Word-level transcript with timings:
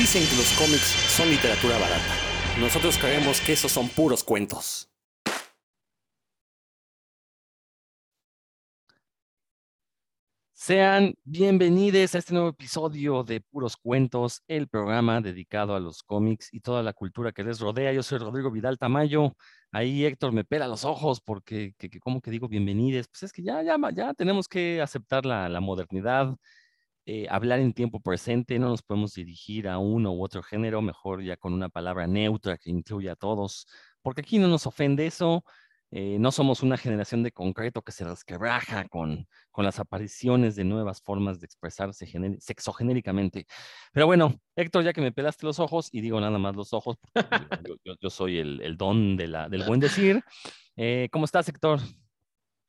Dicen 0.00 0.26
que 0.26 0.36
los 0.36 0.50
cómics 0.52 0.94
son 1.14 1.28
literatura 1.28 1.76
barata. 1.76 2.14
Nosotros 2.58 2.96
creemos 2.96 3.38
que 3.42 3.52
esos 3.52 3.70
son 3.70 3.86
puros 3.90 4.24
cuentos. 4.24 4.90
Sean 10.54 11.12
bienvenidos 11.22 12.14
a 12.14 12.18
este 12.18 12.32
nuevo 12.32 12.48
episodio 12.48 13.24
de 13.24 13.42
Puros 13.42 13.76
Cuentos, 13.76 14.42
el 14.48 14.68
programa 14.68 15.20
dedicado 15.20 15.74
a 15.74 15.80
los 15.80 16.02
cómics 16.02 16.48
y 16.50 16.60
toda 16.60 16.82
la 16.82 16.94
cultura 16.94 17.32
que 17.32 17.44
les 17.44 17.60
rodea. 17.60 17.92
Yo 17.92 18.02
soy 18.02 18.20
Rodrigo 18.20 18.50
Vidal 18.50 18.78
Tamayo. 18.78 19.34
Ahí 19.70 20.06
Héctor 20.06 20.32
me 20.32 20.44
pela 20.44 20.66
los 20.66 20.86
ojos 20.86 21.20
porque, 21.20 21.74
que, 21.76 21.90
¿cómo 22.00 22.22
que 22.22 22.30
digo 22.30 22.48
bienvenidos? 22.48 23.06
Pues 23.08 23.24
es 23.24 23.32
que 23.34 23.42
ya, 23.42 23.62
ya, 23.62 23.76
ya 23.92 24.14
tenemos 24.14 24.48
que 24.48 24.80
aceptar 24.80 25.26
la 25.26 25.60
modernidad, 25.60 26.34
eh, 27.06 27.26
hablar 27.30 27.60
en 27.60 27.72
tiempo 27.72 28.00
presente, 28.00 28.58
no 28.58 28.68
nos 28.68 28.82
podemos 28.82 29.14
dirigir 29.14 29.68
a 29.68 29.78
uno 29.78 30.12
u 30.12 30.22
otro 30.22 30.42
género, 30.42 30.82
mejor 30.82 31.22
ya 31.22 31.36
con 31.36 31.52
una 31.52 31.68
palabra 31.68 32.06
neutra 32.06 32.58
que 32.58 32.70
incluya 32.70 33.12
a 33.12 33.16
todos, 33.16 33.66
porque 34.02 34.20
aquí 34.20 34.38
no 34.38 34.48
nos 34.48 34.66
ofende 34.66 35.06
eso, 35.06 35.44
eh, 35.92 36.18
no 36.20 36.30
somos 36.30 36.62
una 36.62 36.76
generación 36.76 37.24
de 37.24 37.32
concreto 37.32 37.82
que 37.82 37.90
se 37.90 38.04
resquebraja 38.04 38.86
con, 38.88 39.26
con 39.50 39.64
las 39.64 39.80
apariciones 39.80 40.54
de 40.54 40.62
nuevas 40.62 41.02
formas 41.02 41.40
de 41.40 41.46
expresarse 41.46 42.06
sexogenéricamente. 42.38 43.46
Pero 43.92 44.06
bueno, 44.06 44.40
Héctor, 44.54 44.84
ya 44.84 44.92
que 44.92 45.00
me 45.00 45.10
pelaste 45.10 45.46
los 45.46 45.58
ojos, 45.58 45.88
y 45.90 46.00
digo 46.00 46.20
nada 46.20 46.38
más 46.38 46.54
los 46.54 46.72
ojos, 46.72 46.96
yo, 48.00 48.10
soy 48.10 48.38
el, 48.38 48.60
el, 48.60 48.76
don 48.76 49.16
de 49.16 49.26
la, 49.26 49.48
del 49.48 49.64
buen 49.64 49.80
decir. 49.80 50.22
Eh, 50.76 51.08
¿Cómo 51.10 51.24
estás, 51.24 51.48
Héctor? 51.48 51.80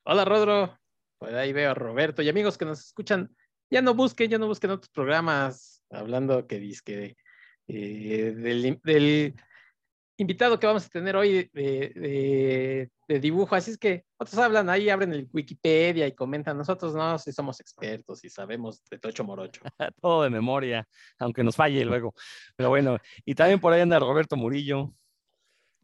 Hola, 0.04 0.26
Rodro. 0.26 0.78
Pues 1.20 1.36
ahí 1.36 1.54
veo 1.54 1.70
a 1.70 1.74
Roberto 1.76 2.24
y 2.24 2.30
amigos 2.30 2.58
que 2.58 2.66
nos 2.66 2.80
escuchan 2.80 3.36
ya 3.72 3.82
no 3.82 3.96
busquen, 3.96 4.30
ya 4.30 4.38
no 4.38 4.48
busquen 4.48 4.72
otros 4.72 4.90
programas 4.90 5.82
hablando 5.90 6.46
que 6.46 6.60
dice 6.60 7.16
eh, 7.68 8.34
del, 8.84 9.36
invitado 10.18 10.60
que 10.60 10.68
vamos 10.68 10.86
a 10.86 10.90
tener 10.90 11.16
hoy 11.16 11.50
de, 11.54 12.90
dibujo. 13.08 13.56
Así 13.56 13.72
es 13.72 13.78
que 13.78 14.04
otros 14.18 14.38
hablan 14.38 14.70
ahí, 14.70 14.90
abren 14.90 15.14
el 15.14 15.28
Wikipedia 15.32 16.06
y 16.06 16.12
comentan. 16.14 16.58
Nosotros 16.58 16.94
no, 16.94 17.18
si 17.18 17.32
somos 17.32 17.60
expertos 17.60 18.24
y 18.24 18.30
sabemos 18.30 18.84
de 18.90 19.00
tocho 19.00 19.24
morocho. 19.24 19.62
Todo 20.02 20.24
de 20.24 20.30
memoria, 20.30 20.88
aunque 21.18 21.44
nos 21.44 21.56
falle 21.56 21.84
luego. 21.86 22.14
Pero 22.56 22.70
bueno, 22.70 22.98
y 23.26 23.34
también 23.36 23.60
por 23.60 23.74
ahí 23.74 23.82
anda 23.82 24.00
Roberto 24.00 24.36
Murillo. 24.36 24.94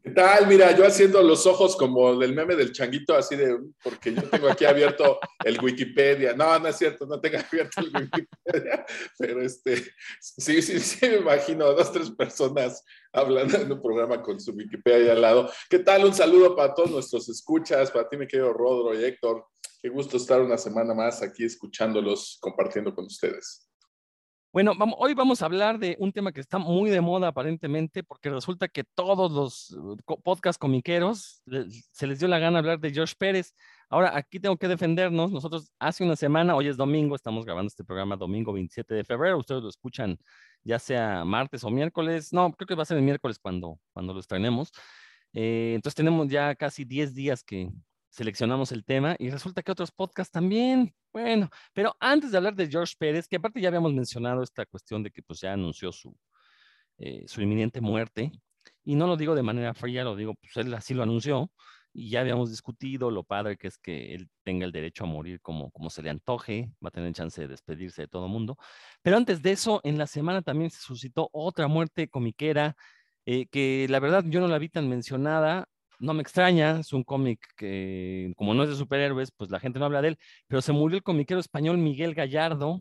¿Qué 0.08 0.14
tal? 0.14 0.46
Mira, 0.46 0.74
yo 0.74 0.86
haciendo 0.86 1.22
los 1.22 1.44
ojos 1.44 1.76
como 1.76 2.16
del 2.16 2.34
meme 2.34 2.56
del 2.56 2.72
changuito, 2.72 3.14
así 3.14 3.36
de, 3.36 3.58
porque 3.84 4.14
yo 4.14 4.22
tengo 4.22 4.48
aquí 4.48 4.64
abierto 4.64 5.20
el 5.44 5.60
Wikipedia. 5.60 6.32
No, 6.32 6.58
no 6.58 6.68
es 6.68 6.76
cierto, 6.76 7.04
no 7.04 7.20
tengo 7.20 7.36
abierto 7.36 7.82
el 7.82 7.92
Wikipedia, 7.94 8.86
pero 9.18 9.42
este, 9.42 9.76
sí, 10.18 10.62
sí, 10.62 10.80
sí, 10.80 11.06
me 11.06 11.16
imagino 11.16 11.74
dos, 11.74 11.92
tres 11.92 12.10
personas 12.10 12.82
hablando 13.12 13.58
en 13.58 13.70
un 13.70 13.82
programa 13.82 14.22
con 14.22 14.40
su 14.40 14.52
Wikipedia 14.52 14.96
ahí 14.96 15.08
al 15.10 15.20
lado. 15.20 15.50
¿Qué 15.68 15.80
tal? 15.80 16.06
Un 16.06 16.14
saludo 16.14 16.56
para 16.56 16.72
todos 16.72 16.90
nuestros 16.90 17.28
escuchas, 17.28 17.90
para 17.90 18.08
ti, 18.08 18.16
me 18.16 18.26
querido 18.26 18.54
Rodro 18.54 18.98
y 18.98 19.04
Héctor. 19.04 19.44
Qué 19.82 19.90
gusto 19.90 20.16
estar 20.16 20.40
una 20.40 20.56
semana 20.56 20.94
más 20.94 21.20
aquí 21.20 21.44
escuchándolos, 21.44 22.38
compartiendo 22.40 22.94
con 22.94 23.04
ustedes. 23.04 23.67
Bueno, 24.50 24.72
hoy 24.96 25.12
vamos 25.12 25.42
a 25.42 25.44
hablar 25.44 25.78
de 25.78 25.96
un 26.00 26.10
tema 26.10 26.32
que 26.32 26.40
está 26.40 26.56
muy 26.56 26.88
de 26.88 27.02
moda 27.02 27.28
aparentemente, 27.28 28.02
porque 28.02 28.30
resulta 28.30 28.66
que 28.66 28.82
todos 28.82 29.30
los 29.30 29.70
uh, 29.72 29.96
podcast 30.24 30.58
comiqueros 30.58 31.42
se 31.92 32.06
les 32.06 32.18
dio 32.18 32.28
la 32.28 32.38
gana 32.38 32.58
hablar 32.60 32.80
de 32.80 32.90
George 32.90 33.14
Pérez. 33.18 33.54
Ahora, 33.90 34.16
aquí 34.16 34.40
tengo 34.40 34.56
que 34.56 34.66
defendernos. 34.66 35.30
Nosotros 35.30 35.70
hace 35.78 36.02
una 36.02 36.16
semana, 36.16 36.56
hoy 36.56 36.68
es 36.68 36.78
domingo, 36.78 37.14
estamos 37.14 37.44
grabando 37.44 37.68
este 37.68 37.84
programa 37.84 38.16
domingo 38.16 38.54
27 38.54 38.94
de 38.94 39.04
febrero. 39.04 39.38
Ustedes 39.38 39.62
lo 39.62 39.68
escuchan 39.68 40.18
ya 40.64 40.78
sea 40.78 41.24
martes 41.26 41.62
o 41.64 41.70
miércoles. 41.70 42.32
No, 42.32 42.50
creo 42.52 42.66
que 42.66 42.74
va 42.74 42.84
a 42.84 42.86
ser 42.86 42.96
el 42.96 43.02
miércoles 43.02 43.38
cuando, 43.38 43.78
cuando 43.92 44.14
lo 44.14 44.20
estrenemos. 44.20 44.72
Eh, 45.34 45.72
entonces 45.74 45.94
tenemos 45.94 46.26
ya 46.28 46.54
casi 46.54 46.84
10 46.86 47.14
días 47.14 47.44
que, 47.44 47.70
seleccionamos 48.18 48.72
el 48.72 48.84
tema 48.84 49.14
y 49.18 49.30
resulta 49.30 49.62
que 49.62 49.70
otros 49.70 49.92
podcasts 49.92 50.32
también. 50.32 50.92
Bueno, 51.12 51.48
pero 51.72 51.96
antes 52.00 52.32
de 52.32 52.36
hablar 52.36 52.56
de 52.56 52.68
George 52.68 52.94
Pérez, 52.98 53.28
que 53.28 53.36
aparte 53.36 53.60
ya 53.60 53.68
habíamos 53.68 53.94
mencionado 53.94 54.42
esta 54.42 54.66
cuestión 54.66 55.04
de 55.04 55.12
que 55.12 55.22
pues 55.22 55.40
ya 55.40 55.52
anunció 55.52 55.92
su, 55.92 56.16
eh, 56.98 57.24
su 57.28 57.40
inminente 57.42 57.80
muerte, 57.80 58.32
y 58.84 58.96
no 58.96 59.06
lo 59.06 59.16
digo 59.16 59.36
de 59.36 59.42
manera 59.44 59.72
fría, 59.72 60.02
lo 60.02 60.16
digo, 60.16 60.34
pues 60.34 60.56
él 60.56 60.74
así 60.74 60.94
lo 60.94 61.04
anunció, 61.04 61.52
y 61.92 62.10
ya 62.10 62.20
habíamos 62.20 62.50
discutido 62.50 63.10
lo 63.12 63.22
padre 63.22 63.56
que 63.56 63.68
es 63.68 63.78
que 63.78 64.14
él 64.14 64.28
tenga 64.42 64.66
el 64.66 64.72
derecho 64.72 65.04
a 65.04 65.06
morir 65.06 65.40
como, 65.40 65.70
como 65.70 65.88
se 65.88 66.02
le 66.02 66.10
antoje, 66.10 66.72
va 66.84 66.88
a 66.88 66.90
tener 66.90 67.12
chance 67.12 67.40
de 67.40 67.46
despedirse 67.46 68.02
de 68.02 68.08
todo 68.08 68.26
mundo. 68.26 68.56
Pero 69.00 69.16
antes 69.16 69.42
de 69.42 69.52
eso, 69.52 69.80
en 69.84 69.96
la 69.96 70.08
semana 70.08 70.42
también 70.42 70.70
se 70.70 70.80
suscitó 70.80 71.30
otra 71.32 71.68
muerte 71.68 72.08
comiquera, 72.08 72.74
eh, 73.26 73.46
que 73.46 73.86
la 73.88 74.00
verdad 74.00 74.24
yo 74.26 74.40
no 74.40 74.48
la 74.48 74.58
vi 74.58 74.68
tan 74.68 74.88
mencionada, 74.88 75.68
no 75.98 76.14
me 76.14 76.22
extraña, 76.22 76.80
es 76.80 76.92
un 76.92 77.04
cómic 77.04 77.40
que 77.56 78.32
como 78.36 78.54
no 78.54 78.62
es 78.62 78.70
de 78.70 78.76
superhéroes, 78.76 79.30
pues 79.32 79.50
la 79.50 79.60
gente 79.60 79.78
no 79.78 79.86
habla 79.86 80.02
de 80.02 80.08
él, 80.08 80.18
pero 80.46 80.62
se 80.62 80.72
murió 80.72 80.96
el 80.96 81.02
comiquero 81.02 81.40
español 81.40 81.78
Miguel 81.78 82.14
Gallardo, 82.14 82.80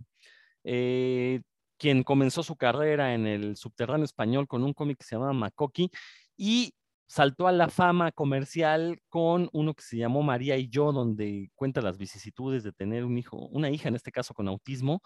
eh, 0.64 1.42
quien 1.78 2.04
comenzó 2.04 2.44
su 2.44 2.56
carrera 2.56 3.14
en 3.14 3.28
el 3.28 3.56
subterráneo 3.58 4.06
español 4.06 4.48
con 4.48 4.64
un 4.64 4.74
cómic 4.74 4.98
que 5.00 5.06
se 5.06 5.16
llamaba 5.16 5.34
Makoki 5.34 5.92
y 6.36 6.74
saltó 7.08 7.48
a 7.48 7.52
la 7.52 7.70
fama 7.70 8.12
comercial 8.12 9.00
con 9.10 9.50
uno 9.54 9.74
que 9.74 9.84
se 9.84 9.98
llamó 9.98 10.24
María 10.24 10.58
y 10.58 10.70
yo, 10.70 10.92
donde 10.92 11.50
cuenta 11.56 11.82
las 11.82 11.98
vicisitudes 11.98 12.64
de 12.64 12.74
tener 12.74 13.06
un 13.06 13.18
hijo, 13.18 13.38
una 13.48 13.70
hija 13.70 13.90
en 13.90 13.96
este 13.96 14.12
caso 14.12 14.34
con 14.34 14.48
autismo. 14.48 15.02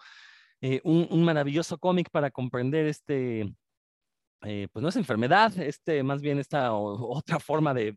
Eh, 0.60 0.80
un, 0.84 1.24
maravilloso 1.24 1.76
cómic 1.78 2.08
para 2.10 2.30
comprender 2.30 2.86
este, 2.86 3.52
eh, 4.44 4.68
pues 4.72 4.82
no 4.82 4.88
es 4.88 4.96
enfermedad, 4.96 5.56
este, 5.58 6.02
más 6.02 6.20
bien 6.20 6.38
esta 6.38 6.72
otra 6.72 7.38
forma 7.38 7.74
de, 7.74 7.96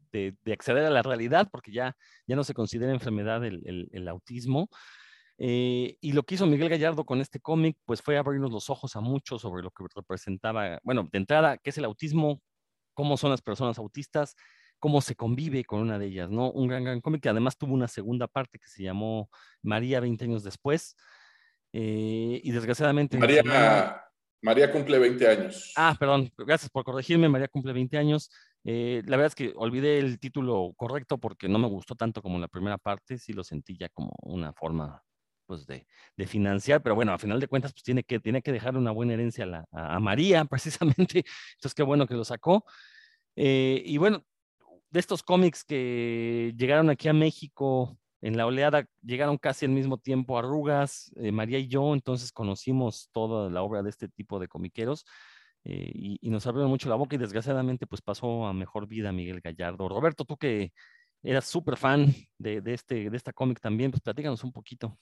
acceder 0.51 0.85
a 0.85 0.89
la 0.89 1.01
realidad, 1.01 1.49
porque 1.51 1.71
ya, 1.71 1.95
ya 2.27 2.35
no 2.35 2.43
se 2.43 2.53
considera 2.53 2.91
enfermedad 2.91 3.43
el, 3.43 4.07
autismo. 4.07 4.69
Eh, 5.37 5.97
y 5.99 6.13
lo 6.13 6.23
que 6.23 6.35
hizo 6.35 6.45
Miguel 6.45 6.69
Gallardo 6.69 7.05
con 7.05 7.19
este 7.19 7.39
cómic, 7.39 7.77
pues 7.85 8.01
fue 8.01 8.17
abrirnos 8.17 8.51
los 8.51 8.69
ojos 8.69 8.95
a 8.95 9.01
muchos 9.01 9.41
sobre 9.41 9.63
lo 9.63 9.71
que 9.71 9.83
representaba, 9.93 10.79
bueno, 10.83 11.09
de 11.11 11.17
entrada, 11.17 11.57
qué 11.57 11.71
es 11.71 11.77
el 11.77 11.85
autismo, 11.85 12.41
cómo 12.93 13.17
son 13.17 13.31
las 13.31 13.41
personas 13.41 13.77
autistas, 13.77 14.35
cómo 14.79 15.01
se 15.01 15.15
convive 15.15 15.65
con 15.65 15.81
una 15.81 15.97
de 15.97 16.05
ellas, 16.05 16.29
¿no? 16.29 16.51
Un 16.51 16.67
gran, 16.67 16.83
gran 16.83 17.01
cómic 17.01 17.23
que 17.23 17.29
además 17.29 17.57
tuvo 17.57 17.73
una 17.73 17.87
segunda 17.87 18.27
parte 18.27 18.59
que 18.59 18.67
se 18.67 18.83
llamó 18.83 19.29
María 19.61 19.99
20 19.99 20.25
años 20.25 20.43
después. 20.43 20.95
Eh, 21.73 22.39
y 22.43 22.51
desgraciadamente... 22.51 23.17
María, 23.17 24.04
María 24.45 24.71
cumple 24.71 24.99
20 24.99 25.27
años. 25.27 25.73
Ah, 25.75 25.95
perdón, 25.99 26.31
gracias 26.37 26.69
por 26.69 26.83
corregirme. 26.83 27.27
María 27.27 27.47
cumple 27.47 27.73
20 27.73 27.97
años. 27.97 28.29
Eh, 28.63 29.01
la 29.07 29.17
verdad 29.17 29.31
es 29.31 29.35
que 29.35 29.53
olvidé 29.55 29.97
el 29.97 30.19
título 30.19 30.71
correcto 30.77 31.17
porque 31.17 31.49
no 31.49 31.57
me 31.57 31.67
gustó 31.67 31.95
tanto 31.95 32.21
como 32.21 32.37
la 32.37 32.47
primera 32.47 32.77
parte. 32.77 33.17
Sí 33.17 33.33
lo 33.33 33.43
sentí 33.43 33.75
ya 33.75 33.89
como 33.89 34.11
una 34.21 34.53
forma 34.53 35.01
pues, 35.47 35.65
de, 35.65 35.87
de 36.15 36.27
financiar, 36.27 36.83
pero 36.83 36.93
bueno, 36.93 37.11
a 37.11 37.17
final 37.17 37.39
de 37.39 37.47
cuentas, 37.47 37.73
pues 37.73 37.81
tiene 37.81 38.03
que, 38.03 38.19
tiene 38.19 38.43
que 38.43 38.51
dejar 38.51 38.77
una 38.77 38.91
buena 38.91 39.13
herencia 39.13 39.45
a, 39.45 39.47
la, 39.47 39.65
a, 39.71 39.99
María, 39.99 40.45
precisamente. 40.95 41.25
Entonces, 41.55 41.73
qué 41.73 41.81
bueno 41.81 42.05
que 42.05 42.13
lo 42.13 42.23
sacó. 42.23 42.65
Eh, 43.35 43.81
y 43.83 43.97
bueno, 43.97 44.23
de 44.91 44.99
estos 44.99 45.23
cómics 45.23 45.63
que 45.63 46.53
llegaron 46.55 46.91
aquí 46.91 47.07
a 47.07 47.13
México 47.13 47.97
en 48.25 48.37
la 48.37 48.47
oleada 48.47 48.87
llegaron 49.03 49.37
casi 49.37 49.67
al 49.67 49.71
mismo 49.71 49.99
tiempo 49.99 50.39
Arrugas, 50.39 51.11
eh, 51.17 51.31
María 51.31 51.59
y 51.59 51.67
yo, 51.67 51.93
entonces 51.93 52.31
conocimos 52.31 53.09
toda 53.11 53.51
la 53.51 53.61
obra 53.61 53.83
de 53.83 53.91
este 53.91 54.09
tipo 54.09 54.39
de 54.39 54.47
comiqueros 54.47 55.05
eh, 55.63 55.91
y, 55.93 56.29
nos 56.31 56.47
abrieron 56.47 56.71
mucho 56.71 56.89
la 56.89 56.95
boca 56.95 57.15
y 57.15 57.19
desgraciadamente 57.19 57.85
pues 57.85 58.01
pasó 58.01 58.47
a 58.47 58.53
mejor 58.53 58.87
vida 58.87 59.11
Miguel 59.11 59.41
Gallardo. 59.41 59.87
Roberto, 59.87 60.25
tú 60.25 60.37
que 60.37 60.73
eras 61.21 61.45
súper 61.45 61.77
fan 61.77 62.15
de, 62.39 62.63
este, 62.65 63.11
de 63.11 63.15
esta 63.15 63.31
cómic 63.31 63.59
también, 63.59 63.91
pues 63.91 64.01
platícanos 64.01 64.43
un 64.43 64.51
poquito. 64.51 64.97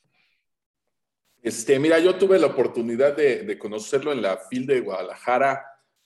Este, 1.42 1.80
mira, 1.80 2.00
yo 2.00 2.18
tuve 2.18 2.38
la 2.40 2.48
oportunidad 2.48 3.16
de, 3.16 3.44
de 3.44 3.58
conocerlo 3.58 4.12
en 4.12 4.22
la 4.22 4.36
FIL 4.36 4.66
de 4.66 4.82
Guadalajara 4.82 5.64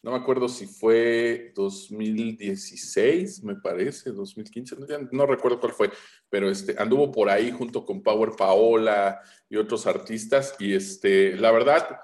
no 0.07 0.13
me 0.13 0.19
acuerdo 0.19 0.47
si 0.47 0.67
fue 0.67 1.51
2016, 1.53 3.43
me 3.43 3.57
parece, 3.57 4.11
2015, 4.11 4.77
no, 5.11 5.25
recuerdo 5.25 5.59
cuál 5.59 5.73
fue, 5.73 5.91
pero 6.29 6.49
este, 6.49 6.75
anduvo 6.81 7.11
por 7.11 7.29
ahí 7.29 7.51
junto 7.51 7.85
con 7.85 8.01
Power 8.01 8.31
Paola 8.37 9.19
y 9.49 9.57
otros 9.57 9.85
artistas 9.85 10.55
y 10.59 10.73
este, 10.73 11.35
la 11.35 11.51
verdad, 11.51 11.99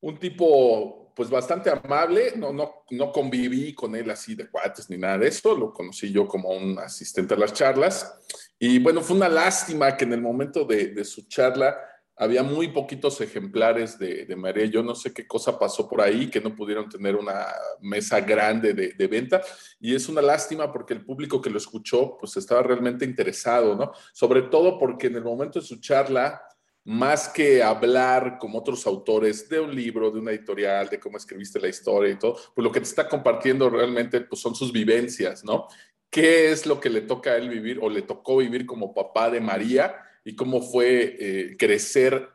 un 0.00 0.20
tipo 0.20 1.12
pues 1.16 1.30
bastante 1.30 1.68
amable, 1.68 2.34
no, 2.36 2.52
no, 2.52 2.84
no 2.90 3.10
conviví 3.10 3.74
con 3.74 3.96
él 3.96 4.08
así 4.12 4.36
de 4.36 4.48
cuates 4.48 4.88
ni 4.88 4.96
nada 4.96 5.18
de 5.18 5.26
eso, 5.26 5.56
lo 5.56 5.72
conocí 5.72 6.12
yo 6.12 6.28
como 6.28 6.50
un 6.50 6.78
asistente 6.78 7.34
a 7.34 7.38
las 7.38 7.52
charlas 7.52 8.20
y 8.56 8.78
bueno, 8.78 9.00
fue 9.00 9.16
una 9.16 9.28
lástima 9.28 9.96
que 9.96 10.04
en 10.04 10.12
el 10.12 10.20
momento 10.22 10.64
de, 10.64 10.94
de 10.94 11.04
su 11.04 11.26
charla 11.26 11.76
había 12.22 12.44
muy 12.44 12.68
poquitos 12.68 13.20
ejemplares 13.20 13.98
de, 13.98 14.24
de, 14.24 14.36
María. 14.36 14.66
Yo 14.66 14.82
no 14.82 14.94
sé 14.94 15.12
qué 15.12 15.26
cosa 15.26 15.58
pasó 15.58 15.88
por 15.88 16.00
ahí, 16.00 16.30
que 16.30 16.40
no 16.40 16.54
pudieron 16.54 16.88
tener 16.88 17.16
una 17.16 17.46
mesa 17.80 18.20
grande 18.20 18.72
de, 18.74 19.06
venta. 19.08 19.42
Y 19.80 19.94
es 19.94 20.08
una 20.08 20.22
lástima 20.22 20.72
porque 20.72 20.94
el 20.94 21.04
público 21.04 21.42
que 21.42 21.50
lo 21.50 21.58
escuchó, 21.58 22.16
pues 22.18 22.36
estaba 22.36 22.62
realmente 22.62 23.04
interesado, 23.04 23.74
¿no? 23.74 23.92
Sobre 24.12 24.42
todo 24.42 24.78
porque 24.78 25.08
en 25.08 25.16
el 25.16 25.24
momento 25.24 25.58
de 25.58 25.66
su 25.66 25.80
charla, 25.80 26.40
más 26.84 27.28
que 27.28 27.60
hablar 27.60 28.38
como 28.38 28.60
otros 28.60 28.86
autores 28.86 29.48
de 29.48 29.58
un 29.58 29.74
libro, 29.74 30.10
de 30.12 30.20
una 30.20 30.30
editorial, 30.30 30.88
de 30.88 31.00
cómo 31.00 31.16
escribiste 31.16 31.58
la 31.58 31.68
historia 31.68 32.12
y 32.12 32.18
todo, 32.18 32.36
pues 32.54 32.62
lo 32.62 32.70
que 32.70 32.80
te 32.80 32.86
está 32.86 33.08
compartiendo 33.08 33.68
realmente 33.68 34.20
pues 34.20 34.40
son 34.40 34.54
sus 34.54 34.72
vivencias, 34.72 35.44
¿no? 35.44 35.66
¿Qué 36.08 36.52
es 36.52 36.66
lo 36.66 36.78
que 36.78 36.90
le 36.90 37.00
toca 37.00 37.30
a 37.30 37.36
él 37.36 37.48
vivir 37.48 37.80
o 37.82 37.88
le 37.88 38.02
tocó 38.02 38.36
vivir 38.36 38.64
como 38.64 38.94
papá 38.94 39.28
de 39.28 39.40
María 39.40 39.96
y 40.24 40.34
cómo 40.36 40.62
fue 40.62 41.16
eh, 41.18 41.56
crecer 41.58 42.28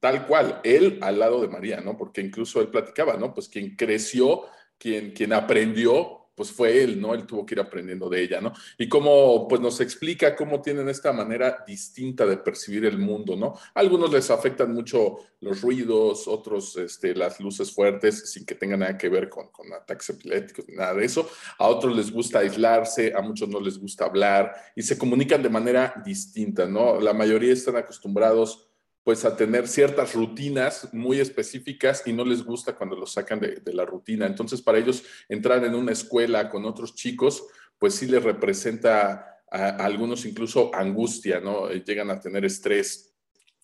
tal 0.00 0.26
cual, 0.26 0.60
él 0.62 0.98
al 1.02 1.18
lado 1.18 1.40
de 1.40 1.48
María, 1.48 1.80
¿no? 1.80 1.96
Porque 1.96 2.20
incluso 2.20 2.60
él 2.60 2.68
platicaba, 2.68 3.16
¿no? 3.16 3.34
Pues 3.34 3.48
quien 3.48 3.76
creció, 3.76 4.42
quien, 4.78 5.12
quien 5.12 5.32
aprendió 5.32 6.25
pues 6.36 6.52
fue 6.52 6.82
él, 6.82 7.00
¿no? 7.00 7.14
Él 7.14 7.26
tuvo 7.26 7.46
que 7.46 7.54
ir 7.54 7.60
aprendiendo 7.60 8.08
de 8.10 8.22
ella, 8.22 8.40
¿no? 8.40 8.52
Y 8.78 8.88
cómo, 8.88 9.48
pues 9.48 9.60
nos 9.60 9.80
explica 9.80 10.36
cómo 10.36 10.60
tienen 10.60 10.88
esta 10.88 11.12
manera 11.12 11.64
distinta 11.66 12.26
de 12.26 12.36
percibir 12.36 12.84
el 12.84 12.98
mundo, 12.98 13.34
¿no? 13.36 13.54
A 13.74 13.80
algunos 13.80 14.12
les 14.12 14.30
afectan 14.30 14.72
mucho 14.74 15.16
los 15.40 15.62
ruidos, 15.62 16.28
otros 16.28 16.76
este, 16.76 17.14
las 17.14 17.40
luces 17.40 17.72
fuertes, 17.72 18.30
sin 18.30 18.44
que 18.44 18.54
tengan 18.54 18.80
nada 18.80 18.98
que 18.98 19.08
ver 19.08 19.30
con, 19.30 19.48
con 19.48 19.72
ataques 19.72 20.10
epilépticos 20.10 20.66
nada 20.68 20.94
de 20.94 21.06
eso. 21.06 21.28
A 21.58 21.66
otros 21.68 21.96
les 21.96 22.12
gusta 22.12 22.40
aislarse, 22.40 23.14
a 23.16 23.22
muchos 23.22 23.48
no 23.48 23.58
les 23.58 23.78
gusta 23.78 24.04
hablar 24.04 24.54
y 24.74 24.82
se 24.82 24.98
comunican 24.98 25.42
de 25.42 25.48
manera 25.48 25.94
distinta, 26.04 26.66
¿no? 26.66 27.00
La 27.00 27.14
mayoría 27.14 27.52
están 27.52 27.76
acostumbrados 27.76 28.65
pues 29.06 29.24
a 29.24 29.36
tener 29.36 29.68
ciertas 29.68 30.14
rutinas 30.14 30.92
muy 30.92 31.20
específicas 31.20 32.02
y 32.06 32.12
no 32.12 32.24
les 32.24 32.42
gusta 32.42 32.74
cuando 32.74 32.96
los 32.96 33.12
sacan 33.12 33.38
de, 33.38 33.62
la 33.72 33.84
rutina. 33.84 34.26
Entonces, 34.26 34.60
para 34.60 34.78
ellos 34.78 35.04
entrar 35.28 35.62
en 35.64 35.76
una 35.76 35.92
escuela 35.92 36.50
con 36.50 36.64
otros 36.64 36.96
chicos, 36.96 37.46
pues 37.78 37.94
sí 37.94 38.06
les 38.06 38.24
representa 38.24 39.38
a, 39.48 39.68
algunos 39.76 40.26
incluso 40.26 40.74
angustia, 40.74 41.38
¿no? 41.38 41.70
Llegan 41.70 42.10
a 42.10 42.18
tener 42.18 42.44
estrés 42.44 43.14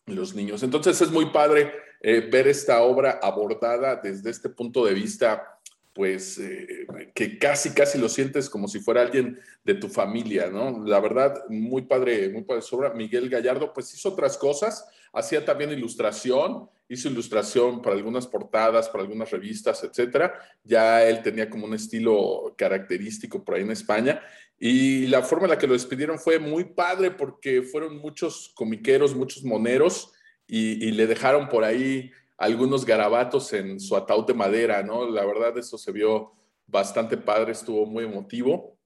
los 0.07 0.33
niños. 0.33 0.63
Entonces, 0.63 1.01
es 1.01 1.11
muy 1.11 1.33
padre 1.33 1.73
eh, 2.03 2.21
ver 2.21 2.47
esta 2.47 2.81
obra 2.83 3.19
abordada 3.21 3.97
desde 3.97 4.31
este 4.31 4.49
punto 4.49 4.85
de 4.85 4.95
vista 4.95 5.59
pues 5.95 6.39
eh, 6.39 6.87
que 7.15 7.39
casi, 7.39 7.71
casi 7.71 7.99
lo 7.99 8.09
sientes 8.09 8.49
como 8.49 8.67
si 8.67 8.81
fuera 8.81 9.03
alguien 9.03 9.39
de 9.63 9.75
tu 9.75 9.89
familia, 9.89 10.49
¿no? 10.51 10.85
La 10.85 11.01
verdad, 11.01 11.45
muy 11.49 11.83
padre, 11.83 12.31
muy 12.31 12.43
padre 12.43 12.63
sobra. 12.63 12.95
Miguel 12.95 13.29
Gallardo, 13.29 13.73
pues 13.73 13.93
hizo 13.93 14.11
otras 14.11 14.39
cosas, 14.39 14.87
hacía 15.13 15.45
también 15.45 15.71
ilustración, 15.71 16.69
hizo 16.89 17.09
ilustración 17.09 17.83
para 17.83 17.95
algunas 17.95 18.27
portadas, 18.27 18.89
para 18.89 19.05
algunas 19.05 19.31
revistas, 19.31 19.85
etcétera. 19.85 20.35
Ya 20.65 21.05
él 21.05 21.23
tenía 21.23 21.51
como 21.51 21.67
un 21.67 21.75
estilo 21.75 22.55
característico 22.57 23.45
por 23.45 23.57
ahí 23.57 23.63
en 23.63 23.73
España. 23.73 24.23
Y 24.59 25.09
la 25.09 25.23
forma 25.23 25.45
en 25.45 25.51
la 25.51 25.59
que 25.59 25.67
lo 25.67 25.75
despidieron 25.75 26.19
fue 26.19 26.39
muy 26.39 26.65
padre 26.65 27.11
porque 27.11 27.63
fueron 27.63 27.99
muchos 27.99 28.53
comiqueros, 28.55 29.15
muchos 29.15 29.45
moneros 29.45 30.13
y, 30.47 30.87
y 30.87 30.93
le 30.93 31.07
dejaron 31.07 31.49
por 31.49 31.65
ahí 31.65 32.13
algunos 32.43 32.85
garabatos 32.85 33.53
en 33.53 33.79
su 33.79 33.95
ataúd 33.97 34.27
de 34.27 34.35
madera, 34.35 34.83
¿no? 34.83 35.09
La 35.09 35.25
verdad, 35.25 35.57
eso 35.57 35.79
se 35.79 35.93
vio 35.93 36.33
bastante 36.67 37.17
padre, 37.17 37.53
estuvo 37.53 37.87
muy 37.87 38.03
emotivo. 38.03 38.81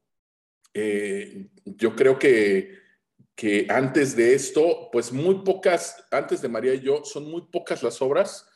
Eh, 0.74 1.48
yo 1.64 1.96
creo 1.96 2.18
que, 2.18 2.78
que 3.34 3.66
antes 3.70 4.14
de 4.14 4.34
esto, 4.34 4.90
pues 4.92 5.10
muy 5.10 5.36
pocas, 5.36 6.06
antes 6.10 6.42
de 6.42 6.50
María 6.50 6.74
y 6.74 6.80
yo, 6.80 7.02
son 7.02 7.30
muy 7.30 7.46
pocas 7.50 7.82
las 7.82 8.02
obras 8.02 8.46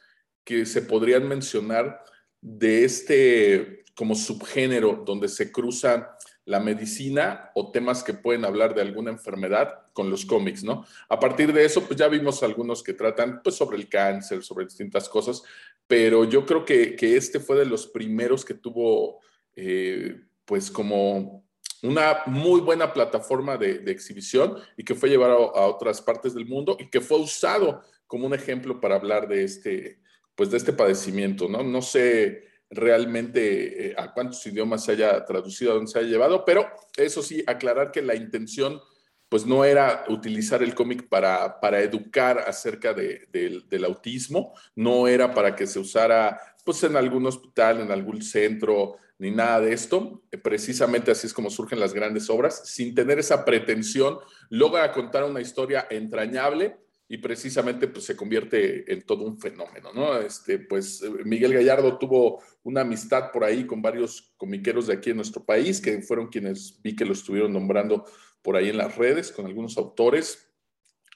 que 0.44 0.67
se 0.67 0.82
podrían 0.82 1.26
mencionar 1.26 2.05
de 2.43 2.85
este 2.85 3.85
como 3.97 4.14
subgénero 4.14 5.02
donde 5.06 5.29
se 5.29 5.50
cruzan 5.50 6.06
la 6.44 6.60
medicina 6.60 7.50
o 7.54 7.70
temas 7.70 8.02
que 8.02 8.14
pueden 8.14 8.44
hablar 8.44 8.75
de 8.75 8.81
alguna 8.81 9.10
enfermedad 9.10 9.82
con 9.92 10.10
los 10.10 10.25
cómics, 10.25 10.64
¿no? 10.64 10.84
A 11.08 11.20
partir 11.20 11.52
de 11.52 11.64
eso, 11.64 11.84
pues 11.84 11.98
ya 11.98 12.08
vimos 12.08 12.42
algunos 12.42 12.82
que 12.82 12.94
tratan 12.94 13.42
pues 13.42 13.56
sobre 13.56 13.76
el 13.76 13.88
cáncer, 13.88 14.42
sobre 14.42 14.64
distintas 14.64 15.08
cosas, 15.08 15.42
pero 15.87 16.25
yo 16.25 16.46
creo 16.46 16.64
que, 16.64 16.96
este 17.00 17.40
fue 17.40 17.58
de 17.58 17.66
los 17.66 17.87
primeros 17.87 18.44
que 18.44 18.54
tuvo 18.54 19.20
eh, 19.54 20.20
pues 20.44 20.70
como 20.70 21.44
una 21.82 22.22
muy 22.26 22.60
buena 22.60 22.92
plataforma 22.92 23.56
de, 23.56 23.82
exhibición 23.87 24.56
y 24.76 24.84
que 24.84 24.94
fue 24.94 25.08
llevado 25.08 25.56
a, 25.56 25.66
otras 25.66 26.00
partes 26.00 26.34
del 26.34 26.46
mundo 26.46 26.76
y 26.78 26.88
que 26.88 27.00
fue 27.00 27.19
usado 27.19 27.82
como 28.06 28.26
un 28.26 28.34
ejemplo 28.34 28.81
para 28.81 28.96
hablar 28.96 29.28
de 29.28 29.44
este, 29.44 30.00
pues 30.34 30.50
de 30.50 30.56
este 30.56 30.72
padecimiento, 30.72 31.48
¿no? 31.48 31.62
No 31.62 31.82
sé 31.82 32.50
realmente 32.70 33.88
eh, 33.88 33.94
a 33.96 34.12
cuántos 34.12 34.46
idiomas 34.46 34.84
se 34.84 34.93
haya 34.93 35.25
traducido, 35.25 35.72
a 35.72 35.75
dónde 35.75 35.90
se 35.90 35.99
haya 35.99 36.08
llevado, 36.08 36.44
pero 36.44 36.69
eso 36.96 37.22
sí, 37.22 37.43
aclarar 37.46 37.90
que 37.90 38.00
la 38.00 38.14
intención 38.14 38.81
pues 39.28 39.46
no 39.46 39.64
era 39.64 40.05
utilizar 40.08 40.62
el 40.62 40.75
cómic 40.75 41.08
para, 41.08 41.61
para 41.61 41.81
educar 41.81 42.38
acerca 42.40 42.93
del 42.93 43.84
autismo, 43.84 44.55
no 44.75 45.06
era 45.06 45.32
para 45.32 45.55
que 45.55 45.69
se 45.69 45.78
usara 45.78 46.40
pues 46.64 46.82
en 46.82 46.96
algún 46.96 47.26
hospital, 47.26 47.81
en 47.81 47.93
algún 47.93 48.22
centro, 48.22 48.96
ni 49.19 49.31
nada 49.31 49.61
de 49.61 49.73
esto. 49.73 50.23
Precisamente 50.43 51.12
así 51.12 51.28
es 51.28 51.32
como 51.32 51.49
surgen 51.49 51.78
las 51.78 51.94
grandes 51.94 52.28
obras, 52.28 52.69
sin 52.69 52.93
tener 52.93 53.20
esa 53.20 53.44
pretensión, 53.44 54.19
logra 54.49 54.90
contar 54.93 55.23
una 55.23 55.40
historia 55.40 55.87
entrañable 55.90 56.78
y 57.12 57.18
precisamente 57.18 57.88
pues 57.88 58.04
se 58.04 58.14
convierte 58.14 58.90
en 58.90 59.02
todo 59.02 59.24
un 59.24 59.36
fenómeno, 59.36 59.92
¿no? 59.92 60.16
Este, 60.16 60.60
pues 60.60 61.02
Miguel 61.24 61.52
Gallardo 61.52 61.98
tuvo 61.98 62.40
una 62.62 62.82
amistad 62.82 63.32
por 63.32 63.42
ahí 63.42 63.66
con 63.66 63.82
varios 63.82 64.32
comiqueros 64.36 64.86
de 64.86 64.94
aquí 64.94 65.10
en 65.10 65.16
nuestro 65.16 65.44
país, 65.44 65.80
que 65.80 66.00
fueron 66.02 66.28
quienes 66.28 66.80
vi 66.80 66.94
que 66.94 67.04
lo 67.04 67.12
estuvieron 67.12 67.52
nombrando 67.52 68.04
por 68.42 68.54
ahí 68.54 68.68
en 68.68 68.76
las 68.76 68.96
redes 68.96 69.32
con 69.32 69.44
algunos 69.44 69.76
autores, 69.76 70.52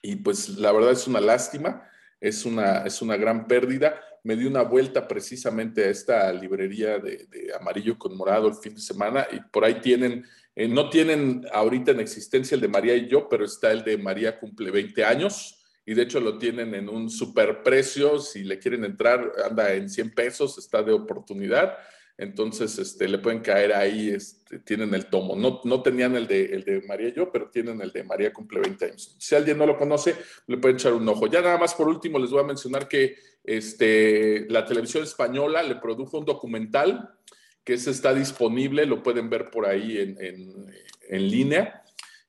y 0.03 0.17
pues 0.17 0.49
la 0.49 0.73
verdad 0.73 0.91
es 0.91 1.07
una 1.07 1.21
lástima, 1.21 1.89
es 2.21 2.45
una, 2.45 2.79
es 2.79 3.01
una 3.01 3.17
gran 3.17 3.47
pérdida. 3.47 4.01
Me 4.25 4.35
di 4.35 4.47
una 4.47 4.63
vuelta 4.63 5.07
precisamente 5.07 5.85
a 5.85 5.91
esta 5.91 6.33
librería 6.33 6.99
de, 6.99 7.29
amarillo 7.61 7.97
con 7.97 8.17
morado 8.17 8.49
el 8.49 8.57
fin 8.57 8.75
de 8.75 8.81
semana 8.81 9.29
y 9.31 9.39
por 9.39 9.65
ahí 9.65 9.81
tienen, 9.81 10.27
eh, 10.57 10.67
no 10.67 10.91
tienen 10.91 11.47
ahorita 11.53 11.93
en 11.93 12.01
existencia 12.01 12.57
el 12.57 12.61
de 12.61 12.69
María 12.69 12.97
y 12.97 13.07
yo, 13.07 13.29
pero 13.29 13.45
está 13.45 13.71
el 13.71 13.85
de 13.85 13.97
María 13.97 14.41
cumple 14.41 14.73
20 14.73 15.05
años 15.05 15.61
y 15.87 15.95
de 15.95 16.03
hecho 16.03 16.21
lo 16.21 16.39
tienen 16.39 16.75
en 16.75 16.89
un 16.89 17.11
super 17.11 17.63
precio, 17.63 18.19
si 18.19 18.45
le 18.45 18.59
quieren 18.59 18.85
entrar, 18.85 19.33
anda 19.49 19.73
en 19.75 19.91
100 19.91 20.15
pesos, 20.15 20.57
está 20.59 20.83
de 20.83 20.93
oportunidad, 20.93 21.77
entonces 22.17 22.79
este, 22.79 23.09
le 23.09 23.19
pueden 23.19 23.41
caer 23.41 23.75
ahí, 23.75 24.09
este, 24.09 24.61
tienen 24.61 24.95
el 24.95 25.07
tomo, 25.07 25.35
no, 25.35 25.61
no 25.65 25.83
tenían 25.83 26.15
el 26.15 26.27
de, 26.27 26.45
el 26.47 26.65
de 26.65 26.81
María 26.83 27.09
y 27.09 27.15
yo, 27.15 27.31
pero 27.31 27.51
tienen 27.51 27.81
el 27.83 27.91
de 27.91 28.05
María 28.05 28.33
cumple 28.33 28.61
20 28.61 28.85
años. 28.85 29.17
Si 29.19 29.35
alguien 29.35 29.59
no 29.59 29.67
lo 29.67 29.77
conoce, 29.77 30.15
le 30.47 30.59
pueden 30.59 30.77
echar 30.77 30.93
un 30.93 31.09
ojo. 31.09 31.27
Ya 31.27 31.43
nada 31.43 31.59
más 31.59 31.75
por 31.75 31.89
último 31.89 32.19
les 32.19 32.31
voy 32.31 32.41
a 32.41 32.47
mencionar 32.47 32.87
que 32.87 33.17
este, 33.43 34.47
la 34.49 34.65
televisión 34.65 35.03
española 35.03 35.63
le 35.65 35.77
produjo 35.77 36.19
un 36.19 36.25
documental 36.25 37.11
que 37.65 37.75
ese 37.75 37.91
está 37.91 38.15
disponible, 38.15 38.87
lo 38.87 39.03
pueden 39.03 39.29
ver 39.29 39.51
por 39.51 39.67
ahí 39.67 39.99
en, 39.99 40.17
en, 40.23 40.67
en 41.09 41.31
línea 41.31 41.84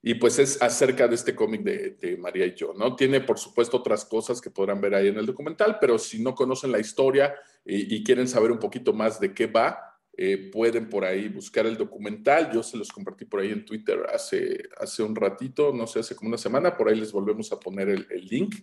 y 0.08 0.14
pues 0.14 0.38
es 0.38 0.62
acerca 0.62 1.08
de 1.08 1.16
este 1.16 1.34
cómic 1.34 1.64
de, 1.64 2.16
María 2.18 2.46
y 2.46 2.54
yo, 2.54 2.76
¿no? 2.76 2.96
Tiene, 2.96 3.22
por 3.22 3.40
supuesto, 3.40 3.78
otras 3.78 4.06
cosas 4.06 4.40
que 4.40 4.52
podrán 4.52 4.80
ver 4.80 4.94
ahí 4.94 5.08
en 5.08 5.18
el 5.18 5.26
documental, 5.26 5.80
pero 5.82 5.98
si 5.98 6.22
no 6.22 6.36
conocen 6.36 6.72
la 6.72 6.80
historia 6.80 7.34
y, 7.66 8.04
quieren 8.04 8.28
saber 8.28 8.52
un 8.52 8.60
poquito 8.60 8.94
más 8.94 9.20
de 9.20 9.34
qué 9.34 9.48
va, 9.48 9.80
eh, 10.16 10.52
pueden 10.54 10.90
por 10.90 11.06
ahí 11.06 11.28
buscar 11.28 11.66
el 11.66 11.76
documental. 11.76 12.52
Yo 12.54 12.62
se 12.62 12.78
los 12.78 12.92
compartí 12.92 13.26
por 13.26 13.40
ahí 13.40 13.50
en 13.50 13.66
Twitter 13.66 14.06
hace, 14.14 14.70
hace 14.80 15.02
un 15.02 15.16
ratito, 15.16 15.74
no 15.74 15.88
sé, 15.88 16.02
hace 16.02 16.16
como 16.16 16.28
una 16.28 16.38
semana, 16.38 16.78
por 16.78 16.88
ahí 16.88 17.00
les 17.00 17.12
volvemos 17.12 17.52
a 17.52 17.60
poner 17.60 17.90
el, 17.90 18.06
el 18.12 18.28
link. 18.28 18.58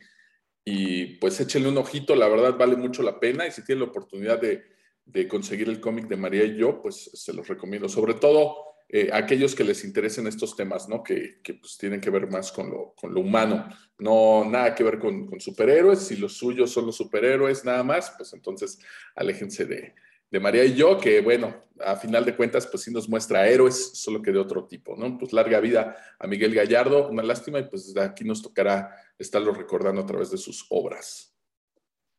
Y 0.64 1.16
pues 1.16 1.40
échenle 1.40 1.70
un 1.70 1.78
ojito, 1.78 2.14
la 2.14 2.28
verdad 2.28 2.56
vale 2.56 2.76
mucho 2.76 3.02
la 3.02 3.18
pena 3.18 3.48
y 3.48 3.50
si 3.50 3.64
tienen 3.64 3.82
la 3.82 3.90
oportunidad 3.90 4.40
de, 4.40 4.62
de 5.06 5.26
conseguir 5.26 5.68
el 5.68 5.80
cómic 5.80 6.06
de 6.06 6.16
María 6.16 6.44
y 6.44 6.56
yo, 6.56 6.80
pues 6.80 7.10
se 7.14 7.32
los 7.32 7.48
recomiendo. 7.48 7.88
Sobre 7.88 8.14
todo 8.14 8.71
eh, 8.94 9.08
aquellos 9.10 9.54
que 9.54 9.64
les 9.64 9.84
interesen 9.84 10.26
estos 10.26 10.54
temas, 10.54 10.86
¿no? 10.86 11.02
Que, 11.02 11.40
pues, 11.42 11.78
tienen 11.78 11.98
que 11.98 12.10
ver 12.10 12.30
más 12.30 12.52
con 12.52 12.68
lo, 12.70 12.94
con 12.94 13.14
lo 13.14 13.20
humano, 13.20 13.66
no 13.98 14.44
nada 14.44 14.74
que 14.74 14.84
ver 14.84 14.98
con, 14.98 15.26
con, 15.26 15.40
superhéroes. 15.40 16.00
Si 16.00 16.16
los 16.16 16.34
suyos 16.34 16.70
son 16.70 16.84
los 16.84 16.96
superhéroes 16.96 17.64
nada 17.64 17.82
más, 17.82 18.12
pues 18.18 18.34
entonces 18.34 18.78
aléjense 19.14 19.64
de, 19.64 19.94
de 20.30 20.40
María 20.40 20.62
y 20.66 20.74
yo, 20.74 20.98
que 20.98 21.22
bueno, 21.22 21.54
a 21.80 21.96
final 21.96 22.26
de 22.26 22.36
cuentas, 22.36 22.66
pues 22.66 22.82
sí 22.82 22.92
nos 22.92 23.08
muestra 23.08 23.48
héroes, 23.48 23.92
solo 23.94 24.20
que 24.20 24.30
de 24.30 24.38
otro 24.38 24.66
tipo, 24.66 24.94
¿no? 24.94 25.16
Pues 25.16 25.32
larga 25.32 25.58
vida 25.60 25.96
a 26.18 26.26
Miguel 26.26 26.54
Gallardo, 26.54 27.08
una 27.08 27.22
lástima, 27.22 27.60
y 27.60 27.68
pues 27.68 27.86
desde 27.86 28.06
aquí 28.06 28.24
nos 28.24 28.42
tocará 28.42 28.94
estarlo 29.18 29.54
recordando 29.54 30.02
a 30.02 30.06
través 30.06 30.30
de 30.30 30.36
sus 30.36 30.66
obras. 30.68 31.34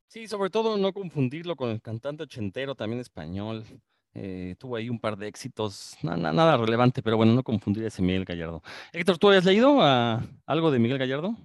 Sí, 0.07 0.27
sobre 0.27 0.49
todo 0.49 0.77
no 0.77 0.91
confundirlo 0.91 1.55
con 1.55 1.69
el 1.69 1.81
cantante 1.81 2.23
ochentero, 2.23 2.73
también 2.73 2.99
español, 2.99 3.63
eh, 4.13 4.55
tuvo 4.59 4.75
ahí 4.75 4.89
un 4.89 4.99
par 4.99 5.17
de 5.17 5.27
éxitos, 5.27 5.97
nada 6.01 6.57
relevante, 6.57 7.01
pero 7.01 7.17
bueno, 7.17 7.33
no 7.33 7.43
confundir 7.43 7.85
ese 7.85 8.01
Miguel 8.01 8.25
Gallardo. 8.25 8.61
Héctor, 8.91 9.17
¿tú 9.17 9.29
has 9.29 9.45
leído 9.45 9.79
algo 9.81 10.71
de 10.71 10.79
Miguel 10.79 10.99
Gallardo? 10.99 11.35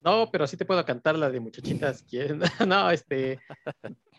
No, 0.00 0.30
pero 0.32 0.46
sí 0.46 0.56
te 0.56 0.64
puedo 0.64 0.84
cantar 0.84 1.16
la 1.16 1.30
de 1.30 1.38
muchachitas. 1.38 2.04
no, 2.66 2.90
este, 2.90 3.38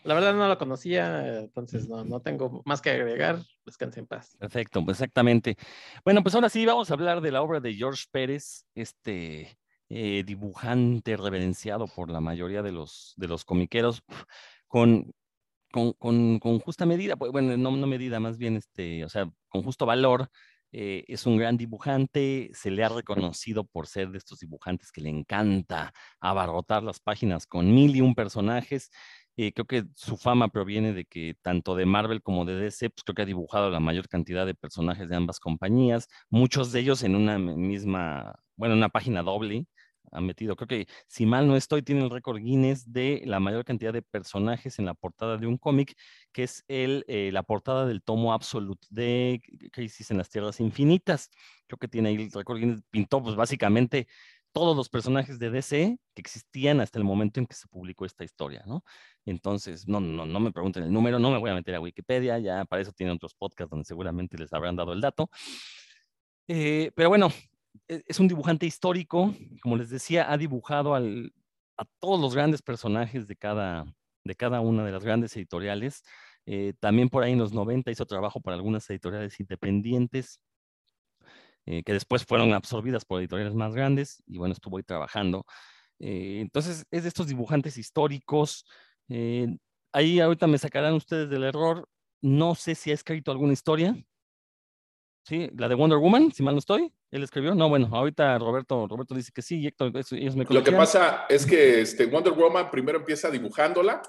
la 0.04 0.14
verdad 0.14 0.34
no 0.34 0.48
la 0.48 0.56
conocía, 0.56 1.40
entonces 1.40 1.88
no, 1.88 2.04
no 2.04 2.20
tengo 2.20 2.62
más 2.64 2.80
que 2.80 2.90
agregar. 2.90 3.40
Descanse 3.66 4.00
en 4.00 4.06
paz. 4.06 4.36
Perfecto, 4.38 4.84
pues 4.84 4.96
exactamente. 4.96 5.56
Bueno, 6.04 6.22
pues 6.22 6.34
ahora 6.34 6.48
sí 6.48 6.64
vamos 6.64 6.90
a 6.90 6.94
hablar 6.94 7.20
de 7.20 7.32
la 7.32 7.42
obra 7.42 7.60
de 7.60 7.74
George 7.74 8.04
Pérez, 8.10 8.66
este, 8.74 9.58
eh, 9.90 10.22
dibujante 10.24 11.16
reverenciado 11.16 11.86
por 11.86 12.10
la 12.10 12.20
mayoría 12.20 12.62
de 12.62 12.72
los, 12.72 13.12
de 13.16 13.28
los 13.28 13.44
comiqueros, 13.44 14.02
con, 14.68 15.12
con, 15.74 16.60
justa 16.60 16.86
medida, 16.86 17.16
pues, 17.16 17.32
bueno, 17.32 17.56
no, 17.56 17.76
no 17.76 17.86
medida, 17.86 18.20
más 18.20 18.38
bien, 18.38 18.56
este, 18.56 19.04
o 19.04 19.08
sea, 19.08 19.28
con 19.48 19.62
justo 19.62 19.86
valor, 19.86 20.28
eh, 20.72 21.04
es 21.08 21.26
un 21.26 21.36
gran 21.36 21.56
dibujante, 21.56 22.50
se 22.52 22.70
le 22.70 22.84
ha 22.84 22.88
reconocido 22.88 23.64
por 23.64 23.86
ser 23.86 24.10
de 24.10 24.18
estos 24.18 24.40
dibujantes 24.40 24.92
que 24.92 25.00
le 25.00 25.10
encanta 25.10 25.92
abarrotar 26.20 26.82
las 26.82 27.00
páginas 27.00 27.46
con 27.46 27.74
mil 27.74 27.94
y 27.96 28.00
un 28.00 28.14
personajes. 28.14 28.90
Eh, 29.36 29.52
creo 29.52 29.66
que 29.66 29.84
su 29.96 30.16
fama 30.16 30.48
proviene 30.48 30.92
de 30.92 31.04
que 31.06 31.36
tanto 31.42 31.74
de 31.76 31.86
Marvel 31.86 32.22
como 32.22 32.44
de 32.44 32.56
DC, 32.56 32.90
pues 32.90 33.02
creo 33.04 33.14
que 33.16 33.22
ha 33.22 33.26
dibujado 33.26 33.70
la 33.70 33.80
mayor 33.80 34.08
cantidad 34.08 34.46
de 34.46 34.54
personajes 34.54 35.08
de 35.08 35.16
ambas 35.16 35.40
compañías, 35.40 36.08
muchos 36.30 36.72
de 36.72 36.80
ellos 36.80 37.02
en 37.02 37.16
una 37.16 37.38
misma, 37.38 38.34
bueno, 38.56 38.74
una 38.74 38.88
página 38.90 39.22
doble, 39.22 39.66
ha 40.14 40.20
metido. 40.20 40.56
Creo 40.56 40.68
que, 40.68 40.86
si 41.06 41.26
mal 41.26 41.46
no 41.46 41.56
estoy, 41.56 41.82
tiene 41.82 42.02
el 42.02 42.10
récord 42.10 42.38
Guinness 42.38 42.92
de 42.92 43.22
la 43.26 43.40
mayor 43.40 43.64
cantidad 43.64 43.92
de 43.92 44.02
personajes 44.02 44.78
en 44.78 44.86
la 44.86 44.94
portada 44.94 45.36
de 45.36 45.46
un 45.46 45.58
cómic, 45.58 45.96
que 46.32 46.44
es 46.44 46.64
el, 46.68 47.04
eh, 47.08 47.30
la 47.32 47.42
portada 47.42 47.86
del 47.86 48.02
tomo 48.02 48.32
Absolute 48.32 48.86
de 48.90 49.42
Crisis 49.72 50.10
en 50.10 50.18
las 50.18 50.30
Tierras 50.30 50.60
Infinitas. 50.60 51.30
Creo 51.66 51.78
que 51.78 51.88
tiene 51.88 52.10
ahí 52.10 52.16
el 52.16 52.30
récord 52.32 52.58
Guinness. 52.58 52.82
Pintó, 52.90 53.22
pues, 53.22 53.36
básicamente 53.36 54.06
todos 54.54 54.76
los 54.76 54.88
personajes 54.88 55.40
de 55.40 55.50
DC 55.50 55.98
que 56.14 56.20
existían 56.20 56.80
hasta 56.80 56.96
el 56.98 57.04
momento 57.04 57.40
en 57.40 57.46
que 57.46 57.56
se 57.56 57.66
publicó 57.66 58.06
esta 58.06 58.22
historia, 58.22 58.62
¿no? 58.66 58.84
Entonces, 59.26 59.88
no, 59.88 59.98
no, 59.98 60.26
no 60.26 60.40
me 60.40 60.52
pregunten 60.52 60.84
el 60.84 60.92
número, 60.92 61.18
no 61.18 61.32
me 61.32 61.38
voy 61.38 61.50
a 61.50 61.54
meter 61.54 61.74
a 61.74 61.80
Wikipedia, 61.80 62.38
ya 62.38 62.64
para 62.64 62.80
eso 62.80 62.92
tienen 62.92 63.16
otros 63.16 63.34
podcasts 63.34 63.70
donde 63.70 63.84
seguramente 63.84 64.38
les 64.38 64.52
habrán 64.52 64.76
dado 64.76 64.92
el 64.92 65.00
dato. 65.00 65.28
Eh, 66.46 66.92
pero 66.94 67.08
bueno, 67.08 67.30
es 67.88 68.20
un 68.20 68.28
dibujante 68.28 68.66
histórico, 68.66 69.34
como 69.62 69.76
les 69.76 69.90
decía, 69.90 70.30
ha 70.30 70.38
dibujado 70.38 70.94
a 70.94 71.02
todos 72.00 72.20
los 72.20 72.34
grandes 72.34 72.62
personajes 72.62 73.26
de 73.26 73.36
cada, 73.36 73.84
de 74.24 74.34
cada 74.34 74.60
una 74.60 74.84
de 74.84 74.92
las 74.92 75.04
grandes 75.04 75.36
editoriales. 75.36 76.02
Eh, 76.46 76.74
también 76.78 77.08
por 77.08 77.22
ahí 77.22 77.32
en 77.32 77.38
los 77.38 77.52
90 77.52 77.90
hizo 77.90 78.06
trabajo 78.06 78.40
para 78.40 78.56
algunas 78.56 78.88
editoriales 78.90 79.38
independientes, 79.40 80.40
eh, 81.66 81.82
que 81.82 81.92
después 81.92 82.24
fueron 82.24 82.52
absorbidas 82.52 83.04
por 83.04 83.20
editoriales 83.20 83.54
más 83.54 83.74
grandes, 83.74 84.22
y 84.26 84.38
bueno, 84.38 84.52
estuvo 84.52 84.76
ahí 84.76 84.82
trabajando. 84.82 85.46
Eh, 85.98 86.40
entonces, 86.40 86.86
es 86.90 87.02
de 87.04 87.08
estos 87.08 87.28
dibujantes 87.28 87.78
históricos. 87.78 88.66
ahí 89.92 90.20
ahorita 90.20 90.46
me 90.46 90.58
sacarán 90.58 90.94
ustedes 90.94 91.30
del 91.30 91.44
error. 91.44 91.88
No 92.20 92.54
sé 92.54 92.74
si 92.74 92.90
ha 92.90 92.94
escrito 92.94 93.30
alguna 93.30 93.52
historia. 93.52 93.96
Sí, 95.26 95.50
la 95.56 95.68
de 95.68 95.74
Wonder 95.74 95.98
Woman, 95.98 96.32
si 96.32 96.42
mal 96.42 96.54
no 96.54 96.58
estoy. 96.58 96.92
¿Él 97.14 97.22
escribió? 97.22 97.54
No, 97.54 97.68
bueno, 97.68 97.88
ahorita 97.92 98.36
Roberto, 98.40 98.88
Roberto 98.88 99.14
dice 99.14 99.30
que 99.32 99.40
sí, 99.40 99.64
Héctor, 99.64 99.92
ellos 99.94 100.34
me 100.34 100.44
Lo 100.50 100.64
que 100.64 100.72
pasa 100.72 101.26
es 101.28 101.46
que 101.46 101.80
este 101.80 102.06
Wonder 102.06 102.32
Woman 102.32 102.72
primero 102.72 102.98
empieza 102.98 103.30
dibujándola 103.30 104.02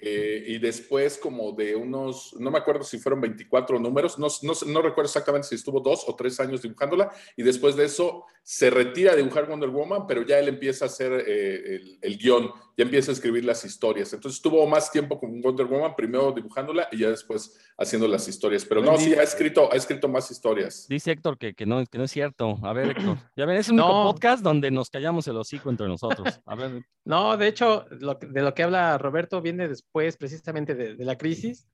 eh, 0.00 0.44
y 0.46 0.58
después 0.58 1.18
como 1.18 1.52
de 1.52 1.76
unos, 1.76 2.34
no 2.38 2.50
me 2.50 2.58
acuerdo 2.58 2.82
si 2.82 2.98
fueron 2.98 3.20
24 3.20 3.78
números, 3.78 4.18
no, 4.18 4.28
no, 4.42 4.52
no, 4.66 4.82
recuerdo 4.82 5.08
exactamente 5.08 5.48
si 5.48 5.54
estuvo 5.54 5.80
dos 5.80 6.04
o 6.06 6.16
tres 6.16 6.40
años 6.40 6.62
dibujándola 6.62 7.10
y 7.36 7.42
después 7.42 7.76
de 7.76 7.84
eso 7.84 8.24
se 8.42 8.70
retira 8.70 9.12
a 9.12 9.16
dibujar 9.16 9.46
Wonder 9.46 9.68
Woman, 9.68 10.06
pero 10.06 10.22
ya 10.22 10.38
él 10.38 10.48
empieza 10.48 10.86
a 10.86 10.88
hacer 10.88 11.12
eh, 11.26 11.76
el, 11.76 11.98
el, 12.00 12.18
guion, 12.18 12.50
ya 12.76 12.84
empieza 12.84 13.12
a 13.12 13.14
escribir 13.14 13.44
las 13.44 13.64
historias. 13.64 14.12
Entonces 14.12 14.38
estuvo 14.38 14.66
más 14.66 14.90
tiempo 14.90 15.18
con 15.18 15.40
Wonder 15.40 15.66
Woman, 15.66 15.94
primero 15.94 16.32
dibujándola 16.32 16.88
y 16.90 16.98
ya 16.98 17.10
después 17.10 17.58
haciendo 17.76 18.08
las 18.08 18.26
historias. 18.28 18.64
Pero 18.64 18.82
no, 18.82 18.96
sí, 18.96 19.14
ha 19.14 19.22
escrito, 19.22 19.70
ha 19.70 19.76
escrito 19.76 20.08
más 20.08 20.30
historias. 20.30 20.86
Dice 20.88 21.12
Héctor 21.12 21.38
que, 21.38 21.54
que, 21.54 21.66
no, 21.66 21.84
que 21.86 21.98
no 21.98 22.04
es 22.04 22.10
cierto. 22.10 22.58
A 22.62 22.72
ver, 22.72 22.90
Héctor, 22.90 23.18
ya 23.36 23.46
ven, 23.46 23.56
es 23.56 23.68
un 23.68 23.80
único 23.80 24.04
podcast 24.04 24.42
donde 24.42 24.70
nos 24.70 24.90
callamos 24.90 25.28
el 25.28 25.36
hocico 25.36 25.70
entre 25.70 25.86
nosotros. 25.86 26.40
A 26.46 26.54
ver. 26.54 26.82
No, 27.02 27.36
de 27.38 27.48
hecho, 27.48 27.86
lo, 27.98 28.14
de 28.14 28.42
lo 28.42 28.54
que 28.54 28.62
habla 28.62 28.98
Roberto 28.98 29.40
viene 29.52 29.68
después 29.68 30.16
precisamente 30.16 30.74
de, 30.74 31.04
la 31.04 31.18
crisis, 31.18 31.68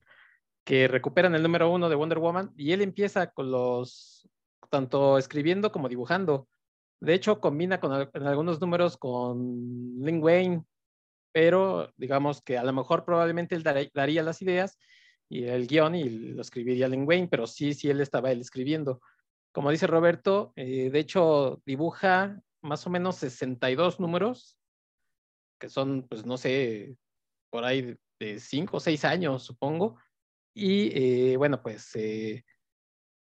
que 0.63 0.87
recuperan 0.87 1.35
el 1.35 1.43
número 1.43 1.71
uno 1.71 1.89
de 1.89 1.95
Wonder 1.95 2.19
Woman 2.19 2.51
y 2.57 2.71
él 2.71 2.81
empieza 2.81 3.31
con 3.31 3.51
los, 3.51 4.27
tanto 4.69 5.17
escribiendo 5.17 5.71
como 5.71 5.89
dibujando. 5.89 6.47
De 6.99 7.13
hecho, 7.13 7.39
combina 7.39 7.79
con 7.79 8.09
en 8.11 8.23
algunos 8.23 8.59
números 8.59 8.97
con 8.97 9.99
Lin 9.99 10.21
Wayne, 10.21 10.63
pero 11.31 11.93
digamos 11.97 12.41
que 12.41 12.57
a 12.57 12.63
lo 12.63 12.73
mejor 12.73 13.05
probablemente 13.05 13.55
él 13.55 13.63
daría, 13.63 14.23
las 14.23 14.41
ideas 14.41 14.77
y 15.29 15.43
el 15.43 15.67
guion 15.67 15.93
y 15.93 16.09
lo 16.09 16.41
escribiría 16.41 16.87
Lin 16.87 17.07
Wayne, 17.07 17.27
pero 17.29 17.45
sí, 17.45 17.73
sí, 17.73 17.89
él 17.89 18.01
estaba 18.01 18.31
él 18.31 18.41
escribiendo. 18.41 19.01
Como 19.51 19.69
dice 19.69 19.85
Roberto, 19.85 20.51
eh, 20.55 20.89
de 20.89 20.99
hecho 20.99 21.61
dibuja 21.65 22.41
más 22.61 22.87
o 22.87 22.89
menos 22.89 23.17
62 23.17 23.99
números, 23.99 24.57
que 25.59 25.69
son, 25.69 26.07
pues 26.07 26.25
no 26.25 26.37
sé, 26.37 26.97
por 27.49 27.65
ahí 27.65 27.95
de 28.19 28.39
5 28.39 28.77
o 28.77 28.79
6 28.79 29.05
años, 29.05 29.43
supongo. 29.43 29.97
Y 30.53 30.91
eh, 31.31 31.37
bueno, 31.37 31.61
pues 31.61 31.95
eh, 31.95 32.43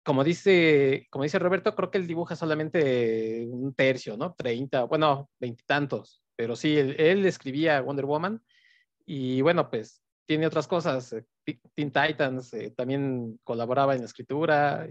como 0.03 0.23
dice, 0.23 1.07
como 1.09 1.23
dice 1.23 1.39
Roberto, 1.39 1.75
creo 1.75 1.89
que 1.89 1.97
él 1.97 2.07
dibuja 2.07 2.35
solamente 2.35 3.47
un 3.49 3.73
tercio, 3.73 4.17
¿no? 4.17 4.35
30, 4.35 4.83
bueno, 4.83 5.29
veintitantos. 5.39 6.21
Pero 6.35 6.55
sí, 6.55 6.77
él, 6.77 7.25
escribía 7.25 7.81
Wonder 7.81 8.05
Woman 8.05 8.43
y 9.05 9.41
bueno, 9.41 9.69
pues 9.69 10.03
tiene 10.27 10.47
otras 10.47 10.67
cosas. 10.67 11.13
Eh, 11.13 11.25
Teen 11.73 11.91
Titans 11.91 12.51
también 12.75 13.39
colaboraba 13.43 13.93
en 13.93 14.01
la 14.01 14.05
escritura. 14.05 14.87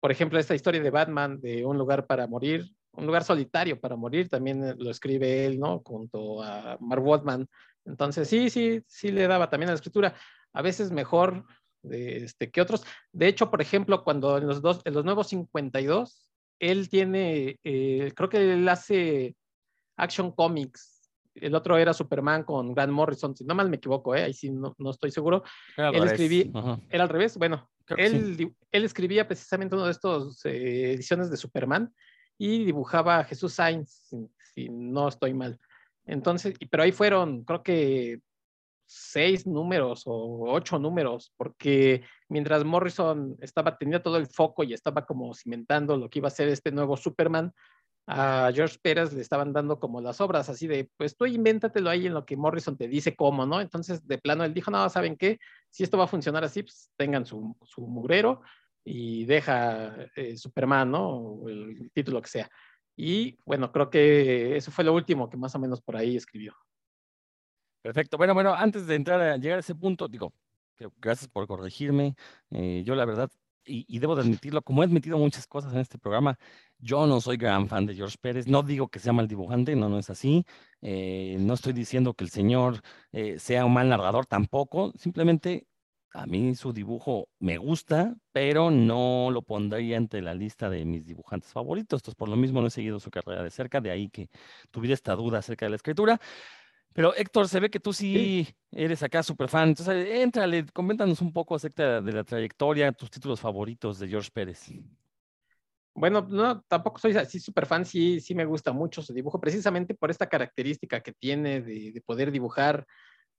por 0.00 0.10
ejemplo, 0.10 0.38
esta 0.38 0.54
historia 0.54 0.80
de 0.80 0.90
Batman, 0.90 1.40
de 1.40 1.64
Un 1.64 1.78
lugar 1.78 2.06
para 2.06 2.26
morir, 2.26 2.64
un 2.96 3.06
lugar 3.06 3.24
solitario 3.24 3.80
para 3.80 3.96
morir, 3.96 4.28
también 4.28 4.74
lo 4.78 4.90
escribe 4.90 5.46
él, 5.46 5.58
¿no? 5.58 5.82
Junto 5.84 6.42
a 6.42 6.76
Mark 6.80 7.04
Wattman. 7.04 7.48
Entonces, 7.86 8.28
sí, 8.28 8.50
sí, 8.50 8.82
sí 8.86 9.10
le 9.10 9.26
daba 9.26 9.48
también 9.48 9.70
a 9.70 9.72
la 9.72 9.76
escritura. 9.76 10.14
A 10.52 10.62
veces 10.62 10.90
mejor 10.90 11.44
este, 11.90 12.50
que 12.50 12.60
otros. 12.60 12.84
De 13.12 13.28
hecho, 13.28 13.50
por 13.50 13.62
ejemplo, 13.62 14.04
cuando 14.04 14.38
en 14.38 14.46
los, 14.46 14.62
dos, 14.62 14.80
en 14.84 14.94
los 14.94 15.04
nuevos 15.04 15.28
52, 15.28 16.30
él 16.58 16.88
tiene, 16.88 17.58
eh, 17.64 18.12
creo 18.14 18.28
que 18.28 18.52
él 18.52 18.68
hace 18.68 19.36
Action 19.96 20.32
Comics. 20.32 21.10
El 21.34 21.54
otro 21.54 21.76
era 21.76 21.92
Superman 21.92 22.44
con 22.44 22.72
Grant 22.74 22.92
Morrison, 22.92 23.36
si 23.36 23.44
no 23.44 23.54
mal 23.54 23.68
me 23.68 23.76
equivoco, 23.76 24.14
¿eh? 24.14 24.22
ahí 24.22 24.32
sí 24.32 24.50
no, 24.50 24.74
no 24.78 24.90
estoy 24.90 25.10
seguro. 25.10 25.44
Era 25.76 25.90
él 25.90 26.04
escribía, 26.04 26.46
era 26.88 27.02
al 27.02 27.10
revés, 27.10 27.36
bueno, 27.36 27.68
él, 27.88 28.54
él, 28.72 28.84
escribía 28.84 29.28
precisamente 29.28 29.74
uno 29.74 29.84
de 29.84 29.90
estos 29.90 30.42
eh, 30.46 30.92
ediciones 30.92 31.30
de 31.30 31.36
Superman 31.36 31.92
y 32.38 32.64
dibujaba 32.64 33.18
a 33.18 33.24
Jesús 33.24 33.52
Sainz, 33.52 34.08
si, 34.54 34.68
no 34.70 35.08
estoy 35.08 35.34
mal. 35.34 35.60
Entonces, 36.06 36.54
pero 36.70 36.82
ahí 36.82 36.92
fueron, 36.92 37.44
creo 37.44 37.62
que 37.62 38.20
seis 38.86 39.46
números 39.46 40.04
o 40.06 40.52
ocho 40.52 40.78
números, 40.78 41.32
porque 41.36 42.02
mientras 42.28 42.64
Morrison 42.64 43.36
estaba 43.40 43.76
teniendo 43.76 44.02
todo 44.02 44.16
el 44.16 44.28
foco 44.28 44.62
y 44.62 44.72
estaba 44.72 45.04
como 45.04 45.34
cimentando 45.34 45.96
lo 45.96 46.08
que 46.08 46.20
iba 46.20 46.28
a 46.28 46.30
ser 46.30 46.48
este 46.48 46.70
nuevo 46.70 46.96
Superman, 46.96 47.52
a 48.08 48.52
George 48.54 48.78
Pérez 48.80 49.12
le 49.12 49.20
estaban 49.20 49.52
dando 49.52 49.80
como 49.80 50.00
las 50.00 50.20
obras, 50.20 50.48
así 50.48 50.68
de, 50.68 50.88
pues 50.96 51.16
tú 51.16 51.26
invéntatelo 51.26 51.90
ahí 51.90 52.06
en 52.06 52.14
lo 52.14 52.24
que 52.24 52.36
Morrison 52.36 52.76
te 52.76 52.86
dice 52.86 53.16
cómo, 53.16 53.44
¿no? 53.46 53.60
Entonces, 53.60 54.06
de 54.06 54.18
plano, 54.18 54.44
él 54.44 54.54
dijo, 54.54 54.70
no, 54.70 54.88
¿saben 54.88 55.16
qué? 55.16 55.40
Si 55.70 55.82
esto 55.82 55.98
va 55.98 56.04
a 56.04 56.08
funcionar 56.08 56.44
así, 56.44 56.62
pues 56.62 56.92
tengan 56.96 57.26
su, 57.26 57.56
su 57.64 57.80
mugrero 57.80 58.42
y 58.84 59.24
deja 59.24 59.96
eh, 60.14 60.36
Superman, 60.36 60.92
¿no? 60.92 61.48
El 61.48 61.90
título 61.92 62.22
que 62.22 62.28
sea. 62.28 62.50
Y 62.96 63.38
bueno, 63.44 63.70
creo 63.72 63.90
que 63.90 64.56
eso 64.56 64.70
fue 64.70 64.84
lo 64.84 64.94
último 64.94 65.28
que 65.28 65.36
más 65.36 65.54
o 65.54 65.58
menos 65.58 65.82
por 65.82 65.96
ahí 65.96 66.16
escribió. 66.16 66.54
Perfecto. 67.82 68.16
Bueno, 68.16 68.34
bueno, 68.34 68.54
antes 68.54 68.86
de 68.86 68.94
entrar 68.96 69.20
a 69.20 69.36
llegar 69.36 69.58
a 69.58 69.60
ese 69.60 69.74
punto, 69.74 70.08
digo, 70.08 70.32
gracias 70.98 71.28
por 71.28 71.46
corregirme. 71.46 72.16
Eh, 72.50 72.82
yo 72.84 72.94
la 72.94 73.04
verdad, 73.04 73.30
y, 73.64 73.98
debo 73.98 74.16
de 74.16 74.22
admitirlo, 74.22 74.62
como 74.62 74.82
he 74.82 74.86
admitido 74.86 75.18
muchas 75.18 75.46
cosas 75.46 75.72
en 75.72 75.80
este 75.80 75.98
programa, 75.98 76.38
yo 76.78 77.06
no 77.06 77.20
soy 77.20 77.36
gran 77.36 77.68
fan 77.68 77.86
de 77.86 77.94
George 77.94 78.16
Pérez. 78.20 78.48
No 78.48 78.62
digo 78.62 78.88
que 78.88 78.98
sea 78.98 79.12
mal 79.12 79.28
dibujante, 79.28 79.76
no, 79.76 79.88
no 79.88 79.98
es 79.98 80.10
así. 80.10 80.44
Eh, 80.80 81.36
no 81.38 81.54
estoy 81.54 81.74
diciendo 81.74 82.14
que 82.14 82.24
el 82.24 82.30
señor 82.30 82.80
sea 83.38 83.64
un 83.64 83.74
mal 83.74 83.88
narrador 83.88 84.26
tampoco. 84.26 84.92
Simplemente 84.96 85.66
a 86.12 86.26
mí 86.26 86.54
su 86.54 86.72
dibujo 86.72 87.28
me 87.38 87.58
gusta, 87.58 88.16
pero 88.32 88.70
no 88.70 89.30
lo 89.30 89.42
pondría 89.42 89.96
entre 89.96 90.22
la 90.22 90.34
lista 90.34 90.70
de 90.70 90.84
mis 90.84 91.04
dibujantes 91.04 91.52
favoritos. 91.52 91.98
Entonces, 91.98 92.14
por 92.14 92.28
lo 92.28 92.36
mismo 92.36 92.60
no 92.60 92.68
he 92.68 92.70
seguido 92.70 93.00
su 93.00 93.10
carrera 93.10 93.42
de 93.42 93.50
cerca, 93.50 93.80
de 93.80 93.90
ahí 93.90 94.08
que 94.08 94.30
tuviera 94.70 94.94
esta 94.94 95.14
duda 95.14 95.38
acerca 95.38 95.66
de 95.66 95.70
la 95.70 95.76
escritura. 95.76 96.20
Pero 96.92 97.14
Héctor, 97.14 97.48
se 97.48 97.60
ve 97.60 97.68
que 97.68 97.80
tú 97.80 97.92
sí, 97.92 98.48
eres 98.70 99.02
acá 99.02 99.22
súper 99.22 99.48
fan. 99.48 99.68
Entonces, 99.68 100.08
éntrale, 100.10 100.64
coméntanos 100.72 101.20
un 101.20 101.32
poco 101.32 101.54
acerca 101.54 102.00
de 102.00 102.12
la 102.12 102.24
trayectoria, 102.24 102.90
tus 102.92 103.10
títulos 103.10 103.38
favoritos 103.38 103.98
de 103.98 104.08
George 104.08 104.30
Pérez. 104.32 104.70
Bueno, 105.92 106.26
no, 106.28 106.62
tampoco 106.62 106.98
soy 106.98 107.16
así 107.16 107.40
súper 107.40 107.66
fan, 107.66 107.84
sí, 107.84 108.20
sí 108.20 108.34
me 108.34 108.44
gusta 108.44 108.70
mucho 108.72 109.00
su 109.00 109.14
dibujo, 109.14 109.40
precisamente 109.40 109.94
por 109.94 110.10
esta 110.10 110.28
característica 110.28 111.00
que 111.02 111.12
tiene 111.12 111.62
de, 111.62 111.92
de 111.92 112.00
poder 112.02 112.30
dibujar, 112.30 112.86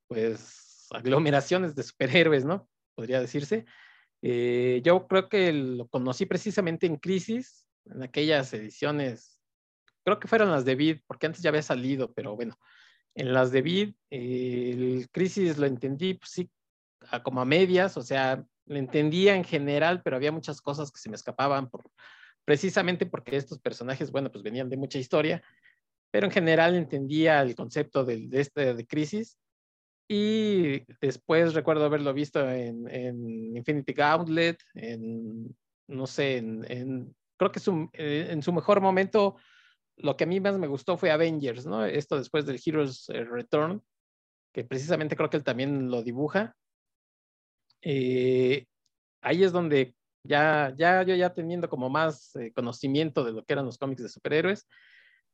pues 0.08 0.67
aglomeraciones 0.92 1.76
de 1.76 1.84
superhéroes, 1.84 2.46
¿no? 2.46 2.70
Podría 2.96 3.20
decirse. 3.20 3.66
Eh, 4.22 4.82
yo 4.84 5.08
creo 5.08 5.30
que 5.30 5.54
lo 5.54 5.88
conocí 5.88 6.26
precisamente 6.26 6.88
en 6.88 6.98
Crisis, 6.98 7.66
en 7.86 8.04
aquellas 8.04 8.54
ediciones 8.54 9.38
creo 10.08 10.22
que 10.22 10.30
fueron 10.30 10.52
las 10.52 10.64
de 10.64 10.76
Vid, 10.76 11.00
porque 11.06 11.26
antes 11.26 11.42
ya 11.42 11.50
había 11.50 11.62
salido, 11.62 12.14
pero 12.14 12.34
bueno, 12.34 12.58
en 13.14 13.34
las 13.34 13.52
de 13.52 13.62
Vid, 13.62 13.94
el 14.10 15.10
Crisis 15.12 15.58
lo 15.58 15.66
entendí, 15.66 16.14
pues 16.14 16.32
sí, 16.32 16.50
como 17.24 17.42
a 17.42 17.46
medias, 17.46 17.98
o 17.98 18.02
sea, 18.02 18.42
lo 18.68 18.78
entendía 18.78 19.36
en 19.36 19.44
general, 19.44 20.02
pero 20.02 20.16
había 20.16 20.32
muchas 20.32 20.62
cosas 20.62 20.94
que 20.94 21.02
se 21.02 21.10
me 21.10 21.18
escapaban 21.18 21.70
precisamente 22.46 23.06
porque 23.06 23.36
estos 23.36 23.60
personajes, 23.60 24.10
bueno, 24.10 24.32
pues 24.32 24.46
venían 24.46 24.70
de 24.70 24.78
mucha 24.78 24.98
historia, 24.98 25.44
pero 26.10 26.28
en 26.28 26.32
general 26.32 26.76
entendía 26.76 27.42
el 27.42 27.54
concepto 27.54 28.06
de 28.06 28.30
este 28.32 28.76
de 28.76 28.88
crisis. 28.88 29.38
Y 30.08 30.86
después 31.02 31.54
recuerdo 31.54 31.86
haberlo 31.86 32.14
visto 32.14 32.40
en, 32.50 32.88
en 32.90 33.58
Infinity 33.58 33.94
Gauntlet, 33.94 34.58
en, 34.74 35.56
no 35.88 36.08
sé, 36.08 36.38
en, 36.38 37.16
creo 37.38 37.52
que 37.52 37.60
su, 37.60 37.90
eh, 37.94 38.28
en 38.30 38.42
su 38.42 38.54
mejor 38.54 38.80
momento, 38.80 39.36
lo 39.98 40.16
que 40.16 40.24
a 40.24 40.28
mí 40.28 40.40
más 40.40 40.58
me 40.58 40.68
gustó 40.68 40.98
fue 40.98 41.12
Avengers, 41.12 41.66
¿no? 41.66 41.86
Esto 41.86 42.18
después 42.18 42.46
del 42.46 42.62
Heroes 42.64 43.10
eh, 43.10 43.26
Return, 43.26 43.84
que 44.54 44.64
precisamente 44.64 45.16
creo 45.16 45.30
que 45.30 45.38
él 45.38 45.44
también 45.44 45.92
lo 45.92 46.02
dibuja. 46.04 46.56
Eh, 47.82 48.66
ahí 49.22 49.44
es 49.44 49.52
donde 49.52 49.94
ya, 50.24 50.74
ya 50.78 51.04
yo 51.04 51.16
ya 51.16 51.34
teniendo 51.34 51.70
como 51.70 51.90
más 51.90 52.36
eh, 52.36 52.52
conocimiento 52.54 53.24
de 53.24 53.34
lo 53.34 53.44
que 53.44 53.54
eran 53.54 53.66
los 53.66 53.78
cómics 53.78 54.04
de 54.04 54.10
superhéroes, 54.10 54.68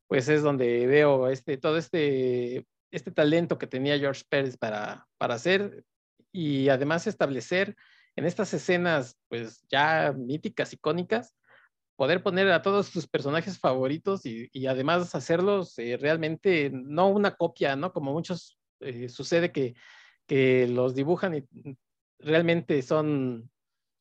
pues 0.08 0.27
es 0.30 0.42
donde 0.42 0.86
veo 0.88 1.30
este, 1.30 1.58
todo 1.58 1.77
este, 1.77 2.65
este 2.93 3.12
talento 3.12 3.57
que 3.57 3.67
tenía 3.67 4.00
George 4.00 4.23
Pérez 4.29 4.57
para, 4.57 5.07
para 5.17 5.35
hacer 5.35 5.83
y 6.31 6.69
además 6.69 7.07
establecer 7.07 7.75
en 8.15 8.25
estas 8.25 8.53
escenas, 8.53 9.17
pues 9.27 9.63
ya 9.69 10.13
míticas, 10.15 10.73
icónicas, 10.73 11.35
poder 11.95 12.23
poner 12.23 12.51
a 12.51 12.62
todos 12.62 12.88
sus 12.88 13.07
personajes 13.07 13.59
favoritos 13.59 14.25
y, 14.25 14.67
además 14.67 15.13
hacerlos 15.15 15.77
eh, 15.79 15.97
realmente 16.00 16.71
no 16.73 17.07
una 17.07 17.35
copia, 17.35 17.75
¿no? 17.75 17.91
Como 17.93 18.13
muchos 18.13 18.57
eh, 18.79 19.09
sucede 19.09 19.51
que, 19.51 19.75
que 20.27 20.67
los 20.67 20.95
dibujan 20.95 21.35
y 21.35 21.45
realmente 22.19 22.81
son 22.81 23.51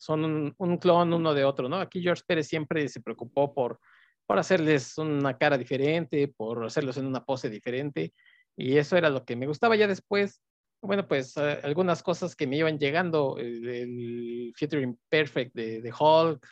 son 0.03 0.53
un, 0.59 0.79
clon 0.79 1.13
uno 1.13 1.33
de 1.33 1.45
otro, 1.45 1.69
¿no? 1.69 1.77
Aquí 1.77 2.03
George 2.03 2.25
Pérez 2.27 2.49
siempre 2.49 2.89
se 2.89 3.01
preocupó 3.01 3.55
por, 3.55 3.79
por 4.27 4.37
hacerles 4.37 4.99
una 4.99 5.39
cara 5.39 5.57
diferente, 5.57 6.27
por 6.27 6.65
hacerlos 6.65 6.97
en 6.97 7.07
una 7.07 7.25
pose 7.25 7.49
diferente, 7.49 8.13
y 8.57 8.77
eso 8.77 8.97
era 8.97 9.11
lo 9.11 9.25
que 9.25 9.37
me 9.37 9.47
gustaba 9.47 9.77
ya 9.77 9.87
después. 9.87 10.41
Bueno, 10.81 11.07
pues 11.07 11.37
eh, 11.37 11.61
algunas 11.63 12.03
cosas 12.03 12.35
que 12.35 12.47
me 12.47 12.57
iban 12.57 12.79
llegando, 12.79 13.37
el, 13.39 14.53
Future 14.57 14.83
Imperfect 14.83 15.55
de, 15.55 15.81
de, 15.81 15.93
Hulk, 15.93 16.47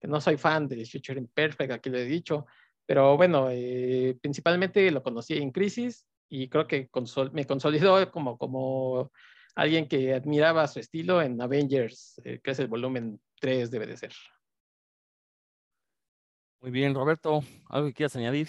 que 0.00 0.08
no 0.08 0.20
soy 0.20 0.36
fan 0.36 0.68
del 0.68 0.86
Future 0.86 1.18
Imperfect, 1.18 1.72
aquí 1.72 1.90
lo 1.90 1.98
he 1.98 2.04
dicho, 2.04 2.46
pero 2.86 3.16
bueno, 3.16 3.48
eh, 3.50 4.16
principalmente 4.20 4.90
lo 4.90 5.02
conocí 5.02 5.36
en 5.36 5.50
Crisis 5.50 6.06
y 6.28 6.48
creo 6.48 6.66
que 6.66 6.88
me 7.32 7.46
consolidó 7.46 8.10
como, 8.10 8.38
como 8.38 9.10
alguien 9.54 9.86
que 9.88 10.14
admiraba 10.14 10.66
su 10.66 10.80
estilo 10.80 11.22
en 11.22 11.40
Avengers, 11.40 12.20
eh, 12.24 12.40
que 12.42 12.52
es 12.52 12.58
el 12.58 12.68
volumen 12.68 13.20
3, 13.40 13.70
debe 13.70 13.86
de 13.86 13.96
ser. 13.96 14.12
Muy 16.60 16.70
bien, 16.70 16.94
Roberto, 16.94 17.42
¿algo 17.68 17.88
que 17.88 17.94
quieras 17.94 18.16
añadir? 18.16 18.48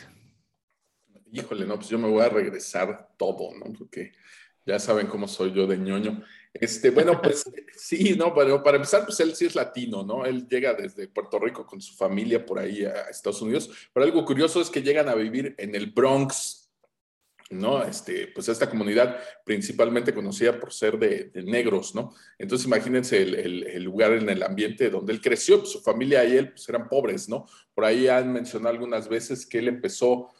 Híjole, 1.34 1.66
no, 1.66 1.78
pues 1.78 1.90
yo 1.90 1.98
me 1.98 2.08
voy 2.08 2.22
a 2.22 2.30
regresar 2.30 3.10
todo, 3.18 3.50
¿no? 3.58 3.74
Porque 3.74 4.12
ya 4.68 4.78
saben 4.78 5.08
cómo 5.08 5.28
soy 5.28 5.52
yo 5.52 5.66
de 5.66 5.78
ñoño. 5.78 6.24
Este, 6.54 6.92
bueno, 6.92 7.20
pues 7.24 7.44
sí, 7.76 8.16
no, 8.16 8.36
pero 8.36 8.62
para 8.62 8.78
empezar, 8.78 9.04
pues 9.04 9.20
él 9.20 9.36
sí 9.36 9.48
es 9.48 9.56
latino, 9.56 10.04
¿no? 10.04 10.26
Él 10.26 10.48
llega 10.48 10.76
desde 10.76 11.08
Puerto 11.08 11.40
Rico 11.40 11.66
con 11.66 11.82
su 11.82 11.96
familia 11.96 12.46
por 12.46 12.60
ahí 12.60 12.86
a 12.86 13.10
Estados 13.10 13.42
Unidos, 13.42 13.72
pero 13.92 14.06
algo 14.06 14.24
curioso 14.24 14.62
es 14.62 14.70
que 14.70 14.84
llegan 14.84 15.10
a 15.10 15.16
vivir 15.16 15.56
en 15.58 15.74
el 15.74 15.88
Bronx, 15.88 16.72
¿no? 17.50 17.84
Este, 17.84 18.28
pues 18.28 18.48
esta 18.48 18.70
comunidad 18.70 19.18
principalmente 19.44 20.14
conocida 20.14 20.60
por 20.60 20.72
ser 20.72 21.00
de, 21.00 21.32
negros, 21.44 21.96
¿no? 21.96 22.14
Entonces 22.38 22.68
imagínense 22.68 23.24
el, 23.24 23.84
lugar 23.84 24.14
en 24.14 24.30
el 24.30 24.44
ambiente 24.44 24.92
donde 24.92 25.14
él 25.14 25.22
creció, 25.22 25.60
pues, 25.60 25.72
su 25.72 25.82
familia 25.82 26.24
y 26.26 26.38
él 26.38 26.50
pues 26.50 26.70
eran 26.70 26.88
pobres, 26.88 27.28
¿no? 27.28 27.48
Por 27.74 27.86
ahí 27.86 28.08
han 28.08 28.32
mencionado 28.32 28.70
algunas 28.70 29.10
veces 29.10 29.48
que 29.48 29.58
él 29.60 29.68
empezó, 29.68 30.32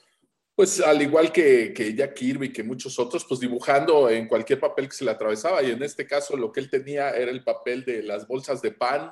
pues 0.56 0.80
al 0.82 1.02
igual 1.02 1.32
que, 1.32 1.74
que 1.74 1.94
Jack 1.94 2.14
Kirby, 2.14 2.54
que 2.54 2.64
muchos 2.64 3.00
otros, 3.00 3.26
pues 3.28 3.40
dibujando 3.40 4.10
en 4.10 4.28
cualquier 4.28 4.60
papel 4.60 4.88
que 4.88 4.96
se 4.96 5.06
le 5.06 5.12
atravesaba 5.12 5.64
y 5.64 5.72
en 5.72 5.82
este 5.82 6.06
caso 6.06 6.38
lo 6.38 6.52
que 6.52 6.60
él 6.60 6.70
tenía 6.70 7.12
era 7.12 7.32
el 7.32 7.44
papel 7.44 7.84
de 7.84 8.04
las 8.04 8.28
bolsas 8.28 8.62
de 8.62 8.72
pan, 8.72 9.12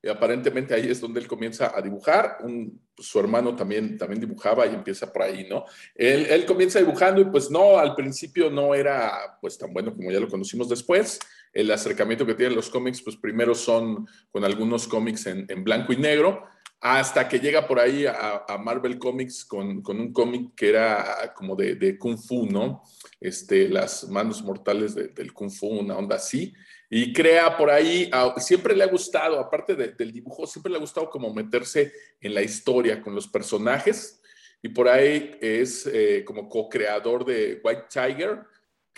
y 0.00 0.08
aparentemente 0.08 0.74
ahí 0.74 0.88
es 0.88 1.00
donde 1.00 1.18
él 1.20 1.26
comienza 1.26 1.76
a 1.76 1.82
dibujar. 1.82 2.38
su 2.96 3.18
hermano 3.18 3.56
también, 3.56 3.98
también 3.98 4.20
dibujaba 4.20 4.66
y 4.66 4.74
empieza 4.74 5.12
por 5.12 5.22
ahí, 5.22 5.46
¿no? 5.48 5.64
Él, 5.94 6.26
él, 6.30 6.46
comienza 6.46 6.78
dibujando 6.78 7.20
y 7.20 7.24
pues 7.24 7.50
no, 7.50 7.78
al 7.78 7.94
principio 7.94 8.50
no 8.50 8.74
era 8.74 9.38
pues 9.40 9.58
tan 9.58 9.72
bueno 9.72 9.94
como 9.94 10.10
ya 10.10 10.20
lo 10.20 10.28
conocimos 10.28 10.68
después. 10.68 11.18
El 11.52 11.70
acercamiento 11.70 12.24
que 12.26 12.34
tienen 12.34 12.54
los 12.54 12.70
cómics, 12.70 13.02
pues 13.02 13.16
primero 13.16 13.54
son 13.54 14.06
con 14.30 14.44
algunos 14.44 14.86
cómics 14.86 15.26
en 15.26 15.64
blanco 15.64 15.92
y 15.92 15.96
negro, 15.96 16.44
hasta 16.80 17.28
que 17.28 17.40
llega 17.40 17.66
por 17.66 17.80
ahí 17.80 18.06
a, 18.06 18.44
Marvel 18.58 18.98
Comics 18.98 19.44
con, 19.44 19.82
con 19.82 20.00
un 20.00 20.12
cómic 20.12 20.54
que 20.54 20.68
era 20.68 21.32
como 21.34 21.56
de, 21.56 21.74
de, 21.74 21.98
Kung 21.98 22.18
Fu, 22.18 22.46
¿no? 22.46 22.82
Este, 23.20 23.68
las 23.68 24.08
manos 24.08 24.42
mortales 24.42 24.94
del 24.94 25.32
Kung 25.32 25.50
Fu, 25.50 25.66
una 25.68 25.96
onda 25.96 26.16
así 26.16 26.54
y 26.90 27.12
crea 27.12 27.56
por 27.56 27.70
ahí, 27.70 28.10
siempre 28.38 28.74
le 28.74 28.82
ha 28.82 28.86
gustado, 28.86 29.38
aparte 29.38 29.74
del 29.74 30.10
dibujo, 30.12 30.46
siempre 30.46 30.70
le 30.70 30.78
ha 30.78 30.80
gustado 30.80 31.10
como 31.10 31.32
meterse 31.34 31.92
en 32.20 32.32
la 32.32 32.42
historia 32.42 33.02
con 33.02 33.14
los 33.14 33.28
personajes 33.28 34.22
y 34.62 34.70
por 34.70 34.88
ahí 34.88 35.36
es 35.40 35.86
eh, 35.86 36.24
como 36.24 36.48
co-creador 36.48 37.24
de 37.26 37.60
White 37.62 37.84
Tiger, 37.92 38.40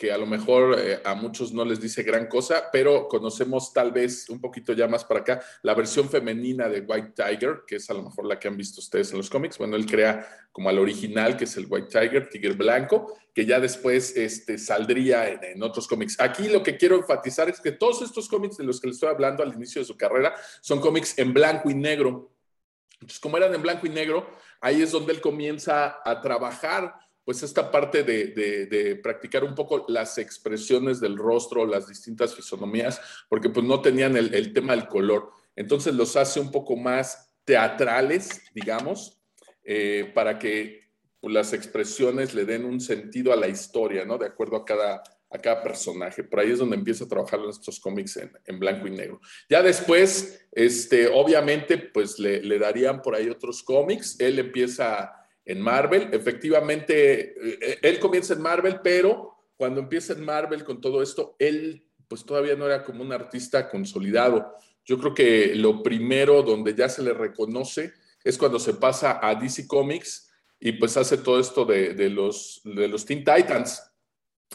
que 0.00 0.10
a 0.10 0.16
lo 0.16 0.24
mejor 0.24 0.80
eh, 0.80 1.02
a 1.04 1.14
muchos 1.14 1.52
no 1.52 1.62
les 1.62 1.78
dice 1.78 2.02
gran 2.02 2.26
cosa, 2.26 2.70
pero 2.72 3.06
conocemos 3.06 3.70
tal 3.70 3.92
vez 3.92 4.30
un 4.30 4.40
poquito 4.40 4.72
ya 4.72 4.88
más 4.88 5.04
para 5.04 5.20
acá 5.20 5.42
la 5.60 5.74
versión 5.74 6.08
femenina 6.08 6.70
de 6.70 6.80
White 6.80 7.12
Tiger, 7.14 7.64
que 7.66 7.76
es 7.76 7.90
a 7.90 7.92
lo 7.92 8.04
mejor 8.04 8.24
la 8.24 8.38
que 8.38 8.48
han 8.48 8.56
visto 8.56 8.80
ustedes 8.80 9.10
en 9.10 9.18
los 9.18 9.28
cómics. 9.28 9.58
Bueno, 9.58 9.76
él 9.76 9.84
crea 9.84 10.26
como 10.52 10.70
al 10.70 10.78
original, 10.78 11.36
que 11.36 11.44
es 11.44 11.54
el 11.58 11.66
White 11.68 11.88
Tiger, 11.88 12.30
Tigre 12.30 12.54
Blanco, 12.54 13.14
que 13.34 13.44
ya 13.44 13.60
después 13.60 14.16
este, 14.16 14.56
saldría 14.56 15.28
en, 15.28 15.44
en, 15.44 15.62
otros 15.62 15.86
cómics. 15.86 16.18
Aquí 16.18 16.48
lo 16.48 16.62
que 16.62 16.78
quiero 16.78 16.96
enfatizar 16.96 17.50
es 17.50 17.60
que 17.60 17.72
todos 17.72 18.00
estos 18.00 18.26
cómics 18.26 18.56
de 18.56 18.64
los 18.64 18.80
que 18.80 18.86
les 18.86 18.96
estoy 18.96 19.10
hablando 19.10 19.42
al 19.42 19.52
inicio 19.52 19.82
de 19.82 19.84
su 19.84 19.98
carrera 19.98 20.34
son 20.62 20.80
cómics 20.80 21.18
en 21.18 21.34
blanco 21.34 21.68
y 21.68 21.74
negro. 21.74 22.32
Entonces, 22.94 23.20
como 23.20 23.36
eran 23.36 23.54
en 23.54 23.60
blanco 23.60 23.86
y 23.86 23.90
negro, 23.90 24.30
ahí 24.62 24.80
es 24.80 24.92
donde 24.92 25.12
él 25.12 25.20
comienza 25.20 26.00
a 26.02 26.22
trabajar 26.22 26.94
pues 27.30 27.44
esta 27.44 27.70
parte 27.70 28.02
de, 28.02 28.98
practicar 29.00 29.44
un 29.44 29.54
poco 29.54 29.84
las 29.86 30.18
expresiones 30.18 30.98
del 30.98 31.16
rostro, 31.16 31.64
las 31.64 31.86
distintas 31.86 32.34
fisonomías, 32.34 33.00
porque 33.28 33.48
pues 33.48 33.64
no 33.64 33.80
tenían 33.80 34.16
el, 34.16 34.52
tema 34.52 34.74
del 34.74 34.88
color. 34.88 35.30
Entonces 35.54 35.94
los 35.94 36.16
hace 36.16 36.40
un 36.40 36.50
poco 36.50 36.74
más 36.74 37.32
teatrales, 37.44 38.42
digamos, 38.52 39.22
eh, 39.62 40.10
para 40.12 40.40
que 40.40 40.90
pues, 41.20 41.32
las 41.32 41.52
expresiones 41.52 42.34
le 42.34 42.44
den 42.44 42.64
un 42.64 42.80
sentido 42.80 43.32
a 43.32 43.36
la 43.36 43.46
historia, 43.46 44.04
¿no? 44.04 44.18
De 44.18 44.26
acuerdo 44.26 44.56
a 44.56 44.64
cada, 44.64 45.00
a 45.30 45.38
cada 45.38 45.62
personaje. 45.62 46.24
Por 46.24 46.40
ahí 46.40 46.50
es 46.50 46.58
donde 46.58 46.74
empieza 46.74 47.04
a 47.04 47.08
trabajar 47.08 47.38
en 47.38 47.50
estos 47.50 47.78
cómics 47.78 48.18
en, 48.44 48.58
blanco 48.58 48.88
y 48.88 48.90
negro. 48.90 49.20
Ya 49.48 49.62
después, 49.62 50.48
este, 50.50 51.06
obviamente, 51.06 51.78
pues 51.78 52.18
le, 52.18 52.42
le 52.42 52.58
darían 52.58 53.00
por 53.00 53.14
ahí 53.14 53.28
otros 53.28 53.62
cómics. 53.62 54.18
Él 54.18 54.40
empieza 54.40 55.19
en 55.50 55.60
Marvel. 55.60 56.08
Efectivamente, 56.12 57.34
eh, 57.60 57.78
él 57.82 57.98
comienza 57.98 58.34
en 58.34 58.40
Marvel, 58.40 58.80
pero 58.82 59.34
cuando 59.56 59.80
empieza 59.80 60.12
en 60.12 60.24
Marvel 60.24 60.64
con 60.64 60.80
todo 60.80 61.02
esto, 61.02 61.36
él 61.38 61.84
pues 62.08 62.24
todavía 62.24 62.56
no 62.56 62.66
era 62.66 62.82
como 62.82 63.02
un 63.02 63.12
artista 63.12 63.68
consolidado. 63.68 64.54
Yo 64.84 64.98
creo 64.98 65.14
que 65.14 65.54
lo 65.54 65.82
primero 65.82 66.42
donde 66.42 66.74
ya 66.74 66.88
se 66.88 67.02
le 67.02 67.12
reconoce 67.12 67.92
es 68.24 68.36
cuando 68.36 68.58
se 68.58 68.74
pasa 68.74 69.20
a 69.22 69.34
DC 69.34 69.66
Comics 69.66 70.30
y 70.58 70.72
pues 70.72 70.96
hace 70.96 71.18
todo 71.18 71.38
esto 71.38 71.64
de, 71.64 72.10
los, 72.10 72.60
de 72.64 72.88
los 72.88 73.04
Teen 73.04 73.24
Titans. 73.24 73.82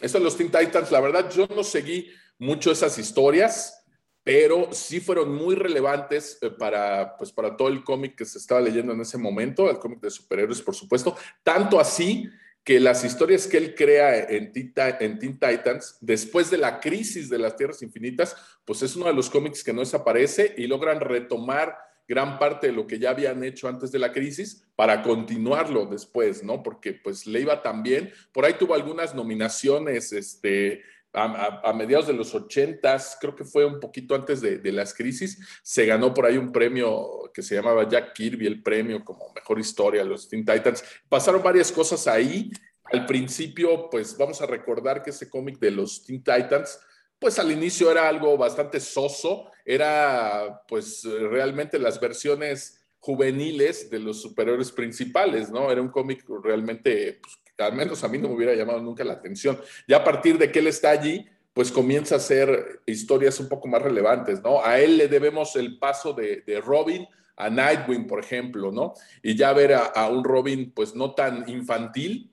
Eso 0.02 0.18
de 0.18 0.24
los 0.24 0.36
Teen 0.36 0.52
Titans, 0.52 0.92
la 0.92 1.00
verdad, 1.00 1.32
yo 1.32 1.48
no 1.48 1.64
seguí 1.64 2.10
mucho 2.38 2.72
esas 2.72 2.98
historias 2.98 3.85
pero 4.26 4.70
sí 4.72 5.00
fueron 5.00 5.36
muy 5.36 5.54
relevantes 5.54 6.40
eh, 6.42 6.50
para, 6.50 7.16
pues, 7.16 7.32
para 7.32 7.56
todo 7.56 7.68
el 7.68 7.84
cómic 7.84 8.16
que 8.16 8.26
se 8.26 8.40
estaba 8.40 8.60
leyendo 8.60 8.92
en 8.92 9.02
ese 9.02 9.20
momento, 9.20 9.70
el 9.70 9.78
cómic 9.78 10.00
de 10.02 10.10
superhéroes, 10.10 10.64
por 10.64 10.74
supuesto, 10.74 11.16
tanto 11.44 11.80
así 11.80 12.28
que 12.64 12.80
las 12.80 13.06
historias 13.06 13.46
que 13.46 13.58
él 13.58 13.76
crea 13.76 14.18
en, 14.18 14.52
en 14.52 15.20
Teen 15.20 15.40
Titans, 15.40 16.00
después 16.02 16.50
de 16.50 16.58
la 16.58 16.80
crisis 16.80 17.30
de 17.30 17.38
las 17.38 17.56
Tierras 17.56 17.84
Infinitas, 17.84 18.36
pues 18.66 18.82
es 18.82 18.96
uno 18.96 19.06
de 19.06 19.14
los 19.14 19.30
cómics 19.30 19.64
que 19.64 19.74
no 19.74 19.82
desaparece 19.82 20.56
y 20.58 20.66
logran 20.66 21.02
retomar 21.02 21.78
gran 22.08 22.40
parte 22.40 22.68
de 22.68 22.74
lo 22.74 22.88
que 22.88 22.98
ya 22.98 23.12
habían 23.12 23.44
hecho 23.44 23.68
antes 23.68 23.92
de 23.92 24.00
la 24.00 24.12
crisis 24.12 24.66
para 24.76 25.04
continuarlo 25.04 25.86
después, 25.86 26.44
¿no? 26.44 26.64
Porque 26.64 26.94
pues 26.94 27.28
le 27.28 27.42
iba 27.42 27.62
tan 27.62 27.84
bien. 27.84 28.12
Por 28.32 28.46
ahí 28.46 28.54
tuvo 28.54 28.74
algunas 28.74 29.14
nominaciones, 29.14 30.12
este, 30.14 30.84
a, 31.16 31.74
mediados 31.74 32.08
de 32.08 32.14
los 32.14 32.36
ochentas, 32.36 33.18
creo 33.20 33.36
que 33.36 33.46
fue 33.46 33.66
un 33.66 33.80
poquito 33.80 34.16
antes 34.16 34.42
de, 34.42 34.72
las 34.72 34.94
crisis, 34.94 35.40
se 35.64 35.86
ganó 35.86 36.14
por 36.14 36.26
ahí 36.26 36.38
un 36.38 36.52
premio 36.52 37.32
que 37.34 37.42
se 37.42 37.56
llamaba 37.56 37.88
Jack 37.88 38.14
Kirby, 38.14 38.46
el 38.46 38.62
premio 38.62 39.04
como 39.04 39.32
mejor 39.34 39.60
historia, 39.60 40.04
los 40.04 40.28
Teen 40.28 40.46
Titans. 40.46 40.84
Pasaron 41.08 41.42
varias 41.42 41.72
cosas 41.72 42.08
ahí. 42.08 42.52
Al 42.86 43.06
principio, 43.06 43.90
pues 43.90 44.18
vamos 44.18 44.42
a 44.42 44.46
recordar 44.46 45.02
que 45.02 45.10
ese 45.10 45.30
cómic 45.30 45.58
de 45.60 45.72
los 45.72 46.04
Teen 46.06 46.24
Titans, 46.24 46.80
pues 47.18 47.40
al 47.40 47.52
inicio 47.52 47.90
era 47.90 48.08
algo 48.08 48.38
bastante 48.38 48.80
soso, 48.80 49.50
era 49.64 50.62
pues 50.68 51.04
realmente 51.04 51.80
las 51.80 52.00
versiones 52.00 52.82
juveniles 53.00 53.90
de 53.90 54.00
los 54.00 54.22
superiores 54.22 54.72
principales, 54.72 55.50
¿no? 55.50 55.72
Era 55.72 55.82
un 55.82 55.90
cómic 55.90 56.26
realmente 56.44 57.20
pues, 57.22 57.38
al 57.58 57.74
menos 57.74 58.04
a 58.04 58.08
mí 58.08 58.18
no 58.18 58.30
me 58.30 58.36
hubiera 58.36 58.54
llamado 58.54 58.82
nunca 58.82 59.04
la 59.04 59.14
atención. 59.14 59.60
Ya 59.88 59.98
a 59.98 60.04
partir 60.04 60.38
de 60.38 60.52
que 60.52 60.60
él 60.60 60.68
está 60.68 60.92
allí, 60.92 61.26
pues 61.56 61.72
comienza 61.72 62.16
a 62.16 62.18
hacer 62.18 62.82
historias 62.86 63.40
un 63.40 63.48
poco 63.48 63.70
más 63.70 63.82
relevantes, 63.82 64.44
¿no? 64.44 64.62
A 64.62 64.78
él 64.80 64.98
le 64.98 65.08
debemos 65.08 65.56
el 65.56 65.80
paso 65.80 66.12
de, 66.12 66.44
Robin 66.62 67.08
a 67.38 67.50
Nightwing, 67.50 68.08
por 68.08 68.20
ejemplo, 68.20 68.74
¿no? 68.74 68.94
Y 69.24 69.36
ya 69.36 69.54
ver 69.54 69.74
a, 69.74 70.10
un 70.10 70.26
Robin, 70.26 70.72
pues 70.72 70.96
no 70.96 71.16
tan 71.16 71.48
infantil 71.48 72.30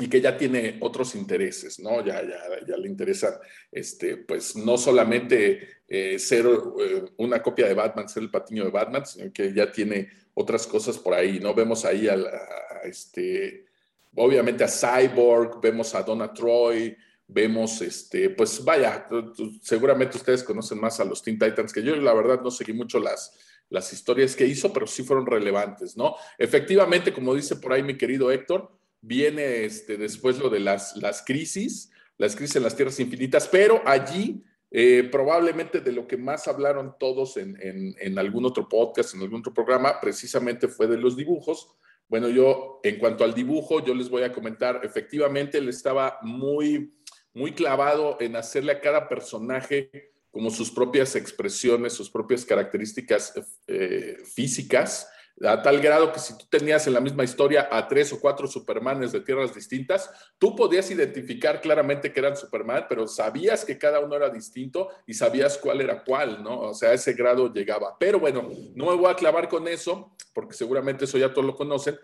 y 0.00 0.08
que 0.08 0.20
ya 0.20 0.36
tiene 0.36 0.78
otros 0.80 1.14
intereses, 1.14 1.78
¿no? 1.78 2.04
Ya, 2.04 2.22
ya, 2.22 2.66
ya 2.66 2.76
le 2.76 2.88
interesa, 2.88 3.40
este, 3.70 4.16
pues 4.16 4.56
no 4.56 4.76
solamente 4.76 5.82
eh, 5.86 6.18
ser 6.18 6.44
eh, 6.46 7.04
una 7.18 7.40
copia 7.40 7.68
de 7.68 7.74
Batman, 7.74 8.08
ser 8.08 8.24
el 8.24 8.30
patiño 8.32 8.64
de 8.64 8.70
Batman, 8.70 9.06
sino 9.06 9.32
que 9.32 9.52
ya 9.54 9.70
tiene 9.70 10.10
otras 10.34 10.66
cosas 10.66 10.98
por 10.98 11.14
ahí, 11.14 11.38
¿no? 11.38 11.54
Vemos 11.54 11.84
ahí 11.84 12.08
a, 12.08 12.14
a 12.14 12.80
este 12.82 13.69
obviamente 14.16 14.64
a 14.64 14.68
Cyborg, 14.68 15.60
vemos 15.60 15.94
a 15.94 16.02
Donna 16.02 16.32
Troy, 16.32 16.96
vemos, 17.26 17.80
este, 17.80 18.30
pues 18.30 18.64
vaya, 18.64 19.06
seguramente 19.62 20.16
ustedes 20.16 20.42
conocen 20.42 20.80
más 20.80 20.98
a 21.00 21.04
los 21.04 21.22
Teen 21.22 21.38
Titans 21.38 21.72
que 21.72 21.82
yo, 21.82 21.94
la 21.96 22.14
verdad 22.14 22.40
no 22.42 22.50
seguí 22.50 22.72
mucho 22.72 22.98
las, 22.98 23.38
las 23.68 23.92
historias 23.92 24.34
que 24.34 24.46
hizo, 24.46 24.72
pero 24.72 24.86
sí 24.86 25.02
fueron 25.04 25.26
relevantes, 25.26 25.96
¿no? 25.96 26.16
Efectivamente, 26.38 27.12
como 27.12 27.34
dice 27.34 27.56
por 27.56 27.72
ahí 27.72 27.82
mi 27.82 27.96
querido 27.96 28.30
Héctor, 28.30 28.70
viene 29.00 29.64
este, 29.64 29.96
después 29.96 30.38
lo 30.38 30.50
de 30.50 30.60
las, 30.60 30.96
las 30.96 31.22
crisis, 31.22 31.90
las 32.18 32.36
crisis 32.36 32.56
en 32.56 32.64
las 32.64 32.76
tierras 32.76 33.00
infinitas, 33.00 33.48
pero 33.48 33.80
allí 33.86 34.44
eh, 34.72 35.08
probablemente 35.10 35.80
de 35.80 35.92
lo 35.92 36.06
que 36.06 36.16
más 36.16 36.48
hablaron 36.48 36.96
todos 36.98 37.36
en, 37.36 37.56
en, 37.60 37.94
en 37.98 38.18
algún 38.18 38.44
otro 38.44 38.68
podcast, 38.68 39.14
en 39.14 39.22
algún 39.22 39.40
otro 39.40 39.54
programa, 39.54 40.00
precisamente 40.00 40.68
fue 40.68 40.86
de 40.86 40.98
los 40.98 41.16
dibujos, 41.16 41.74
bueno, 42.10 42.28
yo 42.28 42.80
en 42.82 42.98
cuanto 42.98 43.22
al 43.22 43.32
dibujo, 43.32 43.84
yo 43.84 43.94
les 43.94 44.10
voy 44.10 44.24
a 44.24 44.32
comentar, 44.32 44.80
efectivamente 44.82 45.58
él 45.58 45.68
estaba 45.68 46.18
muy, 46.22 46.92
muy 47.32 47.52
clavado 47.52 48.16
en 48.18 48.34
hacerle 48.34 48.72
a 48.72 48.80
cada 48.80 49.08
personaje 49.08 50.10
como 50.32 50.50
sus 50.50 50.72
propias 50.72 51.14
expresiones, 51.14 51.92
sus 51.92 52.10
propias 52.10 52.44
características 52.44 53.32
eh, 53.68 54.16
físicas 54.24 55.08
a 55.42 55.62
tal 55.62 55.80
grado 55.80 56.12
que 56.12 56.18
si 56.18 56.36
tú 56.36 56.44
tenías 56.50 56.86
en 56.86 56.92
la 56.92 57.00
misma 57.00 57.24
historia 57.24 57.68
a 57.70 57.88
tres 57.88 58.12
o 58.12 58.20
cuatro 58.20 58.46
Supermanes 58.46 59.12
de 59.12 59.20
tierras 59.20 59.54
distintas, 59.54 60.10
tú 60.38 60.54
podías 60.54 60.90
identificar 60.90 61.60
claramente 61.60 62.12
que 62.12 62.20
eran 62.20 62.36
Superman, 62.36 62.86
pero 62.88 63.06
sabías 63.06 63.64
que 63.64 63.78
cada 63.78 64.00
uno 64.00 64.16
era 64.16 64.28
distinto 64.28 64.88
y 65.06 65.14
sabías 65.14 65.56
cuál 65.56 65.80
era 65.80 66.04
cuál, 66.04 66.42
¿no? 66.42 66.60
O 66.60 66.74
sea, 66.74 66.90
a 66.90 66.94
ese 66.94 67.14
grado 67.14 67.52
llegaba. 67.52 67.96
Pero 67.98 68.20
bueno, 68.20 68.50
no 68.74 68.86
me 68.86 68.96
voy 68.96 69.10
a 69.10 69.14
clavar 69.16 69.48
con 69.48 69.66
eso, 69.66 70.14
porque 70.34 70.54
seguramente 70.54 71.06
eso 71.06 71.16
ya 71.16 71.32
todos 71.32 71.46
lo 71.46 71.56
conocen. 71.56 71.98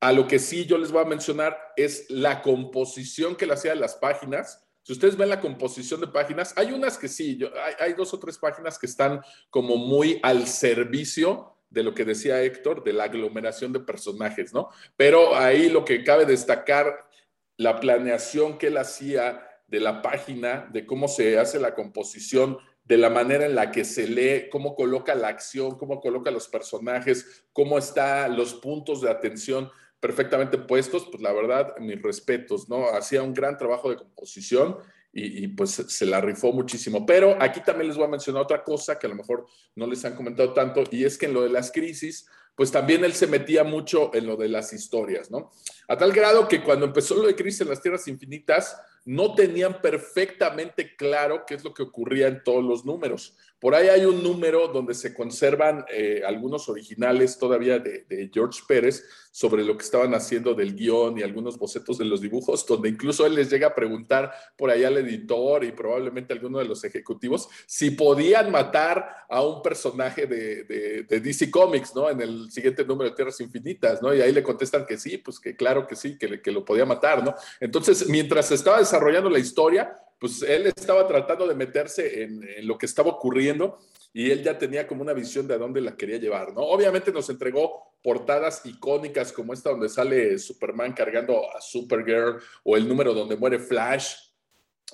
A 0.00 0.12
lo 0.12 0.28
que 0.28 0.38
sí 0.38 0.66
yo 0.66 0.78
les 0.78 0.92
voy 0.92 1.02
a 1.02 1.08
mencionar 1.08 1.58
es 1.76 2.06
la 2.08 2.42
composición 2.42 3.34
que 3.34 3.46
le 3.46 3.54
hacía 3.54 3.72
de 3.72 3.80
las 3.80 3.96
páginas. 3.96 4.64
Si 4.82 4.92
ustedes 4.92 5.16
ven 5.16 5.30
la 5.30 5.40
composición 5.40 6.00
de 6.00 6.06
páginas, 6.06 6.52
hay 6.56 6.70
unas 6.70 6.98
que 6.98 7.08
sí, 7.08 7.40
hay 7.80 7.94
dos 7.94 8.14
o 8.14 8.20
tres 8.20 8.38
páginas 8.38 8.78
que 8.78 8.86
están 8.86 9.20
como 9.50 9.76
muy 9.76 10.20
al 10.22 10.46
servicio 10.46 11.55
de 11.70 11.82
lo 11.82 11.94
que 11.94 12.04
decía 12.04 12.42
Héctor, 12.42 12.84
de 12.84 12.92
la 12.92 13.04
aglomeración 13.04 13.72
de 13.72 13.80
personajes, 13.80 14.52
¿no? 14.52 14.68
Pero 14.96 15.36
ahí 15.36 15.68
lo 15.68 15.84
que 15.84 16.04
cabe 16.04 16.24
destacar, 16.24 17.08
la 17.56 17.80
planeación 17.80 18.58
que 18.58 18.68
él 18.68 18.76
hacía 18.76 19.42
de 19.66 19.80
la 19.80 20.02
página, 20.02 20.68
de 20.72 20.86
cómo 20.86 21.08
se 21.08 21.38
hace 21.38 21.58
la 21.58 21.74
composición, 21.74 22.58
de 22.84 22.96
la 22.96 23.10
manera 23.10 23.46
en 23.46 23.56
la 23.56 23.72
que 23.72 23.84
se 23.84 24.06
lee, 24.06 24.48
cómo 24.50 24.76
coloca 24.76 25.14
la 25.14 25.28
acción, 25.28 25.76
cómo 25.76 26.00
coloca 26.00 26.30
los 26.30 26.46
personajes, 26.48 27.44
cómo 27.52 27.78
están 27.78 28.36
los 28.36 28.54
puntos 28.54 29.00
de 29.00 29.10
atención 29.10 29.70
perfectamente 29.98 30.58
puestos, 30.58 31.08
pues 31.10 31.20
la 31.20 31.32
verdad, 31.32 31.74
mis 31.78 32.00
respetos, 32.00 32.68
¿no? 32.68 32.88
Hacía 32.90 33.22
un 33.22 33.34
gran 33.34 33.56
trabajo 33.56 33.90
de 33.90 33.96
composición 33.96 34.76
y, 35.18 35.48
pues 35.48 35.70
se 35.70 36.06
la 36.06 36.20
rifó 36.20 36.52
muchísimo. 36.52 37.06
Pero 37.06 37.36
aquí 37.40 37.60
también 37.60 37.88
les 37.88 37.96
voy 37.96 38.06
a 38.06 38.10
mencionar 38.10 38.42
otra 38.42 38.62
cosa 38.62 38.98
que 38.98 39.06
a 39.06 39.10
lo 39.10 39.16
mejor 39.16 39.46
no 39.74 39.86
les 39.86 40.04
han 40.04 40.14
comentado 40.14 40.52
tanto, 40.52 40.84
y 40.90 41.04
es 41.04 41.16
que 41.16 41.26
en 41.26 41.32
lo 41.32 41.42
de 41.42 41.48
las 41.48 41.72
crisis, 41.72 42.26
pues 42.54 42.70
también 42.70 43.04
él 43.04 43.12
se 43.12 43.26
metía 43.26 43.64
mucho 43.64 44.10
en 44.14 44.26
lo 44.26 44.36
de 44.36 44.48
las 44.48 44.72
historias, 44.72 45.30
¿no? 45.30 45.52
A 45.88 45.96
tal 45.96 46.12
grado 46.12 46.48
que 46.48 46.62
cuando 46.62 46.86
empezó 46.86 47.14
lo 47.14 47.26
de 47.26 47.34
Crisis 47.34 47.62
en 47.62 47.68
las 47.68 47.82
Tierras 47.82 48.08
Infinitas, 48.08 48.76
no 49.04 49.34
tenían 49.34 49.80
perfectamente 49.80 50.96
claro 50.96 51.44
qué 51.46 51.54
es 51.54 51.64
lo 51.64 51.72
que 51.72 51.82
ocurría 51.82 52.26
en 52.26 52.42
todos 52.42 52.64
los 52.64 52.84
números. 52.84 53.36
Por 53.58 53.74
ahí 53.74 53.88
hay 53.88 54.04
un 54.04 54.22
número 54.22 54.68
donde 54.68 54.92
se 54.92 55.14
conservan 55.14 55.84
eh, 55.90 56.22
algunos 56.26 56.68
originales 56.68 57.38
todavía 57.38 57.78
de, 57.78 58.30
George 58.32 58.60
Pérez 58.68 59.04
sobre 59.30 59.64
lo 59.64 59.76
que 59.76 59.84
estaban 59.84 60.14
haciendo 60.14 60.54
del 60.54 60.74
guion 60.74 61.18
y 61.18 61.22
algunos 61.22 61.58
bocetos 61.58 61.96
de 61.96 62.04
los 62.04 62.20
dibujos, 62.20 62.66
donde 62.66 62.88
incluso 62.88 63.24
él 63.24 63.34
les 63.34 63.50
llega 63.50 63.68
a 63.68 63.74
preguntar 63.74 64.30
por 64.56 64.70
ahí 64.70 64.84
al 64.84 64.98
editor 64.98 65.64
y 65.64 65.72
probablemente 65.72 66.34
alguno 66.34 66.58
de 66.58 66.66
los 66.66 66.84
ejecutivos 66.84 67.48
si 67.66 67.90
podían 67.90 68.50
matar 68.50 69.08
a 69.28 69.42
un 69.42 69.62
personaje 69.62 70.26
de, 70.26 71.04
DC 71.08 71.50
Comics, 71.50 71.94
¿no? 71.94 72.10
En 72.10 72.20
el 72.20 72.50
siguiente 72.50 72.84
número 72.84 73.10
de 73.10 73.16
Tierras 73.16 73.40
Infinitas, 73.40 74.02
¿no? 74.02 74.14
Y 74.14 74.20
ahí 74.20 74.32
le 74.32 74.42
contestan 74.42 74.84
que 74.84 74.98
sí, 74.98 75.18
pues 75.18 75.40
que 75.40 75.56
claro 75.56 75.86
que 75.86 75.96
sí, 75.96 76.18
que, 76.18 76.42
que 76.42 76.52
lo 76.52 76.64
podía 76.64 76.84
matar, 76.84 77.24
¿no? 77.24 77.34
Entonces, 77.60 78.08
mientras 78.08 78.50
estaba 78.52 78.78
desarrollando 78.78 79.30
la 79.30 79.38
historia, 79.38 79.98
pues 80.18 80.42
él 80.42 80.66
estaba 80.66 81.06
tratando 81.06 81.46
de 81.46 81.54
meterse 81.54 82.22
en, 82.22 82.66
lo 82.66 82.78
que 82.78 82.86
estaba 82.86 83.10
ocurriendo 83.10 83.78
y 84.12 84.30
él 84.30 84.42
ya 84.42 84.56
tenía 84.56 84.86
como 84.86 85.02
una 85.02 85.12
visión 85.12 85.46
de 85.46 85.54
a 85.54 85.58
dónde 85.58 85.80
la 85.80 85.96
quería 85.96 86.16
llevar, 86.18 86.54
¿no? 86.54 86.62
Obviamente 86.62 87.12
nos 87.12 87.28
entregó 87.28 87.92
portadas 88.02 88.64
icónicas 88.64 89.32
como 89.32 89.52
esta 89.52 89.70
donde 89.70 89.88
sale 89.88 90.38
Superman 90.38 90.92
cargando 90.92 91.42
a 91.54 91.60
Supergirl 91.60 92.40
o 92.64 92.76
el 92.76 92.88
número 92.88 93.12
donde 93.12 93.36
muere 93.36 93.58
Flash, 93.58 94.14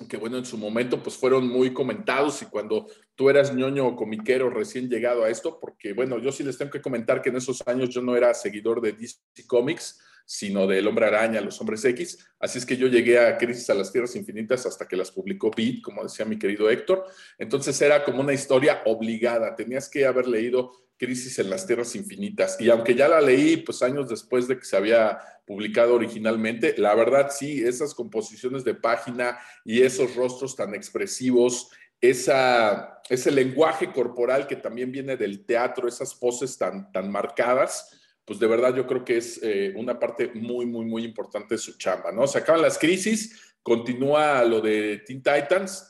que 0.08 0.16
bueno, 0.16 0.38
en 0.38 0.44
su 0.44 0.56
momento 0.56 1.02
pues 1.02 1.16
fueron 1.16 1.46
muy 1.46 1.72
comentados 1.72 2.42
y 2.42 2.46
cuando 2.46 2.86
tú 3.14 3.28
eras 3.28 3.54
ñoño 3.54 3.86
o 3.86 3.96
comiquero 3.96 4.50
recién 4.50 4.88
llegado 4.88 5.24
a 5.24 5.28
esto, 5.28 5.60
porque 5.60 5.92
bueno, 5.92 6.18
yo 6.18 6.32
sí 6.32 6.42
les 6.42 6.58
tengo 6.58 6.70
que 6.72 6.80
comentar 6.80 7.22
que 7.22 7.28
en 7.28 7.36
esos 7.36 7.62
años 7.68 7.90
yo 7.90 8.02
no 8.02 8.16
era 8.16 8.34
seguidor 8.34 8.80
de 8.80 8.92
DC 8.92 9.20
Comics, 9.46 10.00
sino 10.24 10.66
del 10.66 10.86
Hombre 10.86 11.06
Araña, 11.06 11.40
los 11.40 11.60
Hombres 11.60 11.84
X. 11.84 12.18
Así 12.38 12.58
es 12.58 12.66
que 12.66 12.76
yo 12.76 12.88
llegué 12.88 13.18
a 13.18 13.36
Crisis 13.38 13.70
a 13.70 13.74
las 13.74 13.92
Tierras 13.92 14.16
Infinitas 14.16 14.66
hasta 14.66 14.86
que 14.86 14.96
las 14.96 15.10
publicó 15.10 15.50
Beat, 15.56 15.82
como 15.82 16.02
decía 16.02 16.24
mi 16.24 16.38
querido 16.38 16.70
Héctor. 16.70 17.04
Entonces 17.38 17.80
era 17.82 18.04
como 18.04 18.20
una 18.20 18.32
historia 18.32 18.82
obligada, 18.86 19.54
tenías 19.54 19.88
que 19.88 20.06
haber 20.06 20.26
leído 20.26 20.72
Crisis 20.96 21.38
en 21.40 21.50
las 21.50 21.66
Tierras 21.66 21.96
Infinitas. 21.96 22.60
Y 22.60 22.70
aunque 22.70 22.94
ya 22.94 23.08
la 23.08 23.20
leí, 23.20 23.56
pues 23.56 23.82
años 23.82 24.08
después 24.08 24.46
de 24.46 24.58
que 24.58 24.64
se 24.64 24.76
había 24.76 25.18
publicado 25.44 25.94
originalmente, 25.94 26.74
la 26.78 26.94
verdad 26.94 27.30
sí, 27.30 27.62
esas 27.62 27.94
composiciones 27.94 28.62
de 28.62 28.74
página 28.74 29.38
y 29.64 29.82
esos 29.82 30.14
rostros 30.14 30.54
tan 30.54 30.74
expresivos, 30.74 31.70
ese 32.00 33.30
lenguaje 33.30 33.92
corporal 33.92 34.46
que 34.46 34.56
también 34.56 34.90
viene 34.90 35.16
del 35.16 35.44
teatro, 35.44 35.88
esas 35.88 36.14
poses 36.14 36.58
tan, 36.58 36.90
tan 36.92 37.10
marcadas, 37.10 38.01
pues 38.24 38.38
de 38.38 38.46
verdad 38.46 38.74
yo 38.74 38.86
creo 38.86 39.04
que 39.04 39.16
es 39.16 39.40
eh, 39.42 39.72
una 39.76 39.98
parte 39.98 40.30
muy, 40.34 40.66
muy, 40.66 40.84
muy 40.84 41.04
importante 41.04 41.54
de 41.54 41.58
su 41.58 41.76
chamba, 41.76 42.12
¿no? 42.12 42.26
Se 42.26 42.38
acaban 42.38 42.62
las 42.62 42.78
crisis, 42.78 43.54
continúa 43.62 44.44
lo 44.44 44.60
de 44.60 45.02
Teen 45.06 45.22
Titans, 45.22 45.88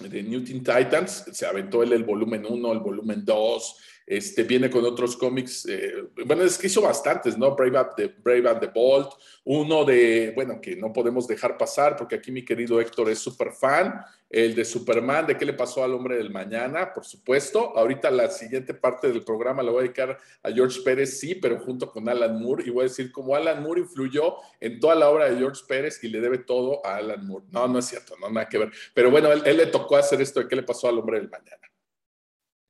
de 0.00 0.22
New 0.22 0.42
Teen 0.44 0.62
Titans, 0.62 1.24
se 1.32 1.46
aventó 1.46 1.82
él 1.82 1.92
el 1.92 2.04
volumen 2.04 2.44
1, 2.46 2.72
el 2.72 2.80
volumen 2.80 3.24
2, 3.24 3.76
este, 4.06 4.42
viene 4.42 4.68
con 4.68 4.84
otros 4.84 5.16
cómics, 5.16 5.66
eh, 5.66 5.94
bueno, 6.26 6.42
es 6.42 6.58
que 6.58 6.66
hizo 6.66 6.82
bastantes, 6.82 7.38
¿no? 7.38 7.54
Brave, 7.54 7.78
and 7.78 7.88
the, 7.96 8.08
Brave 8.22 8.48
and 8.48 8.60
the 8.60 8.66
Bold, 8.66 9.08
uno 9.44 9.84
de, 9.84 10.32
bueno, 10.34 10.60
que 10.60 10.76
no 10.76 10.92
podemos 10.92 11.26
dejar 11.26 11.56
pasar 11.56 11.96
porque 11.96 12.16
aquí 12.16 12.30
mi 12.30 12.44
querido 12.44 12.80
Héctor 12.80 13.08
es 13.10 13.18
súper 13.18 13.52
fan, 13.52 13.94
el 14.34 14.56
de 14.56 14.64
Superman, 14.64 15.28
de 15.28 15.38
qué 15.38 15.44
le 15.44 15.52
pasó 15.52 15.84
al 15.84 15.94
hombre 15.94 16.16
del 16.16 16.28
mañana, 16.28 16.92
por 16.92 17.04
supuesto. 17.04 17.76
Ahorita 17.78 18.10
la 18.10 18.28
siguiente 18.28 18.74
parte 18.74 19.06
del 19.06 19.22
programa 19.22 19.62
la 19.62 19.70
voy 19.70 19.78
a 19.78 19.82
dedicar 19.82 20.18
a 20.42 20.50
George 20.50 20.80
Pérez, 20.84 21.20
sí, 21.20 21.36
pero 21.36 21.60
junto 21.60 21.88
con 21.92 22.08
Alan 22.08 22.42
Moore, 22.42 22.64
y 22.66 22.70
voy 22.70 22.80
a 22.80 22.88
decir 22.88 23.12
cómo 23.12 23.36
Alan 23.36 23.62
Moore 23.62 23.82
influyó 23.82 24.34
en 24.58 24.80
toda 24.80 24.96
la 24.96 25.08
obra 25.08 25.30
de 25.30 25.38
George 25.38 25.62
Pérez 25.68 26.02
y 26.02 26.08
le 26.08 26.20
debe 26.20 26.38
todo 26.38 26.84
a 26.84 26.96
Alan 26.96 27.24
Moore. 27.24 27.46
No, 27.52 27.68
no 27.68 27.78
es 27.78 27.84
cierto, 27.84 28.16
no, 28.20 28.28
nada 28.28 28.48
que 28.48 28.58
ver. 28.58 28.72
Pero 28.92 29.08
bueno, 29.08 29.30
él, 29.30 29.56
le 29.56 29.66
tocó 29.66 29.96
hacer 29.96 30.20
esto 30.20 30.40
de 30.40 30.48
qué 30.48 30.56
le 30.56 30.64
pasó 30.64 30.88
al 30.88 30.98
hombre 30.98 31.20
del 31.20 31.30
mañana. 31.30 31.60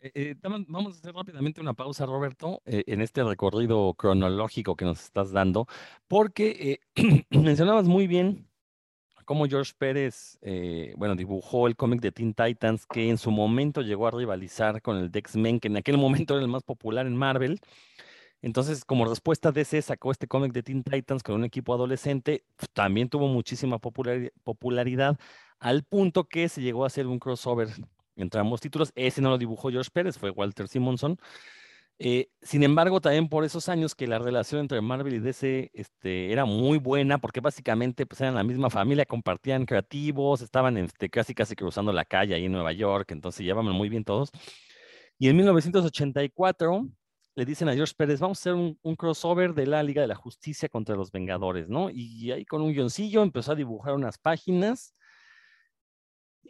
Eh, 0.00 0.10
eh, 0.14 0.34
vamos 0.42 0.96
a 0.96 0.98
hacer 0.98 1.14
rápidamente 1.14 1.62
una 1.62 1.72
pausa, 1.72 2.04
Roberto, 2.04 2.60
eh, 2.66 2.84
en 2.88 3.00
este 3.00 3.24
recorrido 3.24 3.94
cronológico 3.94 4.76
que 4.76 4.84
nos 4.84 5.02
estás 5.02 5.32
dando, 5.32 5.66
porque 6.08 6.80
mencionabas 7.30 7.88
muy 7.88 8.06
bien 8.06 8.50
cómo 9.24 9.46
George 9.46 9.72
Pérez, 9.76 10.38
eh, 10.42 10.94
bueno, 10.96 11.16
dibujó 11.16 11.66
el 11.66 11.76
cómic 11.76 12.00
de 12.00 12.12
Teen 12.12 12.34
Titans 12.34 12.86
que 12.86 13.08
en 13.08 13.18
su 13.18 13.30
momento 13.30 13.82
llegó 13.82 14.06
a 14.06 14.10
rivalizar 14.10 14.82
con 14.82 14.96
el 14.96 15.10
de 15.10 15.18
X-Men, 15.20 15.60
que 15.60 15.68
en 15.68 15.76
aquel 15.76 15.98
momento 15.98 16.34
era 16.34 16.42
el 16.42 16.48
más 16.48 16.62
popular 16.62 17.06
en 17.06 17.16
Marvel. 17.16 17.60
Entonces, 18.42 18.84
como 18.84 19.06
respuesta 19.06 19.52
ese, 19.56 19.80
sacó 19.80 20.10
este 20.12 20.28
cómic 20.28 20.52
de 20.52 20.62
Teen 20.62 20.82
Titans 20.84 21.22
con 21.22 21.36
un 21.36 21.44
equipo 21.44 21.72
adolescente. 21.72 22.44
También 22.74 23.08
tuvo 23.08 23.26
muchísima 23.26 23.78
popularidad, 23.78 25.18
al 25.58 25.82
punto 25.84 26.24
que 26.24 26.50
se 26.50 26.60
llegó 26.60 26.84
a 26.84 26.88
hacer 26.88 27.06
un 27.06 27.18
crossover 27.18 27.68
entre 28.16 28.40
ambos 28.40 28.60
títulos. 28.60 28.92
Ese 28.94 29.22
no 29.22 29.30
lo 29.30 29.38
dibujó 29.38 29.70
George 29.70 29.90
Pérez, 29.90 30.18
fue 30.18 30.30
Walter 30.30 30.68
Simonson. 30.68 31.18
Eh, 31.98 32.28
sin 32.42 32.64
embargo, 32.64 33.00
también 33.00 33.28
por 33.28 33.44
esos 33.44 33.68
años 33.68 33.94
que 33.94 34.08
la 34.08 34.18
relación 34.18 34.60
entre 34.60 34.80
Marvel 34.80 35.14
y 35.14 35.18
DC 35.20 35.70
este, 35.74 36.32
era 36.32 36.44
muy 36.44 36.78
buena, 36.78 37.18
porque 37.18 37.40
básicamente 37.40 38.04
pues, 38.04 38.20
eran 38.20 38.34
la 38.34 38.42
misma 38.42 38.68
familia, 38.68 39.06
compartían 39.06 39.64
creativos, 39.64 40.42
estaban 40.42 40.76
este, 40.76 41.08
casi 41.08 41.34
casi 41.34 41.54
cruzando 41.54 41.92
la 41.92 42.04
calle 42.04 42.34
ahí 42.34 42.46
en 42.46 42.52
Nueva 42.52 42.72
York, 42.72 43.12
entonces 43.12 43.44
llevaban 43.46 43.72
muy 43.72 43.88
bien 43.88 44.04
todos. 44.04 44.30
Y 45.18 45.28
en 45.28 45.36
1984 45.36 46.88
le 47.36 47.44
dicen 47.44 47.68
a 47.68 47.74
George 47.74 47.94
Pérez, 47.96 48.20
vamos 48.20 48.38
a 48.38 48.42
hacer 48.42 48.54
un, 48.54 48.78
un, 48.82 48.96
crossover 48.96 49.54
de 49.54 49.66
la 49.66 49.82
Liga 49.82 50.02
de 50.02 50.08
la 50.08 50.14
Justicia 50.16 50.68
contra 50.68 50.96
los 50.96 51.12
Vengadores, 51.12 51.68
¿no? 51.68 51.90
Y 51.90 52.32
ahí 52.32 52.44
con 52.44 52.62
un 52.62 52.72
guioncillo 52.72 53.22
empezó 53.22 53.52
a 53.52 53.54
dibujar 53.56 53.94
unas 53.94 54.18
páginas 54.18 54.94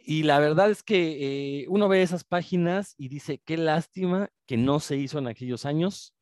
y 0.05 0.23
la 0.23 0.39
verdad 0.39 0.69
es 0.69 0.83
que 0.83 1.61
eh, 1.61 1.65
uno 1.69 1.87
ve 1.87 2.01
esas 2.01 2.23
páginas 2.23 2.93
y 2.97 3.09
dice, 3.09 3.41
qué 3.43 3.57
lástima 3.57 4.29
que 4.45 4.57
no 4.57 4.79
se 4.79 4.97
hizo 4.97 5.19
en 5.19 5.27
aquellos 5.27 5.65
años 5.65 6.13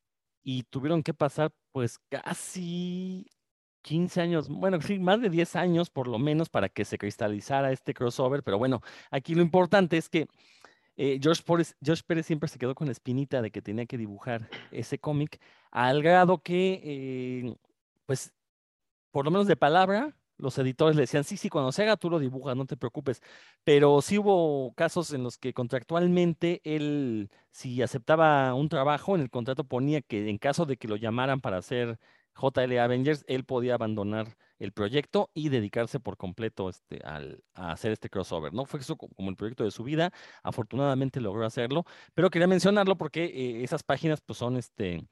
y 0.42 0.64
tuvieron 0.64 1.02
que 1.02 1.14
pasar 1.14 1.52
pues 1.72 1.98
casi 2.08 3.26
15 3.82 4.20
años, 4.22 4.48
bueno, 4.48 4.80
sí, 4.80 4.98
más 4.98 5.20
de 5.20 5.28
10 5.28 5.56
años 5.56 5.90
por 5.90 6.08
lo 6.08 6.18
menos 6.18 6.48
para 6.48 6.68
que 6.70 6.84
se 6.84 6.98
cristalizara 6.98 7.72
este 7.72 7.92
crossover, 7.92 8.42
pero 8.42 8.58
bueno, 8.58 8.80
aquí 9.10 9.34
lo 9.34 9.42
importante 9.42 9.98
es 9.98 10.08
que 10.08 10.26
eh, 10.96 11.18
George, 11.20 11.42
Pérez, 11.42 11.74
Pérez, 12.06 12.26
siempre 12.26 12.48
se 12.48 12.58
quedó 12.58 12.74
con 12.74 12.86
la 12.86 12.92
espinita 12.92 13.42
de 13.42 13.50
que 13.50 13.60
tenía 13.62 13.86
que 13.86 13.98
dibujar 13.98 14.48
ese 14.70 14.98
cómic, 14.98 15.40
al 15.70 16.02
grado 16.02 16.38
que, 16.38 16.80
eh, 16.84 17.56
pues, 18.06 18.32
por 19.10 19.24
lo 19.24 19.30
menos 19.30 19.46
de 19.46 19.56
palabra, 19.56 20.16
los 20.36 20.58
editores 20.58 20.96
le 20.96 21.02
decían, 21.02 21.24
sí, 21.24 21.36
sí, 21.36 21.48
cuando 21.48 21.72
se 21.72 21.82
haga 21.82 21.96
tú 21.96 22.10
lo 22.10 22.18
dibujas, 22.18 22.56
no 22.56 22.66
te 22.66 22.76
preocupes. 22.76 23.22
Pero 23.64 24.02
sí 24.02 24.18
hubo 24.18 24.72
casos 24.74 25.12
en 25.12 25.22
los 25.22 25.38
que 25.38 25.52
contractualmente 25.54 26.60
él, 26.64 27.30
si 27.50 27.82
aceptaba 27.82 28.54
un 28.54 28.68
trabajo, 28.68 29.14
en 29.14 29.22
el 29.22 29.30
contrato 29.30 29.64
ponía 29.64 30.02
que 30.02 30.28
en 30.28 30.38
caso 30.38 30.66
de 30.66 30.76
que 30.76 30.88
lo 30.88 30.96
llamaran 30.96 31.40
para 31.40 31.58
hacer 31.58 31.98
JL 32.34 32.78
Avengers, 32.78 33.24
él 33.28 33.44
podía 33.44 33.74
abandonar 33.74 34.36
el 34.58 34.72
proyecto 34.72 35.30
y 35.34 35.48
dedicarse 35.48 36.00
por 36.00 36.16
completo 36.16 36.68
este, 36.68 37.00
al, 37.04 37.42
a 37.54 37.72
hacer 37.72 37.92
este 37.92 38.08
crossover. 38.10 38.52
¿no? 38.52 38.64
Fue 38.66 38.80
eso 38.80 38.96
como 38.96 39.30
el 39.30 39.36
proyecto 39.36 39.64
de 39.64 39.70
su 39.70 39.84
vida. 39.84 40.12
Afortunadamente 40.42 41.20
logró 41.20 41.44
hacerlo, 41.46 41.84
pero 42.14 42.30
quería 42.30 42.46
mencionarlo 42.46 42.96
porque 42.96 43.24
eh, 43.24 43.64
esas 43.64 43.82
páginas 43.82 44.20
pues, 44.20 44.38
son 44.38 44.56
este, 44.56 45.06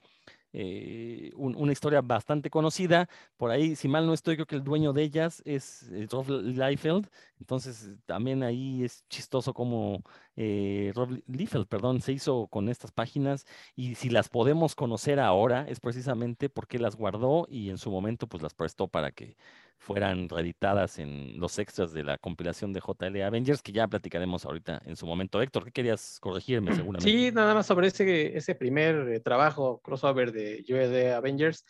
eh, 0.53 1.31
una 1.35 1.73
historia 1.73 2.03
bastante 2.03 2.51
conocida. 2.51 3.09
Por 3.37 3.51
ahí, 3.51 3.77
si 3.77 3.89
mal 3.89 4.07
no 4.07 4.15
estoy, 4.15 4.37
creo 4.37 4.47
que 4.47 4.57
el 4.57 4.65
dueño 4.65 4.93
de 4.93 5.03
ellas 5.03 5.43
es 5.45 5.91
eh, 5.93 6.07
Rob 6.11 6.29
Liefeld. 6.29 7.09
Entonces, 7.41 7.97
también 8.07 8.43
ahí 8.43 8.85
es 8.85 9.05
chistoso 9.09 9.55
como 9.55 10.03
eh, 10.37 10.93
Rob 10.95 11.21
Liefeld, 11.27 11.67
perdón, 11.67 12.01
se 12.01 12.13
hizo 12.13 12.47
con 12.49 12.69
estas 12.69 12.93
páginas. 12.93 13.47
Y 13.77 13.95
si 13.97 14.09
las 14.09 14.29
podemos 14.29 14.75
conocer 14.75 15.21
ahora, 15.21 15.67
es 15.69 15.81
precisamente 15.81 16.49
porque 16.49 16.79
las 16.79 16.97
guardó 16.97 17.47
y 17.51 17.71
en 17.71 17.79
su 17.79 17.91
momento, 17.91 18.27
pues 18.27 18.43
las 18.43 18.55
prestó 18.55 18.89
para 18.89 19.13
que 19.13 19.37
fueran 19.79 20.29
reeditadas 20.29 20.99
en 20.99 21.39
los 21.41 21.59
extras 21.59 21.93
de 21.93 22.05
la 22.05 22.17
compilación 22.17 22.73
de 22.73 22.81
JL 22.81 23.23
Avengers, 23.23 23.63
que 23.63 23.73
ya 23.73 23.89
platicaremos 23.89 24.45
ahorita 24.45 24.81
en 24.87 24.97
su 24.97 25.07
momento. 25.07 25.43
Héctor, 25.43 25.65
¿qué 25.65 25.73
querías 25.73 26.19
corregirme 26.21 26.71
seguramente? 26.77 27.11
Sí, 27.11 27.31
nada 27.33 27.55
más 27.55 27.67
sobre 27.67 27.89
ese, 27.89 28.37
ese 28.37 28.55
primer 28.55 29.09
eh, 29.09 29.21
trabajo 29.21 29.81
crossover 29.81 30.33
de 30.33 30.63
JL 30.63 31.15
Avengers. 31.15 31.65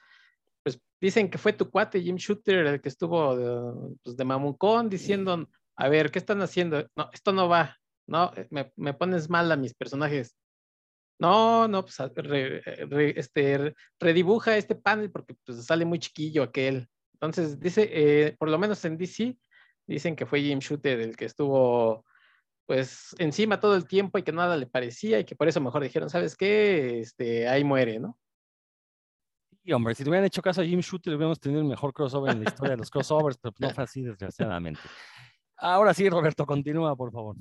Pues 0.63 0.81
dicen 1.01 1.29
que 1.29 1.39
fue 1.39 1.53
tu 1.53 1.71
cuate 1.71 2.01
Jim 2.01 2.17
Shooter 2.17 2.67
el 2.67 2.81
que 2.81 2.89
estuvo 2.89 3.37
de, 3.37 3.97
pues, 4.05 4.17
de 4.17 4.25
mamucón 4.25 4.89
diciendo, 4.89 5.49
a 5.75 5.89
ver, 5.89 6.11
¿qué 6.13 6.21
están 6.21 6.41
haciendo? 6.43 6.87
No, 6.95 7.11
esto 7.13 7.33
no 7.33 7.49
va, 7.49 7.77
no, 8.13 8.31
eh, 8.37 8.47
me, 8.51 8.71
me 8.77 8.93
pones 8.93 9.31
mal 9.31 9.51
a 9.51 9.57
mis 9.57 9.73
personajes. 9.75 10.37
No, 11.19 11.67
no, 11.67 11.83
pues 11.83 11.99
este, 13.17 13.75
redibuja 13.99 14.57
este 14.57 14.75
panel 14.75 15.11
porque 15.11 15.35
pues, 15.47 15.65
sale 15.65 15.87
muy 15.87 15.99
chiquillo 15.99 16.43
aquel. 16.43 16.89
Entonces, 17.15 17.59
dice, 17.59 17.89
eh, 17.91 18.37
por 18.39 18.51
lo 18.51 18.59
menos 18.59 18.85
en 18.85 18.99
DC, 18.99 19.39
dicen 19.87 20.15
que 20.15 20.27
fue 20.27 20.43
Jim 20.43 20.59
Shooter 20.59 21.01
el 21.01 21.17
que 21.17 21.25
estuvo 21.25 22.05
pues 22.67 23.15
encima 23.19 23.59
todo 23.59 23.77
el 23.77 23.87
tiempo 23.87 24.19
y 24.19 24.23
que 24.23 24.33
nada 24.33 24.57
le 24.57 24.67
parecía 24.67 25.19
y 25.19 25.25
que 25.25 25.35
por 25.35 25.49
eso 25.49 25.61
mejor 25.61 25.83
dijeron, 25.83 26.11
¿sabes 26.11 26.37
qué? 26.37 27.01
Este, 27.01 27.49
ahí 27.49 27.65
muere, 27.65 27.99
¿no? 27.99 28.19
Sí, 29.65 29.73
hombre, 29.73 29.95
si 29.95 30.05
te 30.05 30.11
hubieran 30.11 30.27
hecho 30.27 30.43
caso 30.43 30.61
a 30.61 30.65
Jim 30.65 30.81
Shooter, 30.81 31.15
hubiéramos 31.15 31.41
tenido 31.41 31.63
el 31.63 31.69
mejor 31.69 31.95
crossover 31.95 32.33
en 32.33 32.45
la 32.45 32.51
historia 32.51 32.73
de 32.73 32.79
los 32.79 32.91
crossovers, 32.91 33.39
pero 33.39 33.55
no 33.59 33.71
fue 33.71 33.85
así, 33.85 34.03
desgraciadamente. 34.03 34.81
Ahora 35.57 35.95
sí, 35.95 36.09
Roberto, 36.11 36.45
continúa, 36.45 36.95
por 36.97 37.13
favor. 37.13 37.37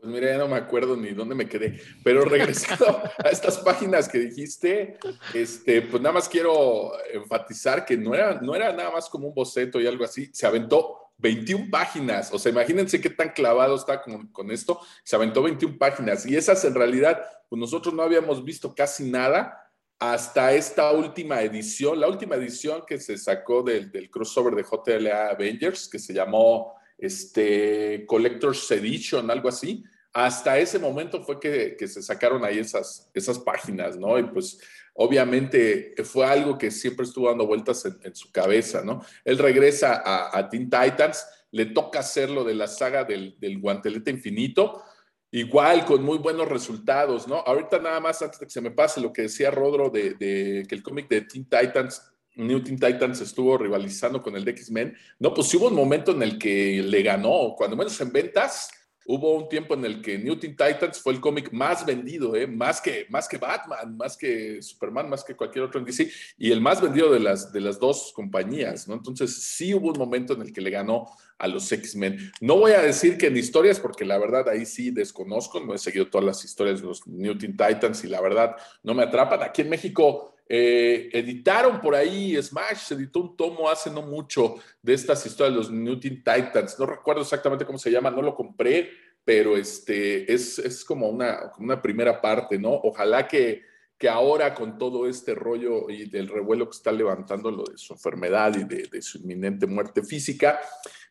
Pues 0.00 0.12
mira, 0.14 0.30
ya 0.30 0.38
no 0.38 0.48
me 0.48 0.56
acuerdo 0.56 0.96
ni 0.96 1.10
dónde 1.10 1.34
me 1.34 1.46
quedé, 1.46 1.78
pero 2.02 2.24
regresando 2.24 2.86
a 3.24 3.28
estas 3.28 3.58
páginas 3.58 4.08
que 4.08 4.18
dijiste, 4.18 4.98
este, 5.34 5.82
pues 5.82 6.02
nada 6.02 6.14
más 6.14 6.26
quiero 6.26 6.92
enfatizar 7.12 7.84
que 7.84 7.98
no 7.98 8.14
era, 8.14 8.40
no 8.40 8.54
era 8.54 8.72
nada 8.72 8.90
más 8.92 9.10
como 9.10 9.28
un 9.28 9.34
boceto 9.34 9.78
y 9.78 9.86
algo 9.86 10.04
así, 10.04 10.30
se 10.32 10.46
aventó 10.46 11.12
21 11.18 11.68
páginas, 11.70 12.32
o 12.32 12.38
sea, 12.38 12.50
imagínense 12.50 12.98
qué 12.98 13.10
tan 13.10 13.30
clavado 13.30 13.76
está 13.76 14.00
con, 14.00 14.28
con 14.28 14.50
esto, 14.50 14.80
se 15.04 15.16
aventó 15.16 15.42
21 15.42 15.76
páginas. 15.76 16.24
Y 16.24 16.34
esas 16.34 16.64
en 16.64 16.74
realidad, 16.74 17.22
pues 17.50 17.60
nosotros 17.60 17.92
no 17.92 18.02
habíamos 18.02 18.42
visto 18.42 18.74
casi 18.74 19.10
nada 19.10 19.70
hasta 19.98 20.54
esta 20.54 20.90
última 20.92 21.42
edición, 21.42 22.00
la 22.00 22.08
última 22.08 22.36
edición 22.36 22.84
que 22.86 22.98
se 22.98 23.18
sacó 23.18 23.62
del, 23.62 23.92
del 23.92 24.08
crossover 24.08 24.54
de 24.54 24.62
JLA 24.64 25.28
Avengers, 25.28 25.90
que 25.90 25.98
se 25.98 26.14
llamó 26.14 26.79
este, 27.00 28.04
Collector's 28.06 28.70
Edition, 28.70 29.30
algo 29.30 29.48
así. 29.48 29.82
Hasta 30.12 30.58
ese 30.58 30.78
momento 30.78 31.22
fue 31.22 31.38
que, 31.38 31.76
se 31.86 32.02
sacaron 32.02 32.44
ahí 32.44 32.58
esas, 32.58 33.10
esas 33.14 33.38
páginas, 33.38 33.96
¿no? 33.96 34.18
Y 34.18 34.24
pues 34.24 34.58
obviamente 34.94 35.94
fue 36.04 36.26
algo 36.26 36.58
que 36.58 36.70
siempre 36.70 37.06
estuvo 37.06 37.28
dando 37.28 37.46
vueltas 37.46 37.84
en, 37.84 38.14
su 38.14 38.30
cabeza, 38.30 38.82
¿no? 38.84 39.04
Él 39.24 39.38
regresa 39.38 40.02
a, 40.04 40.36
a, 40.36 40.48
Teen 40.48 40.68
Titans, 40.68 41.24
le 41.52 41.66
toca 41.66 42.00
hacerlo 42.00 42.44
de 42.44 42.54
la 42.54 42.66
saga 42.66 43.04
del, 43.04 43.36
guantelete 43.60 44.10
infinito, 44.10 44.82
igual 45.30 45.84
con 45.84 46.02
muy 46.02 46.18
buenos 46.18 46.48
resultados, 46.48 47.28
¿no? 47.28 47.36
Ahorita 47.36 47.78
nada 47.78 48.00
más, 48.00 48.20
antes 48.20 48.40
de 48.40 48.46
que 48.46 48.52
se 48.52 48.60
me 48.60 48.72
pase 48.72 49.00
lo 49.00 49.12
que 49.12 49.22
decía 49.22 49.52
Rodro 49.52 49.90
de, 49.90 50.14
de 50.14 50.66
que 50.68 50.74
el 50.74 50.82
cómic 50.82 51.08
de 51.08 51.20
Teen 51.22 51.44
Titans 51.44 52.09
New 52.46 52.62
Teen 52.62 52.78
Titans 52.78 53.20
estuvo 53.20 53.56
rivalizando 53.56 54.22
con 54.22 54.36
el 54.36 54.44
de 54.44 54.52
X-Men. 54.52 54.96
No, 55.18 55.32
pues 55.34 55.52
hubo 55.54 55.68
un 55.68 55.74
momento 55.74 56.12
en 56.12 56.22
el 56.22 56.38
que 56.38 56.82
le 56.82 57.02
ganó, 57.02 57.54
cuando 57.56 57.76
menos 57.76 58.00
en 58.00 58.12
ventas, 58.12 58.70
hubo 59.06 59.34
un 59.34 59.48
tiempo 59.48 59.74
en 59.74 59.84
el 59.84 60.00
que 60.00 60.18
New 60.18 60.36
Teen 60.36 60.56
Titans 60.56 61.00
fue 61.00 61.12
el 61.12 61.20
cómic 61.20 61.52
más 61.52 61.84
vendido, 61.84 62.36
¿eh? 62.36 62.46
más, 62.46 62.80
que, 62.80 63.06
más 63.08 63.26
que 63.26 63.38
Batman, 63.38 63.96
más 63.96 64.16
que 64.16 64.62
Superman, 64.62 65.08
más 65.08 65.24
que 65.24 65.34
cualquier 65.34 65.64
otro 65.64 65.80
en 65.80 65.86
DC, 65.86 66.10
y 66.38 66.52
el 66.52 66.60
más 66.60 66.80
vendido 66.80 67.10
de 67.10 67.18
las, 67.18 67.52
de 67.52 67.60
las 67.60 67.80
dos 67.80 68.12
compañías, 68.14 68.86
¿no? 68.86 68.94
Entonces 68.94 69.34
sí 69.34 69.74
hubo 69.74 69.88
un 69.88 69.98
momento 69.98 70.34
en 70.34 70.42
el 70.42 70.52
que 70.52 70.60
le 70.60 70.70
ganó 70.70 71.06
a 71.38 71.48
los 71.48 71.72
X-Men. 71.72 72.30
No 72.40 72.56
voy 72.58 72.72
a 72.72 72.82
decir 72.82 73.18
que 73.18 73.26
en 73.26 73.36
historias, 73.36 73.80
porque 73.80 74.04
la 74.04 74.18
verdad 74.18 74.48
ahí 74.48 74.64
sí 74.64 74.92
desconozco, 74.92 75.58
no 75.58 75.74
he 75.74 75.78
seguido 75.78 76.06
todas 76.08 76.24
las 76.24 76.44
historias 76.44 76.80
de 76.80 76.86
los 76.86 77.04
New 77.06 77.36
Teen 77.36 77.56
Titans 77.56 78.04
y 78.04 78.08
la 78.08 78.20
verdad 78.20 78.54
no 78.84 78.94
me 78.94 79.02
atrapan. 79.02 79.42
Aquí 79.42 79.62
en 79.62 79.70
México 79.70 80.34
eh, 80.52 81.08
editaron 81.12 81.80
por 81.80 81.94
ahí, 81.94 82.36
Smash 82.42 82.94
editó 82.94 83.20
un 83.20 83.36
tomo 83.36 83.70
hace 83.70 83.88
no 83.88 84.02
mucho 84.02 84.56
de 84.82 84.94
estas 84.94 85.24
historias 85.24 85.54
de 85.54 85.58
los 85.58 85.70
New 85.70 86.00
Teen 86.00 86.24
Titans. 86.24 86.76
No 86.76 86.86
recuerdo 86.86 87.22
exactamente 87.22 87.64
cómo 87.64 87.78
se 87.78 87.92
llama, 87.92 88.10
no 88.10 88.20
lo 88.20 88.34
compré, 88.34 88.90
pero 89.24 89.56
este, 89.56 90.32
es, 90.32 90.84
como, 90.84 91.08
una, 91.08 91.52
una 91.60 91.80
primera 91.80 92.20
parte, 92.20 92.58
¿no? 92.58 92.72
Ojalá 92.72 93.28
que, 93.28 93.62
que 93.96 94.08
ahora 94.08 94.52
con 94.52 94.76
todo 94.76 95.06
este 95.06 95.36
rollo 95.36 95.88
y 95.88 96.10
del 96.10 96.26
revuelo 96.26 96.68
que 96.68 96.76
está 96.76 96.90
levantando 96.90 97.52
lo 97.52 97.62
de 97.62 97.78
su 97.78 97.92
enfermedad 97.92 98.52
y 98.56 98.64
de, 98.64 99.02
su 99.02 99.18
inminente 99.18 99.68
muerte 99.68 100.02
física, 100.02 100.58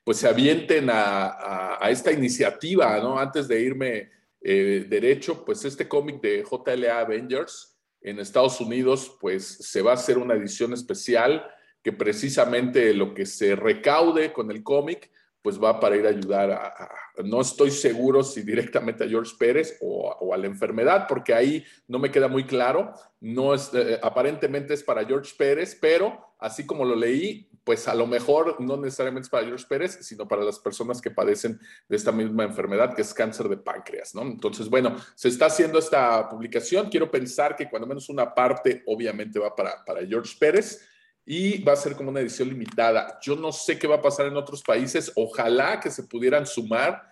pues 0.04 0.18
se 0.18 0.28
avienten 0.28 0.90
a, 0.92 1.80
esta 1.90 2.12
iniciativa, 2.12 3.00
¿no? 3.00 3.18
Antes 3.18 3.48
de 3.48 3.62
irme 3.62 4.12
eh, 4.42 4.86
derecho, 4.90 5.46
pues 5.46 5.64
este 5.64 5.88
cómic 5.88 6.20
de 6.20 6.44
JLA 6.44 7.00
Avengers, 7.00 7.79
en 8.02 8.20
Estados 8.20 8.62
Unidos, 8.62 9.18
pues 9.20 9.46
se 9.46 9.82
va 9.82 9.92
a 9.92 9.96
hacer 9.96 10.18
una 10.18 10.34
edición 10.34 10.74
especial 10.74 11.46
que 11.84 11.92
precisamente 11.92 12.94
lo 12.94 13.14
que 13.14 13.26
se 13.26 13.56
recaude 13.56 14.34
con 14.34 14.52
el 14.52 14.64
cómic, 14.64 15.12
pues 15.50 15.60
va 15.60 15.80
para 15.80 15.98
ir 15.98 16.06
a 16.06 16.10
ayudar 16.10 16.52
a, 16.52 16.90
no 17.24 17.42
estoy 17.42 17.72
seguro 17.72 18.22
si 18.22 18.44
directamente 18.44 19.04
a 19.04 19.08
George 19.08 19.34
Pérez 19.40 19.80
o, 19.82 20.32
a 20.32 20.38
la 20.38 20.46
enfermedad, 20.46 21.08
porque 21.10 21.34
ahí 21.34 21.66
no 21.88 21.98
me 21.98 22.12
queda 22.12 22.28
muy 22.28 22.44
claro. 22.44 22.94
No 23.20 23.56
es, 23.56 23.72
eh, 23.74 24.00
aparentemente 24.04 24.76
es 24.76 24.84
para 24.84 25.04
George 25.04 25.34
Pérez, 25.36 25.76
pero 25.82 26.36
así 26.38 26.68
como 26.68 26.86
lo 26.86 26.96
leí, 26.96 27.50
pues 27.64 27.88
a 27.88 27.96
lo 27.96 28.06
mejor 28.06 28.62
no 28.62 28.78
necesariamente 28.78 29.26
es 29.26 29.32
para 29.32 29.48
George 29.48 29.66
Pérez, 29.68 29.98
sino 30.02 30.28
para 30.28 30.44
las 30.44 30.60
personas 30.60 31.02
que 31.02 31.10
padecen 31.10 31.60
de 31.88 31.96
esta 31.96 32.12
misma 32.12 32.44
enfermedad, 32.44 32.94
que 32.94 33.02
es 33.02 33.12
cáncer 33.12 33.50
de 33.50 33.58
páncreas, 33.58 34.14
¿no? 34.14 34.22
Entonces, 34.22 34.70
bueno, 34.70 34.98
se 35.16 35.30
está 35.30 35.48
haciendo 35.48 35.80
esta 35.80 36.30
publicación. 36.30 36.92
Quiero 36.92 37.10
pensar 37.10 37.56
que 37.56 37.68
cuando 37.68 37.88
menos 37.88 38.08
una 38.08 38.36
parte, 38.36 38.84
obviamente, 38.86 39.40
va 39.40 39.56
para, 39.56 39.84
para 39.84 40.06
George 40.06 40.36
Pérez 40.40 40.88
y 41.32 41.62
va 41.62 41.74
a 41.74 41.76
ser 41.76 41.96
como 41.96 42.10
una 42.10 42.22
edición 42.22 42.50
limitada. 42.50 43.20
Yo 43.22 43.36
no 43.36 43.52
sé 43.52 43.78
qué 43.78 43.86
va 43.86 43.98
a 43.98 44.02
pasar 44.02 44.26
en 44.26 44.36
otros 44.36 44.64
países. 44.64 45.12
Ojalá 45.16 45.80
que 45.80 45.92
se 45.92 46.06
pudieran 46.06 46.48
sumar 46.48 47.04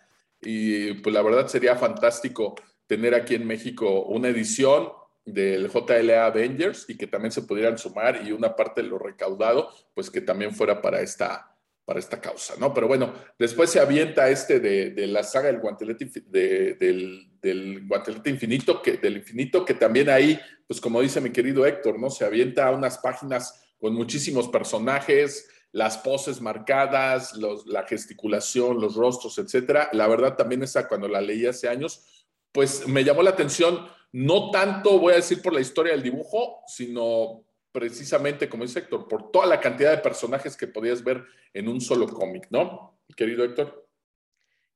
y 0.42 0.96
pues 0.96 1.14
la 1.14 1.22
verdad 1.22 1.46
sería 1.46 1.76
fantástico 1.76 2.56
tener 2.88 3.14
aquí 3.14 3.36
en 3.36 3.46
México 3.46 4.06
una 4.06 4.30
edición 4.30 4.90
del 5.24 5.70
JLA 5.70 6.26
Avengers 6.26 6.86
y 6.88 6.98
que 6.98 7.06
también 7.06 7.32
se 7.32 7.44
pudieran 7.44 7.78
sumar 7.78 8.26
y 8.26 8.32
una 8.32 8.56
parte 8.56 8.82
de 8.82 8.88
lo 8.88 8.98
recaudado, 8.98 9.70
pues 9.94 10.10
que 10.10 10.22
también 10.22 10.52
fuera 10.56 10.82
para 10.82 11.00
esta, 11.02 11.56
para 11.86 12.00
esta 12.00 12.20
causa, 12.20 12.56
¿no? 12.60 12.74
Pero 12.74 12.88
bueno, 12.88 13.14
después 13.38 13.70
se 13.70 13.80
avienta 13.80 14.32
este 14.32 14.60
de, 14.60 15.06
la 15.06 15.22
saga 15.22 15.46
del 15.46 15.60
guantelete, 15.60 16.10
del, 16.26 17.30
del, 17.40 17.88
guantelete 17.88 18.32
infinito, 18.32 18.82
que, 18.82 18.94
del 18.94 19.18
infinito, 19.18 19.64
que 19.64 19.76
también 19.76 20.10
ahí, 20.10 20.40
pues 20.66 20.82
como 20.82 21.02
dice 21.02 21.22
mi 21.22 21.30
querido 21.30 21.68
Héctor, 21.68 22.00
¿no? 22.00 22.10
Se 22.10 22.26
avienta 22.26 22.66
a 22.66 22.72
unas 22.72 22.98
páginas 22.98 23.64
con 23.80 23.94
muchísimos 23.94 24.48
personajes, 24.48 25.50
las 25.72 25.98
poses 25.98 26.42
marcadas, 26.42 27.34
la 27.66 27.84
gesticulación, 27.84 28.80
los 28.80 28.96
rostros, 28.96 29.38
etcétera. 29.38 29.90
La 29.94 30.08
verdad 30.08 30.36
también 30.36 30.64
esa 30.64 30.88
cuando 30.88 31.08
la 31.08 31.22
leí 31.22 31.46
hace 31.46 31.68
años, 31.68 32.28
pues 32.52 32.88
me 32.88 33.04
llamó 33.04 33.22
la 33.22 33.32
atención 33.32 33.88
no 34.12 34.52
tanto, 34.52 35.00
voy 35.00 35.14
a 35.14 35.18
decir, 35.18 35.42
por 35.42 35.54
la 35.54 35.62
historia 35.62 35.92
del 35.92 36.02
dibujo, 36.02 36.62
sino 36.68 37.44
precisamente, 37.72 38.50
como 38.50 38.64
dice 38.64 38.80
Héctor, 38.80 39.08
por 39.08 39.32
toda 39.32 39.46
la 39.46 39.60
cantidad 39.60 39.92
de 39.92 40.02
personajes 40.02 40.58
que 40.58 40.68
podías 40.68 41.04
ver 41.04 41.24
en 41.54 41.68
un 41.68 41.82
solo 41.82 42.08
cómic, 42.08 42.48
¿no? 42.50 43.00
Querido 43.16 43.44
Héctor. 43.44 43.88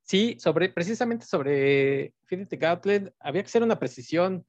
Sí, 0.04 0.38
sobre, 0.40 0.70
precisamente 0.70 1.26
sobre 1.26 2.14
Infinity 2.22 2.58
Gauntlet, 2.58 3.14
había 3.20 3.42
que 3.42 3.48
hacer 3.48 3.64
una 3.64 3.80
precisión, 3.80 4.46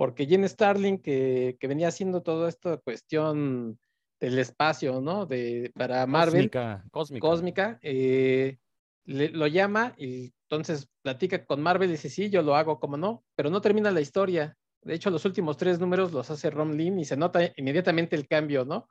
porque 0.00 0.24
Jen 0.24 0.48
Starling, 0.48 0.96
que, 0.96 1.58
venía 1.60 1.88
haciendo 1.88 2.22
toda 2.22 2.48
esta 2.48 2.78
cuestión 2.78 3.78
del 4.18 4.38
espacio, 4.38 5.02
¿no? 5.02 5.26
De, 5.26 5.72
para 5.74 6.06
Marvel. 6.06 6.50
Cósmica. 6.50 6.84
Cósmica. 6.90 7.28
cósmica 7.28 7.78
eh, 7.82 8.56
lo 9.04 9.46
llama 9.46 9.94
y 9.98 10.32
entonces 10.48 10.88
platica 11.02 11.44
con 11.44 11.60
Marvel 11.60 11.90
y 11.90 11.92
dice, 11.92 12.08
sí, 12.08 12.30
yo 12.30 12.40
lo 12.40 12.56
hago, 12.56 12.80
como 12.80 12.96
no, 12.96 13.26
pero 13.36 13.50
no 13.50 13.60
termina 13.60 13.90
la 13.90 14.00
historia. 14.00 14.56
De 14.80 14.94
hecho, 14.94 15.10
los 15.10 15.26
últimos 15.26 15.58
tres 15.58 15.78
números 15.78 16.14
los 16.14 16.30
hace 16.30 16.48
Rom 16.48 16.72
Lim 16.72 16.98
y 16.98 17.04
se 17.04 17.18
nota 17.18 17.52
inmediatamente 17.58 18.16
el 18.16 18.26
cambio, 18.26 18.64
¿no? 18.64 18.88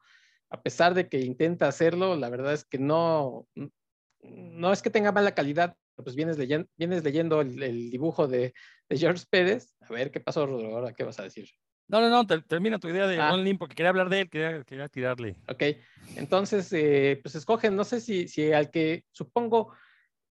A 0.51 0.61
pesar 0.61 0.93
de 0.93 1.09
que 1.09 1.21
intenta 1.21 1.67
hacerlo, 1.67 2.15
la 2.17 2.29
verdad 2.29 2.53
es 2.53 2.65
que 2.65 2.77
no, 2.77 3.47
no 4.21 4.71
es 4.71 4.83
que 4.83 4.91
tenga 4.91 5.11
mala 5.11 5.33
calidad, 5.33 5.75
pues 6.03 6.15
vienes 6.15 6.37
leyendo, 6.37 6.67
vienes 6.77 7.03
leyendo 7.03 7.41
el, 7.41 7.89
dibujo 7.89 8.27
de, 8.27 8.53
George 8.89 9.25
Pérez. 9.29 9.73
A 9.81 9.93
ver, 9.93 10.11
¿qué 10.11 10.19
pasó, 10.19 10.45
Rodrigo? 10.45 10.75
Ahora, 10.75 10.93
¿qué 10.93 11.03
vas 11.03 11.19
a 11.19 11.23
decir? 11.23 11.49
No, 11.87 12.01
no, 12.01 12.09
no, 12.09 12.25
termina 12.25 12.77
tu 12.77 12.87
idea 12.87 13.07
de 13.07 13.19
ah. 13.19 13.35
Lim 13.35 13.57
porque 13.57 13.75
quería 13.75 13.89
hablar 13.89 14.09
de 14.09 14.21
él, 14.21 14.29
quería, 14.29 14.63
quería 14.63 14.89
tirarle. 14.89 15.35
Ok, 15.47 15.63
entonces, 16.15 16.71
eh, 16.73 17.19
pues 17.21 17.35
escogen, 17.35 17.75
no 17.75 17.83
sé 17.83 17.99
si, 17.99 18.27
si 18.27 18.51
al 18.51 18.69
que 18.69 19.05
supongo 19.11 19.73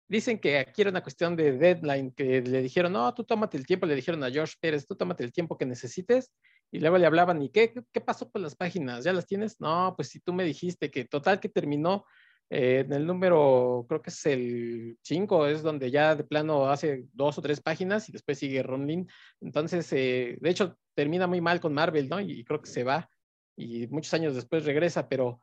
Dicen 0.08 0.38
que 0.38 0.60
aquí 0.60 0.82
era 0.82 0.92
una 0.92 1.02
cuestión 1.02 1.36
de 1.36 1.58
deadline, 1.58 2.12
que 2.12 2.42
le 2.42 2.62
dijeron, 2.62 2.94
no, 2.94 3.12
tú 3.16 3.24
tómate 3.24 3.58
el 3.58 3.66
tiempo, 3.66 3.88
le 3.88 3.96
dijeron 3.96 4.24
a 4.24 4.30
George 4.30 4.54
Pérez, 4.60 4.86
tú 4.86 4.96
tómate 4.96 5.24
el 5.24 5.32
tiempo 5.32 5.58
que 5.58 5.66
necesites, 5.66 6.32
y 6.72 6.80
luego 6.80 7.00
le 7.00 7.08
hablaban, 7.08 7.42
¿y 7.42 7.50
qué, 7.50 7.74
qué 7.92 8.02
pasó 8.02 8.30
con 8.30 8.44
las 8.44 8.56
páginas? 8.56 9.04
¿Ya 9.04 9.14
las 9.14 9.26
tienes? 9.26 9.60
No, 9.60 9.94
pues 9.96 10.10
si 10.10 10.20
tú 10.20 10.32
me 10.32 10.44
dijiste 10.44 10.92
que 10.92 11.06
total 11.06 11.40
que 11.40 11.50
terminó 11.50 12.06
eh, 12.50 12.84
en 12.86 12.94
el 12.94 13.06
número, 13.08 13.86
creo 13.88 14.02
que 14.02 14.12
es 14.12 14.26
el 14.28 14.98
5, 15.02 15.48
es 15.48 15.64
donde 15.64 15.90
ya 15.90 16.16
de 16.16 16.24
plano 16.24 16.68
hace 16.70 17.06
dos 17.14 17.38
o 17.38 17.42
tres 17.42 17.60
páginas 17.60 18.08
y 18.08 18.12
después 18.12 18.38
sigue 18.38 18.62
Ron 18.62 19.08
Entonces, 19.42 19.92
eh, 19.94 20.38
de 20.40 20.50
hecho, 20.50 20.78
termina 20.94 21.28
muy 21.28 21.42
mal 21.42 21.60
con 21.60 21.74
Marvel, 21.74 22.08
¿no? 22.08 22.20
Y 22.20 22.44
creo 22.44 22.62
que 22.62 22.70
se 22.70 22.84
va 22.84 23.10
y 23.58 23.88
muchos 23.88 24.14
años 24.14 24.36
después 24.36 24.66
regresa, 24.66 25.08
pero 25.08 25.42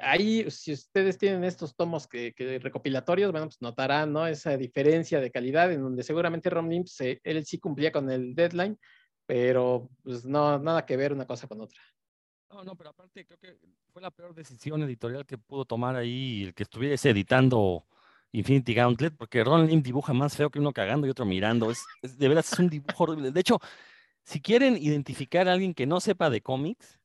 ahí, 0.00 0.50
si 0.50 0.72
ustedes 0.72 1.18
tienen 1.18 1.44
estos 1.44 1.76
tomos 1.76 2.08
que, 2.08 2.32
recopilatorios, 2.62 3.30
bueno, 3.30 3.46
pues 3.46 3.60
notarán, 3.60 4.12
¿no? 4.12 4.26
Esa 4.26 4.56
diferencia 4.56 5.20
de 5.20 5.30
calidad 5.30 5.72
en 5.72 5.82
donde 5.82 6.02
seguramente 6.02 6.50
Rom 6.50 6.68
Limps, 6.68 7.00
él 7.00 7.46
sí 7.46 7.58
cumplía 7.58 7.92
con 7.92 8.10
el 8.10 8.34
deadline, 8.34 8.78
pero 9.26 9.90
pues 10.02 10.24
no, 10.24 10.58
nada 10.58 10.86
que 10.86 10.96
ver 10.96 11.12
una 11.12 11.26
cosa 11.26 11.46
con 11.46 11.60
otra. 11.60 11.80
No, 12.50 12.64
no, 12.64 12.74
pero 12.76 12.90
aparte 12.90 13.26
creo 13.26 13.38
que 13.38 13.58
fue 13.92 14.00
la 14.00 14.10
peor 14.10 14.34
decisión 14.34 14.82
editorial 14.82 15.26
que 15.26 15.36
pudo 15.36 15.64
tomar 15.64 15.96
ahí 15.96 16.44
el 16.44 16.54
que 16.54 16.62
estuviese 16.62 17.10
editando 17.10 17.84
Infinity 18.32 18.74
Gauntlet, 18.74 19.14
porque 19.16 19.44
Ron 19.44 19.66
Lim 19.66 19.82
dibuja 19.82 20.12
más 20.12 20.36
feo 20.36 20.50
que 20.50 20.58
uno 20.58 20.72
cagando 20.72 21.06
y 21.06 21.10
otro 21.10 21.24
mirando. 21.24 21.70
Es, 21.70 21.84
de 22.02 22.28
verdad 22.28 22.44
es 22.50 22.58
un 22.58 22.68
dibujo 22.68 23.04
horrible. 23.04 23.32
De 23.32 23.40
hecho, 23.40 23.60
si 24.24 24.40
quieren 24.40 24.76
identificar 24.76 25.48
a 25.48 25.52
alguien 25.52 25.74
que 25.74 25.86
no 25.86 26.00
sepa 26.00 26.30
de 26.30 26.40
cómics, 26.40 26.98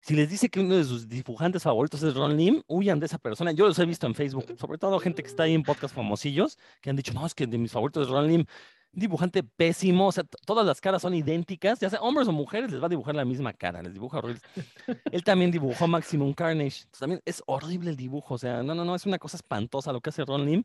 si 0.00 0.14
les 0.14 0.30
dice 0.30 0.48
que 0.48 0.60
uno 0.60 0.76
de 0.76 0.84
sus 0.84 1.08
dibujantes 1.08 1.62
favoritos 1.62 2.02
es 2.02 2.14
Ron 2.14 2.36
Lim, 2.36 2.62
huyan 2.66 2.98
de 3.00 3.06
esa 3.06 3.18
persona. 3.18 3.52
Yo 3.52 3.66
los 3.66 3.78
he 3.78 3.84
visto 3.84 4.06
en 4.06 4.14
Facebook, 4.14 4.56
sobre 4.58 4.78
todo 4.78 4.98
gente 4.98 5.22
que 5.22 5.28
está 5.28 5.42
ahí 5.44 5.54
en 5.54 5.62
podcast 5.62 5.94
famosillos, 5.94 6.58
que 6.80 6.90
han 6.90 6.96
dicho, 6.96 7.12
no, 7.12 7.26
es 7.26 7.34
que 7.34 7.46
de 7.46 7.58
mis 7.58 7.70
favoritos 7.70 8.06
es 8.06 8.12
Ron 8.12 8.26
Lim. 8.26 8.44
Dibujante 8.92 9.42
pésimo, 9.42 10.08
o 10.08 10.12
sea, 10.12 10.24
todas 10.44 10.66
las 10.66 10.80
caras 10.80 11.02
son 11.02 11.14
idénticas, 11.14 11.78
ya 11.78 11.88
sea 11.88 12.00
hombres 12.00 12.26
o 12.26 12.32
mujeres, 12.32 12.72
les 12.72 12.82
va 12.82 12.86
a 12.86 12.88
dibujar 12.88 13.14
la 13.14 13.24
misma 13.24 13.52
cara, 13.52 13.82
les 13.82 13.92
dibuja 13.92 14.18
horrible. 14.18 14.40
Él 15.12 15.22
también 15.22 15.50
dibujó 15.50 15.86
Maximum 15.86 16.34
Carnage, 16.34 16.84
también 16.98 17.22
es 17.24 17.42
horrible 17.46 17.90
el 17.90 17.96
dibujo, 17.96 18.34
o 18.34 18.38
sea, 18.38 18.62
no, 18.62 18.74
no, 18.74 18.84
no, 18.84 18.94
es 18.94 19.06
una 19.06 19.18
cosa 19.18 19.36
espantosa 19.36 19.92
lo 19.92 20.00
que 20.00 20.10
hace 20.10 20.24
Ron 20.24 20.44
Lim. 20.44 20.64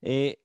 Eh, 0.00 0.38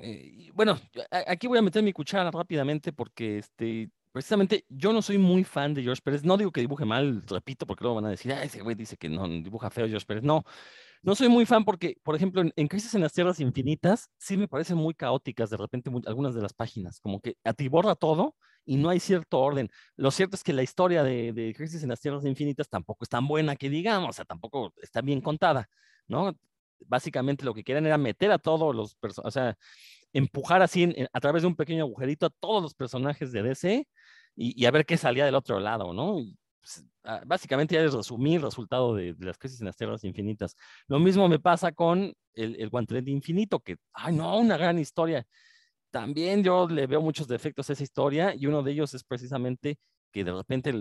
eh, 0.00 0.50
bueno, 0.54 0.78
aquí 1.10 1.46
voy 1.46 1.58
a 1.58 1.62
meter 1.62 1.82
mi 1.82 1.92
cuchara 1.92 2.30
rápidamente 2.30 2.92
porque 2.92 3.38
este, 3.38 3.90
precisamente 4.12 4.64
yo 4.68 4.92
no 4.92 5.02
soy 5.02 5.18
muy 5.18 5.44
fan 5.44 5.74
de 5.74 5.82
George 5.82 6.02
Pérez. 6.02 6.24
No 6.24 6.36
digo 6.36 6.50
que 6.50 6.60
dibuje 6.60 6.84
mal, 6.84 7.22
repito, 7.26 7.66
porque 7.66 7.84
luego 7.84 7.96
van 7.96 8.06
a 8.06 8.10
decir, 8.10 8.32
ah, 8.32 8.42
ese 8.42 8.62
güey 8.62 8.74
dice 8.74 8.96
que 8.96 9.08
no 9.08 9.28
dibuja 9.28 9.70
feo 9.70 9.86
George 9.86 10.06
Pérez. 10.06 10.22
No, 10.24 10.44
no 11.06 11.14
soy 11.14 11.28
muy 11.28 11.46
fan 11.46 11.64
porque, 11.64 11.96
por 12.02 12.16
ejemplo, 12.16 12.42
en, 12.56 12.68
Crisis 12.68 12.92
en 12.94 13.02
las 13.02 13.12
Tierras 13.12 13.38
Infinitas, 13.38 14.10
sí 14.18 14.36
me 14.36 14.48
parecen 14.48 14.76
muy 14.76 14.92
caóticas 14.92 15.50
de 15.50 15.56
repente 15.56 15.88
algunas 16.06 16.34
de 16.34 16.42
las 16.42 16.52
páginas, 16.52 16.98
como 16.98 17.20
que 17.20 17.36
atiborra 17.44 17.94
todo 17.94 18.34
y 18.64 18.76
no 18.76 18.88
hay 18.88 18.98
cierto 18.98 19.38
orden. 19.38 19.70
Lo 19.94 20.10
cierto 20.10 20.34
es 20.34 20.42
que 20.42 20.52
la 20.52 20.64
historia 20.64 21.04
de, 21.04 21.54
Crisis 21.56 21.84
en 21.84 21.90
las 21.90 22.00
Tierras 22.00 22.24
Infinitas 22.24 22.68
tampoco 22.68 23.04
es 23.04 23.08
tan 23.08 23.28
buena 23.28 23.54
que 23.54 23.70
digamos, 23.70 24.10
o 24.10 24.12
sea, 24.12 24.24
tampoco 24.24 24.74
está 24.82 25.00
bien 25.00 25.20
contada, 25.20 25.68
¿no? 26.08 26.36
Básicamente 26.80 27.44
lo 27.44 27.54
que 27.54 27.62
querían 27.62 27.86
era 27.86 27.98
meter 27.98 28.32
a 28.32 28.38
todos 28.38 28.74
los 28.74 28.96
personajes, 28.96 29.28
o 29.28 29.30
sea, 29.30 29.56
empujar 30.12 30.60
así 30.62 30.92
a 31.12 31.20
través 31.20 31.42
de 31.42 31.48
un 31.48 31.54
pequeño 31.54 31.84
agujerito 31.84 32.26
a 32.26 32.30
todos 32.30 32.60
los 32.60 32.74
personajes 32.74 33.30
de 33.30 33.44
DC 33.44 33.86
y, 34.34 34.66
a 34.66 34.70
ver 34.72 34.84
qué 34.84 34.96
salía 34.96 35.24
del 35.24 35.36
otro 35.36 35.60
lado, 35.60 35.92
¿no? 35.92 36.18
Pues, 36.66 36.84
ah, 37.04 37.22
básicamente 37.24 37.76
ya 37.76 37.82
es 37.82 37.94
resumir 37.94 38.36
el 38.38 38.42
resultado 38.42 38.94
de, 38.96 39.14
las 39.20 39.38
crisis 39.38 39.60
en 39.60 39.66
las 39.66 39.76
tierras 39.76 40.02
infinitas. 40.02 40.56
Lo 40.88 40.98
mismo 40.98 41.28
me 41.28 41.38
pasa 41.38 41.70
con 41.70 42.12
el, 42.34 42.56
el 42.60 42.68
guantelete 42.70 43.10
infinito, 43.10 43.60
que, 43.60 43.76
ay, 43.92 44.16
no, 44.16 44.38
una 44.38 44.56
gran 44.56 44.78
historia. 44.78 45.24
También 45.90 46.42
yo 46.42 46.68
le 46.68 46.86
veo 46.88 47.00
muchos 47.00 47.28
defectos 47.28 47.70
a 47.70 47.74
esa 47.74 47.84
historia 47.84 48.34
y 48.34 48.46
uno 48.46 48.62
de 48.62 48.72
ellos 48.72 48.94
es 48.94 49.04
precisamente 49.04 49.78
que 50.12 50.24
de 50.24 50.32
repente 50.32 50.72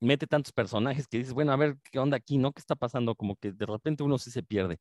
mete 0.00 0.26
tantos 0.26 0.52
personajes 0.52 1.06
que 1.08 1.18
dices, 1.18 1.34
bueno, 1.34 1.52
a 1.52 1.56
ver 1.56 1.76
qué 1.90 1.98
onda 1.98 2.16
aquí, 2.16 2.38
¿no? 2.38 2.52
¿Qué 2.52 2.60
está 2.60 2.74
pasando? 2.76 3.14
Como 3.14 3.36
que 3.36 3.52
de 3.52 3.66
repente 3.66 4.02
uno 4.02 4.18
sí 4.18 4.30
se 4.30 4.42
pierde. 4.42 4.78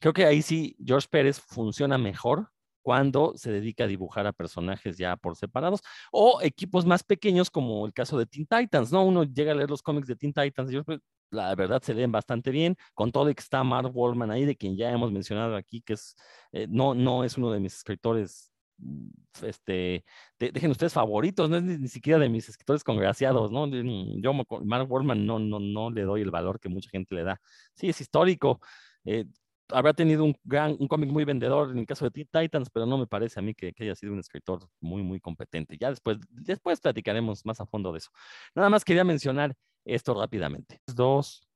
Creo 0.00 0.12
que 0.14 0.24
ahí 0.26 0.42
sí 0.42 0.76
George 0.84 1.08
Pérez 1.10 1.40
funciona 1.40 1.98
mejor 1.98 2.50
cuando 2.86 3.32
se 3.34 3.50
dedica 3.50 3.82
a 3.82 3.86
dibujar 3.88 4.28
a 4.28 4.32
personajes 4.32 4.96
ya 4.96 5.16
por 5.16 5.34
separados 5.34 5.80
o 6.12 6.38
equipos 6.40 6.86
más 6.86 7.02
pequeños 7.02 7.50
como 7.50 7.84
el 7.84 7.92
caso 7.92 8.16
de 8.16 8.26
Teen 8.26 8.46
Titans, 8.46 8.92
¿no? 8.92 9.04
Uno 9.04 9.24
llega 9.24 9.50
a 9.50 9.56
leer 9.56 9.68
los 9.68 9.82
cómics 9.82 10.06
de 10.06 10.14
Teen 10.14 10.32
Titans 10.32 10.72
y 10.72 10.80
pues, 10.82 11.00
la 11.32 11.52
verdad 11.56 11.82
se 11.82 11.94
leen 11.94 12.12
bastante 12.12 12.52
bien, 12.52 12.76
con 12.94 13.10
todo 13.10 13.24
que 13.34 13.40
está 13.40 13.64
Mark 13.64 13.90
Wallman 13.92 14.30
ahí, 14.30 14.44
de 14.44 14.54
quien 14.54 14.76
ya 14.76 14.92
hemos 14.92 15.10
mencionado 15.10 15.56
aquí, 15.56 15.82
que 15.82 15.94
es, 15.94 16.14
eh, 16.52 16.68
no, 16.70 16.94
no 16.94 17.24
es 17.24 17.36
uno 17.36 17.50
de 17.50 17.58
mis 17.58 17.74
escritores 17.74 18.52
mm, 18.78 19.08
este, 19.42 20.04
dejen 20.38 20.70
ustedes 20.70 20.92
favoritos, 20.92 21.50
no 21.50 21.56
es 21.56 21.64
ni, 21.64 21.88
siquiera 21.88 22.20
de 22.20 22.28
mis 22.28 22.48
escritores 22.48 22.84
congraciados, 22.84 23.50
¿no? 23.50 23.66
Yo, 23.66 24.32
Mark 24.64 24.92
Wallman, 24.92 25.26
no, 25.26 25.40
no, 25.40 25.58
no 25.58 25.90
le 25.90 26.02
doy 26.02 26.20
el 26.22 26.30
valor 26.30 26.60
que 26.60 26.68
mucha 26.68 26.88
gente 26.90 27.16
le 27.16 27.24
da. 27.24 27.40
Sí, 27.74 27.88
es 27.88 28.00
histórico. 28.00 28.60
Eh, 29.04 29.24
habrá 29.68 29.94
tenido 29.94 30.24
un 30.24 30.34
gran, 30.44 30.76
un 30.78 30.88
cómic 30.88 31.10
muy 31.10 31.24
vendedor 31.24 31.70
en 31.70 31.78
el 31.78 31.86
caso 31.86 32.04
de 32.04 32.10
Teen 32.10 32.28
Titans, 32.30 32.70
pero 32.70 32.86
no 32.86 32.98
me 32.98 33.06
parece 33.06 33.40
a 33.40 33.42
mí 33.42 33.54
que, 33.54 33.74
haya 33.78 33.94
sido 33.94 34.12
un 34.12 34.20
escritor 34.20 34.60
muy, 34.80 35.02
muy 35.02 35.20
competente. 35.20 35.76
Ya 35.78 35.90
después, 35.90 36.18
después 36.30 36.80
platicaremos 36.80 37.44
más 37.44 37.60
a 37.60 37.66
fondo 37.66 37.92
de 37.92 37.98
eso. 37.98 38.10
Nada 38.54 38.70
más 38.70 38.84
quería 38.84 39.04
mencionar 39.04 39.54
esto 39.84 40.14
rápidamente. 40.14 40.80
Dos. 40.86 41.46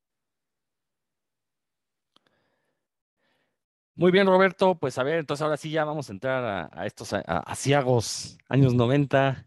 Muy 3.94 4.11
bien, 4.12 4.26
Roberto. 4.26 4.76
Pues 4.78 4.96
a 4.98 5.02
ver, 5.02 5.18
entonces 5.18 5.42
ahora 5.42 5.56
sí 5.56 5.70
ya 5.70 5.84
vamos 5.84 6.08
a 6.08 6.12
entrar 6.12 6.70
a, 6.72 6.86
estos 6.86 7.12
asiagos 7.12 8.38
años 8.48 8.74
90 8.74 9.46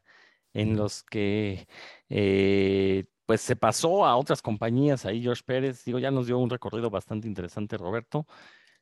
en 0.53 0.77
los 0.77 1.03
que 1.03 1.67
eh, 2.09 3.05
pues 3.25 3.41
se 3.41 3.55
pasó 3.55 4.05
a 4.05 4.15
otras 4.17 4.41
compañías 4.41 5.05
ahí, 5.05 5.21
George 5.21 5.43
Pérez. 5.45 5.83
Digo, 5.85 5.99
ya 5.99 6.11
nos 6.11 6.27
dio 6.27 6.37
un 6.39 6.49
recorrido 6.49 6.89
bastante 6.89 7.27
interesante, 7.27 7.77
Roberto. 7.77 8.27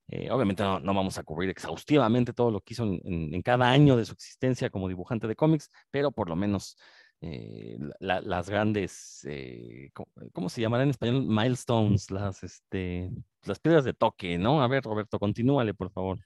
Eh, 0.07 0.29
obviamente 0.31 0.63
no, 0.63 0.81
vamos 0.81 1.17
a 1.17 1.23
cubrir 1.23 1.49
exhaustivamente 1.49 2.33
todo 2.33 2.51
lo 2.51 2.61
que 2.61 2.73
hizo 2.73 2.83
en, 2.83 3.41
cada 3.43 3.69
año 3.71 3.95
de 3.95 4.05
su 4.05 4.13
existencia 4.13 4.69
como 4.69 4.89
dibujante 4.89 5.27
de 5.27 5.35
cómics, 5.37 5.69
pero 5.89 6.11
por 6.11 6.27
lo 6.27 6.35
menos 6.35 6.77
eh, 7.21 7.77
las 7.99 8.49
grandes, 8.49 9.25
eh, 9.29 9.89
¿cómo, 10.33 10.49
se 10.49 10.61
llamará 10.61 10.83
en 10.83 10.89
español? 10.89 11.23
Milestones, 11.27 12.11
las, 12.11 12.43
este, 12.43 13.09
las 13.43 13.59
piedras 13.59 13.85
de 13.85 13.93
toque, 13.93 14.37
¿no? 14.37 14.61
A 14.61 14.67
ver, 14.67 14.83
Roberto, 14.83 15.19
continúale, 15.19 15.73
por 15.73 15.91
favor. 15.91 16.19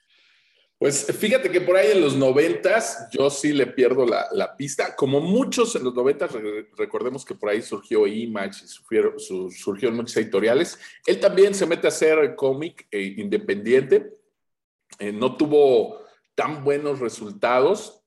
Pues 0.85 1.07
fíjate 1.17 1.49
que 1.49 1.61
por 1.61 1.77
ahí 1.77 1.93
en 1.93 2.01
los 2.01 2.15
noventas 2.15 3.07
yo 3.09 3.31
sí 3.31 3.53
le 3.53 3.65
pierdo 3.65 4.05
la, 4.05 4.55
pista. 4.55 4.95
Como 4.95 5.19
muchos 5.19 5.75
en 5.75 5.83
los 5.83 5.95
noventas, 5.95 6.29
recordemos 6.77 7.25
que 7.25 7.33
por 7.33 7.49
ahí 7.49 7.63
surgió 7.63 8.05
Image 8.05 8.67
surgieron, 8.67 9.19
surgieron 9.19 9.95
muchas 9.95 10.17
editoriales. 10.17 10.77
Él 11.07 11.19
también 11.19 11.55
se 11.55 11.65
mete 11.65 11.87
a 11.87 11.89
hacer 11.89 12.35
cómic 12.35 12.87
independiente. 12.91 14.13
no 15.11 15.35
tuvo 15.35 16.01
tan 16.35 16.63
buenos 16.63 16.99
resultados, 16.99 18.03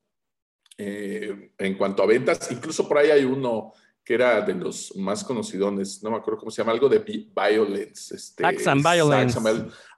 eh, 0.77 1.51
en 1.57 1.77
cuanto 1.77 2.01
a 2.01 2.05
ventas. 2.05 2.49
Incluso 2.49 2.87
por 2.87 2.99
ahí 2.99 3.11
hay 3.11 3.25
uno 3.25 3.73
que 4.09 4.15
era 4.15 4.41
de 4.41 4.55
los 4.55 4.95
más 4.95 5.23
conocidos, 5.23 6.01
no 6.01 6.09
me 6.09 6.17
acuerdo 6.17 6.39
cómo 6.39 6.49
se 6.49 6.63
llama, 6.63 6.71
algo 6.71 6.89
de 6.89 6.97
Violence. 6.97 8.15
Este, 8.15 8.43
Violence. 8.43 9.39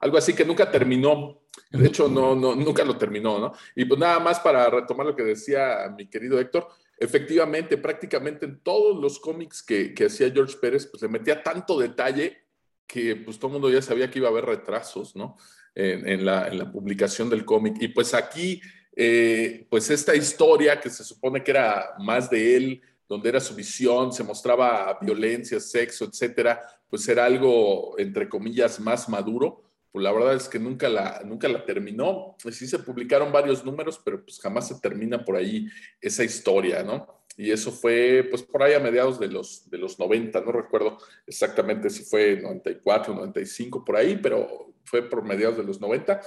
algo 0.02 0.18
así 0.18 0.34
que 0.34 0.44
nunca 0.44 0.70
terminó. 0.70 1.44
De 1.70 1.88
hecho, 1.88 2.10
no, 2.10 2.36
no, 2.36 2.54
nunca 2.54 2.84
lo 2.84 2.98
terminó, 2.98 3.40
¿no? 3.40 3.54
Y 3.74 3.86
pues 3.86 3.98
nada 3.98 4.20
más 4.20 4.42
para 4.42 4.70
retomar 4.70 5.06
lo 5.06 5.16
que 5.16 5.24
decía 5.24 5.96
mi 5.98 6.10
querido 6.10 6.42
Héctor, 6.42 6.68
efectivamente, 6.98 7.78
prácticamente 7.78 8.46
en 8.46 8.60
todos 8.60 9.02
los 9.02 9.18
cómics 9.18 9.64
que, 9.64 9.94
que 9.94 10.08
hacía 10.08 10.30
George 10.30 10.58
Pérez, 10.60 10.88
pues 10.88 11.02
le 11.04 11.08
metía 11.08 11.42
tanto 11.42 11.80
detalle 11.80 12.38
que 12.86 13.16
pues 13.16 13.40
todo 13.40 13.48
el 13.48 13.54
mundo 13.54 13.70
ya 13.70 13.82
sabía 13.82 14.12
que 14.12 14.20
iba 14.20 14.28
a 14.28 14.32
haber 14.32 14.44
retrasos, 14.44 15.16
¿no? 15.16 15.38
En, 15.74 16.06
en, 16.06 16.26
la, 16.26 16.50
en 16.50 16.58
la 16.58 16.70
publicación 16.70 17.30
del 17.30 17.46
cómic. 17.46 17.78
Y 17.80 17.88
pues 17.88 18.14
aquí 18.14 18.60
eh, 18.94 19.66
pues 19.70 19.90
esta 19.90 20.14
historia 20.16 20.80
que 20.80 20.90
se 20.90 21.04
supone 21.04 21.42
que 21.44 21.52
era 21.52 21.94
más 22.00 22.30
de 22.30 22.58
él, 22.58 22.82
donde 23.12 23.28
era 23.28 23.42
su 23.42 23.54
visión, 23.54 24.14
se 24.14 24.24
mostraba 24.24 24.98
violencia, 25.02 25.60
sexo, 25.60 26.06
etcétera, 26.06 26.62
pues 26.90 27.06
era 27.10 27.26
algo, 27.26 28.00
entre 28.00 28.30
comillas, 28.30 28.80
más 28.80 29.10
maduro. 29.10 29.66
Pues 29.92 30.02
la 30.02 30.14
verdad 30.14 30.36
es 30.36 30.48
que 30.48 30.58
nunca 30.58 30.88
la, 30.88 31.22
nunca 31.26 31.50
la 31.50 31.66
terminó. 31.66 32.38
Sí 32.50 32.66
se 32.68 32.80
publicaron 32.80 33.30
varios 33.30 33.66
números, 33.66 34.00
pero 34.02 34.24
pues 34.24 34.40
jamás 34.40 34.70
se 34.70 34.80
termina 34.80 35.26
por 35.26 35.36
ahí 35.36 35.68
esa 36.00 36.24
historia, 36.24 36.84
¿no? 36.84 37.26
Y 37.36 37.52
eso 37.52 37.74
fue, 37.74 38.26
pues 38.30 38.44
por 38.44 38.64
ahí 38.64 38.76
a 38.76 38.80
mediados 38.80 39.20
de 39.20 39.28
los, 39.28 39.70
de 39.70 39.78
los 39.78 40.00
90, 40.00 40.40
no 40.40 40.54
recuerdo 40.54 40.98
exactamente 41.28 41.90
si 41.90 42.06
fue 42.06 42.40
94, 42.42 43.14
95, 43.14 43.84
por 43.84 43.98
ahí, 43.98 44.18
pero 44.24 44.74
fue 44.86 45.10
por 45.10 45.22
mediados 45.26 45.58
de 45.58 45.64
los 45.66 45.82
90 45.82 46.22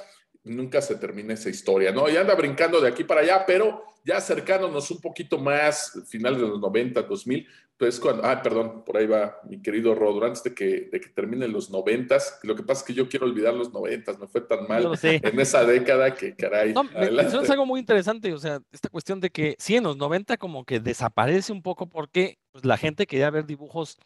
nunca 0.45 0.81
se 0.83 0.97
termina 0.97 1.35
esa 1.35 1.49
historia, 1.49 1.91
¿no? 1.91 2.09
Y 2.09 2.17
anda 2.17 2.35
brincando 2.35 2.81
de 2.81 2.89
aquí 2.89 3.05
para 3.05 3.23
allá, 3.23 3.45
pero 3.47 3.83
ya 4.05 4.19
acercándonos 4.19 4.91
un 4.91 5.01
poquito 5.01 5.39
más, 5.39 5.99
finales 6.07 6.41
de 6.41 6.47
los 6.47 6.61
90, 6.61 7.03
2000, 7.03 7.47
pues 7.77 7.99
cuando, 7.99 8.25
ah, 8.25 8.41
perdón, 8.41 8.85
por 8.85 8.97
ahí 8.99 9.07
va 9.07 9.41
mi 9.49 9.61
querido 9.61 9.95
Rodro, 9.95 10.27
antes 10.27 10.43
de 10.45 10.55
que, 10.55 10.89
de 10.93 11.01
que 11.01 11.09
terminen 11.09 11.51
los 11.51 11.71
90, 11.71 12.17
lo 12.45 12.55
que 12.55 12.63
pasa 12.63 12.83
es 12.83 12.87
que 12.87 12.95
yo 12.95 13.09
quiero 13.09 13.27
olvidar 13.27 13.55
los 13.55 13.73
90, 13.73 14.13
me 14.19 14.29
fue 14.29 14.43
tan 14.43 14.69
mal 14.69 14.97
en 15.03 15.41
esa 15.41 15.65
década 15.65 16.15
que 16.15 16.37
caray. 16.37 16.73
No, 16.73 16.85
es 16.93 17.51
algo 17.51 17.67
muy 17.67 17.81
interesante, 17.81 18.33
o 18.33 18.39
sea, 18.39 18.61
esta 18.71 18.91
cuestión 18.91 19.21
de 19.21 19.31
que 19.31 19.57
sí, 19.59 19.77
en 19.77 19.85
los 19.85 19.97
90 19.97 20.37
como 20.37 20.65
que 20.65 20.79
desaparece 20.79 21.53
un 21.53 21.63
poco 21.63 21.89
porque 21.89 22.39
pues, 22.53 22.65
la 22.65 22.77
gente 22.77 23.07
quería 23.07 23.31
ver 23.31 23.47
dibujos 23.47 23.99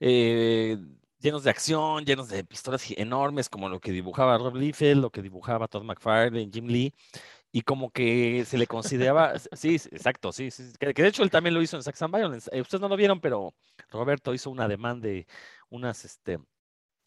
eh, 0.00 0.78
llenos 1.20 1.44
de 1.44 1.50
acción, 1.50 2.04
llenos 2.04 2.28
de 2.28 2.44
pistolas 2.44 2.84
enormes, 2.96 3.48
como 3.48 3.68
lo 3.68 3.80
que 3.80 3.92
dibujaba 3.92 4.38
Rob 4.38 4.56
Liefeld, 4.56 5.00
lo 5.00 5.10
que 5.10 5.22
dibujaba 5.22 5.68
Todd 5.68 5.84
McFarlane, 5.84 6.50
Jim 6.52 6.66
Lee, 6.66 6.94
y 7.52 7.62
como 7.62 7.90
que 7.90 8.44
se 8.46 8.58
le 8.58 8.66
consideraba, 8.66 9.38
sí, 9.38 9.76
exacto, 9.76 10.32
sí, 10.32 10.50
sí 10.50 10.72
que, 10.78 10.92
de 10.92 11.08
hecho 11.08 11.22
él 11.22 11.30
también 11.30 11.54
lo 11.54 11.62
hizo 11.62 11.76
en 11.76 11.82
Saxon 11.82 12.10
Violence. 12.10 12.50
Eh, 12.52 12.60
ustedes 12.60 12.80
no 12.80 12.88
lo 12.88 12.96
vieron, 12.96 13.20
pero 13.20 13.54
Roberto 13.90 14.34
hizo 14.34 14.50
una 14.50 14.68
demanda 14.68 15.08
de 15.08 15.26
unas, 15.70 16.04
este, 16.04 16.38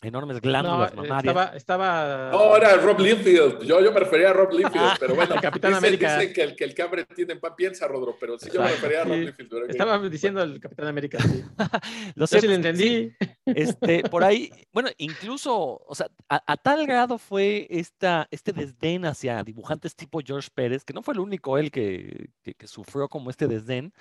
enormes 0.01 0.39
glándulas 0.41 0.93
no, 0.95 1.03
Estaba, 1.03 1.45
estaba... 1.55 2.29
No, 2.31 2.55
era 2.55 2.75
Rob 2.75 2.99
Liefeld. 2.99 3.63
Yo, 3.63 3.81
yo 3.81 3.91
me 3.91 3.99
refería 3.99 4.29
a 4.29 4.33
Rob 4.33 4.51
Liefeld, 4.53 4.99
pero 4.99 5.15
bueno, 5.15 5.35
Capitán 5.41 5.73
América. 5.73 6.17
Dicen 6.17 6.33
que 6.33 6.41
el, 6.43 6.55
que 6.55 6.63
el 6.63 6.81
hambre 6.81 7.05
tiene 7.05 7.35
pan 7.35 7.53
piensa, 7.55 7.87
Rodro, 7.87 8.15
pero 8.19 8.37
sí 8.37 8.49
yo 8.53 8.61
me 8.61 8.69
refería 8.69 9.01
a 9.01 9.03
Rob 9.05 9.17
Liefeld. 9.17 9.69
Estaba 9.69 10.09
diciendo 10.09 10.41
el 10.41 10.59
Capitán 10.59 10.87
América, 10.87 11.19
sí. 11.19 11.43
lo 12.15 12.27
sé, 12.27 12.41
si 12.41 12.47
lo 12.47 12.53
entendí. 12.53 13.13
Este, 13.45 14.03
por 14.03 14.23
ahí, 14.23 14.51
bueno, 14.71 14.89
incluso, 14.97 15.83
o 15.85 15.95
sea, 15.95 16.07
a, 16.29 16.57
tal 16.57 16.85
grado 16.85 17.17
fue 17.17 17.67
esta, 17.69 18.27
este 18.31 18.53
desdén 18.53 19.05
hacia 19.05 19.43
dibujantes 19.43 19.95
tipo 19.95 20.19
George 20.25 20.49
Pérez, 20.53 20.83
que 20.83 20.93
no 20.93 21.01
fue 21.01 21.13
el 21.13 21.19
único 21.19 21.57
él 21.57 21.71
que, 21.71 22.29
que, 22.43 22.53
que 22.53 22.67
sufrió 22.67 23.09
como 23.09 23.29
este 23.29 23.47
desdén, 23.47 23.93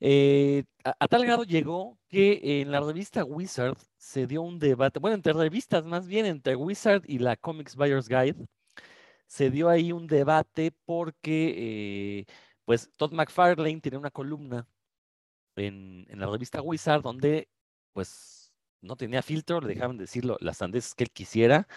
eh, 0.00 0.64
a, 0.84 1.08
tal 1.08 1.24
grado 1.24 1.44
llegó 1.44 1.98
que 2.08 2.60
en 2.62 2.70
la 2.72 2.80
revista 2.80 3.24
Wizard 3.24 3.76
se 3.98 4.26
dio 4.26 4.42
un 4.42 4.58
debate, 4.58 4.98
bueno, 4.98 5.14
entre 5.14 5.32
revistas 5.34 5.84
más 5.84 6.06
bien, 6.06 6.26
entre 6.26 6.56
Wizard 6.56 7.02
y 7.06 7.18
la 7.18 7.36
Comics 7.36 7.76
Buyer's 7.76 8.08
Guide, 8.08 8.46
se 9.26 9.50
dio 9.50 9.68
ahí 9.68 9.92
un 9.92 10.06
debate 10.06 10.72
porque, 10.84 12.24
eh, 12.28 12.34
pues, 12.64 12.90
Todd 12.96 13.12
McFarlane 13.12 13.80
tiene 13.80 13.98
una 13.98 14.10
columna 14.10 14.66
en, 15.56 16.06
la 16.10 16.26
revista 16.26 16.62
Wizard 16.62 17.02
donde, 17.02 17.48
pues, 17.92 18.52
no 18.82 18.96
tenía 18.96 19.22
filtro, 19.22 19.60
le 19.60 19.68
dejaban 19.68 19.98
decirlo 19.98 20.36
las 20.40 20.58
sandeces 20.58 20.94
que 20.94 21.04
él 21.04 21.10
quisiera. 21.12 21.68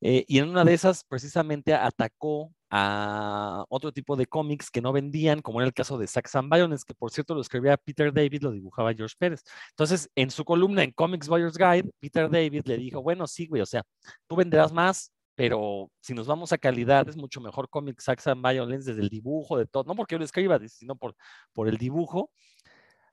Eh, 0.00 0.24
y 0.28 0.38
en 0.38 0.48
una 0.50 0.64
de 0.64 0.74
esas, 0.74 1.04
precisamente, 1.04 1.74
atacó 1.74 2.52
a 2.74 3.66
otro 3.68 3.92
tipo 3.92 4.16
de 4.16 4.24
cómics 4.24 4.70
que 4.70 4.80
no 4.80 4.92
vendían, 4.92 5.42
como 5.42 5.60
era 5.60 5.66
el 5.66 5.74
caso 5.74 5.98
de 5.98 6.06
Saxon 6.06 6.48
Violence, 6.48 6.84
que 6.86 6.94
por 6.94 7.10
cierto 7.10 7.34
lo 7.34 7.42
escribía 7.42 7.76
Peter 7.76 8.10
David, 8.10 8.42
lo 8.42 8.50
dibujaba 8.50 8.94
George 8.94 9.14
Pérez. 9.18 9.42
Entonces, 9.70 10.10
en 10.16 10.30
su 10.30 10.42
columna 10.42 10.82
en 10.82 10.90
Comics 10.92 11.28
Buyer's 11.28 11.58
Guide, 11.58 11.90
Peter 12.00 12.30
David 12.30 12.62
le 12.64 12.78
dijo, 12.78 13.02
bueno, 13.02 13.26
sí, 13.26 13.46
güey, 13.46 13.60
o 13.60 13.66
sea, 13.66 13.82
tú 14.26 14.36
venderás 14.36 14.72
más, 14.72 15.12
pero 15.34 15.90
si 16.00 16.14
nos 16.14 16.26
vamos 16.26 16.50
a 16.54 16.58
calidad, 16.58 17.06
es 17.10 17.16
mucho 17.16 17.42
mejor 17.42 17.68
Comics 17.68 18.04
Saxon 18.04 18.40
Violence 18.40 18.90
desde 18.90 19.02
el 19.02 19.10
dibujo, 19.10 19.58
de 19.58 19.66
todo, 19.66 19.84
no 19.84 19.94
porque 19.94 20.14
yo 20.14 20.18
lo 20.18 20.24
escriba, 20.24 20.58
sino 20.66 20.96
por, 20.96 21.14
por 21.52 21.68
el 21.68 21.76
dibujo. 21.76 22.30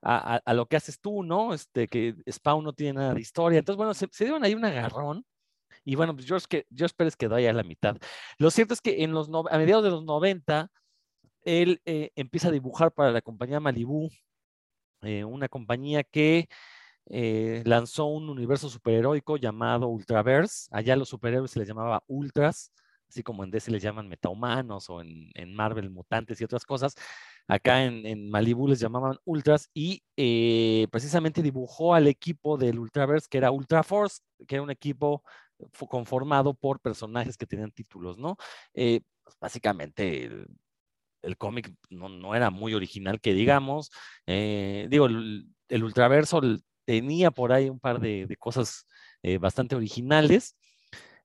A, 0.02 0.40
a, 0.46 0.54
lo 0.54 0.66
que 0.68 0.78
haces 0.78 1.02
tú, 1.02 1.24
¿no? 1.24 1.54
Este, 1.54 1.90
que 1.90 2.16
Spawn 2.32 2.64
no 2.64 2.72
tiene 2.72 2.94
nada 2.94 3.14
de 3.14 3.20
historia. 3.20 3.60
Entonces, 3.60 3.76
bueno, 3.76 3.94
se, 3.94 4.08
se 4.10 4.24
dieron 4.24 4.46
ahí 4.46 4.54
un 4.56 4.64
agarrón 4.64 5.26
y 5.84 5.96
bueno, 5.96 6.16
pues 6.16 6.28
George, 6.28 6.46
que, 6.50 6.66
George 6.76 6.94
Pérez 6.96 7.16
quedó 7.16 7.36
ahí 7.36 7.46
a 7.46 7.54
la 7.54 7.64
mitad. 7.64 7.98
Lo 8.38 8.52
cierto 8.52 8.74
es 8.74 8.82
que 8.82 9.04
en 9.04 9.12
los 9.12 9.30
a 9.30 9.58
mediados 9.58 9.84
de 9.84 9.90
los 9.92 10.04
90, 10.04 10.70
él 11.44 11.82
eh, 11.86 12.12
empieza 12.16 12.50
a 12.50 12.52
dibujar 12.52 12.92
para 12.92 13.12
la 13.12 13.22
compañía 13.22 13.60
Malibu, 13.60 14.10
eh, 15.02 15.24
una 15.24 15.48
compañía 15.48 16.04
que 16.04 16.50
eh, 17.06 17.64
lanzó 17.66 18.06
un 18.06 18.30
universo 18.30 18.70
superheroico 18.70 19.38
llamado 19.38 19.88
Ultraverse. 19.88 20.68
Allá 20.72 20.96
los 20.96 21.10
superhéroes 21.10 21.52
se 21.52 21.60
les 21.60 21.68
llamaba 21.68 22.04
Ultras, 22.08 22.72
así 23.10 23.24
como 23.24 23.44
en 23.44 23.52
DC 23.52 23.72
les 23.72 23.82
llaman 23.82 24.08
metahumanos 24.10 24.90
o 24.90 25.02
en, 25.02 25.32
en 25.34 25.56
Marvel 25.56 25.90
mutantes 25.90 26.40
y 26.42 26.44
otras 26.44 26.66
cosas. 26.66 26.96
Acá 27.48 27.84
en, 27.84 28.06
en 28.06 28.30
Malibu 28.30 28.68
les 28.68 28.80
llamaban 28.80 29.18
Ultras 29.26 29.70
y 29.74 30.04
precisamente 30.92 31.42
dibujó 31.42 31.96
al 31.96 32.08
equipo 32.08 32.58
del 32.58 32.78
Ultraverse 32.78 33.28
que 33.30 33.40
era 33.40 33.52
Ultra 33.52 33.84
Force, 33.84 34.22
que 34.48 34.56
era 34.56 34.62
un 34.62 34.70
equipo 34.70 35.24
conformado 35.90 36.54
por 36.54 36.80
personajes 36.80 37.38
que 37.38 37.46
tenían 37.46 37.72
títulos, 37.72 38.18
¿no? 38.18 38.38
Eh, 38.74 39.02
pues, 39.24 39.38
básicamente 39.40 40.26
el, 41.22 41.38
cómic 41.38 41.74
no, 41.90 42.36
era 42.36 42.50
muy 42.50 42.74
original 42.74 43.20
que 43.20 43.34
digamos. 43.34 43.92
Eh, 44.26 44.88
digo, 44.90 45.08
el, 45.08 45.84
ultraverso 45.84 46.42
tenía 46.86 47.32
por 47.32 47.52
ahí 47.52 47.70
un 47.70 47.80
par 47.80 48.00
de, 48.00 48.36
cosas 48.40 48.86
eh, 49.22 49.38
bastante 49.38 49.76
originales. 49.76 50.56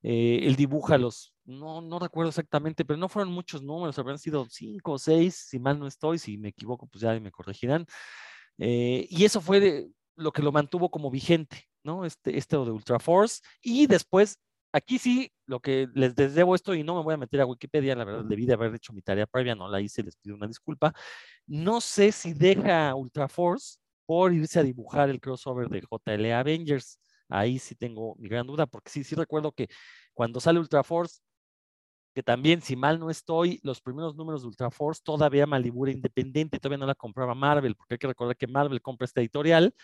él 0.03 0.57
dibuja 0.57 0.99
los, 0.99 1.35
no, 1.45 1.80
no 1.80 1.99
recuerdo 1.99 2.28
exactamente, 2.30 2.85
pero 2.85 2.99
no 2.99 3.09
fueron 3.09 3.32
muchos 3.32 3.62
números, 3.62 3.99
habrán 3.99 4.18
sido 4.18 4.47
cinco 4.51 4.93
o 4.93 4.99
seis, 4.99 5.47
si 5.49 5.59
mal 5.59 5.78
no 5.78 5.87
estoy, 5.87 6.18
si 6.18 6.37
me 6.37 6.49
equivoco, 6.49 6.87
pues 6.87 7.03
ya 7.03 7.18
me 7.20 7.30
corregirán. 7.30 7.87
y 8.59 9.24
eso 9.24 9.41
fue 9.41 9.89
lo 10.16 10.32
que 10.32 10.43
lo 10.43 10.53
mantuvo 10.53 10.91
como 10.91 11.11
vigente, 11.11 11.68
¿no? 11.85 12.05
Este, 12.05 12.37
este 12.37 12.57
de 12.57 12.70
Ultra 12.70 12.99
Force. 12.99 13.41
Y 13.62 13.87
después, 13.87 14.39
aquí 14.72 14.99
sí, 14.99 15.30
lo 15.47 15.61
que 15.61 15.89
les, 15.95 16.14
debo 16.16 16.55
esto 16.55 16.74
y 16.74 16.82
no 16.82 16.97
me 16.97 17.03
voy 17.03 17.14
a 17.14 17.18
meter 17.18 17.41
a 17.41 17.47
Wikipedia, 17.47 17.95
la 17.95 18.05
verdad, 18.05 18.24
debí 18.24 18.47
de 18.47 18.55
haber 18.55 18.74
hecho 18.74 18.93
mi 18.93 19.03
tarea 19.03 19.26
previa, 19.26 19.55
no 19.55 19.68
la 19.68 19.80
hice, 19.80 20.03
les 20.03 20.16
pido 20.16 20.35
una 20.37 20.49
disculpa. 20.49 20.93
No 21.47 21.80
sé 21.80 22.12
si 22.12 22.32
deja 22.35 22.95
Ultra 22.95 23.28
Force 23.28 23.78
por 24.07 24.32
irse 24.32 24.59
a 24.59 24.62
dibujar 24.62 25.11
el 25.11 25.20
crossover 25.20 25.68
de 25.68 25.82
JLA 25.82 26.41
Avengers. 26.41 26.99
Ahí 27.28 27.59
sí 27.59 27.74
tengo 27.74 28.16
mi 28.16 28.28
gran 28.28 28.47
duda, 28.47 28.66
porque 28.66 28.91
sí, 28.91 29.05
sí 29.05 29.14
recuerdo 29.14 29.53
que 29.53 29.68
cuando 30.12 30.41
sale 30.41 30.59
Ultra 30.59 30.82
Force, 30.82 31.20
que 32.14 32.22
también, 32.22 32.62
si 32.62 32.76
mal 32.76 33.01
no 33.01 33.11
estoy, 33.11 33.61
los 33.64 33.80
primeros 33.80 34.14
números 34.14 34.43
de 34.43 34.49
Ultra 34.49 34.70
Force 34.70 35.03
todavía 35.05 35.47
Malibu 35.47 35.85
era 35.85 35.93
independiente, 35.93 36.61
todavía 36.61 36.78
no 36.78 36.87
la 36.87 36.95
compraba 36.95 37.35
Marvel, 37.35 37.74
porque 37.74 37.95
hay 37.95 37.99
que 37.99 38.07
recordar 38.07 38.37
que 38.37 38.47
Marvel 38.47 38.80
compra 38.80 39.05
esta 39.05 39.20
editorial. 39.20 39.74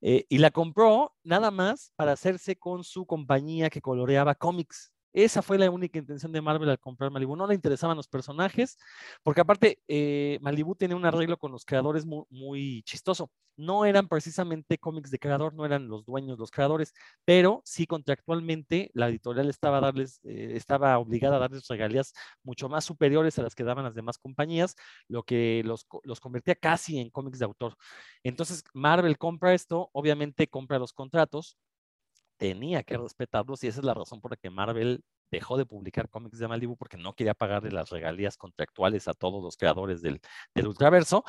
Eh, 0.00 0.26
y 0.28 0.38
la 0.38 0.50
compró 0.52 1.14
nada 1.24 1.50
más 1.50 1.92
para 1.96 2.12
hacerse 2.12 2.56
con 2.56 2.84
su 2.84 3.06
compañía 3.06 3.70
que 3.70 3.80
coloreaba 3.80 4.34
cómics. 4.36 4.92
Esa 5.18 5.42
fue 5.42 5.58
la 5.58 5.68
única 5.68 5.98
intención 5.98 6.30
de 6.30 6.40
Marvel 6.40 6.70
al 6.70 6.78
comprar 6.78 7.10
Malibu. 7.10 7.34
No 7.34 7.48
le 7.48 7.54
interesaban 7.56 7.96
los 7.96 8.06
personajes, 8.06 8.78
porque 9.24 9.40
aparte 9.40 9.82
eh, 9.88 10.38
Malibu 10.42 10.76
tenía 10.76 10.96
un 10.96 11.04
arreglo 11.04 11.36
con 11.38 11.50
los 11.50 11.64
creadores 11.64 12.06
muy, 12.06 12.82
chistoso. 12.84 13.28
No 13.56 13.84
eran 13.84 14.06
precisamente 14.06 14.78
cómics 14.78 15.10
de 15.10 15.18
creador, 15.18 15.54
no 15.54 15.64
eran 15.66 15.88
los 15.88 16.04
dueños, 16.04 16.38
los 16.38 16.52
creadores, 16.52 16.94
pero 17.24 17.62
sí 17.64 17.84
contractualmente 17.84 18.92
la 18.94 19.08
editorial 19.08 19.50
estaba, 19.50 19.80
darles, 19.80 20.20
eh, 20.22 20.52
estaba 20.54 20.96
obligada 20.98 21.34
a 21.34 21.40
darles 21.40 21.66
regalías 21.66 22.12
mucho 22.44 22.68
más 22.68 22.84
superiores 22.84 23.36
a 23.40 23.42
las 23.42 23.56
que 23.56 23.64
daban 23.64 23.82
las 23.84 23.96
demás 23.96 24.18
compañías, 24.18 24.76
lo 25.08 25.24
que 25.24 25.62
los, 25.64 25.84
los 26.04 26.20
convertía 26.20 26.54
casi 26.54 27.00
en 27.00 27.10
cómics 27.10 27.40
de 27.40 27.46
autor. 27.46 27.74
Entonces 28.22 28.62
Marvel 28.72 29.18
compra 29.18 29.52
esto, 29.52 29.90
obviamente 29.92 30.46
compra 30.46 30.78
los 30.78 30.92
contratos, 30.92 31.58
tenía 32.38 32.82
que 32.82 32.96
respetarlos 32.96 33.62
y 33.64 33.68
esa 33.68 33.80
es 33.80 33.84
la 33.84 33.94
razón 33.94 34.20
por 34.20 34.30
la 34.30 34.36
que 34.36 34.50
Marvel 34.50 35.02
dejó 35.30 35.58
de 35.58 35.66
publicar 35.66 36.08
cómics 36.08 36.38
de 36.38 36.48
Malibu 36.48 36.76
porque 36.76 36.96
no 36.96 37.14
quería 37.14 37.34
pagarle 37.34 37.70
las 37.70 37.90
regalías 37.90 38.36
contractuales 38.36 39.08
a 39.08 39.14
todos 39.14 39.42
los 39.42 39.56
creadores 39.56 40.00
del, 40.00 40.20
del 40.54 40.68
Ultraverso, 40.68 41.24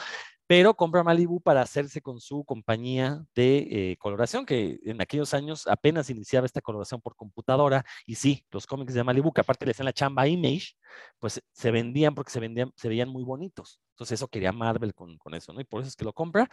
pero 0.48 0.74
compra 0.76 1.04
Malibu 1.04 1.42
para 1.42 1.62
hacerse 1.62 2.02
con 2.02 2.20
su 2.20 2.44
compañía 2.46 3.24
de 3.36 3.92
eh, 3.92 3.98
coloración, 4.00 4.46
que 4.46 4.80
en 4.84 5.02
aquellos 5.02 5.34
años 5.34 5.68
apenas 5.68 6.10
iniciaba 6.10 6.46
esta 6.46 6.62
coloración 6.62 7.02
por 7.02 7.16
computadora, 7.16 7.84
y 8.06 8.16
sí, 8.16 8.46
los 8.52 8.66
cómics 8.66 8.94
de 8.94 9.04
Malibu, 9.04 9.34
que 9.34 9.42
aparte 9.42 9.66
le 9.66 9.72
hacían 9.72 9.86
la 9.86 9.94
chamba 9.94 10.28
Image, 10.28 10.74
pues 11.20 11.42
se 11.52 11.72
vendían 11.72 12.16
porque 12.16 12.32
se, 12.32 12.40
vendían, 12.40 12.72
se 12.76 12.88
veían 12.88 13.10
muy 13.10 13.24
bonitos. 13.24 13.82
Entonces 13.92 14.20
eso 14.20 14.28
quería 14.28 14.52
Marvel 14.52 14.94
con, 14.94 15.18
con 15.18 15.36
eso, 15.36 15.54
¿no? 15.54 15.62
Y 15.62 15.66
por 15.66 15.82
eso 15.82 15.90
es 15.90 15.96
que 15.96 16.06
lo 16.06 16.14
compra. 16.14 16.50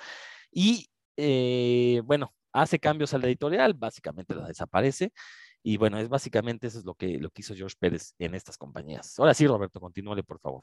Y 0.50 0.88
eh, 1.16 2.02
bueno, 2.04 2.32
hace 2.52 2.78
cambios 2.78 3.14
a 3.14 3.18
la 3.18 3.26
editorial, 3.26 3.74
básicamente 3.74 4.34
la 4.34 4.46
desaparece. 4.48 5.12
Y 5.62 5.78
bueno, 5.78 5.98
es 5.98 6.08
básicamente 6.08 6.68
eso 6.68 6.78
es 6.78 6.84
lo 6.84 6.94
que, 6.94 7.18
lo 7.18 7.30
que 7.30 7.42
hizo 7.42 7.54
George 7.54 7.76
Pérez 7.78 8.14
en 8.18 8.34
estas 8.34 8.56
compañías. 8.56 9.18
Ahora 9.18 9.34
sí, 9.34 9.46
Roberto, 9.46 9.80
continúale, 9.80 10.22
por 10.22 10.38
favor. 10.40 10.62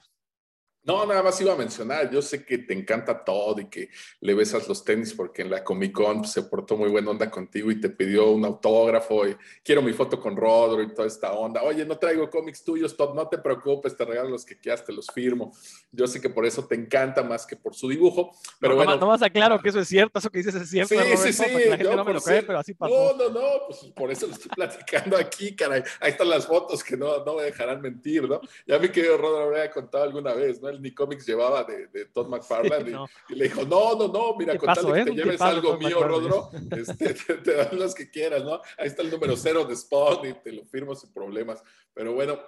No, 0.84 1.06
nada 1.06 1.22
más 1.22 1.40
iba 1.40 1.52
a 1.54 1.56
mencionar, 1.56 2.10
yo 2.10 2.20
sé 2.20 2.44
que 2.44 2.58
te 2.58 2.74
encanta 2.74 3.24
todo 3.24 3.58
y 3.58 3.66
que 3.66 3.88
le 4.20 4.34
besas 4.34 4.68
los 4.68 4.84
tenis 4.84 5.14
porque 5.14 5.40
en 5.40 5.50
la 5.50 5.64
Comic 5.64 5.92
Con 5.92 6.24
se 6.26 6.42
portó 6.42 6.76
muy 6.76 6.90
buena 6.90 7.10
onda 7.10 7.30
contigo 7.30 7.70
y 7.70 7.80
te 7.80 7.88
pidió 7.88 8.30
un 8.30 8.44
autógrafo 8.44 9.26
y 9.26 9.34
quiero 9.62 9.80
mi 9.80 9.94
foto 9.94 10.20
con 10.20 10.36
Rodro 10.36 10.82
y 10.82 10.92
toda 10.92 11.08
esta 11.08 11.32
onda. 11.32 11.62
Oye, 11.62 11.86
no 11.86 11.96
traigo 11.96 12.28
cómics 12.28 12.62
tuyos, 12.62 12.94
Todd, 12.96 13.14
no 13.14 13.26
te 13.28 13.38
preocupes, 13.38 13.96
te 13.96 14.04
regalo 14.04 14.28
los 14.28 14.44
que 14.44 14.58
quieras, 14.58 14.84
te 14.84 14.92
los 14.92 15.06
firmo. 15.06 15.52
Yo 15.90 16.06
sé 16.06 16.20
que 16.20 16.28
por 16.28 16.44
eso 16.44 16.66
te 16.66 16.74
encanta 16.74 17.22
más 17.22 17.46
que 17.46 17.56
por 17.56 17.74
su 17.74 17.88
dibujo, 17.88 18.32
pero 18.60 18.76
bueno. 18.76 18.96
No 18.96 19.06
más 19.06 19.22
aclaro 19.22 19.58
que 19.60 19.70
eso 19.70 19.80
es 19.80 19.88
cierto, 19.88 20.18
eso 20.18 20.30
que 20.30 20.38
dices 20.38 20.54
es 20.54 20.68
cierto. 20.68 20.94
Sí, 20.94 21.16
sí, 21.16 21.32
sí. 21.32 21.50
La 21.68 21.78
gente 21.78 21.96
no 21.96 22.04
me 22.04 22.12
lo 22.12 22.20
cree, 22.20 22.42
pero 22.42 22.58
así 22.58 22.74
pasó. 22.74 23.16
No, 23.16 23.28
no, 23.28 23.40
no, 23.40 23.48
pues 23.68 23.78
por 23.94 24.10
eso 24.10 24.26
lo 24.26 24.34
estoy 24.34 24.50
platicando 24.54 25.16
aquí, 25.16 25.56
caray. 25.56 25.82
Ahí 26.00 26.10
están 26.10 26.28
las 26.28 26.46
fotos 26.46 26.84
que 26.84 26.94
no, 26.94 27.24
no 27.24 27.36
me 27.36 27.44
dejarán 27.44 27.80
mentir, 27.80 28.28
¿no? 28.28 28.40
Ya 28.66 28.78
mi 28.78 28.90
querido 28.90 29.16
Rodro 29.16 29.44
habría 29.44 29.70
contado 29.70 30.04
alguna 30.04 30.34
vez, 30.34 30.60
¿no? 30.60 30.73
El 30.74 30.82
ni 30.82 30.92
cómics 30.92 31.26
llevaba 31.26 31.64
de, 31.64 32.06
Todd 32.06 32.28
McFarlane 32.28 32.96
y, 33.28 33.34
le 33.34 33.44
dijo, 33.44 33.64
no, 33.64 33.96
no, 33.96 34.08
no, 34.08 34.36
mira, 34.36 34.58
con 34.58 34.74
tal 34.74 34.92
que 34.92 35.00
eh? 35.00 35.04
te 35.04 35.12
lleves 35.12 35.40
algo 35.40 35.76
mío, 35.78 36.02
Rodro, 36.02 36.50
este, 36.76 37.14
te, 37.14 37.54
dan 37.54 37.78
los 37.78 37.94
que 37.94 38.10
quieras, 38.10 38.44
¿no? 38.44 38.60
Ahí 38.76 38.88
está 38.88 39.02
el 39.02 39.10
número 39.10 39.36
cero 39.36 39.64
de 39.64 39.76
Spawn 39.76 40.26
y 40.26 40.34
te 40.34 40.52
lo 40.52 40.64
firmo 40.64 40.94
sin 40.94 41.12
problemas. 41.12 41.62
Pero 41.92 42.12
bueno, 42.12 42.38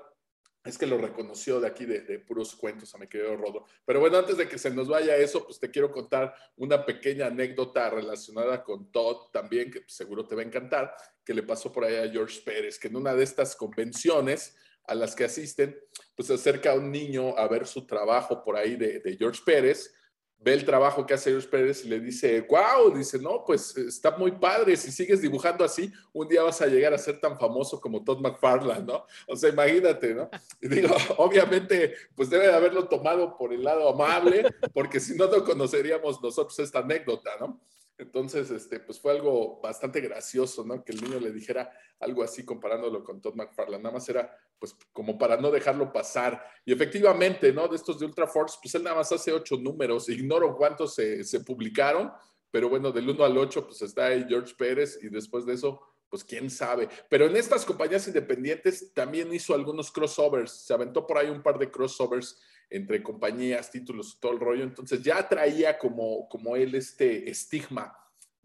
es 0.65 0.77
que 0.77 0.87
lo 0.87 0.99
reconoció 0.99 1.61
de 1.61 1.69
aquí 1.69 1.85
de, 1.85 2.01
de, 2.01 2.19
puros 2.19 2.57
cuentos 2.57 2.93
a 2.95 2.99
mi 2.99 3.07
querido 3.07 3.37
Rodro. 3.37 3.65
Pero 3.85 4.01
bueno, 4.01 4.19
antes 4.19 4.37
de 4.37 4.49
que 4.49 4.59
se 4.59 4.71
nos 4.71 4.89
vaya 4.89 5.17
eso, 5.17 5.45
pues 5.45 5.61
te 5.61 5.71
quiero 5.71 5.93
contar 5.93 6.35
una 6.57 6.85
pequeña 6.85 7.27
anécdota 7.27 7.89
relacionada 7.91 8.65
con 8.65 8.91
Todd 8.91 9.31
también, 9.33 9.71
que 9.71 9.85
seguro 9.87 10.27
te 10.27 10.35
va 10.35 10.43
a 10.43 10.47
encantar, 10.47 10.95
que 11.25 11.35
le 11.35 11.45
pasó 11.45 11.73
por 11.73 11.85
ahí 11.85 11.97
a 11.97 12.11
George 12.11 12.41
Pérez, 12.45 12.79
que 12.79 12.89
en 12.89 12.97
una 12.97 13.15
de 13.15 13.23
estas 13.23 13.55
convenciones 13.55 14.57
a 14.87 14.95
las 14.95 15.15
que 15.15 15.25
asisten, 15.25 15.79
pues 16.15 16.29
se 16.29 16.35
acerca 16.35 16.75
un 16.75 16.91
niño 16.91 17.37
a 17.37 17.49
ver 17.49 17.67
su 17.67 17.87
trabajo 17.87 18.43
por 18.43 18.57
ahí 18.57 18.77
de, 18.77 19.17
George 19.19 19.41
Pérez, 19.45 19.93
ve 20.39 20.53
el 20.53 20.65
trabajo 20.65 21.07
que 21.07 21.15
hace 21.15 21.31
George 21.31 21.49
Pérez 21.49 21.85
y 21.85 21.89
le 21.89 21.99
dice, 21.99 22.43
wow, 22.43 22.95
dice, 22.95 23.19
no, 23.19 23.43
pues 23.45 23.77
está 23.77 24.17
muy 24.17 24.33
padre, 24.33 24.77
si 24.77 24.93
sigues 24.93 25.23
dibujando 25.23 25.65
así, 25.65 25.93
un 26.13 26.29
día 26.29 26.43
vas 26.43 26.61
a 26.61 26.67
llegar 26.67 26.93
a 26.93 26.99
ser 26.99 27.19
tan 27.21 27.39
famoso 27.39 27.81
como 27.81 28.05
Todd 28.05 28.21
McFarlane, 28.21 28.85
¿no? 28.85 29.07
O 29.27 29.35
sea, 29.35 29.51
imagínate, 29.51 30.15
¿no? 30.15 30.29
Y 30.61 30.69
digo, 30.69 30.95
obviamente, 31.17 31.95
pues 32.15 32.31
debe 32.31 32.47
de 32.49 32.55
haberlo 32.55 32.87
tomado 32.87 33.37
por 33.37 33.53
el 33.53 33.65
lado 33.65 33.89
amable, 33.89 34.45
porque 34.73 35.01
si 35.01 35.17
no, 35.17 35.27
no 35.27 35.43
conoceríamos 35.43 36.23
nosotros 36.23 36.59
esta 36.59 36.81
anécdota, 36.81 37.31
¿no? 37.41 37.61
Entonces, 37.99 38.51
este, 38.51 38.81
pues 38.81 39.01
fue 39.01 39.13
algo 39.13 39.61
bastante 39.61 40.01
gracioso, 40.01 40.65
¿no? 40.65 40.85
Que 40.85 40.93
el 40.93 41.03
niño 41.03 41.19
le 41.19 41.33
dijera 41.33 41.71
algo 42.01 42.23
así 42.23 42.45
comparándolo 42.45 43.03
con 43.03 43.21
Todd 43.23 43.35
McFarlane. 43.35 43.83
Nada 43.83 43.95
más 43.95 44.09
era, 44.09 44.31
pues, 44.59 44.77
como 44.93 45.17
para 45.17 45.39
no 45.39 45.51
dejarlo 45.51 45.93
pasar. 45.93 46.43
Y 46.65 46.73
efectivamente, 46.73 47.53
¿no? 47.53 47.69
De 47.69 47.77
estos 47.77 47.99
de 47.99 48.07
Ultra 48.07 48.27
Force, 48.27 48.59
pues 48.63 48.75
él 48.75 48.83
nada 48.83 48.97
más 48.97 49.11
hace 49.13 49.33
ocho 49.33 49.57
números. 49.57 50.09
Ignoro 50.11 50.55
cuántos 50.57 50.95
se, 50.95 51.25
se 51.25 51.41
publicaron, 51.41 52.13
pero 52.51 52.69
bueno, 52.69 52.93
del 52.93 53.09
uno 53.09 53.25
al 53.25 53.39
ocho, 53.39 53.67
pues 53.67 53.81
está 53.81 54.07
ahí 54.07 54.27
George 54.29 54.55
Pérez 54.57 54.99
y 55.03 55.09
después 55.09 55.47
de 55.47 55.55
eso, 55.55 55.81
pues 56.09 56.25
quién 56.25 56.51
sabe. 56.51 56.89
Pero 57.09 57.27
en 57.27 57.37
estas 57.37 57.65
compañías 57.65 58.07
independientes 58.07 58.93
también 58.93 59.33
hizo 59.33 59.55
algunos 59.55 59.91
crossovers. 59.91 60.51
Se 60.67 60.75
aventó 60.75 61.07
por 61.07 61.19
ahí 61.19 61.29
un 61.29 61.43
par 61.43 61.59
de 61.59 61.71
crossovers 61.71 62.41
entre 62.71 63.03
compañías, 63.03 63.71
títulos, 63.71 64.19
todo 64.21 64.33
el 64.33 64.41
rollo. 64.41 64.65
Entonces 64.65 65.03
ya 65.03 65.29
traía 65.29 65.79
como, 65.79 66.29
como 66.29 66.57
él 66.57 66.75
este 66.75 67.31
estigma 67.31 67.97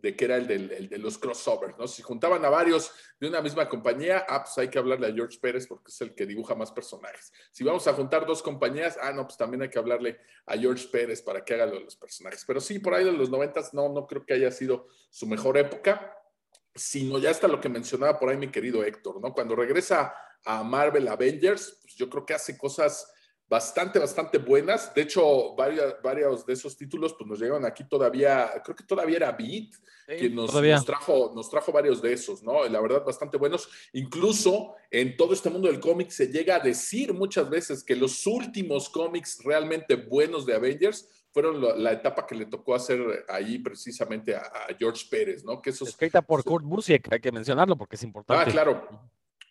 de 0.01 0.15
que 0.15 0.25
era 0.25 0.37
el, 0.37 0.47
de 0.89 0.97
los 0.97 1.17
crossovers, 1.17 1.77
¿no? 1.77 1.87
Si 1.87 2.01
juntaban 2.01 2.43
a 2.43 2.49
varios 2.49 2.91
de 3.19 3.27
una 3.27 3.41
misma 3.41 3.69
compañía, 3.69 4.25
ah, 4.27 4.43
pues 4.43 4.57
hay 4.57 4.67
que 4.67 4.79
hablarle 4.79 5.07
a 5.07 5.13
George 5.13 5.37
Pérez 5.39 5.67
porque 5.67 5.91
es 5.91 6.01
el 6.01 6.15
que 6.15 6.25
dibuja 6.25 6.55
más 6.55 6.71
personajes. 6.71 7.31
Si 7.51 7.63
vamos 7.63 7.87
a 7.87 7.93
juntar 7.93 8.25
dos 8.25 8.41
compañías, 8.41 8.97
ah, 8.99 9.11
no, 9.11 9.25
pues 9.25 9.37
también 9.37 9.61
hay 9.61 9.69
que 9.69 9.77
hablarle 9.77 10.19
a 10.47 10.57
George 10.57 10.87
Pérez 10.87 11.21
para 11.21 11.45
que 11.45 11.53
haga 11.53 11.67
los 11.67 11.95
personajes. 11.95 12.43
Pero 12.45 12.59
sí, 12.59 12.79
por 12.79 12.95
ahí 12.95 13.05
de 13.05 13.11
los 13.11 13.29
noventas, 13.29 13.73
no, 13.73 13.89
no 13.89 14.07
creo 14.07 14.25
que 14.25 14.33
haya 14.33 14.49
sido 14.49 14.87
su 15.11 15.27
mejor 15.27 15.57
época, 15.57 16.17
sino 16.75 17.19
ya 17.19 17.29
hasta 17.31 17.47
lo 17.47 17.59
que 17.59 17.69
mencionaba 17.69 18.19
por 18.19 18.29
ahí 18.29 18.37
mi 18.37 18.49
querido 18.49 18.83
Héctor, 18.83 19.21
¿no? 19.21 19.33
Cuando 19.33 19.55
regresa 19.55 20.13
a 20.45 20.63
Marvel 20.63 21.07
Avengers, 21.07 21.79
pues 21.81 21.95
yo 21.95 22.09
creo 22.09 22.25
que 22.25 22.33
hace 22.33 22.57
cosas 22.57 23.11
bastante, 23.51 23.99
bastante 23.99 24.37
buenas. 24.37 24.93
De 24.93 25.01
hecho, 25.01 25.53
varios, 25.55 26.45
de 26.45 26.53
esos 26.53 26.77
títulos 26.77 27.13
pues, 27.13 27.29
nos 27.29 27.39
llegaron 27.39 27.65
aquí 27.65 27.83
todavía, 27.83 28.49
creo 28.63 28.75
que 28.75 28.85
todavía 28.85 29.17
era 29.17 29.31
Beat, 29.33 29.73
que 30.07 30.29
nos, 30.29 30.51
trajo, 30.85 31.33
nos 31.35 31.49
trajo 31.49 31.71
varios 31.73 32.01
de 32.01 32.13
esos, 32.13 32.41
¿no? 32.43 32.65
La 32.69 32.79
verdad, 32.79 33.03
bastante 33.05 33.37
buenos. 33.37 33.69
Incluso 33.91 34.75
en 34.89 35.17
todo 35.17 35.33
este 35.33 35.49
mundo 35.49 35.67
del 35.67 35.81
cómic 35.81 36.09
se 36.11 36.27
llega 36.27 36.55
a 36.55 36.59
decir 36.59 37.13
muchas 37.13 37.49
veces 37.49 37.83
que 37.83 37.95
los 37.95 38.25
últimos 38.25 38.89
cómics 38.89 39.43
realmente 39.43 39.95
buenos 39.95 40.45
de 40.45 40.55
Avengers 40.55 41.09
fueron 41.31 41.83
la, 41.83 41.93
etapa 41.93 42.27
que 42.27 42.35
le 42.35 42.45
tocó 42.45 42.75
hacer 42.75 43.25
ahí 43.29 43.59
precisamente 43.59 44.35
a, 44.35 44.67
George 44.77 45.05
Pérez, 45.09 45.43
¿no? 45.43 45.61
Que 45.61 45.69
Escrita 45.69 46.21
por 46.21 46.43
Kurt 46.43 46.65
Busiek, 46.65 47.11
hay 47.11 47.19
que 47.19 47.31
mencionarlo 47.31 47.77
porque 47.77 47.95
es 47.95 48.03
importante. 48.03 48.49
Ah, 48.49 48.51
claro. 48.51 49.09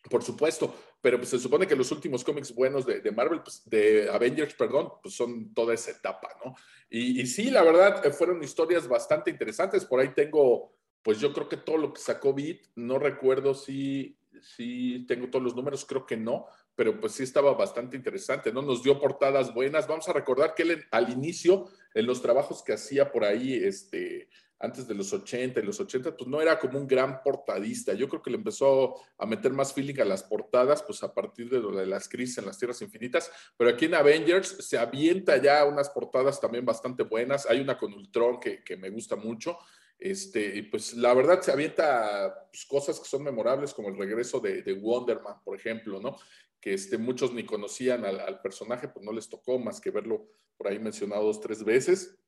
Por 0.08 0.22
supuesto, 0.22 0.74
pero 1.02 1.18
pues 1.18 1.28
se 1.28 1.38
supone 1.38 1.66
que 1.66 1.76
los 1.76 1.92
últimos 1.92 2.24
cómics 2.24 2.54
buenos 2.54 2.86
de, 2.86 3.10
Marvel, 3.12 3.42
pues, 3.42 3.62
de 3.66 4.08
Avengers, 4.10 4.54
perdón, 4.54 4.92
pues 5.02 5.14
son 5.14 5.52
toda 5.52 5.74
esa 5.74 5.90
etapa, 5.90 6.28
¿no? 6.42 6.54
Y, 6.88 7.26
sí, 7.26 7.50
la 7.50 7.62
verdad, 7.62 8.04
eh, 8.06 8.10
fueron 8.10 8.42
historias 8.42 8.88
bastante 8.88 9.30
interesantes. 9.30 9.84
Por 9.84 10.00
ahí 10.00 10.08
tengo, 10.14 10.74
pues 11.02 11.20
yo 11.20 11.34
creo 11.34 11.48
que 11.48 11.58
todo 11.58 11.76
lo 11.76 11.92
que 11.92 12.00
sacó 12.00 12.32
Beat, 12.32 12.60
no 12.76 12.98
recuerdo 12.98 13.54
si, 13.54 14.18
si 14.40 15.04
tengo 15.06 15.28
todos 15.28 15.44
los 15.44 15.54
números, 15.54 15.84
creo 15.84 16.06
que 16.06 16.16
no, 16.16 16.46
pero 16.80 16.98
pues 16.98 17.12
sí 17.12 17.24
estaba 17.24 17.52
bastante 17.52 17.94
interesante, 17.94 18.50
¿no? 18.50 18.62
Nos 18.62 18.82
dio 18.82 18.98
portadas 18.98 19.52
buenas. 19.52 19.86
Vamos 19.86 20.08
a 20.08 20.14
recordar 20.14 20.54
que 20.54 20.62
él 20.62 20.82
al 20.90 21.10
inicio, 21.10 21.68
en 21.92 22.06
los 22.06 22.22
trabajos 22.22 22.62
que 22.62 22.72
hacía 22.72 23.12
por 23.12 23.22
ahí, 23.22 23.52
este, 23.52 24.30
antes 24.58 24.88
de 24.88 24.94
los 24.94 25.12
80 25.12 25.60
y 25.60 25.62
los 25.62 25.78
80, 25.78 26.16
pues 26.16 26.26
no 26.26 26.40
era 26.40 26.58
como 26.58 26.78
un 26.78 26.86
gran 26.86 27.22
portadista. 27.22 27.92
Yo 27.92 28.08
creo 28.08 28.22
que 28.22 28.30
le 28.30 28.38
empezó 28.38 28.94
a 29.18 29.26
meter 29.26 29.52
más 29.52 29.74
feeling 29.74 30.00
a 30.00 30.06
las 30.06 30.22
portadas, 30.22 30.82
pues 30.82 31.02
a 31.02 31.12
partir 31.12 31.50
de, 31.50 31.60
de 31.60 31.84
las 31.84 32.08
crisis 32.08 32.38
en 32.38 32.46
las 32.46 32.56
Tierras 32.56 32.80
Infinitas. 32.80 33.30
Pero 33.58 33.68
aquí 33.68 33.84
en 33.84 33.96
Avengers 33.96 34.66
se 34.66 34.78
avienta 34.78 35.36
ya 35.36 35.66
unas 35.66 35.90
portadas 35.90 36.40
también 36.40 36.64
bastante 36.64 37.02
buenas. 37.02 37.44
Hay 37.44 37.60
una 37.60 37.76
con 37.76 37.92
Ultron 37.92 38.40
que, 38.40 38.64
que 38.64 38.78
me 38.78 38.88
gusta 38.88 39.16
mucho. 39.16 39.58
Este, 39.98 40.56
y 40.56 40.62
pues 40.62 40.94
la 40.94 41.12
verdad 41.12 41.42
se 41.42 41.52
avienta 41.52 42.48
pues, 42.50 42.64
cosas 42.64 42.98
que 42.98 43.06
son 43.06 43.22
memorables, 43.22 43.74
como 43.74 43.90
el 43.90 43.98
regreso 43.98 44.40
de, 44.40 44.62
de 44.62 44.72
Wonderman, 44.72 45.44
por 45.44 45.54
ejemplo, 45.54 46.00
¿no? 46.00 46.16
Que 46.60 46.74
este, 46.74 46.98
muchos 46.98 47.32
ni 47.32 47.44
conocían 47.44 48.04
al, 48.04 48.40
personaje, 48.40 48.88
pues 48.88 49.04
no 49.04 49.12
les 49.12 49.28
tocó 49.28 49.58
más 49.58 49.80
que 49.80 49.90
verlo 49.90 50.28
por 50.56 50.68
ahí 50.68 50.78
mencionado 50.78 51.24
dos, 51.24 51.40
tres 51.40 51.64
veces. 51.64 52.18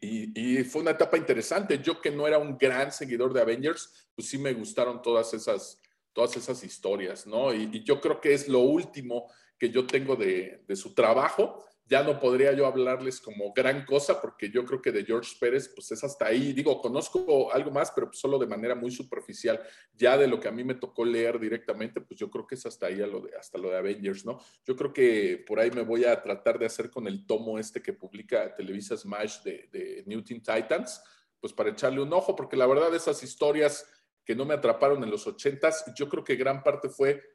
Y, 0.00 0.62
fue 0.64 0.82
una 0.82 0.92
etapa 0.92 1.16
interesante. 1.16 1.80
Yo 1.82 2.00
que 2.00 2.10
no 2.10 2.26
era 2.26 2.38
un 2.38 2.56
gran 2.56 2.92
seguidor 2.92 3.32
de 3.32 3.40
Avengers, 3.40 4.10
pues 4.14 4.28
sí 4.28 4.38
me 4.38 4.52
gustaron 4.52 5.02
todas 5.02 5.34
esas, 5.34 5.80
todas 6.12 6.36
esas 6.36 6.62
historias, 6.64 7.26
¿no? 7.26 7.52
Y, 7.54 7.84
yo 7.84 8.00
creo 8.00 8.20
que 8.20 8.34
es 8.34 8.48
lo 8.48 8.60
último 8.60 9.30
que 9.58 9.70
yo 9.70 9.86
tengo 9.86 10.16
de, 10.16 10.64
de 10.66 10.76
su 10.76 10.94
trabajo, 10.94 11.64
ya 11.86 12.02
no 12.02 12.18
podría 12.18 12.52
yo 12.52 12.66
hablarles 12.66 13.20
como 13.20 13.52
gran 13.52 13.84
cosa 13.84 14.20
porque 14.20 14.50
yo 14.50 14.64
creo 14.64 14.80
que 14.80 14.90
de 14.90 15.04
George 15.04 15.36
Pérez 15.38 15.70
pues 15.74 15.92
es 15.92 16.02
hasta 16.02 16.26
ahí. 16.26 16.52
Digo, 16.54 16.80
conozco 16.80 17.52
algo 17.52 17.70
más, 17.70 17.90
pero 17.90 18.06
pues 18.06 18.18
solo 18.18 18.38
de 18.38 18.46
manera 18.46 18.74
muy 18.74 18.90
superficial. 18.90 19.60
Ya 19.92 20.16
de 20.16 20.26
lo 20.26 20.40
que 20.40 20.48
a 20.48 20.52
mí 20.52 20.64
me 20.64 20.74
tocó 20.74 21.04
leer 21.04 21.38
directamente, 21.38 22.00
pues 22.00 22.18
yo 22.18 22.30
creo 22.30 22.46
que 22.46 22.54
es 22.54 22.64
hasta 22.64 22.86
ahí 22.86 22.96
lo 22.96 23.20
de, 23.20 23.36
hasta 23.36 23.58
lo 23.58 23.68
de 23.68 23.76
Avengers, 23.76 24.24
¿no? 24.24 24.40
Yo 24.64 24.74
creo 24.76 24.92
que 24.92 25.44
por 25.46 25.60
ahí 25.60 25.70
me 25.70 25.82
voy 25.82 26.04
a 26.04 26.22
tratar 26.22 26.58
de 26.58 26.66
hacer 26.66 26.90
con 26.90 27.06
el 27.06 27.26
tomo 27.26 27.58
este 27.58 27.82
que 27.82 27.92
publica 27.92 28.54
Televisa 28.54 28.96
Smash 28.96 29.42
de, 29.42 29.68
de 29.70 30.04
New 30.06 30.22
Teen 30.22 30.42
Titans, 30.42 31.02
pues 31.38 31.52
para 31.52 31.70
echarle 31.70 32.00
un 32.00 32.12
ojo, 32.14 32.34
porque 32.34 32.56
la 32.56 32.66
verdad 32.66 32.94
esas 32.94 33.22
historias 33.22 33.86
que 34.24 34.34
no 34.34 34.46
me 34.46 34.54
atraparon 34.54 35.04
en 35.04 35.10
los 35.10 35.26
ochentas, 35.26 35.84
yo 35.94 36.08
creo 36.08 36.24
que 36.24 36.36
gran 36.36 36.62
parte 36.62 36.88
fue 36.88 37.33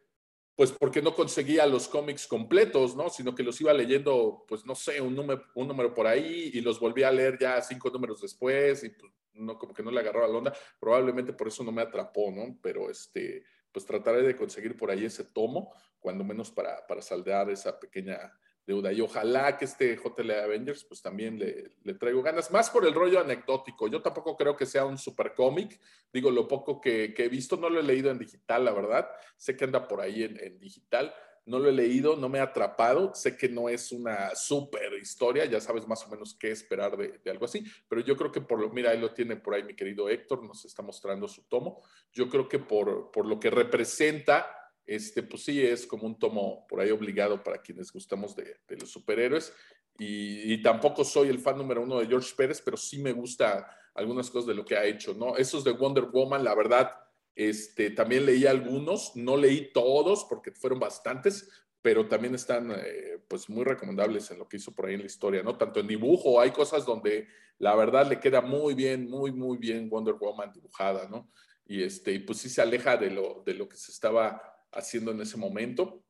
pues 0.59 0.73
porque 0.73 1.01
no 1.01 1.15
conseguía 1.15 1.65
los 1.65 1.87
cómics 1.87 2.27
completos, 2.27 2.93
¿no? 2.93 3.09
Sino 3.09 3.33
que 3.33 3.43
los 3.43 3.61
iba 3.61 3.71
leyendo, 3.71 4.43
pues 4.45 4.65
no 4.65 4.75
sé, 4.75 4.99
un 4.99 5.15
número, 5.15 5.41
un 5.55 5.69
número 5.69 5.93
por 5.93 6.05
ahí 6.05 6.51
y 6.53 6.59
los 6.59 6.81
volví 6.81 7.01
a 7.01 7.11
leer 7.13 7.39
ya 7.39 7.61
cinco 7.61 7.89
números 7.89 8.19
después 8.19 8.83
y 8.83 8.89
pues 8.89 9.09
no, 9.35 9.57
como 9.57 9.73
que 9.73 9.81
no 9.81 9.89
le 9.89 10.01
agarró 10.01 10.19
la 10.19 10.37
onda. 10.37 10.53
Probablemente 10.77 11.31
por 11.31 11.47
eso 11.47 11.63
no 11.63 11.71
me 11.71 11.81
atrapó, 11.81 12.29
¿no? 12.29 12.59
Pero 12.61 12.89
este, 12.89 13.45
pues 13.71 13.85
trataré 13.85 14.21
de 14.21 14.35
conseguir 14.35 14.75
por 14.75 14.91
ahí 14.91 15.05
ese 15.05 15.23
tomo, 15.23 15.73
cuando 15.97 16.25
menos 16.25 16.51
para, 16.51 16.85
para 16.85 17.01
saldar 17.01 17.49
esa 17.49 17.79
pequeña 17.79 18.19
deuda. 18.69 18.93
Y 18.93 19.01
ojalá 19.01 19.57
que 19.57 19.65
este 19.65 19.97
JL 19.97 20.31
Avengers, 20.31 20.83
pues 20.83 21.01
también 21.01 21.39
le, 21.39 21.71
le, 21.83 21.95
traigo 21.95 22.21
ganas, 22.21 22.51
más 22.51 22.69
por 22.69 22.85
el 22.85 22.93
rollo 22.93 23.19
anecdótico. 23.19 23.87
Yo 23.87 24.01
tampoco 24.01 24.37
creo 24.37 24.55
que 24.55 24.65
sea 24.65 24.85
un 24.85 24.97
super 24.97 25.33
cómic. 25.33 25.79
Digo, 26.13 26.29
lo 26.29 26.47
poco 26.47 26.79
que, 26.79 27.13
que, 27.13 27.25
he 27.25 27.29
visto, 27.29 27.57
no 27.57 27.69
lo 27.69 27.79
he 27.79 27.83
leído 27.83 28.11
en 28.11 28.19
digital, 28.19 28.63
la 28.63 28.71
verdad. 28.71 29.09
Sé 29.37 29.57
que 29.57 29.65
anda 29.65 29.87
por 29.87 29.99
ahí 29.99 30.23
en, 30.23 30.39
en, 30.39 30.59
digital. 30.59 31.13
No 31.45 31.57
lo 31.57 31.69
he 31.69 31.71
leído, 31.71 32.15
no 32.15 32.29
me 32.29 32.39
ha 32.39 32.43
atrapado. 32.43 33.15
Sé 33.15 33.35
que 33.35 33.49
no 33.49 33.69
es 33.69 33.91
una 33.91 34.35
super 34.35 34.93
historia, 34.93 35.45
ya 35.45 35.59
sabes 35.59 35.87
más 35.87 36.05
o 36.05 36.09
menos 36.09 36.35
qué 36.35 36.51
esperar 36.51 36.95
de, 36.95 37.19
de 37.23 37.31
algo 37.31 37.45
así. 37.45 37.63
Pero 37.87 38.01
yo 38.01 38.15
creo 38.15 38.31
que 38.31 38.41
por 38.41 38.59
lo, 38.59 38.69
mira, 38.69 38.91
ahí 38.91 38.99
lo 38.99 39.13
tiene 39.13 39.35
por 39.35 39.55
ahí 39.55 39.63
mi 39.63 39.75
querido 39.75 40.09
Héctor, 40.09 40.43
nos 40.43 40.63
está 40.63 40.83
mostrando 40.83 41.27
su 41.27 41.41
tomo. 41.47 41.81
Yo 42.13 42.29
creo 42.29 42.47
que 42.47 42.59
por, 42.59 43.09
por 43.09 43.25
lo 43.25 43.39
que 43.39 43.49
representa 43.49 44.58
este, 44.89 45.21
pues 45.21 45.43
sí, 45.43 45.61
es 45.61 45.85
como 45.85 46.07
un 46.07 46.17
tomo 46.17 46.65
por 46.67 46.81
ahí 46.81 46.89
obligado 46.89 47.43
para 47.43 47.61
quienes 47.61 47.91
gustamos 47.91 48.35
de, 48.35 48.57
de 48.67 48.77
los 48.77 48.89
superhéroes. 48.89 49.53
Y, 49.99 50.51
y, 50.51 50.61
tampoco 50.63 51.03
soy 51.03 51.29
el 51.29 51.39
fan 51.39 51.57
número 51.57 51.83
uno 51.83 51.99
de 51.99 52.07
George 52.07 52.33
Pérez, 52.35 52.61
pero 52.63 52.75
sí 52.75 52.99
me 52.99 53.11
gusta 53.11 53.69
algunas 53.93 54.31
cosas 54.31 54.47
de 54.47 54.55
lo 54.55 54.65
que 54.65 54.77
ha 54.77 54.85
hecho, 54.85 55.13
¿no? 55.13 55.37
Esos 55.37 55.63
de 55.63 55.73
Wonder 55.73 56.05
Woman, 56.05 56.43
la 56.43 56.55
verdad, 56.55 56.91
este, 57.35 57.91
también 57.91 58.25
leí 58.25 58.47
algunos, 58.47 59.15
no 59.15 59.37
leí 59.37 59.71
todos 59.71 60.25
porque 60.27 60.51
fueron 60.51 60.79
bastantes, 60.79 61.49
pero 61.81 62.07
también 62.07 62.33
están 62.33 62.71
eh, 62.71 63.23
pues 63.27 63.47
muy 63.47 63.63
recomendables 63.65 64.31
en 64.31 64.39
lo 64.39 64.47
que 64.47 64.57
hizo 64.57 64.73
por 64.73 64.87
ahí 64.87 64.95
en 64.95 65.01
la 65.01 65.05
historia, 65.05 65.43
¿no? 65.43 65.55
Tanto 65.55 65.81
en 65.81 65.87
dibujo, 65.87 66.41
hay 66.41 66.49
cosas 66.49 66.83
donde 66.83 67.27
la 67.59 67.75
verdad 67.75 68.09
le 68.09 68.19
queda 68.19 68.41
muy 68.41 68.73
bien, 68.73 69.07
muy, 69.07 69.31
muy 69.31 69.57
bien 69.59 69.87
Wonder 69.87 70.15
Woman 70.15 70.51
dibujada, 70.51 71.07
¿no? 71.07 71.29
Y 71.67 71.83
este, 71.83 72.19
pues 72.21 72.39
sí 72.39 72.49
se 72.49 72.63
aleja 72.63 72.97
de 72.97 73.11
lo, 73.11 73.43
de 73.45 73.53
lo 73.53 73.69
que 73.69 73.77
se 73.77 73.91
estaba 73.91 74.41
haciendo 74.71 75.11
en 75.11 75.21
ese 75.21 75.37
momento. 75.37 76.03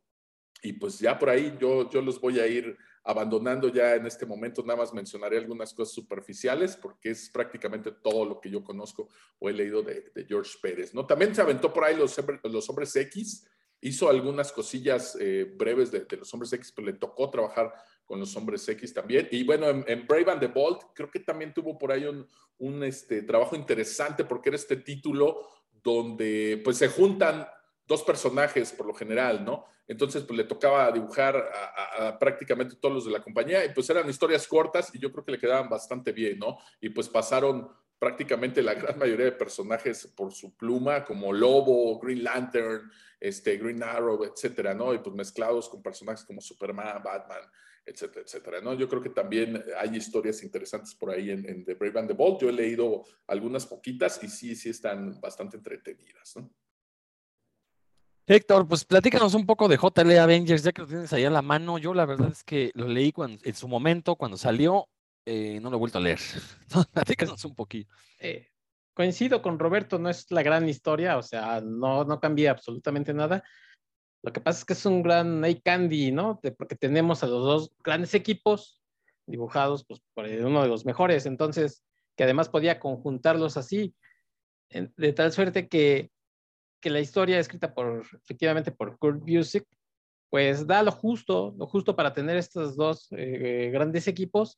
Y 0.62 0.74
pues 0.74 1.00
ya 1.00 1.18
por 1.18 1.30
ahí 1.30 1.56
yo, 1.60 1.90
yo 1.90 2.02
los 2.02 2.20
voy 2.20 2.40
a 2.40 2.48
ir 2.48 2.78
abandonando 3.04 3.70
ya 3.70 3.96
en 3.96 4.06
este 4.06 4.26
momento. 4.26 4.62
Nada 4.64 4.80
más 4.80 4.94
mencionaré 4.94 5.38
algunas 5.38 5.74
cosas 5.74 5.94
superficiales 5.94 6.76
porque 6.76 7.12
es 7.12 7.30
prácticamente 7.30 7.92
todo 7.92 8.26
lo 8.26 8.40
que 8.40 8.50
yo 8.50 8.64
conozco 8.64 9.08
o 9.40 9.50
he 9.50 9.54
leído 9.54 9.82
de, 9.82 10.12
de 10.14 10.26
George 10.26 10.58
Pérez. 10.62 10.94
¿no? 10.94 11.06
También 11.06 11.34
se 11.34 11.42
aventó 11.42 11.72
por 11.72 11.86
ahí 11.86 11.96
los, 11.96 12.16
los 12.44 12.70
hombres 12.70 12.96
X, 12.96 13.48
hizo 13.82 14.10
algunas 14.10 14.52
cosillas 14.52 15.18
eh, 15.20 15.46
breves 15.58 15.92
de, 15.92 16.02
de, 16.02 16.18
los 16.18 16.34
hombres 16.34 16.52
X, 16.52 16.74
pero 16.76 16.88
le 16.88 16.94
tocó 16.94 17.30
trabajar 17.30 17.74
con 18.06 18.20
los 18.20 18.36
hombres 18.36 18.68
X 18.68 18.94
también. 18.94 19.30
Y 19.32 19.44
bueno, 19.44 19.70
en, 19.70 19.86
en 19.88 20.06
Brave 20.06 20.32
and 20.32 20.42
the 20.42 20.48
Bold 20.48 20.80
creo 20.94 21.10
que 21.10 21.22
también 21.22 21.54
tuvo 21.54 21.78
por 21.78 21.92
ahí 21.92 22.04
un, 22.04 22.28
un 22.60 22.84
este, 22.84 23.22
trabajo 23.24 23.56
interesante 23.56 24.24
porque 24.26 24.50
era 24.50 24.58
este 24.58 24.76
título 24.76 25.48
donde 25.82 26.62
pues 26.64 26.78
se 26.78 26.90
juntan 26.90 27.48
dos 27.90 28.04
personajes 28.04 28.72
por 28.72 28.86
lo 28.86 28.94
general, 28.94 29.44
¿no? 29.44 29.66
Entonces, 29.88 30.24
pues 30.24 30.38
le 30.38 30.46
tocaba 30.46 30.90
dibujar 30.92 31.36
a, 31.36 32.06
a, 32.06 32.08
a, 32.08 32.20
prácticamente 32.20 32.76
todos 32.76 32.94
los 32.94 33.06
de 33.06 33.12
la 33.12 33.22
compañía 33.22 33.66
y 33.66 33.74
pues 33.74 33.90
eran 33.90 34.08
historias 34.08 34.48
cortas 34.48 34.94
y 34.94 35.00
yo 35.00 35.12
creo 35.12 35.26
que 35.26 35.32
le 35.32 35.40
quedaban 35.40 35.68
bastante 35.68 36.12
bien, 36.12 36.40
¿no? 36.40 36.60
Y 36.80 36.90
pues 36.90 37.10
pasaron 37.10 37.68
prácticamente 38.00 38.62
la 38.62 38.76
gran 38.76 38.98
mayoría 38.98 39.26
de 39.26 39.32
personajes 39.34 40.08
por 40.16 40.32
su 40.32 40.56
pluma, 40.56 41.04
como 41.04 41.34
Lobo, 41.34 42.00
Green 42.00 42.24
Lantern, 42.24 42.90
este, 43.20 43.58
Green 43.58 43.84
Arrow, 43.84 44.24
etcétera, 44.24 44.74
¿no? 44.74 44.94
Y 44.94 45.00
pues 45.00 45.16
mezclados 45.16 45.68
con 45.68 45.82
personajes 45.82 46.24
como 46.24 46.40
Superman, 46.40 47.04
Batman, 47.04 47.42
etcétera, 47.86 48.22
etcétera, 48.26 48.62
¿no? 48.62 48.74
Yo 48.76 48.88
creo 48.88 49.02
que 49.02 49.10
también 49.10 49.62
hay 49.78 49.96
historias 49.98 50.42
interesantes 50.44 50.96
por 50.96 51.10
ahí 51.10 51.32
en, 51.32 51.66
The 51.66 51.74
Brave 51.74 52.00
and 52.00 52.08
the 52.08 52.14
Bold. 52.14 52.40
Yo 52.40 52.50
he 52.50 52.54
leído 52.54 53.04
algunas 53.28 53.66
poquitas 53.66 54.24
y 54.24 54.30
sí, 54.30 54.56
sí 54.56 54.70
están 54.70 55.20
bastante 55.20 55.58
entretenidas, 55.58 56.38
¿no? 56.38 56.50
Héctor, 58.32 58.68
pues 58.68 58.86
platícanos 58.86 59.34
un 59.34 59.48
poco 59.48 59.68
de 59.68 59.76
JL 59.76 60.20
Avengers, 60.20 60.62
ya 60.62 60.72
que 60.72 60.84
lo 60.84 60.88
tienes 60.88 61.12
ahí 61.14 61.26
a 61.26 61.32
la 61.32 61.42
mano. 61.42 61.80
Yo 61.80 61.96
la 61.96 62.06
verdad 62.06 62.30
es 62.32 62.44
que 62.44 62.70
lo 62.76 62.88
leí 62.88 63.12
cuando, 63.12 63.40
en 63.44 63.56
su 63.56 63.68
momento, 63.68 64.16
cuando 64.18 64.38
salió, 64.38 64.88
eh, 65.26 65.60
no 65.60 65.72
lo 65.72 65.78
he 65.78 65.80
vuelto 65.80 65.98
a 65.98 66.02
leer. 66.02 66.20
platícanos 66.94 67.44
un 67.46 67.56
poquito. 67.56 67.92
Eh, 68.20 68.50
coincido 68.94 69.42
con 69.42 69.58
Roberto, 69.58 69.98
no 69.98 70.12
es 70.12 70.30
la 70.30 70.44
gran 70.44 70.70
historia, 70.70 71.18
o 71.18 71.24
sea, 71.24 71.60
no, 71.62 72.04
no 72.04 72.20
cambia 72.20 72.52
absolutamente 72.52 73.16
nada. 73.16 73.44
Lo 74.22 74.32
que 74.32 74.42
pasa 74.42 74.60
es 74.60 74.66
que 74.66 74.74
es 74.74 74.86
un 74.86 75.02
gran 75.02 75.44
hay 75.44 75.60
candy, 75.60 76.12
¿no? 76.12 76.40
De, 76.44 76.52
porque 76.52 76.76
tenemos 76.76 77.24
a 77.24 77.28
los 77.28 77.44
dos 77.44 77.72
grandes 77.84 78.14
equipos 78.14 78.80
dibujados 79.26 79.86
pues, 79.86 80.02
por 80.14 80.26
uno 80.26 80.62
de 80.62 80.68
los 80.68 80.86
mejores, 80.86 81.26
entonces, 81.26 81.84
que 82.16 82.26
además 82.26 82.48
podía 82.48 82.80
conjuntarlos 82.80 83.58
así, 83.58 83.96
de 84.70 85.14
tal 85.14 85.32
suerte 85.32 85.68
que 85.68 86.12
que 86.80 86.90
la 86.90 87.00
historia 87.00 87.40
escrita 87.40 87.74
por, 87.74 88.06
efectivamente, 88.24 88.72
por 88.72 88.98
Kurt 88.98 89.20
Busiek, 89.22 89.66
pues 90.30 90.68
da 90.68 90.84
lo 90.84 90.92
justo, 90.92 91.54
lo 91.58 91.68
justo 91.68 91.96
para 91.96 92.14
tener 92.14 92.38
estos 92.38 92.76
dos 92.76 93.08
eh, 93.12 93.70
grandes 93.74 94.08
equipos. 94.08 94.58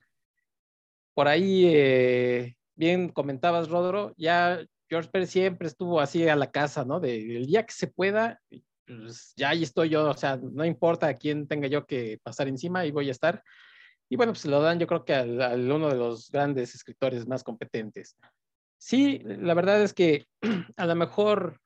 Por 1.13 1.28
ahí, 1.28 1.65
eh, 1.67 2.55
bien 2.76 3.09
comentabas, 3.09 3.69
Rodro, 3.69 4.13
ya 4.17 4.59
George 4.89 5.09
Pérez 5.09 5.30
siempre 5.30 5.67
estuvo 5.67 5.99
así 5.99 6.28
a 6.28 6.36
la 6.36 6.51
casa, 6.51 6.84
¿no? 6.84 6.99
De, 6.99 7.38
el 7.38 7.45
día 7.45 7.65
que 7.65 7.74
se 7.74 7.88
pueda, 7.88 8.41
pues 8.86 9.34
ya 9.38 9.49
ahí 9.49 9.63
estoy 9.63 9.89
yo, 9.89 10.09
o 10.09 10.17
sea, 10.17 10.38
no 10.38 10.65
importa 10.65 11.07
a 11.07 11.13
quién 11.13 11.47
tenga 11.47 11.67
yo 11.67 11.86
que 11.86 12.19
pasar 12.22 12.47
encima, 12.47 12.80
ahí 12.80 12.91
voy 12.91 13.07
a 13.07 13.11
estar. 13.11 13.41
Y 14.09 14.17
bueno, 14.17 14.34
pues 14.34 14.45
lo 14.45 14.61
dan 14.61 14.78
yo 14.78 14.88
creo 14.88 15.05
que 15.05 15.15
al, 15.15 15.41
al 15.41 15.72
uno 15.72 15.88
de 15.88 15.95
los 15.95 16.30
grandes 16.30 16.76
escritores 16.76 17.26
más 17.28 17.43
competentes. 17.43 18.17
Sí, 18.78 19.22
la 19.24 19.53
verdad 19.53 19.82
es 19.82 19.93
que 19.93 20.26
a 20.76 20.86
lo 20.86 20.95
mejor 20.95 21.61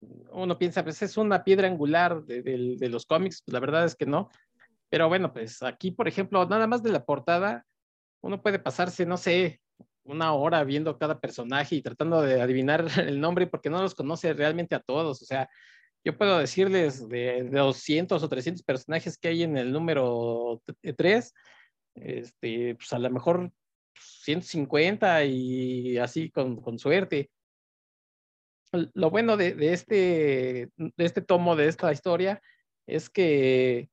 uno 0.00 0.58
piensa, 0.58 0.82
pues 0.84 1.02
es 1.02 1.16
una 1.16 1.44
piedra 1.44 1.68
angular 1.68 2.24
de, 2.24 2.88
los 2.88 3.06
cómics, 3.06 3.42
pues 3.44 3.52
la 3.52 3.60
verdad 3.60 3.84
es 3.84 3.96
que 3.96 4.06
no. 4.06 4.30
Pero 4.88 5.08
bueno, 5.08 5.32
pues 5.32 5.62
aquí, 5.62 5.90
por 5.90 6.08
ejemplo, 6.08 6.44
nada 6.46 6.66
más 6.66 6.82
de 6.82 6.90
la 6.90 7.04
portada, 7.04 7.66
uno 8.22 8.42
puede 8.42 8.58
pasarse, 8.58 9.06
no 9.06 9.16
sé, 9.16 9.60
una 10.04 10.32
hora 10.32 10.64
viendo 10.64 10.98
cada 10.98 11.20
personaje 11.20 11.76
y 11.76 11.82
tratando 11.82 12.22
de 12.22 12.40
adivinar 12.40 12.86
el 13.06 13.20
nombre 13.20 13.46
porque 13.46 13.70
no 13.70 13.82
los 13.82 13.94
conoce 13.94 14.32
realmente 14.32 14.74
a 14.74 14.80
todos. 14.80 15.22
O 15.22 15.24
sea, 15.24 15.48
yo 16.04 16.16
puedo 16.16 16.38
decirles 16.38 17.08
de, 17.08 17.44
de 17.44 17.58
200 17.58 18.22
o 18.22 18.28
300 18.28 18.62
personajes 18.62 19.18
que 19.18 19.28
hay 19.28 19.42
en 19.42 19.56
el 19.58 19.72
número 19.72 20.62
3, 20.96 21.34
este, 21.96 22.74
pues 22.76 22.92
a 22.92 22.98
lo 22.98 23.10
mejor 23.10 23.50
150 23.94 25.24
y 25.24 25.98
así 25.98 26.30
con 26.30 26.78
suerte 26.78 27.30
lo 28.72 29.10
bueno 29.10 29.38
este, 29.38 30.70
de 30.76 30.92
este 30.96 31.22
tomo, 31.22 31.56
de 31.56 31.68
esta 31.68 31.92
historia, 31.92 32.40
es 32.86 33.10
que, 33.10 33.90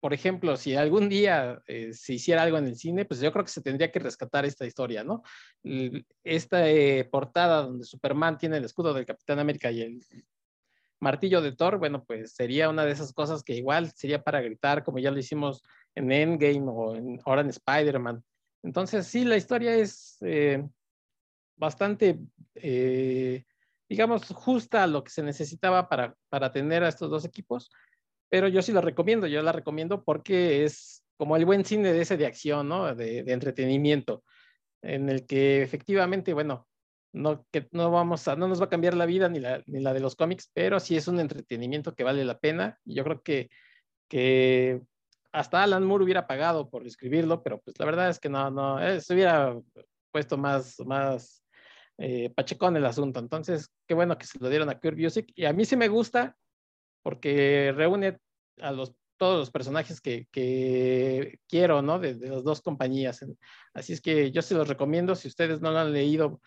por 0.00 0.12
ejemplo, 0.12 0.56
si 0.56 0.76
algún 0.76 1.08
día 1.08 1.62
eh, 1.66 1.92
se 1.92 2.14
hiciera 2.14 2.42
algo 2.42 2.58
en 2.58 2.66
el 2.66 2.76
cine, 2.76 3.04
pues 3.04 3.20
yo 3.20 3.32
creo 3.32 3.44
que 3.44 3.50
se 3.50 3.62
tendría 3.62 3.90
que 3.90 3.98
rescatar 3.98 4.44
esta 4.44 4.66
historia, 4.66 5.04
¿no? 5.04 5.22
Esta 6.22 6.68
eh, 6.68 7.04
portada 7.04 7.62
donde 7.62 7.84
Superman 7.84 8.38
tiene 8.38 8.58
el 8.58 8.64
escudo 8.64 8.92
del 8.92 9.06
Capitán 9.06 9.38
América 9.38 9.70
y 9.70 9.82
el 9.82 10.04
martillo 11.00 11.40
de 11.40 11.52
Thor, 11.52 11.78
bueno, 11.78 12.04
pues 12.04 12.32
sería 12.32 12.68
una 12.68 12.84
de 12.84 12.92
esas 12.92 13.12
cosas 13.12 13.42
que 13.42 13.54
igual 13.54 13.92
sería 13.94 14.22
para 14.22 14.40
gritar, 14.40 14.84
como 14.84 14.98
ya 14.98 15.10
lo 15.10 15.18
hicimos 15.18 15.62
en 15.94 16.10
Endgame 16.10 16.64
o 16.66 16.96
en, 16.96 17.20
ahora 17.24 17.42
en 17.42 17.50
Spider-Man. 17.50 18.24
Entonces, 18.62 19.06
sí, 19.06 19.24
la 19.24 19.36
historia 19.36 19.74
es... 19.74 20.18
Eh, 20.22 20.66
bastante, 21.56 22.18
eh, 22.54 23.44
digamos, 23.88 24.26
justa 24.28 24.82
a 24.82 24.86
lo 24.86 25.04
que 25.04 25.10
se 25.10 25.22
necesitaba 25.22 25.88
para, 25.88 26.14
para 26.28 26.52
tener 26.52 26.84
a 26.84 26.88
estos 26.88 27.10
dos 27.10 27.24
equipos, 27.24 27.70
pero 28.28 28.48
yo 28.48 28.62
sí 28.62 28.72
la 28.72 28.80
recomiendo, 28.80 29.26
yo 29.26 29.42
la 29.42 29.52
recomiendo 29.52 30.02
porque 30.02 30.64
es 30.64 31.04
como 31.16 31.36
el 31.36 31.44
buen 31.44 31.64
cine 31.64 31.92
de 31.92 32.00
ese 32.00 32.16
de 32.16 32.26
acción, 32.26 32.68
¿no? 32.68 32.94
De, 32.94 33.22
de 33.22 33.32
entretenimiento, 33.32 34.24
en 34.82 35.08
el 35.08 35.26
que 35.26 35.62
efectivamente, 35.62 36.32
bueno, 36.34 36.66
no, 37.12 37.46
que 37.52 37.68
no 37.70 37.90
vamos 37.90 38.26
a, 38.26 38.34
no 38.34 38.48
nos 38.48 38.60
va 38.60 38.66
a 38.66 38.70
cambiar 38.70 38.94
la 38.94 39.06
vida 39.06 39.28
ni 39.28 39.38
la, 39.38 39.62
ni 39.66 39.80
la 39.80 39.92
de 39.92 40.00
los 40.00 40.16
cómics, 40.16 40.50
pero 40.52 40.80
sí 40.80 40.96
es 40.96 41.06
un 41.06 41.20
entretenimiento 41.20 41.94
que 41.94 42.02
vale 42.02 42.24
la 42.24 42.38
pena 42.40 42.78
y 42.84 42.94
yo 42.94 43.04
creo 43.04 43.22
que 43.22 43.50
que 44.08 44.80
hasta 45.32 45.62
Alan 45.62 45.84
Moore 45.84 46.04
hubiera 46.04 46.26
pagado 46.26 46.70
por 46.70 46.86
escribirlo, 46.86 47.42
pero 47.42 47.60
pues 47.60 47.78
la 47.78 47.86
verdad 47.86 48.08
es 48.08 48.20
que 48.20 48.28
no, 48.28 48.50
no, 48.50 48.80
eh, 48.80 49.00
se 49.00 49.14
hubiera 49.14 49.58
puesto 50.12 50.36
más, 50.36 50.78
más 50.86 51.43
eh, 51.98 52.30
pachecón 52.30 52.76
el 52.76 52.86
asunto. 52.86 53.20
Entonces, 53.20 53.70
qué 53.86 53.94
bueno 53.94 54.18
que 54.18 54.26
se 54.26 54.38
lo 54.38 54.48
dieron 54.48 54.68
a 54.70 54.78
Kurt 54.78 54.98
Music. 54.98 55.32
Y 55.34 55.44
a 55.44 55.52
mí 55.52 55.64
sí 55.64 55.76
me 55.76 55.88
gusta 55.88 56.36
porque 57.02 57.72
reúne 57.76 58.18
a 58.60 58.72
los, 58.72 58.94
todos 59.16 59.38
los 59.38 59.50
personajes 59.50 60.00
que, 60.00 60.26
que 60.30 61.38
quiero, 61.48 61.82
¿no? 61.82 61.98
De, 61.98 62.14
las 62.14 62.44
dos 62.44 62.60
compañías. 62.62 63.24
Así 63.72 63.92
es 63.92 64.00
que 64.00 64.30
yo 64.32 64.42
se 64.42 64.54
los 64.54 64.68
recomiendo 64.68 65.14
si 65.14 65.28
ustedes 65.28 65.60
no 65.60 65.70
lo 65.70 65.78
han 65.78 65.92
leído 65.92 66.40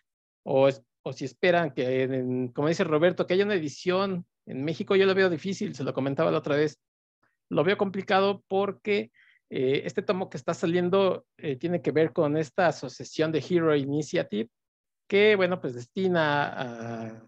o, 0.44 0.70
o 1.04 1.14
si 1.14 1.26
esperan 1.26 1.74
que, 1.74 2.50
como 2.54 2.68
dice 2.68 2.84
Roberto, 2.84 3.26
que 3.26 3.36
haya 3.36 3.46
una 3.46 3.56
edición 3.56 4.26
en 4.46 4.64
México, 4.64 4.96
yo 4.96 5.06
lo 5.06 5.14
veo 5.14 5.30
difícil, 5.30 5.76
se 5.76 5.84
lo 5.84 5.94
comentaba 5.94 6.32
la 6.32 6.40
otra 6.40 6.56
vez. 6.56 6.80
Lo 7.50 7.64
veo 7.64 7.78
complicado 7.78 8.44
porque 8.48 9.12
eh, 9.50 9.84
este 9.86 10.02
tomo 10.02 10.30
que 10.30 10.38
está 10.38 10.54
saliendo 10.54 11.26
eh, 11.38 11.56
tiene 11.56 11.82
que 11.82 11.92
ver 11.92 12.12
con 12.12 12.36
esta 12.36 12.68
asociación 12.68 13.32
de 13.32 13.44
Hero 13.48 13.76
Initiative 13.76 14.50
que, 15.08 15.36
bueno, 15.36 15.60
pues 15.60 15.74
destina 15.74 17.22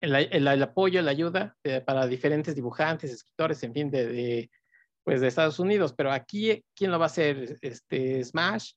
el, 0.00 0.14
el, 0.14 0.62
apoyo, 0.62 1.02
la 1.02 1.10
ayuda 1.10 1.56
de, 1.62 1.80
para 1.80 2.06
diferentes 2.06 2.54
dibujantes, 2.54 3.12
escritores, 3.12 3.62
en 3.62 3.72
fin, 3.72 3.90
de, 3.90 4.06
de, 4.06 4.50
pues 5.02 5.20
de 5.20 5.28
Estados 5.28 5.58
Unidos. 5.58 5.94
Pero 5.96 6.12
aquí, 6.12 6.64
¿quién 6.74 6.90
lo 6.90 6.98
va 6.98 7.06
a 7.06 7.06
hacer? 7.06 7.58
Este, 7.60 8.22
Smash. 8.24 8.72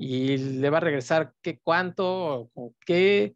Y 0.00 0.36
le 0.36 0.70
va 0.70 0.78
a 0.78 0.82
regresar 0.82 1.32
qué 1.42 1.58
cuánto 1.62 2.50
o 2.54 2.74
qué. 2.86 3.34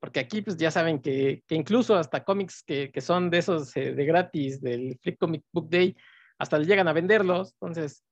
Porque 0.00 0.20
aquí, 0.20 0.42
pues 0.42 0.56
ya 0.56 0.70
saben 0.70 1.00
que, 1.00 1.42
que 1.46 1.54
incluso 1.54 1.96
hasta 1.96 2.24
cómics 2.24 2.62
que, 2.62 2.90
que 2.90 3.00
son 3.00 3.30
de 3.30 3.38
esos 3.38 3.76
eh, 3.76 3.92
de 3.92 4.04
gratis, 4.04 4.60
del 4.60 4.98
Free 5.02 5.16
Comic 5.16 5.44
Book 5.52 5.68
Day, 5.68 5.96
hasta 6.38 6.58
le 6.58 6.66
llegan 6.66 6.88
a 6.88 6.92
venderlos. 6.92 7.52
Entonces, 7.60 8.04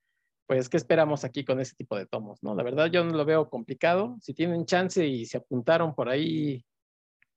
pues, 0.49 0.71
¿qué 0.71 0.79
esperamos 0.79 1.25
aquí 1.25 1.45
con 1.45 1.61
ese 1.61 1.77
tipo 1.77 1.95
de 1.95 2.07
tomos? 2.07 2.43
¿no? 2.43 2.55
La 2.55 2.63
verdad, 2.63 2.87
yo 2.87 3.05
no 3.05 3.13
lo 3.13 3.27
veo 3.27 3.51
complicado. 3.51 4.17
Si 4.23 4.33
tienen 4.33 4.65
chance 4.65 5.07
y 5.07 5.27
se 5.27 5.37
apuntaron 5.37 5.95
por 5.95 6.09
ahí, 6.09 6.65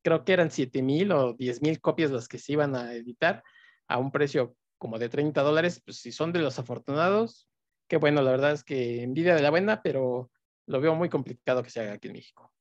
creo 0.01 0.24
que 0.24 0.32
eran 0.32 0.49
7 0.49 0.82
mil 0.82 1.12
o 1.12 1.34
10 1.34 1.62
mil 1.62 1.82
copias 1.82 2.09
las 2.09 2.30
que 2.30 2.38
se 2.39 2.53
iban 2.53 2.74
a 2.74 2.93
editar 2.93 3.43
a 3.89 3.97
un 3.97 4.12
precio 4.12 4.55
como 4.78 4.97
de 4.97 5.09
30 5.09 5.41
dólares, 5.41 5.82
pues 5.84 5.97
si 5.97 6.14
son 6.14 6.32
de 6.32 6.39
los 6.39 6.57
afortunados, 6.57 7.49
qué 7.89 7.97
bueno, 7.97 8.22
la 8.22 8.32
verdad 8.32 8.53
es 8.53 8.64
que 8.64 9.03
envidia 9.03 9.36
de 9.36 9.41
la 9.41 9.49
buena, 9.49 9.82
pero 9.82 10.32
lo 10.66 10.80
veo 10.80 10.95
muy 10.95 11.09
complicado 11.09 11.62
que 11.64 11.70
se 11.70 11.82
haga 11.82 11.93
aquí 11.93 12.07
en 12.07 12.14
México. 12.14 12.53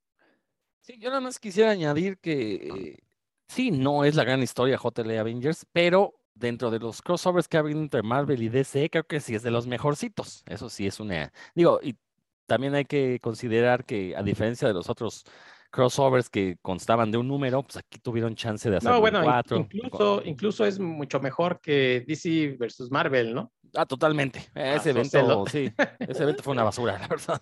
Sí, 0.80 0.98
yo 0.98 1.10
nada 1.10 1.20
más 1.20 1.38
quisiera 1.38 1.70
añadir 1.70 2.18
que 2.18 2.54
eh, 2.54 2.98
sí, 3.46 3.70
no 3.70 4.04
es 4.04 4.16
la 4.16 4.24
gran 4.24 4.42
historia 4.42 4.80
JL 4.82 5.16
Avengers, 5.16 5.64
pero 5.70 6.19
dentro 6.34 6.70
de 6.70 6.78
los 6.78 7.02
crossovers 7.02 7.48
que 7.48 7.56
ha 7.56 7.60
habido 7.60 7.80
entre 7.80 8.02
Marvel 8.02 8.42
y 8.42 8.48
DC, 8.48 8.90
creo 8.90 9.04
que 9.04 9.20
sí 9.20 9.34
es 9.34 9.42
de 9.42 9.50
los 9.50 9.66
mejorcitos. 9.66 10.42
Eso 10.46 10.68
sí 10.70 10.86
es 10.86 11.00
una. 11.00 11.32
Digo, 11.54 11.80
y 11.82 11.96
también 12.46 12.74
hay 12.74 12.84
que 12.84 13.18
considerar 13.20 13.84
que, 13.84 14.16
a 14.16 14.22
diferencia 14.22 14.66
de 14.66 14.74
los 14.74 14.88
otros 14.88 15.24
crossovers 15.70 16.28
que 16.28 16.56
constaban 16.62 17.12
de 17.12 17.18
un 17.18 17.28
número, 17.28 17.62
pues 17.62 17.76
aquí 17.76 17.98
tuvieron 18.00 18.34
chance 18.34 18.68
de 18.68 18.76
hacer 18.78 18.90
no, 18.90 19.00
bueno, 19.00 19.20
cuatro. 19.22 19.68
Incluso, 19.72 20.22
incluso 20.24 20.64
es 20.66 20.80
mucho 20.80 21.20
mejor 21.20 21.60
que 21.60 22.04
DC 22.06 22.56
versus 22.58 22.90
Marvel, 22.90 23.32
¿no? 23.34 23.52
Ah, 23.76 23.86
totalmente. 23.86 24.40
Ese 24.52 24.54
Ah, 24.54 24.90
evento, 24.90 25.10
sócelo. 25.20 25.44
sí, 25.46 25.72
ese 26.00 26.22
evento 26.24 26.42
fue 26.42 26.54
una 26.54 26.64
basura, 26.64 26.98
la 26.98 27.06
verdad. 27.06 27.40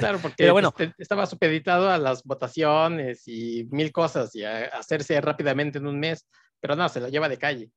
Claro, 0.00 0.18
porque 0.22 0.34
Pero 0.38 0.52
bueno. 0.52 0.72
pues, 0.72 0.88
te- 0.96 1.02
estaba 1.02 1.26
supeditado 1.26 1.88
a 1.88 1.98
las 1.98 2.24
votaciones 2.24 3.22
y 3.28 3.68
mil 3.70 3.92
cosas 3.92 4.34
y 4.34 4.42
a 4.44 4.64
hacerse 4.64 5.20
rápidamente 5.20 5.78
en 5.78 5.86
un 5.86 6.00
mes, 6.00 6.26
pero 6.58 6.74
no, 6.74 6.88
se 6.88 6.98
lo 7.00 7.08
lleva 7.08 7.28
de 7.28 7.38
calle. 7.38 7.70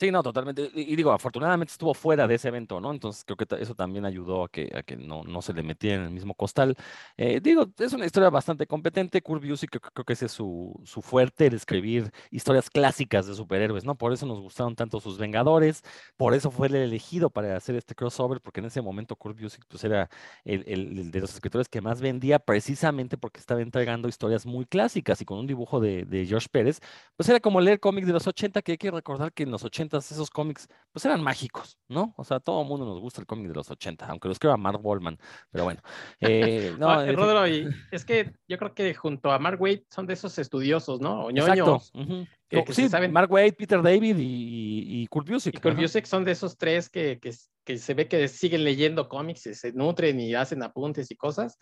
Sí, 0.00 0.10
no, 0.10 0.20
totalmente. 0.20 0.68
Y, 0.74 0.96
digo, 0.96 1.12
afortunadamente 1.12 1.70
estuvo 1.70 1.94
fuera 1.94 2.26
de 2.26 2.34
ese 2.34 2.48
evento, 2.48 2.80
¿no? 2.80 2.90
Entonces 2.90 3.24
creo 3.24 3.36
que 3.36 3.46
eso 3.60 3.76
también 3.76 4.04
ayudó 4.04 4.42
a 4.44 4.48
que, 4.48 4.68
a 4.74 4.82
que 4.82 4.96
no, 4.96 5.22
no 5.22 5.40
se 5.42 5.52
le 5.52 5.62
metiera 5.62 5.98
en 5.98 6.02
el 6.02 6.10
mismo 6.10 6.34
costal. 6.34 6.76
Eh, 7.16 7.38
digo, 7.40 7.68
es 7.78 7.92
una 7.92 8.04
historia 8.04 8.28
bastante 8.28 8.66
competente. 8.66 9.22
Kurt 9.22 9.44
Busiek 9.46 9.70
creo, 9.70 9.80
creo 9.80 10.04
que 10.04 10.14
ese 10.14 10.26
es 10.26 10.32
su, 10.32 10.74
su 10.84 11.02
fuerte, 11.02 11.46
el 11.46 11.54
escribir 11.54 12.10
historias 12.32 12.68
clásicas 12.68 13.28
de 13.28 13.34
superhéroes, 13.36 13.84
¿no? 13.84 13.94
Por 13.96 14.12
eso 14.12 14.26
nos 14.26 14.40
gustaron 14.40 14.74
tanto 14.74 14.98
sus 14.98 15.18
Vengadores, 15.18 15.82
por 16.16 16.34
eso 16.34 16.50
fue 16.50 16.66
el 16.66 16.74
elegido 16.74 17.30
para 17.30 17.56
hacer 17.56 17.76
este 17.76 17.94
crossover, 17.94 18.40
porque 18.40 18.58
en 18.58 18.66
ese 18.66 18.82
momento 18.82 19.14
Kurt 19.14 19.40
Busiek 19.40 19.64
pues 19.68 19.84
era 19.84 20.10
el, 20.44 20.64
el- 20.66 20.98
el 20.98 21.10
de 21.12 21.20
los 21.20 21.32
escritores 21.34 21.68
que 21.68 21.80
más 21.80 22.00
vendía 22.00 22.38
precisamente 22.40 23.16
porque 23.16 23.38
estaba 23.38 23.62
entregando 23.62 24.08
historias 24.08 24.46
muy 24.46 24.66
clásicas 24.66 25.20
y 25.20 25.24
con 25.24 25.38
un 25.38 25.46
dibujo 25.46 25.78
de, 25.80 26.04
de 26.04 26.26
George 26.26 26.48
Pérez 26.50 26.80
pues 27.16 27.28
era 27.28 27.40
como 27.40 27.60
leer 27.60 27.80
cómics 27.80 28.06
de 28.06 28.12
los 28.12 28.26
80, 28.26 28.62
que 28.62 28.72
hay 28.72 28.78
que 28.78 28.90
recordar 28.90 29.32
que 29.32 29.42
en 29.44 29.50
los 29.50 29.64
80 29.64 29.91
esos 29.98 30.30
cómics 30.30 30.68
pues 30.92 31.04
eran 31.04 31.22
mágicos, 31.22 31.78
¿no? 31.88 32.14
O 32.16 32.24
sea, 32.24 32.38
todo 32.40 32.62
el 32.62 32.68
mundo 32.68 32.84
nos 32.84 33.00
gusta 33.00 33.20
el 33.20 33.26
cómic 33.26 33.48
de 33.48 33.54
los 33.54 33.70
80, 33.70 34.06
aunque 34.06 34.28
lo 34.28 34.32
escriba 34.32 34.56
Mark 34.56 34.80
Wallman, 34.82 35.18
pero 35.50 35.64
bueno. 35.64 35.80
eh, 36.20 36.74
no, 36.78 37.04
fin, 37.04 37.16
Rodro, 37.16 37.46
y 37.48 37.68
es 37.90 38.04
que 38.04 38.32
yo 38.46 38.58
creo 38.58 38.74
que 38.74 38.94
junto 38.94 39.30
a 39.30 39.38
Mark 39.38 39.60
Waid 39.60 39.80
son 39.90 40.06
de 40.06 40.14
esos 40.14 40.38
estudiosos, 40.38 41.00
¿no? 41.00 41.24
O 41.24 41.30
exacto. 41.30 41.64
ñoños. 41.64 41.90
ujú. 41.94 42.26
que- 42.48 42.64
sí, 42.68 42.82
se 42.84 42.88
saben- 42.90 43.12
Mark 43.12 43.30
Waid, 43.32 43.54
Peter 43.54 43.80
David 43.82 44.16
y, 44.18 44.22
y, 44.22 45.02
y 45.02 45.06
Kurt 45.06 45.28
Busiek. 45.28 45.54
Y 45.54 45.68
ajá. 45.68 45.80
Busiek 45.80 46.04
son 46.06 46.24
de 46.24 46.32
esos 46.32 46.56
tres 46.58 46.90
que, 46.90 47.18
que, 47.18 47.34
que 47.64 47.78
se 47.78 47.94
ve 47.94 48.08
que 48.08 48.28
siguen 48.28 48.64
leyendo 48.64 49.08
cómics, 49.08 49.46
y 49.46 49.54
se 49.54 49.72
nutren 49.72 50.20
y 50.20 50.34
hacen 50.34 50.62
apuntes 50.62 51.10
y 51.10 51.16
cosas. 51.16 51.58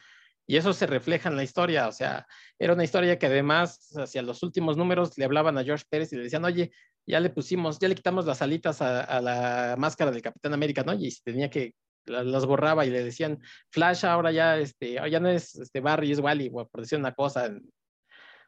Y 0.47 0.57
eso 0.57 0.73
se 0.73 0.89
refleja 0.89 1.29
en 1.29 1.37
la 1.37 1.45
historia. 1.45 1.87
O 1.87 1.93
sea, 1.93 2.27
era 2.59 2.73
una 2.73 2.83
historia 2.83 3.17
que 3.21 3.27
además, 3.27 3.97
hacia 3.97 4.21
los 4.21 4.43
últimos 4.43 4.77
números, 4.77 5.17
le 5.17 5.25
hablaban 5.25 5.57
a 5.57 5.63
George 5.63 5.85
Pérez 5.89 6.13
y 6.13 6.17
le 6.17 6.25
decían, 6.25 6.45
oye, 6.45 6.73
ya 7.07 7.21
le 7.21 7.31
pusimos, 7.31 7.79
ya 7.79 7.89
le 7.89 7.95
quitamos 7.95 8.27
las 8.27 8.43
alitas 8.43 8.83
a, 8.83 9.21
la 9.21 9.75
máscara 9.79 10.11
del 10.11 10.23
Capitán 10.23 10.55
América, 10.55 10.83
¿no? 10.85 10.95
Y 10.95 11.11
tenía 11.25 11.51
que, 11.51 11.75
la- 12.07 12.25
las 12.25 12.47
borraba 12.47 12.87
y 12.87 12.91
le 12.91 13.05
decían, 13.05 13.39
Flash 13.71 14.05
ahora 14.05 14.33
ya, 14.33 14.59
este, 14.59 14.95
ya 14.95 15.21
no 15.21 15.29
es 15.29 15.55
este 15.57 15.81
Barry, 15.81 16.13
es 16.13 16.21
Wally, 16.21 16.51
por 16.51 16.69
decir 16.81 16.99
una 16.99 17.13
cosa. 17.15 17.51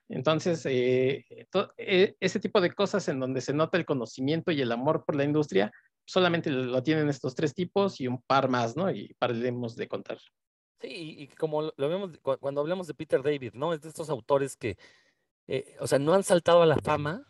Entonces, 0.08 0.64
eh, 0.66 1.24
to- 1.50 1.72
eh, 1.76 2.16
ese 2.20 2.40
tipo 2.40 2.60
de 2.60 2.72
cosas 2.72 3.08
en 3.08 3.18
donde 3.20 3.40
se 3.40 3.52
nota 3.54 3.78
el 3.78 3.86
conocimiento 3.86 4.50
y 4.52 4.60
el 4.60 4.72
amor 4.72 5.04
por 5.04 5.16
la 5.16 5.24
industria, 5.24 5.72
solamente 6.04 6.50
lo 6.50 6.82
tienen 6.82 7.08
estos 7.08 7.34
tres 7.34 7.54
tipos 7.54 8.00
y 8.00 8.08
un 8.08 8.20
par 8.22 8.48
más, 8.48 8.76
¿no? 8.76 8.90
Y 8.90 9.14
paremos 9.18 9.76
de 9.76 9.88
contar. 9.88 10.18
Sí, 10.80 11.16
y, 11.20 11.28
como 11.28 11.62
lo 11.62 11.88
vemos 11.88 12.18
cu- 12.20 12.38
cuando 12.38 12.60
hablamos 12.60 12.88
de 12.88 12.94
Peter 12.94 13.22
David, 13.22 13.52
¿no? 13.54 13.72
Es 13.72 13.80
de 13.82 13.88
estos 13.88 14.10
autores 14.10 14.56
que, 14.56 14.76
eh, 15.46 15.76
o 15.78 15.86
sea, 15.86 15.98
no 15.98 16.12
han 16.12 16.24
saltado 16.24 16.62
a 16.62 16.66
la 16.66 16.76
fama, 16.76 17.24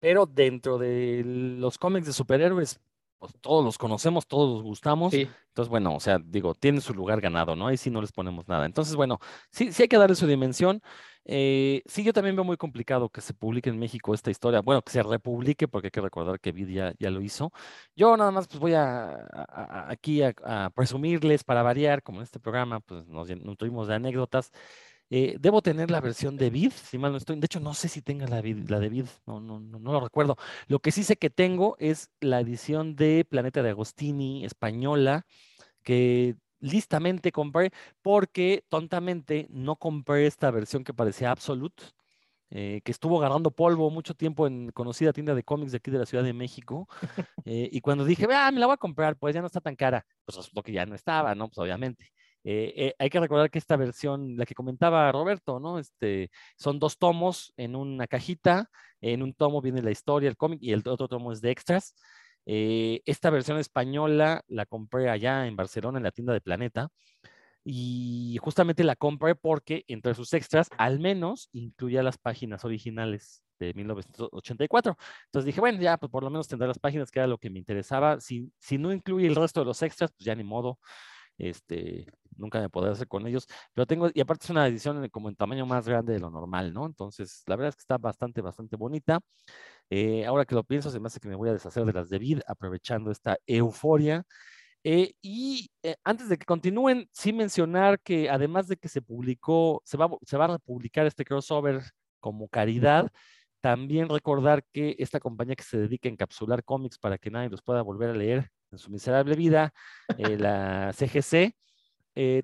pero 0.00 0.26
dentro 0.26 0.78
de 0.78 1.22
los 1.24 1.78
cómics 1.78 2.06
de 2.06 2.12
superhéroes, 2.12 2.80
pues 3.18 3.32
todos 3.40 3.64
los 3.64 3.78
conocemos, 3.78 4.26
todos 4.26 4.48
los 4.54 4.62
gustamos. 4.62 5.12
Sí, 5.12 5.28
Entonces, 5.48 5.68
bueno, 5.70 5.94
o 5.96 6.00
sea, 6.00 6.18
digo, 6.24 6.54
tienen 6.54 6.80
su 6.80 6.94
lugar 6.94 7.20
ganado, 7.20 7.56
¿no? 7.56 7.66
Ahí 7.66 7.76
sí 7.76 7.90
no 7.90 8.00
les 8.00 8.12
ponemos 8.12 8.46
nada. 8.46 8.64
Entonces, 8.66 8.94
bueno, 8.94 9.18
sí, 9.50 9.72
sí 9.72 9.82
hay 9.82 9.88
que 9.88 9.96
darle 9.98 10.14
su 10.14 10.26
dimensión. 10.28 10.80
Eh, 11.24 11.82
sí, 11.86 12.04
yo 12.04 12.12
también 12.12 12.36
veo 12.36 12.44
muy 12.44 12.56
complicado 12.56 13.08
que 13.10 13.20
se 13.20 13.34
publique 13.34 13.68
en 13.70 13.78
México 13.78 14.14
esta 14.14 14.30
historia. 14.30 14.60
Bueno, 14.60 14.82
que 14.82 14.92
se 14.92 15.02
republique, 15.02 15.66
porque 15.68 15.88
hay 15.88 15.90
que 15.90 16.00
recordar 16.00 16.38
que 16.40 16.52
Vid 16.52 16.68
ya, 16.68 16.94
ya 16.98 17.10
lo 17.10 17.20
hizo. 17.20 17.50
Yo 17.96 18.16
nada 18.16 18.30
más, 18.30 18.46
pues 18.46 18.60
voy 18.60 18.74
a, 18.74 19.26
aquí 19.90 20.22
a, 20.22 20.32
a 20.44 20.70
presumirles 20.70 21.44
para 21.44 21.62
variar, 21.62 22.02
como 22.02 22.18
en 22.20 22.24
este 22.24 22.40
programa, 22.40 22.80
pues 22.80 23.06
nos 23.08 23.28
llen- 23.28 23.42
nutrimos 23.42 23.88
de 23.88 23.94
anécdotas. 23.96 24.52
Eh, 25.10 25.36
debo 25.40 25.62
tener 25.62 25.90
la 25.90 26.00
versión 26.02 26.36
de 26.36 26.50
Vid, 26.50 26.72
si 26.72 26.98
mal 26.98 27.12
no 27.12 27.18
estoy. 27.18 27.38
De 27.40 27.46
hecho, 27.46 27.60
no 27.60 27.72
sé 27.74 27.88
si 27.88 28.02
tenga 28.02 28.26
la, 28.26 28.42
Vid- 28.42 28.68
la 28.68 28.78
de 28.78 28.88
Vid, 28.90 29.06
no, 29.26 29.40
no, 29.40 29.58
no, 29.60 29.78
no 29.78 29.92
lo 29.92 30.00
recuerdo. 30.00 30.36
Lo 30.66 30.80
que 30.80 30.90
sí 30.92 31.02
sé 31.04 31.16
que 31.16 31.30
tengo 31.30 31.76
es 31.78 32.10
la 32.20 32.40
edición 32.40 32.94
de 32.96 33.24
Planeta 33.28 33.62
de 33.62 33.70
Agostini 33.70 34.44
española, 34.44 35.26
que 35.84 36.36
listamente 36.60 37.32
compré 37.32 37.72
porque 38.02 38.64
tontamente 38.68 39.46
no 39.50 39.76
compré 39.76 40.26
esta 40.26 40.50
versión 40.50 40.84
que 40.84 40.94
parecía 40.94 41.30
Absolute, 41.32 41.84
eh, 42.50 42.80
que 42.84 42.92
estuvo 42.92 43.18
agarrando 43.18 43.50
polvo 43.50 43.90
mucho 43.90 44.14
tiempo 44.14 44.46
en 44.46 44.70
conocida 44.72 45.12
tienda 45.12 45.34
de 45.34 45.42
cómics 45.44 45.72
de 45.72 45.78
aquí 45.78 45.90
de 45.90 45.98
la 45.98 46.06
Ciudad 46.06 46.24
de 46.24 46.32
México. 46.34 46.88
eh, 47.44 47.68
y 47.72 47.80
cuando 47.80 48.04
dije, 48.04 48.26
ah, 48.32 48.50
me 48.52 48.60
la 48.60 48.66
voy 48.66 48.74
a 48.74 48.76
comprar, 48.78 49.16
pues 49.18 49.34
ya 49.34 49.40
no 49.42 49.46
está 49.48 49.60
tan 49.60 49.76
cara, 49.76 50.06
pues 50.24 50.36
resultó 50.36 50.62
que 50.62 50.72
ya 50.72 50.86
no 50.86 50.94
estaba, 50.94 51.34
¿no? 51.34 51.48
Pues 51.48 51.58
obviamente. 51.58 52.12
Eh, 52.50 52.72
eh, 52.76 52.94
hay 52.98 53.10
que 53.10 53.20
recordar 53.20 53.50
que 53.50 53.58
esta 53.58 53.76
versión, 53.76 54.38
la 54.38 54.46
que 54.46 54.54
comentaba 54.54 55.12
Roberto, 55.12 55.60
¿no? 55.60 55.78
Este, 55.78 56.30
son 56.56 56.78
dos 56.78 56.96
tomos 56.96 57.52
en 57.58 57.76
una 57.76 58.06
cajita. 58.06 58.70
En 59.02 59.22
un 59.22 59.34
tomo 59.34 59.60
viene 59.60 59.82
la 59.82 59.90
historia, 59.90 60.30
el 60.30 60.38
cómic, 60.38 60.58
y 60.62 60.72
el 60.72 60.78
otro 60.88 61.08
tomo 61.08 61.30
es 61.30 61.42
de 61.42 61.50
extras. 61.50 61.94
Eh, 62.46 63.02
esta 63.04 63.28
versión 63.28 63.58
española 63.58 64.42
la 64.48 64.64
compré 64.64 65.10
allá 65.10 65.46
en 65.46 65.56
Barcelona, 65.56 65.98
en 65.98 66.04
la 66.04 66.10
tienda 66.10 66.32
de 66.32 66.40
Planeta. 66.40 66.88
Y 67.64 68.38
justamente 68.40 68.82
la 68.82 68.96
compré 68.96 69.34
porque 69.34 69.84
entre 69.86 70.14
sus 70.14 70.32
extras, 70.32 70.70
al 70.78 71.00
menos, 71.00 71.50
incluía 71.52 72.02
las 72.02 72.16
páginas 72.16 72.64
originales 72.64 73.42
de 73.58 73.74
1984. 73.74 74.96
Entonces 75.26 75.44
dije, 75.44 75.60
bueno, 75.60 75.82
ya, 75.82 75.98
pues 75.98 76.10
por 76.10 76.22
lo 76.24 76.30
menos 76.30 76.48
tendré 76.48 76.66
las 76.66 76.78
páginas, 76.78 77.10
que 77.10 77.18
era 77.18 77.26
lo 77.28 77.36
que 77.36 77.50
me 77.50 77.58
interesaba. 77.58 78.20
Si, 78.20 78.50
si 78.58 78.78
no 78.78 78.90
incluye 78.90 79.26
el 79.26 79.36
resto 79.36 79.60
de 79.60 79.66
los 79.66 79.82
extras, 79.82 80.12
pues 80.16 80.24
ya 80.24 80.34
ni 80.34 80.44
modo. 80.44 80.78
Este, 81.38 82.06
nunca 82.38 82.60
me 82.60 82.70
podré 82.70 82.92
hacer 82.92 83.08
con 83.08 83.26
ellos. 83.26 83.46
Pero 83.74 83.86
tengo, 83.86 84.08
y 84.14 84.20
aparte 84.20 84.44
es 84.44 84.50
una 84.50 84.66
edición 84.66 85.08
como 85.10 85.28
en 85.28 85.36
tamaño 85.36 85.66
más 85.66 85.86
grande 85.88 86.14
de 86.14 86.20
lo 86.20 86.30
normal, 86.30 86.72
¿no? 86.72 86.86
Entonces, 86.86 87.42
la 87.46 87.56
verdad 87.56 87.70
es 87.70 87.76
que 87.76 87.82
está 87.82 87.98
bastante, 87.98 88.40
bastante 88.40 88.76
bonita. 88.76 89.20
Eh, 89.90 90.26
ahora 90.26 90.44
que 90.44 90.54
lo 90.54 90.64
pienso, 90.64 90.90
se 90.90 91.00
me 91.00 91.06
hace 91.06 91.20
que 91.20 91.28
me 91.28 91.34
voy 91.34 91.48
a 91.48 91.52
deshacer 91.52 91.84
de 91.84 91.92
las 91.92 92.08
de 92.10 92.18
vid, 92.18 92.40
aprovechando 92.46 93.10
esta 93.10 93.38
euforia. 93.46 94.24
Eh, 94.84 95.12
y 95.22 95.70
eh, 95.82 95.96
antes 96.04 96.28
de 96.28 96.38
que 96.38 96.46
continúen, 96.46 97.08
sí 97.12 97.32
mencionar 97.32 98.00
que 98.00 98.30
además 98.30 98.68
de 98.68 98.76
que 98.76 98.88
se 98.88 99.02
publicó, 99.02 99.82
se 99.84 99.96
va, 99.96 100.08
se 100.24 100.36
va 100.36 100.46
a 100.46 100.58
publicar 100.58 101.06
este 101.06 101.24
crossover 101.24 101.82
como 102.20 102.48
caridad, 102.48 103.10
también 103.60 104.08
recordar 104.08 104.64
que 104.72 104.94
esta 104.98 105.20
compañía 105.20 105.56
que 105.56 105.64
se 105.64 105.78
dedica 105.78 106.08
a 106.08 106.12
encapsular 106.12 106.64
cómics 106.64 106.98
para 106.98 107.18
que 107.18 107.30
nadie 107.30 107.48
los 107.48 107.62
pueda 107.62 107.82
volver 107.82 108.10
a 108.10 108.14
leer 108.14 108.50
en 108.70 108.78
su 108.78 108.90
miserable 108.90 109.34
vida, 109.34 109.72
la 110.18 110.92
CGC, 110.92 111.54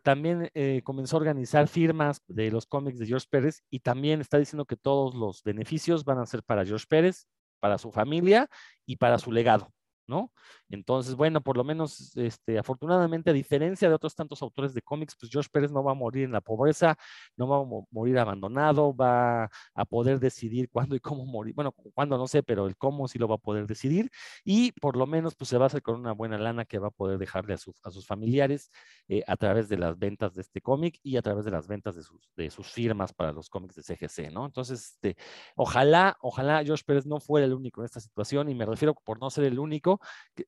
también 0.02 0.50
comenzó 0.84 1.16
a 1.16 1.20
organizar 1.20 1.68
firmas 1.68 2.22
de 2.28 2.50
los 2.50 2.66
cómics 2.66 2.98
de 2.98 3.06
George 3.06 3.26
Pérez 3.28 3.62
y 3.70 3.80
también 3.80 4.20
está 4.20 4.38
diciendo 4.38 4.66
que 4.66 4.76
todos 4.76 5.14
los 5.14 5.42
beneficios 5.42 6.04
van 6.04 6.18
a 6.18 6.26
ser 6.26 6.42
para 6.42 6.64
George 6.64 6.86
Pérez, 6.88 7.26
para 7.60 7.78
su 7.78 7.90
familia 7.90 8.48
y 8.86 8.96
para 8.96 9.18
su 9.18 9.32
legado. 9.32 9.72
¿No? 10.06 10.32
Entonces, 10.68 11.14
bueno, 11.14 11.40
por 11.40 11.56
lo 11.56 11.64
menos, 11.64 12.16
este, 12.16 12.58
afortunadamente, 12.58 13.30
a 13.30 13.32
diferencia 13.32 13.88
de 13.88 13.94
otros 13.94 14.14
tantos 14.14 14.42
autores 14.42 14.74
de 14.74 14.82
cómics, 14.82 15.16
pues 15.18 15.30
George 15.30 15.48
Pérez 15.52 15.70
no 15.72 15.82
va 15.82 15.92
a 15.92 15.94
morir 15.94 16.24
en 16.24 16.32
la 16.32 16.40
pobreza, 16.40 16.96
no 17.36 17.48
va 17.48 17.58
a 17.58 17.84
morir 17.90 18.18
abandonado, 18.18 18.94
va 18.94 19.44
a 19.74 19.84
poder 19.84 20.20
decidir 20.20 20.68
cuándo 20.70 20.96
y 20.96 21.00
cómo 21.00 21.24
morir, 21.26 21.54
bueno, 21.54 21.72
cuándo 21.94 22.18
no 22.18 22.26
sé, 22.26 22.42
pero 22.42 22.66
el 22.66 22.76
cómo 22.76 23.08
sí 23.08 23.18
lo 23.18 23.28
va 23.28 23.36
a 23.36 23.38
poder 23.38 23.66
decidir 23.66 24.10
y 24.44 24.72
por 24.72 24.96
lo 24.96 25.06
menos, 25.06 25.34
pues 25.34 25.48
se 25.48 25.58
va 25.58 25.64
a 25.64 25.66
hacer 25.66 25.82
con 25.82 25.96
una 25.96 26.12
buena 26.12 26.38
lana 26.38 26.64
que 26.64 26.78
va 26.78 26.88
a 26.88 26.90
poder 26.90 27.18
dejarle 27.18 27.54
a, 27.54 27.56
a 27.56 27.90
sus 27.90 28.06
familiares 28.06 28.70
eh, 29.08 29.22
a 29.26 29.36
través 29.36 29.68
de 29.68 29.76
las 29.78 29.98
ventas 29.98 30.34
de 30.34 30.42
este 30.42 30.60
cómic 30.60 30.98
y 31.02 31.16
a 31.16 31.22
través 31.22 31.44
de 31.44 31.50
las 31.50 31.66
ventas 31.66 31.94
de 31.94 32.02
sus, 32.02 32.30
de 32.36 32.50
sus 32.50 32.68
firmas 32.68 33.12
para 33.12 33.32
los 33.32 33.48
cómics 33.48 33.74
de 33.76 33.82
CGC, 33.82 34.32
¿no? 34.32 34.46
Entonces, 34.46 34.94
este, 34.94 35.16
ojalá, 35.56 36.16
ojalá 36.20 36.64
George 36.64 36.84
Pérez 36.86 37.06
no 37.06 37.20
fuera 37.20 37.46
el 37.46 37.54
único 37.54 37.80
en 37.80 37.86
esta 37.86 38.00
situación 38.00 38.48
y 38.48 38.54
me 38.54 38.66
refiero 38.66 38.94
por 38.94 39.20
no 39.20 39.30
ser 39.30 39.44
el 39.44 39.58
único, 39.58 39.93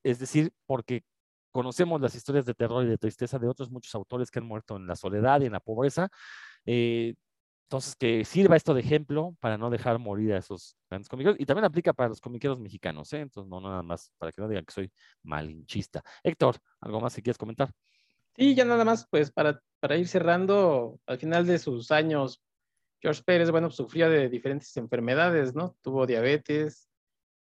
es 0.03 0.19
decir, 0.19 0.51
porque 0.65 1.03
conocemos 1.51 1.99
las 2.01 2.15
historias 2.15 2.45
de 2.45 2.53
terror 2.53 2.85
y 2.85 2.87
de 2.87 2.97
tristeza 2.97 3.39
de 3.39 3.47
otros 3.47 3.71
muchos 3.71 3.93
autores 3.95 4.29
que 4.29 4.39
han 4.39 4.45
muerto 4.45 4.75
en 4.75 4.87
la 4.87 4.95
soledad 4.95 5.41
y 5.41 5.45
en 5.45 5.53
la 5.53 5.59
pobreza. 5.59 6.09
Eh, 6.65 7.15
entonces, 7.67 7.95
que 7.97 8.23
sirva 8.23 8.55
esto 8.55 8.73
de 8.73 8.79
ejemplo 8.79 9.35
para 9.41 9.57
no 9.57 9.69
dejar 9.69 9.99
morir 9.99 10.33
a 10.33 10.37
esos 10.37 10.77
grandes 10.89 11.09
comiqueros. 11.09 11.37
Y 11.37 11.45
también 11.45 11.65
aplica 11.65 11.91
para 11.91 12.07
los 12.07 12.21
comiqueros 12.21 12.59
mexicanos, 12.59 13.11
¿eh? 13.11 13.19
Entonces, 13.19 13.49
no 13.49 13.59
nada 13.59 13.83
más, 13.83 14.09
para 14.17 14.31
que 14.31 14.41
no 14.41 14.47
digan 14.47 14.63
que 14.63 14.73
soy 14.73 14.91
malinchista. 15.23 16.01
Héctor, 16.23 16.55
¿algo 16.79 17.01
más 17.01 17.13
que 17.13 17.21
quieres 17.21 17.37
comentar? 17.37 17.69
Sí, 18.37 18.55
ya 18.55 18.63
nada 18.63 18.85
más, 18.85 19.05
pues 19.09 19.31
para, 19.31 19.61
para 19.81 19.97
ir 19.97 20.07
cerrando, 20.07 20.99
al 21.05 21.17
final 21.17 21.45
de 21.45 21.59
sus 21.59 21.91
años, 21.91 22.41
George 23.01 23.21
Pérez, 23.25 23.51
bueno, 23.51 23.69
sufría 23.69 24.07
de 24.07 24.29
diferentes 24.29 24.77
enfermedades, 24.77 25.53
¿no? 25.53 25.75
Tuvo 25.81 26.05
diabetes, 26.05 26.87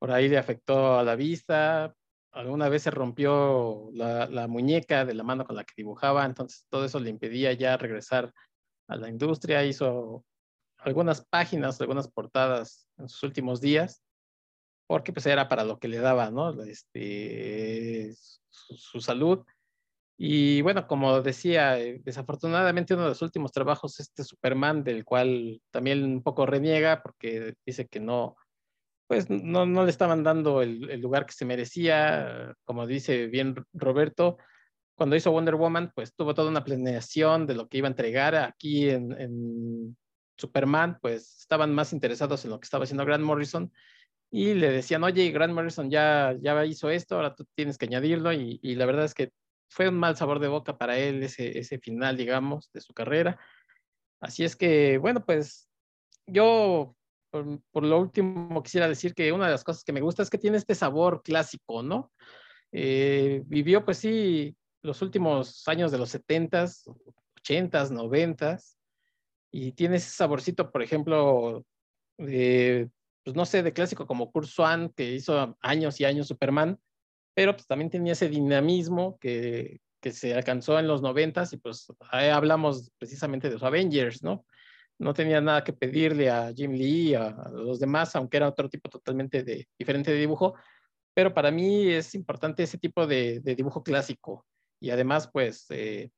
por 0.06 0.14
ahí 0.14 0.30
le 0.30 0.38
afectó 0.38 1.00
a 1.00 1.04
la 1.04 1.16
vista, 1.16 1.96
alguna 2.32 2.70
vez 2.70 2.84
se 2.84 2.92
rompió 2.92 3.90
la, 3.92 4.48
muñeca 4.48 5.04
de 5.04 5.16
la 5.16 5.24
mano 5.24 5.46
con 5.46 5.56
la 5.56 5.64
que 5.64 5.74
dibujaba, 5.78 6.24
entonces 6.26 6.64
todo 6.70 6.86
eso 6.86 7.00
le 7.00 7.10
impedía 7.10 7.54
ya 7.54 7.76
regresar 7.76 8.32
a 8.88 8.98
la 8.98 9.10
industria, 9.10 9.66
hizo 9.66 10.24
algunas 10.78 11.26
páginas, 11.26 11.82
algunas 11.82 12.08
portadas 12.08 12.88
en 13.00 13.10
sus 13.10 13.24
últimos 13.24 13.62
días, 13.62 14.04
porque 14.86 15.12
pues 15.12 15.26
era 15.26 15.50
para 15.50 15.64
lo 15.64 15.80
que 15.80 15.88
le 15.88 15.98
daba, 15.98 16.30
¿no? 16.30 16.52
Este, 16.66 18.14
su, 18.52 19.02
salud. 19.02 19.44
Y 20.20 20.62
bueno, 20.62 20.86
como 20.86 21.20
decía, 21.24 21.80
eh, 21.80 22.00
desafortunadamente 22.06 22.94
uno 22.94 23.06
de 23.06 23.10
los 23.10 23.24
últimos 23.24 23.52
trabajos 23.52 24.00
es 24.00 24.10
este 24.10 24.24
Superman, 24.24 24.84
del 24.84 25.04
cual 25.04 25.64
también 25.72 26.04
un 26.04 26.22
poco 26.22 26.46
reniega 26.46 27.02
porque 27.02 27.56
dice 27.66 27.88
que 27.88 28.00
no, 28.00 28.36
pues 29.08 29.30
no, 29.30 29.66
no 29.66 29.84
le 29.84 29.92
estaban 29.92 30.24
dando 30.24 30.62
el, 30.62 31.00
lugar 31.00 31.26
que 31.26 31.34
se 31.34 31.46
merecía, 31.46 32.56
como 32.64 32.88
dice 32.88 33.28
bien 33.28 33.56
Roberto, 33.74 34.38
cuando 34.96 35.16
hizo 35.16 35.32
Wonder 35.32 35.56
Woman, 35.56 35.92
pues 35.94 36.14
tuvo 36.16 36.34
toda 36.34 36.50
una 36.50 36.64
planeación 36.64 37.46
de 37.46 37.56
lo 37.56 37.68
que 37.68 37.78
iba 37.80 37.88
a 37.88 37.92
entregar. 37.92 38.36
Aquí 38.36 38.90
en, 38.90 39.98
Superman, 40.38 40.98
pues 41.02 41.38
estaban 41.40 41.74
más 41.74 41.94
interesados 41.94 42.44
en 42.44 42.52
lo 42.52 42.60
que 42.60 42.66
estaba 42.66 42.84
haciendo 42.84 43.06
Grant 43.06 43.24
Morrison 43.24 43.72
y 44.30 44.54
le 44.54 44.70
decían, 44.70 45.04
oye, 45.06 45.32
Grant 45.32 45.54
Morrison 45.54 45.90
ya, 45.90 46.36
ya 46.42 46.66
hizo 46.66 46.90
esto, 46.90 47.16
ahora 47.16 47.36
tú 47.36 47.46
tienes 47.56 47.78
que 47.78 47.86
añadirlo 47.86 48.34
y, 48.34 48.60
y 48.62 48.76
la 48.76 48.86
verdad 48.86 49.06
es 49.06 49.14
que 49.14 49.32
fue 49.70 49.88
un 49.88 49.98
mal 49.98 50.18
sabor 50.18 50.40
de 50.40 50.50
boca 50.50 50.78
para 50.78 50.98
él 50.98 51.24
ese, 51.24 51.58
ese 51.58 51.80
final, 51.80 52.18
digamos, 52.18 52.70
de 52.74 52.82
su 52.82 52.94
carrera. 52.94 53.40
Así 54.20 54.44
es 54.44 54.56
que, 54.56 54.98
bueno, 54.98 55.26
pues 55.26 55.70
yo 56.28 56.96
por, 57.72 57.84
lo 57.84 58.00
último, 58.00 58.62
quisiera 58.64 58.88
decir 58.88 59.14
que 59.14 59.32
una 59.32 59.46
de 59.46 59.52
las 59.52 59.64
cosas 59.64 59.84
que 59.84 59.94
me 59.94 60.02
gusta 60.02 60.24
es 60.24 60.30
que 60.30 60.38
tiene 60.38 60.58
este 60.58 60.76
sabor 60.76 61.22
clásico, 61.24 61.84
¿no? 61.84 62.12
Eh, 62.72 63.42
vivió, 63.46 63.86
pues 63.86 63.98
sí, 63.98 64.56
los 64.82 65.02
últimos 65.02 65.68
años 65.68 65.92
de 65.92 65.98
los 65.98 66.14
70s, 66.14 66.92
80s, 67.44 67.92
90s, 67.92 68.76
y 69.52 69.72
tiene 69.72 69.98
ese 69.98 70.10
saborcito, 70.10 70.72
por 70.72 70.82
ejemplo, 70.82 71.66
de, 72.18 72.90
pues 73.24 73.36
no 73.36 73.46
sé, 73.46 73.64
de 73.64 73.74
clásico 73.74 74.06
como 74.06 74.32
Kurt 74.32 74.48
Swan, 74.48 74.90
que 74.90 75.12
hizo 75.12 75.58
años 75.62 76.00
y 76.00 76.06
años 76.06 76.28
Superman, 76.28 76.80
pero 77.34 77.54
pues 77.54 77.68
también 77.68 77.90
tenía 77.90 78.14
ese 78.14 78.30
dinamismo 78.30 79.18
que, 79.20 79.82
se 80.02 80.36
alcanzó 80.36 80.78
en 80.78 80.88
los 80.88 81.02
90s, 81.02 81.54
y 81.54 81.58
pues 81.58 81.88
ahí 82.12 82.30
hablamos 82.30 82.92
precisamente 83.00 83.48
de 83.48 83.56
los 83.56 83.64
Avengers, 83.64 84.22
¿no? 84.22 84.46
No 84.98 85.14
tenía 85.14 85.42
nada 85.42 85.64
que 85.64 85.74
pedirle 85.74 86.30
a 86.30 86.54
Jim 86.54 86.72
Lee, 86.72 87.16
a, 87.16 87.50
los 87.52 87.80
demás, 87.80 88.16
aunque 88.16 88.38
era 88.38 88.50
otro 88.50 88.70
tipo 88.70 88.90
totalmente 88.90 89.44
de, 89.44 89.68
diferente 89.78 90.12
de 90.12 90.20
dibujo, 90.20 90.56
pero 91.14 91.34
para 91.34 91.52
mí 91.52 91.90
es 91.90 92.16
importante 92.16 92.64
ese 92.64 92.78
tipo 92.78 93.08
de, 93.08 93.40
dibujo 93.40 93.84
clásico. 93.84 94.46
Y 94.80 94.90
además 94.90 95.30
pues 95.32 95.66
eh, 95.70 96.10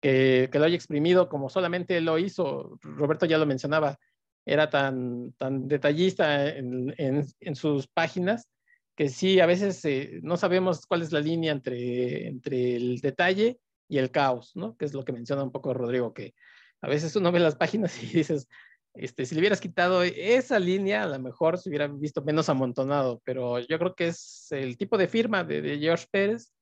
que, 0.00 0.50
lo 0.52 0.64
haya 0.64 0.74
exprimido 0.74 1.28
como 1.28 1.48
solamente 1.48 2.00
lo 2.00 2.18
hizo, 2.18 2.78
Roberto 2.82 3.26
ya 3.26 3.38
lo 3.38 3.46
mencionaba, 3.46 3.98
era 4.46 4.70
tan, 4.70 5.32
tan 5.34 5.68
detallista 5.68 6.48
en, 6.48 7.24
sus 7.54 7.86
páginas 7.88 8.48
que 8.96 9.08
sí, 9.08 9.40
a 9.40 9.46
veces 9.46 9.82
eh, 9.84 10.20
no 10.22 10.36
sabemos 10.36 10.86
cuál 10.86 11.02
es 11.02 11.12
la 11.12 11.20
línea 11.20 11.52
entre, 11.52 12.26
entre 12.28 12.76
el 12.76 13.00
detalle 13.00 13.58
y 13.88 13.98
el 13.98 14.10
caos, 14.10 14.52
¿no? 14.54 14.76
Que 14.76 14.84
es 14.84 14.92
lo 14.92 15.04
que 15.04 15.12
menciona 15.12 15.42
un 15.42 15.52
poco 15.52 15.72
Rodrigo, 15.72 16.12
que 16.12 16.34
a 16.82 16.88
veces 16.88 17.14
uno 17.16 17.32
ve 17.32 17.40
las 17.40 17.56
páginas 17.56 18.02
y 18.02 18.06
dices, 18.18 18.48
este, 18.94 19.24
si 19.24 19.34
le 19.34 19.40
hubieras 19.40 19.60
quitado 19.60 20.02
esa 20.02 20.58
línea, 20.58 21.04
a 21.04 21.06
lo 21.06 21.18
mejor 21.20 21.58
se 21.58 21.68
hubiera 21.68 21.86
visto 21.86 22.22
menos 22.22 22.48
amontonado, 22.48 23.22
pero 23.24 23.60
yo 23.60 23.78
creo 23.78 23.94
que 23.94 24.08
es 24.08 24.48
el 24.50 24.76
tipo 24.76 24.98
de 24.98 25.08
firma 25.08 25.44
de, 25.44 25.78
George 25.78 26.06
Pérez 26.10 26.52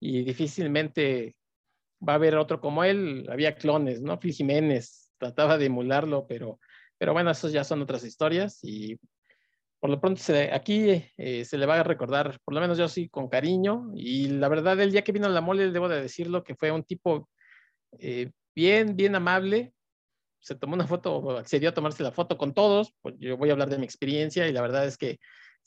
y 0.00 0.22
difícilmente 0.24 1.34
va 2.06 2.12
a 2.12 2.16
haber 2.16 2.36
otro 2.36 2.60
como 2.60 2.84
él. 2.84 3.26
Había 3.30 3.56
clones, 3.56 4.02
¿no? 4.02 4.18
Phil 4.20 4.32
Jiménez 4.32 5.10
trataba 5.18 5.56
de 5.56 5.66
emularlo, 5.66 6.26
pero, 6.26 6.60
pero 6.98 7.12
bueno, 7.14 7.30
esos 7.30 7.52
ya 7.52 7.64
son 7.64 7.82
otras 7.82 8.04
historias 8.04 8.58
y 8.62 8.98
por 9.80 9.90
lo 9.90 10.00
pronto 10.00 10.20
aquí 10.52 11.04
eh, 11.16 11.44
se 11.44 11.56
le 11.56 11.66
va 11.66 11.80
a 11.80 11.84
recordar, 11.84 12.38
por 12.44 12.52
lo 12.52 12.60
menos 12.60 12.76
yo 12.78 12.88
sí, 12.88 13.08
con 13.08 13.28
cariño. 13.28 13.90
Y 13.94 14.28
la 14.28 14.48
verdad, 14.48 14.78
el 14.80 14.92
día 14.92 15.02
que 15.02 15.12
vino 15.12 15.26
a 15.26 15.30
la 15.30 15.40
mole, 15.40 15.70
debo 15.70 15.88
de 15.88 16.02
decirlo 16.02 16.44
que 16.44 16.54
fue 16.54 16.70
un 16.70 16.84
tipo 16.84 17.28
eh, 17.98 18.30
bien, 18.58 18.96
bien 18.96 19.14
amable. 19.14 19.72
Se 20.40 20.56
tomó 20.56 20.74
una 20.74 20.86
foto, 20.86 21.38
accedió 21.38 21.68
a 21.70 21.74
tomarse 21.74 22.02
la 22.02 22.10
foto 22.10 22.36
con 22.36 22.54
todos. 22.54 22.92
Pues 23.02 23.14
yo 23.20 23.36
voy 23.36 23.50
a 23.50 23.52
hablar 23.52 23.70
de 23.70 23.78
mi 23.78 23.84
experiencia 23.84 24.48
y 24.48 24.52
la 24.52 24.62
verdad 24.62 24.84
es 24.84 24.98
que 24.98 25.20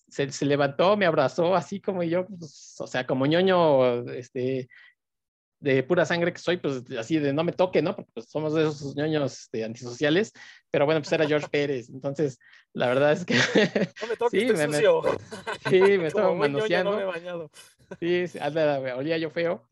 se, 0.09 0.45
levantó, 0.45 0.97
me 0.97 1.05
abrazó, 1.05 1.55
así 1.55 1.79
como 1.79 2.03
yo, 2.03 2.25
pues, 2.25 2.75
o 2.79 2.87
sea, 2.87 3.07
como 3.07 3.25
ñoño, 3.25 4.11
este, 4.11 4.67
de 5.61 5.83
pura 5.83 6.05
sangre 6.05 6.33
que 6.33 6.39
soy, 6.39 6.57
pues 6.57 6.83
así 6.99 7.17
de 7.17 7.31
no 7.31 7.45
me 7.45 7.53
toque, 7.53 7.81
¿no? 7.81 7.95
Porque 7.95 8.11
pues, 8.13 8.29
somos 8.29 8.53
de 8.53 8.63
esos 8.63 8.93
ñoños 8.97 9.43
este, 9.43 9.63
antisociales, 9.63 10.33
pero 10.69 10.85
bueno, 10.85 10.99
pues 10.99 11.13
era 11.13 11.25
George 11.25 11.47
Pérez, 11.49 11.87
entonces 11.87 12.39
la 12.73 12.87
verdad 12.87 13.13
es 13.13 13.23
que... 13.23 13.35
No 14.01 14.07
me 14.07 14.17
toques, 14.17 14.41
sí, 14.41 14.47
me, 14.51 14.67
sí, 15.69 15.97
me 15.97 16.07
estaba 16.07 16.33
manoseando. 16.33 16.99
No 16.99 17.11
me 17.13 17.49
Sí, 17.99 18.25
olía 18.97 19.17
yo 19.17 19.29
feo, 19.29 19.70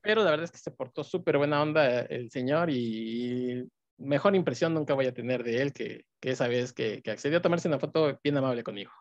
pero 0.00 0.22
la 0.22 0.30
verdad 0.30 0.44
es 0.44 0.52
que 0.52 0.58
se 0.58 0.70
portó 0.70 1.04
súper 1.04 1.38
buena 1.38 1.62
onda 1.62 2.00
el 2.00 2.30
señor 2.30 2.70
y 2.70 3.68
mejor 3.98 4.36
impresión 4.36 4.74
nunca 4.74 4.94
voy 4.94 5.06
a 5.06 5.14
tener 5.14 5.42
de 5.42 5.62
él 5.62 5.72
que, 5.72 6.06
que 6.20 6.30
esa 6.30 6.48
vez 6.48 6.72
que, 6.72 7.02
que, 7.02 7.10
accedió 7.10 7.38
a 7.38 7.42
tomarse 7.42 7.68
una 7.68 7.78
foto 7.78 8.18
bien 8.22 8.36
amable 8.36 8.62
conmigo. 8.62 8.92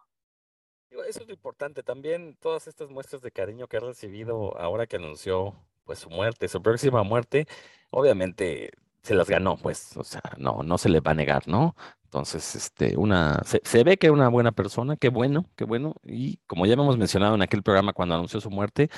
Eso 1.08 1.22
es 1.22 1.28
lo 1.28 1.34
importante, 1.34 1.84
también 1.84 2.38
todas 2.40 2.68
estas 2.68 2.90
muestras 2.90 3.22
de 3.22 3.32
cariño 3.32 3.68
que 3.68 3.78
ha 3.78 3.82
recibido 3.82 4.58
ahora 4.58 4.88
que 4.88 4.96
anunció 4.96 5.54
pues 5.84 6.00
su 6.00 6.10
muerte, 6.10 6.48
su 6.48 6.62
próxima 6.62 7.04
muerte, 7.04 7.48
obviamente 7.92 8.72
se 9.02 9.14
las 9.14 9.30
ganó, 9.30 9.56
pues, 9.58 9.96
o 9.98 10.04
sea, 10.04 10.22
no, 10.38 10.64
no 10.64 10.78
se 10.80 10.90
le 10.90 11.00
va 11.00 11.12
a 11.12 11.16
negar, 11.16 11.48
¿no? 11.48 11.76
Entonces, 12.06 12.56
este, 12.56 12.98
una, 12.98 13.42
se, 13.46 13.62
se 13.64 13.84
ve 13.84 13.98
que 13.98 14.08
es 14.08 14.14
una 14.14 14.30
buena 14.30 14.52
persona, 14.52 14.96
qué 14.98 15.10
bueno, 15.10 15.46
qué 15.56 15.64
bueno, 15.64 15.96
y 16.04 16.38
como 16.48 16.66
ya 16.66 16.74
hemos 16.74 16.98
mencionado 16.98 17.36
en 17.36 17.44
aquel 17.44 17.62
programa 17.62 17.94
cuando 17.94 18.16
anunció 18.16 18.42
su 18.42 18.50
muerte, 18.50 18.90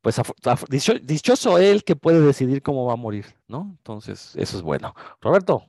pues 0.00 0.20
dichoso 1.02 1.58
él 1.58 1.84
que 1.84 1.96
puede 1.96 2.20
decidir 2.20 2.62
cómo 2.62 2.86
va 2.86 2.94
a 2.94 2.96
morir, 2.96 3.26
¿no? 3.48 3.66
Entonces, 3.78 4.34
eso 4.36 4.56
es 4.56 4.62
bueno. 4.62 4.94
Roberto. 5.20 5.66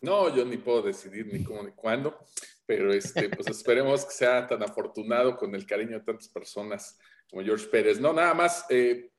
No, 0.00 0.34
yo 0.34 0.44
ni 0.44 0.56
puedo 0.56 0.82
decidir 0.82 1.26
ni 1.26 1.42
cómo 1.42 1.62
ni 1.62 1.72
cuándo. 1.72 2.18
pero 2.64 2.92
este, 2.92 3.28
pues 3.30 3.46
esperemos 3.48 4.04
que 4.04 4.12
sea 4.12 4.46
tan 4.46 4.62
afortunado 4.62 5.36
con 5.36 5.54
el 5.54 5.66
cariño 5.66 5.98
de 5.98 6.04
tantas 6.04 6.28
personas 6.28 6.98
como 7.30 7.42
George 7.42 7.66
Pérez. 7.66 8.00
No, 8.00 8.12
nada 8.12 8.34
más, 8.34 8.64
eh, 8.70 9.10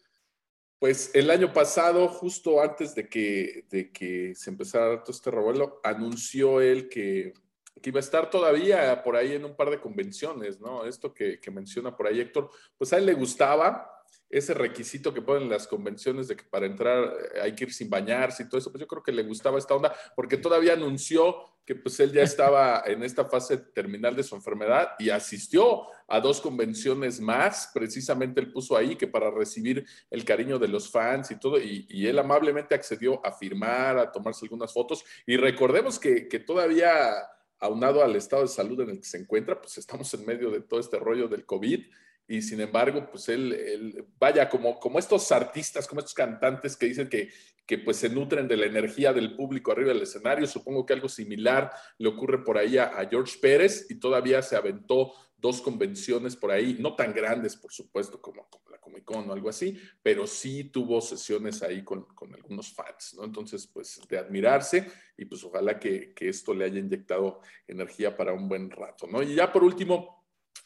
pues 0.79 1.11
el 1.13 1.29
año 1.29 1.51
pasado, 1.51 2.07
justo 2.07 2.61
antes 2.61 2.95
de 2.95 3.09
que, 3.09 3.65
de 3.69 3.91
que 3.91 4.33
se 4.35 4.49
empezara 4.49 5.03
todo 5.03 5.11
este 5.11 5.29
revuelo, 5.31 5.81
anunció 5.83 6.61
él 6.61 6.87
que, 6.87 7.33
que, 7.81 7.89
iba 7.89 7.99
a 7.99 8.01
estar 8.01 8.29
todavía 8.29 9.03
por 9.03 9.15
ahí 9.15 9.33
en 9.33 9.45
un 9.45 9.55
par 9.55 9.69
de 9.69 9.81
convenciones, 9.81 10.59
¿no? 10.59 10.85
Esto 10.85 11.13
que, 11.13 11.39
que 11.39 11.51
menciona 11.51 11.95
por 11.95 12.07
ahí 12.07 12.21
Héctor, 12.21 12.49
pues 12.77 12.93
a 12.93 12.97
él 12.97 13.05
le 13.05 13.13
gustaba, 13.13 13.98
ese 14.29 14.53
requisito 14.53 15.13
que 15.13 15.21
ponen 15.21 15.49
las 15.49 15.67
convenciones 15.67 16.27
de 16.27 16.35
que 16.35 16.43
para 16.43 16.67
entrar 16.67 17.03
eh, 17.03 17.41
hay 17.41 17.55
que 17.55 17.63
ir 17.63 17.73
sin 17.73 17.89
bañarse 17.89 18.43
y 18.43 18.45
todo 18.47 18.59
eso, 18.59 18.71
pues 18.71 18.79
yo 18.79 18.87
creo 18.87 19.01
que 19.01 19.11
le 19.11 19.23
gustaba 19.23 19.57
esta 19.57 19.75
onda, 19.75 19.93
porque 20.15 20.37
todavía 20.37 20.73
anunció 20.73 21.35
que 21.65 21.75
pues 21.75 21.99
él 21.99 22.11
ya 22.11 22.21
estaba 22.23 22.83
en 22.85 23.03
esta 23.03 23.25
fase 23.25 23.57
terminal 23.57 24.15
de 24.15 24.23
su 24.23 24.35
enfermedad 24.35 24.89
y 24.99 25.09
asistió 25.09 25.87
a 26.07 26.19
dos 26.19 26.41
convenciones 26.41 27.19
más, 27.19 27.71
precisamente 27.73 28.39
él 28.39 28.51
puso 28.51 28.77
ahí 28.77 28.95
que 28.95 29.07
para 29.07 29.31
recibir 29.31 29.85
el 30.11 30.23
cariño 30.23 30.59
de 30.59 30.67
los 30.67 30.89
fans 30.91 31.31
y 31.31 31.39
todo, 31.39 31.59
y, 31.59 31.87
él 32.07 32.17
amablemente 32.17 32.73
accedió 32.73 33.23
a 33.25 33.31
firmar, 33.31 33.99
a 33.99 34.11
tomarse 34.11 34.45
algunas 34.45 34.73
fotos, 34.73 35.03
y 35.25 35.37
recordemos 35.37 35.99
que, 35.99 36.27
que 36.27 36.39
todavía 36.39 37.13
aunado 37.59 38.03
al 38.03 38.15
estado 38.15 38.43
de 38.43 38.47
salud 38.47 38.79
en 38.81 38.91
el 38.91 38.99
que 38.99 39.05
se 39.05 39.17
encuentra, 39.17 39.59
pues 39.59 39.77
estamos 39.77 40.11
en 40.13 40.25
medio 40.25 40.49
de 40.49 40.61
todo 40.61 40.79
este 40.79 40.97
rollo 40.97 41.27
del 41.27 41.45
COVID 41.45 41.83
y 42.29 42.43
sin 42.43 42.61
embargo, 42.61 43.09
pues 43.09 43.27
él, 43.27 44.05
vaya, 44.19 44.47
como, 44.47 44.79
como 44.79 44.99
estos 44.99 45.31
artistas, 45.31 45.87
como 45.87 45.99
estos 45.99 46.13
cantantes 46.13 46.77
que 46.77 46.85
dicen 46.85 47.09
que, 47.09 47.29
que 47.65 47.79
pues 47.79 47.97
se 47.97 48.07
nutren 48.07 48.47
de 48.47 48.55
la 48.55 48.67
energía 48.67 49.13
del 49.13 49.35
público 49.35 49.71
arriba 49.71 49.93
del 49.93 50.03
escenario, 50.03 50.45
supongo 50.45 50.85
que 50.85 50.93
algo 50.93 51.09
similar 51.09 51.71
le 51.97 52.07
ocurre 52.07 52.43
por 52.43 52.59
ahí 52.59 52.77
a, 52.77 53.07
George 53.09 53.39
Pérez 53.41 53.87
y 53.89 53.95
todavía 53.95 54.43
se 54.43 54.55
aventó 54.55 55.11
dos 55.37 55.59
convenciones 55.59 56.35
por 56.35 56.51
ahí, 56.51 56.77
no 56.79 56.95
tan 56.95 57.15
grandes, 57.15 57.55
por 57.55 57.71
supuesto, 57.73 58.21
como, 58.21 58.47
la 58.69 58.79
Comic 58.79 59.05
Con 59.05 59.27
o 59.27 59.33
algo 59.33 59.49
así, 59.49 59.75
pero 60.03 60.27
sí 60.27 60.65
tuvo 60.65 61.01
sesiones 61.01 61.63
ahí 61.63 61.83
con, 61.83 62.03
con 62.13 62.31
algunos 62.35 62.71
fans, 62.75 63.15
¿no? 63.17 63.23
Entonces, 63.23 63.65
pues 63.65 63.99
de 64.07 64.19
admirarse 64.19 64.85
y 65.17 65.25
pues 65.25 65.43
ojalá 65.43 65.79
que, 65.79 66.13
que 66.13 66.29
esto 66.29 66.53
le 66.53 66.65
haya 66.65 66.77
inyectado 66.77 67.41
energía 67.67 68.15
para 68.15 68.33
un 68.33 68.47
buen 68.47 68.69
rato, 68.69 69.07
¿no? 69.07 69.23
Y 69.23 69.33
ya 69.33 69.51
por 69.51 69.63
último, 69.63 70.18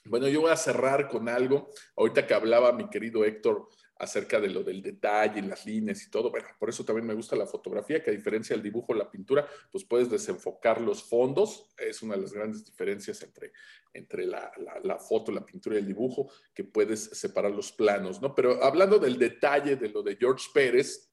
bueno, 0.06 0.28
yo 0.28 0.42
voy 0.42 0.52
a 0.52 0.58
cerrar 0.58 1.08
con 1.08 1.30
algo. 1.30 1.70
Ahorita 1.96 2.28
que 2.28 2.34
hablaba 2.34 2.74
mi 2.74 2.90
querido 2.90 3.24
Héctor 3.24 3.70
acerca 3.98 4.40
de 4.40 4.50
lo 4.50 4.64
del 4.64 4.82
detalle, 4.82 5.42
las 5.42 5.66
líneas 5.66 6.04
y 6.04 6.10
todo. 6.10 6.30
Bueno, 6.30 6.48
por 6.60 6.70
eso 6.70 6.84
también 6.84 7.08
me 7.08 7.14
gusta 7.14 7.36
la 7.36 7.46
fotografía, 7.46 8.04
que 8.04 8.10
a 8.10 8.14
diferencia 8.14 8.56
del 8.56 8.64
dibujo, 8.64 8.94
la 8.94 9.10
pintura, 9.10 9.48
pues 9.72 9.86
puedes 9.86 10.10
desenfocar 10.10 10.82
los 10.82 11.04
fondos. 11.04 11.70
Es 11.78 12.02
una 12.02 12.16
de 12.16 12.22
las 12.22 12.34
grandes 12.34 12.66
diferencias 12.66 13.22
entre, 13.24 13.54
entre 13.94 14.26
la, 14.26 14.52
la, 14.84 14.98
foto, 14.98 15.32
la 15.32 15.46
pintura 15.46 15.76
y 15.76 15.80
el 15.80 15.88
dibujo, 15.88 16.30
que 16.54 16.64
puedes 16.64 17.04
separar 17.18 17.52
los 17.52 17.72
planos, 17.72 18.22
¿no? 18.22 18.36
Pero 18.36 18.64
hablando 18.64 19.00
del 19.00 19.18
detalle 19.18 19.76
de 19.76 19.90
lo 19.90 20.04
de 20.04 20.18
George 20.18 20.48
Pérez, 20.54 21.13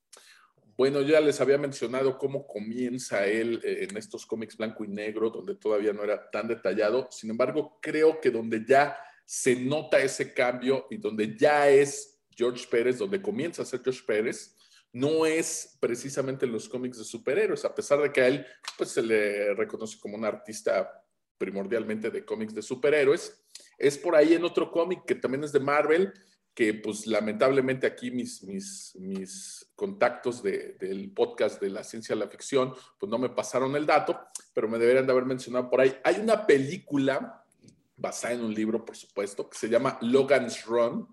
bueno, 0.81 1.03
ya 1.03 1.20
les 1.20 1.39
había 1.43 1.59
mencionado 1.59 2.16
cómo 2.16 2.47
comienza 2.47 3.26
él 3.26 3.61
eh, 3.62 3.87
en 3.91 3.99
estos 3.99 4.24
cómics 4.24 4.57
blanco 4.57 4.83
y 4.83 4.89
negro, 4.89 5.28
donde 5.28 5.55
todavía 5.57 5.93
no 5.93 6.03
era 6.03 6.31
tan 6.31 6.49
detallado. 6.49 7.07
Sin 7.11 7.28
embargo, 7.28 7.78
creo 7.83 8.18
que 8.18 8.31
donde 8.31 8.64
ya 8.66 8.97
se 9.26 9.57
nota 9.57 9.99
ese 9.99 10.33
cambio 10.33 10.87
y 10.89 10.97
donde 10.97 11.37
ya 11.37 11.68
es 11.68 12.22
George 12.35 12.66
Pérez, 12.70 12.97
donde 12.97 13.20
comienza 13.20 13.61
a 13.61 13.66
ser 13.66 13.83
George 13.85 14.01
Pérez, 14.07 14.57
no 14.91 15.26
es 15.26 15.76
precisamente 15.81 16.47
en 16.47 16.53
los 16.53 16.66
cómics 16.66 16.97
de 16.97 17.05
superhéroes, 17.05 17.66
a 17.66 17.74
pesar 17.74 18.01
de 18.01 18.11
que 18.11 18.22
a 18.22 18.28
él 18.28 18.47
pues, 18.78 18.89
se 18.89 19.03
le 19.03 19.53
reconoce 19.53 19.99
como 19.99 20.16
un 20.16 20.24
artista 20.24 21.05
primordialmente 21.37 22.11
de 22.11 22.24
cómics 22.24 22.55
de 22.55 22.62
superhéroes. 22.62 23.39
Es 23.76 23.99
por 23.99 24.16
ahí 24.16 24.33
en 24.33 24.45
otro 24.45 24.70
cómic 24.70 25.05
que 25.05 25.16
también 25.16 25.45
es 25.45 25.53
de 25.53 25.61
Marvel, 25.61 26.14
que 26.55 26.74
pues 26.74 27.07
lamentablemente 27.07 27.86
aquí 27.86 28.11
mis, 28.11 28.42
mis, 28.42 28.94
mis 28.96 29.70
contactos 29.74 30.42
del 30.42 31.12
podcast 31.14 31.61
de 31.61 31.70
la 31.70 31.84
ciencia 31.84 32.14
de 32.14 32.20
la 32.20 32.30
ficción 32.30 32.74
pues 32.98 33.09
no 33.09 33.18
me 33.18 33.30
pasaron 33.30 33.74
el 33.76 33.86
dato, 33.86 34.18
pero 34.53 34.68
me 34.68 34.78
deberían 34.78 35.07
de 35.07 35.12
haber 35.12 35.24
mencionado 35.24 35.70
por 35.70 35.80
ahí. 35.80 35.96
Hay 36.05 36.16
una 36.16 36.46
película 36.46 37.44
basada 37.96 38.34
en 38.34 38.42
un 38.42 38.55
libro, 38.55 38.84
por 38.84 38.96
supuesto, 38.96 39.48
que 39.48 39.59
se 39.59 39.68
llama 39.68 39.98
Logan's 40.01 40.64
Run, 40.64 41.07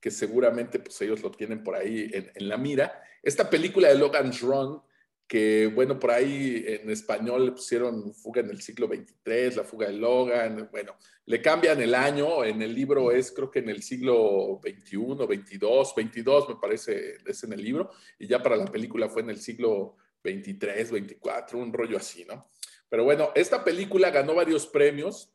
que 0.00 0.10
seguramente 0.10 0.78
pues 0.80 1.00
ellos 1.02 1.22
lo 1.22 1.30
tienen 1.30 1.62
por 1.62 1.76
ahí 1.76 2.10
en, 2.12 2.32
en 2.34 2.48
la 2.48 2.56
mira. 2.56 3.02
Esta 3.22 3.48
película 3.48 3.88
de 3.88 3.94
Logan's 3.94 4.40
Run 4.40 4.82
que 5.26 5.66
bueno, 5.66 5.98
por 5.98 6.10
ahí 6.10 6.64
en 6.66 6.90
español 6.90 7.46
le 7.46 7.52
pusieron 7.52 8.12
fuga 8.14 8.42
en 8.42 8.50
el 8.50 8.60
siglo 8.60 8.86
XXIII, 8.86 9.56
la 9.56 9.64
fuga 9.64 9.86
de 9.86 9.94
Logan, 9.94 10.68
bueno, 10.70 10.94
le 11.24 11.40
cambian 11.40 11.80
el 11.80 11.94
año, 11.94 12.44
en 12.44 12.60
el 12.60 12.74
libro 12.74 13.10
es 13.10 13.32
creo 13.32 13.50
que 13.50 13.60
en 13.60 13.70
el 13.70 13.82
siglo 13.82 14.60
XXI, 14.62 14.96
XXII, 15.26 15.94
22 15.96 16.48
me 16.48 16.56
parece, 16.56 17.16
es 17.24 17.44
en 17.44 17.52
el 17.52 17.62
libro, 17.62 17.90
y 18.18 18.26
ya 18.26 18.42
para 18.42 18.56
la 18.56 18.66
película 18.66 19.08
fue 19.08 19.22
en 19.22 19.30
el 19.30 19.38
siglo 19.38 19.96
XXIII, 20.22 20.84
XXIV, 20.84 21.54
un 21.54 21.72
rollo 21.72 21.96
así, 21.96 22.24
¿no? 22.24 22.50
Pero 22.88 23.04
bueno, 23.04 23.30
esta 23.34 23.64
película 23.64 24.10
ganó 24.10 24.34
varios 24.34 24.66
premios, 24.66 25.32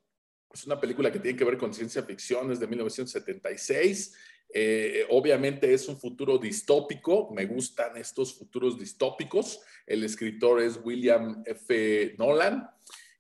es 0.54 0.66
una 0.66 0.80
película 0.80 1.12
que 1.12 1.20
tiene 1.20 1.38
que 1.38 1.44
ver 1.44 1.58
con 1.58 1.74
ciencia 1.74 2.04
ficción, 2.04 2.52
es 2.52 2.60
de 2.60 2.68
1976 2.68 4.16
eh, 4.50 5.06
obviamente 5.10 5.74
es 5.74 5.88
un 5.88 6.00
futuro 6.00 6.38
distópico, 6.38 7.30
me 7.34 7.46
gustan 7.46 7.98
estos 7.98 8.34
futuros 8.34 8.80
distópicos. 8.80 9.62
El 9.86 10.04
escritor 10.04 10.62
es 10.62 10.80
William 10.84 11.44
F. 11.46 12.16
Nolan. 12.18 12.70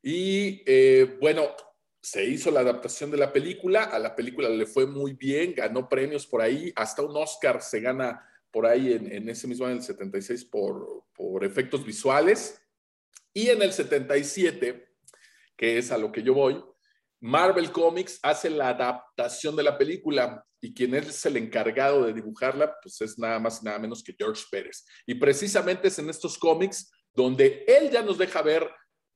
Y 0.02 0.64
eh, 0.66 1.18
bueno, 1.20 1.56
se 2.02 2.26
hizo 2.26 2.52
la 2.52 2.62
adaptación 2.62 3.12
de 3.12 3.18
la 3.18 3.34
película, 3.34 3.84
a 3.84 4.00
la 4.00 4.16
película 4.16 4.48
le 4.48 4.66
fue 4.66 4.86
muy 4.86 5.14
bien, 5.14 5.54
ganó 5.54 5.90
premios 5.90 6.26
por 6.26 6.42
ahí, 6.42 6.72
hasta 6.76 7.02
un 7.02 7.18
Oscar 7.18 7.62
se 7.62 7.82
gana 7.82 8.26
por 8.52 8.66
ahí 8.66 8.94
en, 8.94 9.28
ese 9.28 9.48
mismo 9.48 9.66
año, 9.66 9.76
el 9.76 9.84
76, 9.84 10.46
por, 10.46 11.04
por 11.14 11.44
efectos 11.44 11.86
visuales. 11.86 12.62
Y 13.34 13.50
en 13.50 13.62
el 13.62 13.74
77, 13.74 14.88
que 15.58 15.78
es 15.78 15.92
a 15.92 15.98
lo 15.98 16.12
que 16.12 16.24
yo 16.24 16.34
voy, 16.34 16.64
Marvel 17.20 17.72
Comics 17.72 18.20
hace 18.22 18.50
la 18.50 18.70
adaptación 18.70 19.56
de 19.56 19.64
la 19.64 19.78
película 19.78 20.44
y 20.62 20.74
quien 20.74 20.96
es 20.96 21.26
el 21.26 21.38
encargado 21.38 22.06
de 22.06 22.14
dibujarla, 22.14 22.76
pues 22.82 23.00
es 23.02 23.18
nada 23.18 23.40
más 23.40 23.62
y 23.62 23.66
nada 23.66 23.80
menos 23.80 24.04
que 24.04 24.16
George 24.18 24.44
Pérez. 24.50 24.86
Y 25.06 25.16
precisamente 25.16 25.88
es 25.88 26.00
en 26.00 26.10
estos 26.10 26.38
cómics 26.38 26.92
donde 27.14 27.66
él 27.68 27.90
ya 27.90 28.02
nos 28.02 28.18
deja 28.18 28.42
ver 28.42 28.70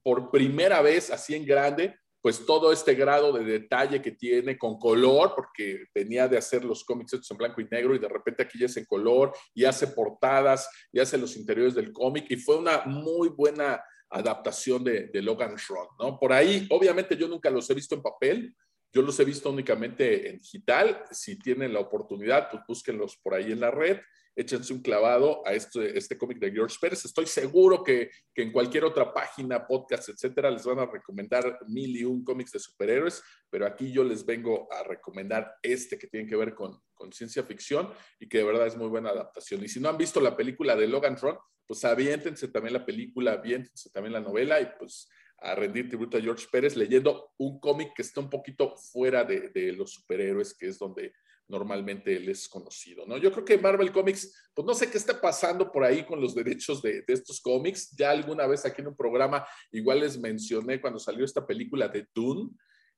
por 0.03 0.31
primera 0.31 0.81
vez 0.81 1.11
así 1.11 1.35
en 1.35 1.45
grande, 1.45 1.95
pues 2.21 2.45
todo 2.45 2.71
este 2.71 2.93
grado 2.93 3.33
de 3.33 3.43
detalle 3.43 4.01
que 4.01 4.11
tiene 4.11 4.57
con 4.57 4.77
color, 4.77 5.33
porque 5.35 5.85
venía 5.93 6.27
de 6.27 6.37
hacer 6.37 6.63
los 6.63 6.83
cómics 6.83 7.13
hechos 7.13 7.31
en 7.31 7.37
blanco 7.37 7.61
y 7.61 7.65
negro 7.65 7.95
y 7.95 7.99
de 7.99 8.07
repente 8.07 8.43
aquí 8.43 8.59
ya 8.59 8.67
es 8.67 8.77
en 8.77 8.85
color 8.85 9.33
y 9.53 9.65
hace 9.65 9.87
portadas 9.87 10.69
y 10.91 10.99
hace 10.99 11.17
los 11.17 11.35
interiores 11.35 11.73
del 11.73 11.91
cómic 11.91 12.25
y 12.29 12.37
fue 12.37 12.57
una 12.57 12.83
muy 12.85 13.29
buena 13.29 13.83
adaptación 14.11 14.83
de, 14.83 15.09
Logan 15.21 15.55
Run, 15.67 15.87
¿no? 15.99 16.19
Por 16.19 16.33
ahí, 16.33 16.67
obviamente 16.69 17.15
yo 17.15 17.27
nunca 17.27 17.49
los 17.49 17.69
he 17.69 17.73
visto 17.73 17.95
en 17.95 18.01
papel, 18.01 18.55
yo 18.93 19.01
los 19.01 19.19
he 19.19 19.25
visto 19.25 19.49
únicamente 19.49 20.29
en 20.29 20.39
digital. 20.39 21.05
Si 21.11 21.39
tienen 21.39 21.73
la 21.73 21.79
oportunidad, 21.79 22.49
pues 22.51 22.63
búsquenlos 22.67 23.17
por 23.17 23.33
ahí 23.33 23.51
en 23.51 23.61
la 23.61 23.71
red, 23.71 23.99
échense 24.35 24.73
un 24.73 24.81
clavado 24.81 25.45
a 25.45 25.53
este, 25.53 25.97
este 25.97 26.17
cómic 26.17 26.39
de 26.39 26.51
George 26.51 26.77
Pérez. 26.79 27.03
Estoy 27.05 27.25
seguro 27.25 27.83
que, 27.83 28.09
que, 28.33 28.43
en 28.43 28.51
cualquier 28.51 28.85
otra 28.85 29.13
página, 29.13 29.67
podcast, 29.67 30.09
etcétera, 30.09 30.49
les 30.49 30.65
van 30.65 30.79
a 30.79 30.85
recomendar 30.85 31.59
mil 31.67 31.95
y 31.95 32.03
un 32.03 32.23
cómics 32.23 32.51
de 32.51 32.59
superhéroes, 32.59 33.21
pero 33.49 33.65
aquí 33.65 33.91
yo 33.91 34.03
les 34.03 34.25
vengo 34.25 34.71
a 34.71 34.83
recomendar 34.83 35.55
este 35.61 35.97
que 35.97 36.07
tiene 36.07 36.27
que 36.27 36.35
ver 36.35 36.53
con, 36.55 36.79
con 36.93 37.11
ciencia 37.11 37.43
ficción 37.43 37.89
y 38.19 38.29
que 38.29 38.39
de 38.39 38.43
verdad 38.43 38.67
es 38.67 38.77
muy 38.77 38.87
buena 38.87 39.09
adaptación. 39.09 39.63
Y 39.63 39.67
si 39.67 39.79
no 39.79 39.89
han 39.89 39.97
visto 39.97 40.21
la 40.21 40.35
película 40.35 40.75
de 40.75 40.87
Logan 40.87 41.17
Run, 41.17 41.37
pues 41.65 41.85
aviéntense 41.85 42.47
también 42.49 42.73
la 42.73 42.85
película, 42.85 43.33
aviéntense 43.33 43.89
también 43.91 44.13
la 44.13 44.19
novela 44.19 44.59
y 44.59 44.67
pues 44.77 45.09
a 45.41 45.55
rendir 45.55 45.87
tributo 45.87 46.17
a 46.17 46.21
George 46.21 46.45
Pérez 46.51 46.75
leyendo 46.75 47.33
un 47.37 47.59
cómic 47.59 47.93
que 47.95 48.03
está 48.03 48.19
un 48.19 48.29
poquito 48.29 48.75
fuera 48.77 49.23
de, 49.23 49.49
de, 49.49 49.73
los 49.73 49.91
superhéroes, 49.93 50.53
que 50.53 50.67
es 50.67 50.77
donde 50.77 51.13
normalmente 51.51 52.15
él 52.15 52.29
es 52.29 52.47
conocido, 52.47 53.05
¿no? 53.05 53.17
Yo 53.17 53.31
creo 53.31 53.45
que 53.45 53.57
Marvel 53.57 53.91
Comics, 53.91 54.49
pues 54.53 54.65
no 54.65 54.73
sé 54.73 54.89
qué 54.89 54.97
está 54.97 55.19
pasando 55.19 55.71
por 55.71 55.83
ahí 55.83 56.05
con 56.05 56.19
los 56.19 56.33
derechos 56.33 56.81
de, 56.81 57.03
de, 57.03 57.13
estos 57.13 57.41
cómics. 57.41 57.91
Ya 57.95 58.11
alguna 58.11 58.47
vez 58.47 58.65
aquí 58.65 58.81
en 58.81 58.87
un 58.87 58.95
programa 58.95 59.45
igual 59.71 59.99
les 59.99 60.17
mencioné 60.17 60.81
cuando 60.81 60.97
salió 60.97 61.25
esta 61.25 61.45
película 61.45 61.87
de 61.87 62.07
Dune, 62.15 62.49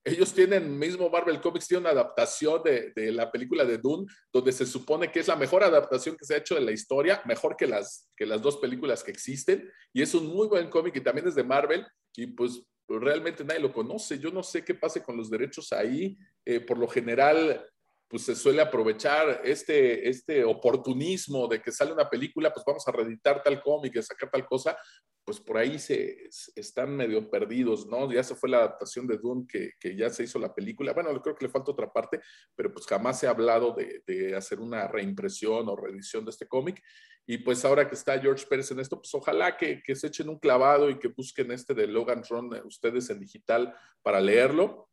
ellos 0.06 0.34
tienen, 0.34 0.78
mismo 0.78 1.10
Marvel 1.10 1.39
Comics 1.39 1.68
tiene 1.68 1.82
una 1.82 1.91
adaptación 1.91 2.62
de, 2.62 2.91
de, 2.93 3.12
la 3.12 3.32
película 3.32 3.64
de 3.64 3.78
Dune, 3.78 4.06
donde 4.34 4.51
se 4.51 4.66
supone 4.66 5.10
que 5.10 5.22
es 5.22 5.30
la 5.30 5.38
mejor 5.38 5.64
adaptación 5.64 6.18
que 6.18 6.26
se 6.26 6.34
ha 6.34 6.38
hecho 6.38 6.56
de 6.56 6.62
la 6.62 6.74
historia, 6.74 7.22
mejor 7.26 7.56
que 7.56 7.68
las, 7.68 8.12
que 8.16 8.26
las 8.26 8.41
dos 8.41 8.58
películas 8.58 9.01
que 9.01 9.12
existen, 9.12 9.70
y 9.93 10.01
es 10.01 10.14
un 10.14 10.28
muy 10.28 10.47
buen 10.47 10.70
cómic 10.70 10.95
y 10.97 11.01
también 11.01 11.28
es 11.30 11.36
de 11.36 11.43
Marvel, 11.43 11.86
y 12.18 12.28
pues 12.28 12.64
realmente 12.89 13.43
nadie 13.43 13.62
lo 13.62 13.74
conoce. 13.74 14.20
Yo 14.20 14.30
no 14.32 14.43
sé 14.43 14.64
qué 14.64 14.76
pase 14.76 15.01
con 15.01 15.18
los 15.18 15.30
derechos 15.30 15.72
ahí. 15.72 16.18
Eh, 16.45 16.60
por 16.60 16.78
lo 16.78 16.88
general, 16.88 17.66
pues 18.14 18.26
se 18.26 18.36
suele 18.36 18.61
aprovechar 18.61 19.41
este, 19.43 20.07
este 20.07 20.43
oportunismo 20.43 21.47
de 21.47 21.59
que 21.59 21.72
sale 21.72 21.93
una 21.93 22.07
película, 22.07 22.53
pues 22.53 22.64
vamos 22.64 22.88
a 22.88 22.91
reeditar 22.91 23.41
tal 23.41 23.59
cómic, 23.59 23.97
a 23.97 24.03
sacar 24.03 24.30
tal 24.30 24.45
cosa, 24.45 24.78
pues 25.26 25.39
por 25.39 25.57
ahí 25.57 25.80
se, 25.80 26.30
están 26.55 26.95
medio 26.95 27.28
perdidos, 27.28 27.88
¿no? 27.88 28.11
Ya 28.11 28.22
se 28.22 28.36
fue 28.36 28.51
la 28.51 28.59
adaptación 28.59 29.07
de 29.07 29.18
Dune, 29.18 29.47
que, 29.49 29.72
que, 29.80 29.95
ya 29.95 30.11
se 30.11 30.26
hizo 30.26 30.38
la 30.38 30.53
película. 30.53 30.93
Bueno, 30.93 31.20
creo 31.24 31.34
que 31.34 31.45
le 31.45 31.51
falta 31.51 31.72
otra 31.72 31.91
parte, 31.91 32.22
pero 32.55 32.72
pues 32.72 32.86
jamás 32.86 33.20
se 33.20 33.26
ha 33.26 33.32
hablado 33.32 33.74
de, 33.74 34.03
de 34.05 34.36
hacer 34.36 34.59
una 34.59 34.88
reimpresión 34.88 35.68
o 35.68 35.76
reedición 35.76 36.24
de 36.24 36.30
este 36.30 36.47
cómic. 36.47 36.84
Y 37.26 37.39
pues 37.39 37.66
ahora 37.66 37.89
que 37.89 37.95
está 37.95 38.20
George 38.20 38.45
Pérez 38.47 38.70
en 38.70 38.80
esto, 38.80 39.01
pues 39.01 39.11
ojalá 39.16 39.57
que, 39.57 39.82
que 39.82 39.95
se 39.95 40.05
echen 40.05 40.30
un 40.30 40.38
clavado 40.38 40.91
y 40.91 40.99
que 40.99 41.07
busquen 41.07 41.51
este 41.51 41.74
de 41.74 41.88
Logan 41.88 42.22
Ron 42.30 42.51
ustedes 42.64 43.09
en 43.09 43.20
digital 43.20 43.74
para 44.03 44.22
leerlo 44.22 44.93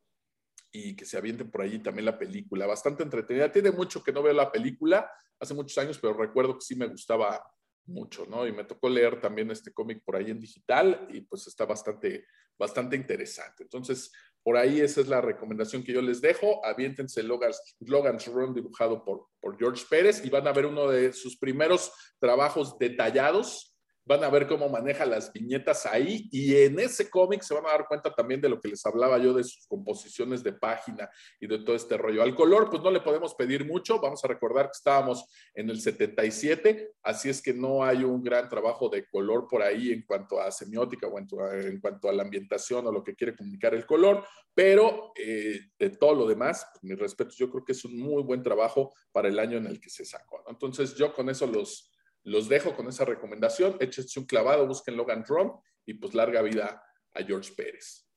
y 0.71 0.95
que 0.95 1.05
se 1.05 1.17
avienten 1.17 1.51
por 1.51 1.61
allí 1.61 1.79
también 1.79 2.05
la 2.05 2.17
película. 2.17 2.65
Bastante 2.65 3.03
entretenida. 3.03 3.51
Tiene 3.51 3.71
mucho 3.71 4.03
que 4.03 4.11
no 4.11 4.23
veo 4.23 4.33
la 4.33 4.51
película, 4.51 5.11
hace 5.39 5.53
muchos 5.53 5.77
años, 5.77 5.99
pero 5.99 6.13
recuerdo 6.13 6.55
que 6.55 6.65
sí 6.65 6.75
me 6.75 6.87
gustaba 6.87 7.43
mucho, 7.85 8.25
¿no? 8.25 8.47
Y 8.47 8.51
me 8.51 8.63
tocó 8.63 8.89
leer 8.89 9.19
también 9.19 9.51
este 9.51 9.73
cómic 9.73 10.03
por 10.05 10.15
ahí 10.15 10.31
en 10.31 10.39
digital 10.39 11.07
y 11.11 11.21
pues 11.21 11.47
está 11.47 11.65
bastante, 11.65 12.25
bastante 12.57 12.95
interesante. 12.95 13.63
Entonces, 13.63 14.11
por 14.43 14.57
ahí 14.57 14.79
esa 14.79 15.01
es 15.01 15.07
la 15.07 15.21
recomendación 15.21 15.83
que 15.83 15.93
yo 15.93 16.01
les 16.01 16.21
dejo. 16.21 16.65
Aviéntense 16.65 17.21
Logan's, 17.23 17.75
Logan's 17.79 18.27
Run 18.27 18.53
dibujado 18.53 19.03
por, 19.03 19.27
por 19.39 19.57
George 19.57 19.83
Pérez 19.89 20.23
y 20.23 20.29
van 20.29 20.47
a 20.47 20.53
ver 20.53 20.65
uno 20.65 20.89
de 20.89 21.13
sus 21.13 21.37
primeros 21.37 21.91
trabajos 22.19 22.77
detallados 22.79 23.70
van 24.05 24.23
a 24.23 24.29
ver 24.29 24.47
cómo 24.47 24.67
maneja 24.67 25.05
las 25.05 25.31
viñetas 25.31 25.85
ahí 25.85 26.27
y 26.31 26.55
en 26.55 26.79
ese 26.79 27.09
cómic 27.09 27.43
se 27.43 27.53
van 27.53 27.65
a 27.65 27.69
dar 27.69 27.87
cuenta 27.87 28.13
también 28.13 28.41
de 28.41 28.49
lo 28.49 28.59
que 28.59 28.69
les 28.69 28.85
hablaba 28.85 29.17
yo 29.17 29.33
de 29.33 29.43
sus 29.43 29.67
composiciones 29.67 30.43
de 30.43 30.53
página 30.53 31.09
y 31.39 31.47
de 31.47 31.59
todo 31.59 31.75
este 31.75 31.97
rollo. 31.97 32.23
Al 32.23 32.35
color, 32.35 32.69
pues 32.69 32.81
no 32.81 32.89
le 32.89 33.01
podemos 33.01 33.35
pedir 33.35 33.65
mucho, 33.65 33.99
vamos 33.99 34.23
a 34.23 34.27
recordar 34.27 34.65
que 34.65 34.77
estábamos 34.77 35.25
en 35.53 35.69
el 35.69 35.79
77, 35.79 36.93
así 37.03 37.29
es 37.29 37.41
que 37.41 37.53
no 37.53 37.83
hay 37.83 38.03
un 38.03 38.23
gran 38.23 38.49
trabajo 38.49 38.89
de 38.89 39.05
color 39.07 39.47
por 39.47 39.61
ahí 39.61 39.91
en 39.91 40.03
cuanto 40.03 40.41
a 40.41 40.51
semiótica 40.51 41.07
o 41.07 41.19
en, 41.19 41.79
cuanto 41.79 42.09
a 42.09 42.13
la 42.13 42.23
ambientación 42.23 42.87
o 42.87 42.91
lo 42.91 43.03
que 43.03 43.15
quiere 43.15 43.35
comunicar 43.35 43.73
el 43.73 43.85
color, 43.85 44.25
pero 44.53 45.13
eh, 45.15 45.59
de 45.77 45.89
todo 45.91 46.15
lo 46.15 46.27
demás, 46.27 46.65
mis 46.81 46.97
respetos, 46.97 47.37
yo 47.37 47.49
creo 47.49 47.63
que 47.63 47.71
es 47.73 47.85
un 47.85 47.97
muy 47.97 48.23
buen 48.23 48.41
trabajo 48.41 48.93
para 49.11 49.27
el 49.27 49.37
año 49.39 49.57
en 49.57 49.67
el 49.67 49.79
que 49.79 49.89
se 49.89 50.05
sacó. 50.05 50.43
Entonces 50.47 50.95
yo 50.95 51.13
con 51.13 51.29
eso 51.29 51.45
los 51.45 51.90
los 52.23 52.49
dejo 52.49 52.75
con 52.75 52.87
esa 52.87 53.05
recomendación. 53.05 53.77
Échense 53.79 54.19
un 54.19 54.25
clavado, 54.25 54.67
busquen 54.67 54.97
Logan 54.97 55.23
Ron 55.25 55.53
y 55.85 55.95
pues 55.95 56.13
larga 56.13 56.41
vida 56.41 56.83
a 57.13 57.23
George 57.23 57.51
Pérez. 57.53 58.07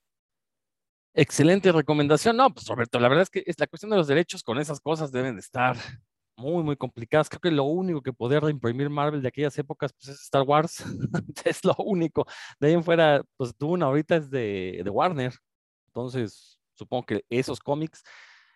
Excelente 1.14 1.70
recomendación. 1.70 2.36
No, 2.36 2.50
pues 2.52 2.66
Roberto, 2.66 2.98
la 2.98 3.08
verdad 3.08 3.22
es 3.22 3.30
que 3.30 3.44
es 3.46 3.58
la 3.58 3.66
cuestión 3.66 3.90
de 3.90 3.96
los 3.96 4.08
derechos 4.08 4.42
con 4.42 4.58
esas 4.58 4.80
cosas 4.80 5.12
deben 5.12 5.34
de 5.34 5.40
estar 5.40 5.76
muy, 6.36 6.64
muy 6.64 6.76
complicadas. 6.76 7.28
Creo 7.28 7.40
que 7.40 7.50
lo 7.50 7.64
único 7.64 8.02
que 8.02 8.12
podía 8.12 8.40
reimprimir 8.40 8.90
Marvel 8.90 9.22
de 9.22 9.28
aquellas 9.28 9.56
épocas 9.58 9.92
pues, 9.92 10.08
es 10.08 10.22
Star 10.22 10.42
Wars. 10.42 10.84
es 11.44 11.64
lo 11.64 11.74
único. 11.78 12.26
De 12.58 12.68
ahí 12.68 12.74
en 12.74 12.82
fuera, 12.82 13.22
pues 13.36 13.56
Dune 13.56 13.84
ahorita 13.84 14.16
es 14.16 14.30
de, 14.30 14.80
de 14.82 14.90
Warner. 14.90 15.32
Entonces, 15.86 16.58
supongo 16.74 17.06
que 17.06 17.24
esos 17.30 17.60
cómics 17.60 18.02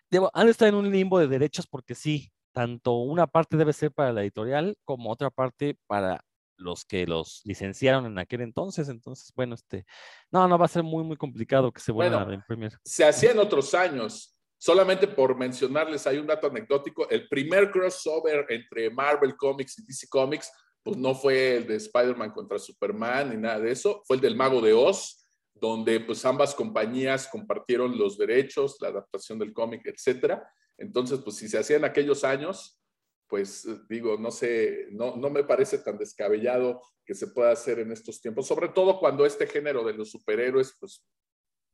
debo, 0.09 0.29
han 0.33 0.49
estado 0.49 0.69
en 0.69 0.75
un 0.75 0.91
limbo 0.91 1.19
de 1.19 1.27
derechos 1.27 1.65
porque 1.67 1.95
sí, 1.95 2.31
tanto 2.51 2.97
una 2.97 3.27
parte 3.27 3.57
debe 3.57 3.73
ser 3.73 3.91
para 3.91 4.13
la 4.13 4.21
editorial 4.21 4.77
como 4.85 5.11
otra 5.11 5.29
parte 5.29 5.77
para 5.87 6.23
los 6.59 6.85
que 6.85 7.07
los 7.07 7.41
licenciaron 7.45 8.05
en 8.05 8.19
aquel 8.19 8.41
entonces. 8.41 8.89
Entonces, 8.89 9.31
bueno, 9.35 9.55
este, 9.55 9.85
no, 10.31 10.47
no 10.47 10.57
va 10.57 10.65
a 10.65 10.69
ser 10.69 10.83
muy, 10.83 11.03
muy 11.03 11.17
complicado 11.17 11.71
que 11.71 11.81
se 11.81 11.91
vuelvan 11.91 12.29
a 12.29 12.33
imprimir. 12.33 12.77
Se 12.83 13.05
hacía 13.05 13.31
en 13.31 13.39
otros 13.39 13.73
años. 13.73 14.35
Solamente 14.61 15.07
por 15.07 15.37
mencionarles, 15.37 16.05
hay 16.05 16.17
un 16.17 16.27
dato 16.27 16.47
anecdótico. 16.47 17.09
El 17.09 17.29
primer 17.29 17.71
crossover 17.71 18.45
entre 18.49 18.89
Marvel 18.89 19.37
Comics 19.37 19.79
y 19.79 19.85
DC 19.85 20.07
Comics, 20.09 20.51
pues 20.83 20.97
no 20.97 21.15
fue 21.15 21.57
el 21.57 21.67
de 21.67 21.77
Spider-Man 21.77 22.31
contra 22.31 22.59
Superman 22.59 23.29
ni 23.29 23.37
nada 23.37 23.59
de 23.59 23.71
eso, 23.71 24.01
fue 24.05 24.17
el 24.17 24.21
del 24.21 24.35
Mago 24.35 24.59
de 24.59 24.73
Oz, 24.73 25.18
donde 25.59 25.99
pues 25.99 26.25
ambas 26.25 26.55
compañías 26.55 27.27
compartieron 27.27 27.97
los 27.97 28.17
derechos, 28.17 28.77
la 28.81 28.89
adaptación 28.89 29.39
del 29.39 29.53
cómic, 29.53 29.85
etcétera. 29.85 30.51
Entonces, 30.77 31.19
pues 31.19 31.35
si 31.35 31.49
se 31.49 31.57
hacía 31.57 31.77
en 31.77 31.85
aquellos 31.85 32.23
años, 32.23 32.79
pues 33.27 33.67
digo, 33.87 34.17
no 34.17 34.31
sé, 34.31 34.87
no, 34.91 35.15
no 35.15 35.29
me 35.29 35.43
parece 35.43 35.79
tan 35.79 35.97
descabellado 35.97 36.81
que 37.05 37.13
se 37.13 37.27
pueda 37.27 37.51
hacer 37.51 37.79
en 37.79 37.91
estos 37.91 38.21
tiempos, 38.21 38.47
sobre 38.47 38.69
todo 38.69 38.99
cuando 38.99 39.25
este 39.25 39.45
género 39.47 39.83
de 39.83 39.93
los 39.93 40.09
superhéroes, 40.11 40.75
pues 40.79 41.05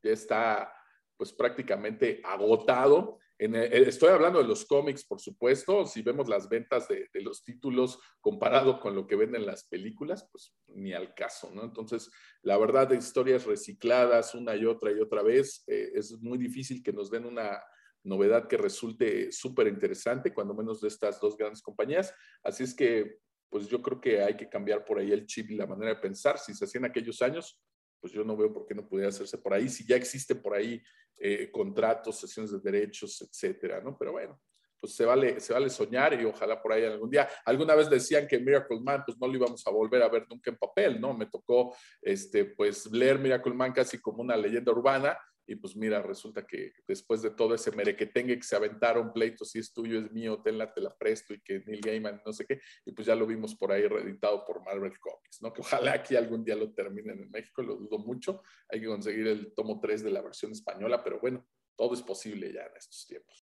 ya 0.04 0.12
está 0.12 0.74
pues 1.18 1.32
prácticamente 1.32 2.22
agotado. 2.24 3.20
En 3.38 3.56
eh, 3.56 3.70
estoy 3.72 4.10
hablando 4.10 4.42
de 4.42 4.48
los 4.48 4.66
cómics, 4.66 5.06
por 5.06 5.20
supuesto. 5.20 5.86
Si 5.86 6.02
vemos 6.02 6.30
las 6.30 6.48
ventas 6.48 6.88
de, 6.88 7.10
los 7.22 7.44
títulos 7.44 8.00
comparado 8.22 8.80
con 8.80 8.96
lo 8.96 9.06
que 9.08 9.16
venden 9.16 9.46
las 9.46 9.66
películas, 9.66 10.28
pues 10.32 10.54
ni 10.68 10.94
al 10.94 11.14
caso, 11.14 11.52
¿no? 11.54 11.64
Entonces, 11.64 12.10
la 12.42 12.58
verdad, 12.58 12.88
de 12.88 12.98
historias 12.98 13.46
recicladas 13.46 14.36
una 14.36 14.56
y 14.56 14.66
otra 14.66 14.92
y 14.92 15.00
otra 15.00 15.22
vez, 15.22 15.64
eh, 15.68 15.92
es 15.96 16.12
muy 16.22 16.38
difícil 16.38 16.82
que 16.82 16.94
nos 16.94 17.12
den 17.12 17.26
una, 17.26 17.62
novedad 18.06 18.48
que 18.48 18.58
resulte 18.58 19.32
súper 19.32 19.68
interesante, 19.68 20.34
cuando 20.34 20.54
menos 20.54 20.80
de 20.80 20.88
estas 20.88 21.20
dos 21.20 21.36
grandes 21.36 21.62
compañías. 21.62 22.14
Así 22.44 22.64
es 22.64 22.74
que, 22.74 23.18
pues 23.50 23.68
yo 23.68 23.82
creo 23.82 24.00
que 24.00 24.22
hay 24.22 24.38
que 24.38 24.48
cambiar 24.48 24.86
por 24.86 25.00
ahí 25.00 25.12
el 25.12 25.26
chip 25.26 25.52
y 25.52 25.56
la 25.56 25.68
manera 25.68 25.96
de 25.96 26.00
pensar. 26.02 26.38
Si 26.38 26.54
se 26.54 26.66
hacía 26.66 26.80
en 26.80 26.86
aquellos 26.86 27.22
años, 27.22 27.60
pues 28.00 28.14
yo 28.14 28.24
no 28.24 28.38
veo 28.38 28.54
por 28.54 28.66
qué 28.66 28.76
no 28.76 28.88
pudiera 28.88 29.10
hacerse 29.10 29.38
por 29.38 29.54
ahí, 29.54 29.70
si 29.70 29.86
ya 29.86 29.96
existe 29.96 30.36
por 30.36 30.54
ahí 30.54 30.82
eh, 31.18 31.50
contratos, 31.52 32.20
sesiones 32.20 32.52
de 32.52 32.60
derechos, 32.60 33.22
etcétera, 33.22 33.82
¿no? 33.82 33.98
Pero 33.98 34.12
bueno, 34.14 34.40
pues 34.80 34.94
se 34.96 35.06
vale, 35.06 35.40
se 35.40 35.54
vale 35.54 35.70
soñar 35.70 36.20
y 36.20 36.26
ojalá 36.26 36.62
por 36.62 36.74
ahí 36.74 36.84
algún 36.84 37.10
día. 37.10 37.28
Alguna 37.46 37.76
vez 37.76 37.90
decían 37.90 38.28
que 38.28 38.40
Miracle 38.40 38.80
Man, 38.82 39.04
pues 39.06 39.18
no 39.18 39.28
lo 39.28 39.36
íbamos 39.36 39.66
a 39.66 39.72
volver 39.72 40.04
a 40.04 40.10
ver 40.10 40.26
nunca 40.30 40.52
en 40.52 40.58
papel, 40.58 41.00
¿no? 41.00 41.14
Me 41.14 41.26
tocó, 41.26 41.76
este, 42.02 42.46
pues 42.46 42.86
leer 42.92 43.18
Miracle 43.18 43.54
Man 43.54 43.74
casi 43.74 44.00
como 44.00 44.22
una 44.22 44.38
leyenda 44.38 44.72
urbana 44.72 45.18
y 45.48 45.56
pues 45.56 45.76
mira, 45.76 46.02
resulta 46.02 46.46
que 46.46 46.74
después 46.88 47.22
de 47.22 47.32
todo 47.32 47.54
ese 47.54 47.72
merequetengue 47.72 48.38
que 48.38 48.44
se 48.44 48.56
aventaron 48.56 49.14
pleitos, 49.14 49.52
si 49.52 49.60
es 49.60 49.74
tuyo, 49.74 50.00
es 50.00 50.12
mío, 50.12 50.42
tenla, 50.44 50.74
te 50.74 50.82
la 50.82 50.96
presto 50.96 51.34
y 51.34 51.42
que 51.42 51.60
Neil 51.66 51.82
Gaiman, 51.82 52.22
no 52.26 52.34
sé 52.34 52.46
qué, 52.46 52.60
y 52.86 52.92
pues 52.92 53.08
ya 53.08 53.16
lo 53.16 53.28
vimos 53.28 53.56
por 53.56 53.72
ahí 53.72 53.88
reeditado 53.88 54.44
por 54.46 54.64
Marvel 54.64 54.98
Comics, 55.00 55.42
¿no? 55.42 55.54
Que 55.54 55.62
ojalá 55.62 55.94
aquí 55.94 56.16
algún 56.16 56.44
día 56.44 56.56
lo 56.56 56.74
terminen 56.74 57.20
en 57.22 57.32
México, 57.32 57.62
lo 57.62 57.76
dudo 57.76 58.00
mucho, 58.00 58.42
hay 58.70 58.82
que 58.82 58.88
conseguir 58.88 59.28
el 59.28 59.54
tomo 59.54 59.80
3 59.80 60.04
de 60.04 60.12
la 60.12 60.22
versión 60.22 60.52
española, 60.52 61.04
pero 61.04 61.20
bueno, 61.20 61.46
todo 61.76 61.94
es 61.94 62.02
posible 62.02 62.52
ya 62.52 62.62
en 62.62 62.78
estos 62.78 63.06
tiempos. 63.06 63.46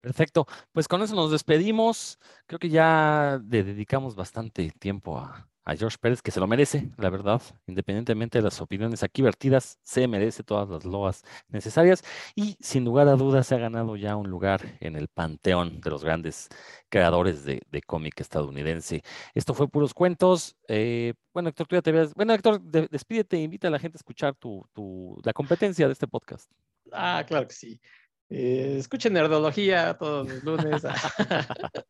Perfecto, 0.00 0.46
pues 0.72 0.86
con 0.86 1.02
eso 1.02 1.14
nos 1.16 1.32
despedimos, 1.32 2.18
creo 2.46 2.58
que 2.58 2.68
ya 2.68 3.40
le 3.48 3.64
dedicamos 3.64 4.14
bastante 4.14 4.70
tiempo 4.78 5.18
a, 5.18 5.48
a 5.66 5.74
George 5.74 5.98
Pérez, 6.00 6.22
que 6.22 6.30
se 6.30 6.38
lo 6.38 6.46
merece, 6.46 6.90
la 6.96 7.10
verdad, 7.10 7.42
independientemente 7.66 8.38
de 8.38 8.42
las 8.42 8.60
opiniones 8.60 9.02
aquí 9.02 9.20
vertidas, 9.20 9.80
se 9.82 10.06
merece 10.06 10.44
todas 10.44 10.68
las 10.68 10.84
loas 10.84 11.24
necesarias 11.48 12.04
y 12.36 12.56
sin 12.60 12.84
lugar 12.84 13.08
a 13.08 13.16
dudas 13.16 13.48
se 13.48 13.56
ha 13.56 13.58
ganado 13.58 13.96
ya 13.96 14.14
un 14.14 14.30
lugar 14.30 14.76
en 14.80 14.94
el 14.94 15.08
panteón 15.08 15.80
de 15.80 15.90
los 15.90 16.04
grandes 16.04 16.48
creadores 16.88 17.44
de, 17.44 17.60
cómic 17.84 18.20
estadounidense. 18.20 19.02
Esto 19.34 19.54
fue 19.54 19.68
Puros 19.68 19.92
Cuentos. 19.92 20.56
Eh, 20.68 21.14
bueno, 21.34 21.48
Héctor, 21.48 21.66
tú 21.66 21.76
ya 21.76 21.82
te 21.82 21.92
veas. 21.92 22.14
Bueno, 22.14 22.32
Héctor, 22.32 22.60
despídete, 22.62 23.36
invita 23.36 23.68
a 23.68 23.70
la 23.70 23.78
gente 23.78 23.96
a 23.96 24.00
escuchar 24.00 24.34
tu, 24.36 24.64
tu, 24.72 25.20
la 25.24 25.32
competencia 25.32 25.86
de 25.86 25.92
este 25.92 26.06
podcast. 26.06 26.50
Ah, 26.92 27.24
claro 27.26 27.48
que 27.48 27.54
sí. 27.54 27.80
Eh, 28.28 28.76
escuchen 28.78 29.12
Nerdología 29.12 29.96
todos 29.98 30.28
los 30.28 30.42
lunes. 30.42 30.82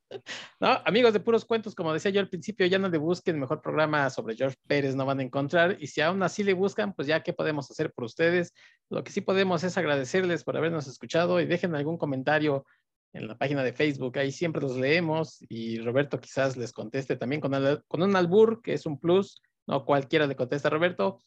no, 0.60 0.68
amigos 0.84 1.14
de 1.14 1.20
puros 1.20 1.46
cuentos, 1.46 1.74
como 1.74 1.94
decía 1.94 2.10
yo 2.10 2.20
al 2.20 2.28
principio, 2.28 2.66
ya 2.66 2.78
no 2.78 2.88
le 2.88 2.98
busquen 2.98 3.40
mejor 3.40 3.62
programa 3.62 4.10
sobre 4.10 4.36
George 4.36 4.58
Pérez, 4.66 4.94
no 4.94 5.06
van 5.06 5.20
a 5.20 5.22
encontrar. 5.22 5.78
Y 5.80 5.86
si 5.86 6.02
aún 6.02 6.22
así 6.22 6.44
le 6.44 6.52
buscan, 6.52 6.92
pues 6.92 7.08
ya, 7.08 7.22
¿qué 7.22 7.32
podemos 7.32 7.70
hacer 7.70 7.92
por 7.92 8.04
ustedes? 8.04 8.52
Lo 8.90 9.02
que 9.02 9.12
sí 9.12 9.22
podemos 9.22 9.64
es 9.64 9.78
agradecerles 9.78 10.44
por 10.44 10.56
habernos 10.56 10.86
escuchado 10.86 11.40
y 11.40 11.46
dejen 11.46 11.74
algún 11.74 11.96
comentario 11.96 12.66
en 13.14 13.28
la 13.28 13.38
página 13.38 13.64
de 13.64 13.72
Facebook. 13.72 14.18
Ahí 14.18 14.30
siempre 14.30 14.60
los 14.60 14.76
leemos 14.76 15.38
y 15.48 15.78
Roberto 15.80 16.20
quizás 16.20 16.56
les 16.56 16.72
conteste 16.72 17.16
también 17.16 17.40
con, 17.40 17.52
con 17.88 18.02
un 18.02 18.14
albur, 18.14 18.60
que 18.62 18.74
es 18.74 18.84
un 18.84 19.00
plus. 19.00 19.40
No 19.66 19.84
cualquiera 19.86 20.26
le 20.26 20.36
contesta 20.36 20.68
Roberto. 20.68 21.20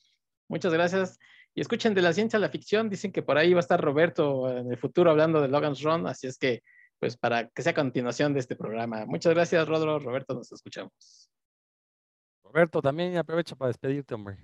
Muchas 0.48 0.72
gracias. 0.72 1.20
Y 1.56 1.62
escuchen 1.62 1.94
de 1.94 2.02
la 2.02 2.14
ciencia 2.14 2.38
a 2.38 2.40
la 2.40 2.50
ficción, 2.50 2.90
dicen 2.90 3.12
que 3.12 3.22
por 3.22 3.38
ahí 3.38 3.54
va 3.54 3.60
a 3.60 3.62
estar 3.62 3.82
Roberto 3.82 4.50
en 4.50 4.72
el 4.72 4.78
futuro 4.78 5.12
hablando 5.12 5.42
de 5.42 5.48
Logan's 5.48 5.82
Run, 5.82 6.08
así 6.08 6.28
es 6.28 6.38
que, 6.38 6.64
pues 7.00 7.18
para 7.18 7.48
que 7.50 7.62
sea 7.62 7.74
continuación 7.74 8.34
de 8.34 8.40
este 8.40 8.56
programa. 8.56 9.06
Muchas 9.06 9.34
gracias, 9.34 9.68
Rodro. 9.68 10.00
Roberto, 10.00 10.34
nos 10.34 10.52
escuchamos. 10.52 11.30
Roberto, 12.44 12.82
también 12.82 13.16
aprovecha 13.18 13.56
para 13.56 13.70
despedirte, 13.70 14.14
hombre. 14.14 14.38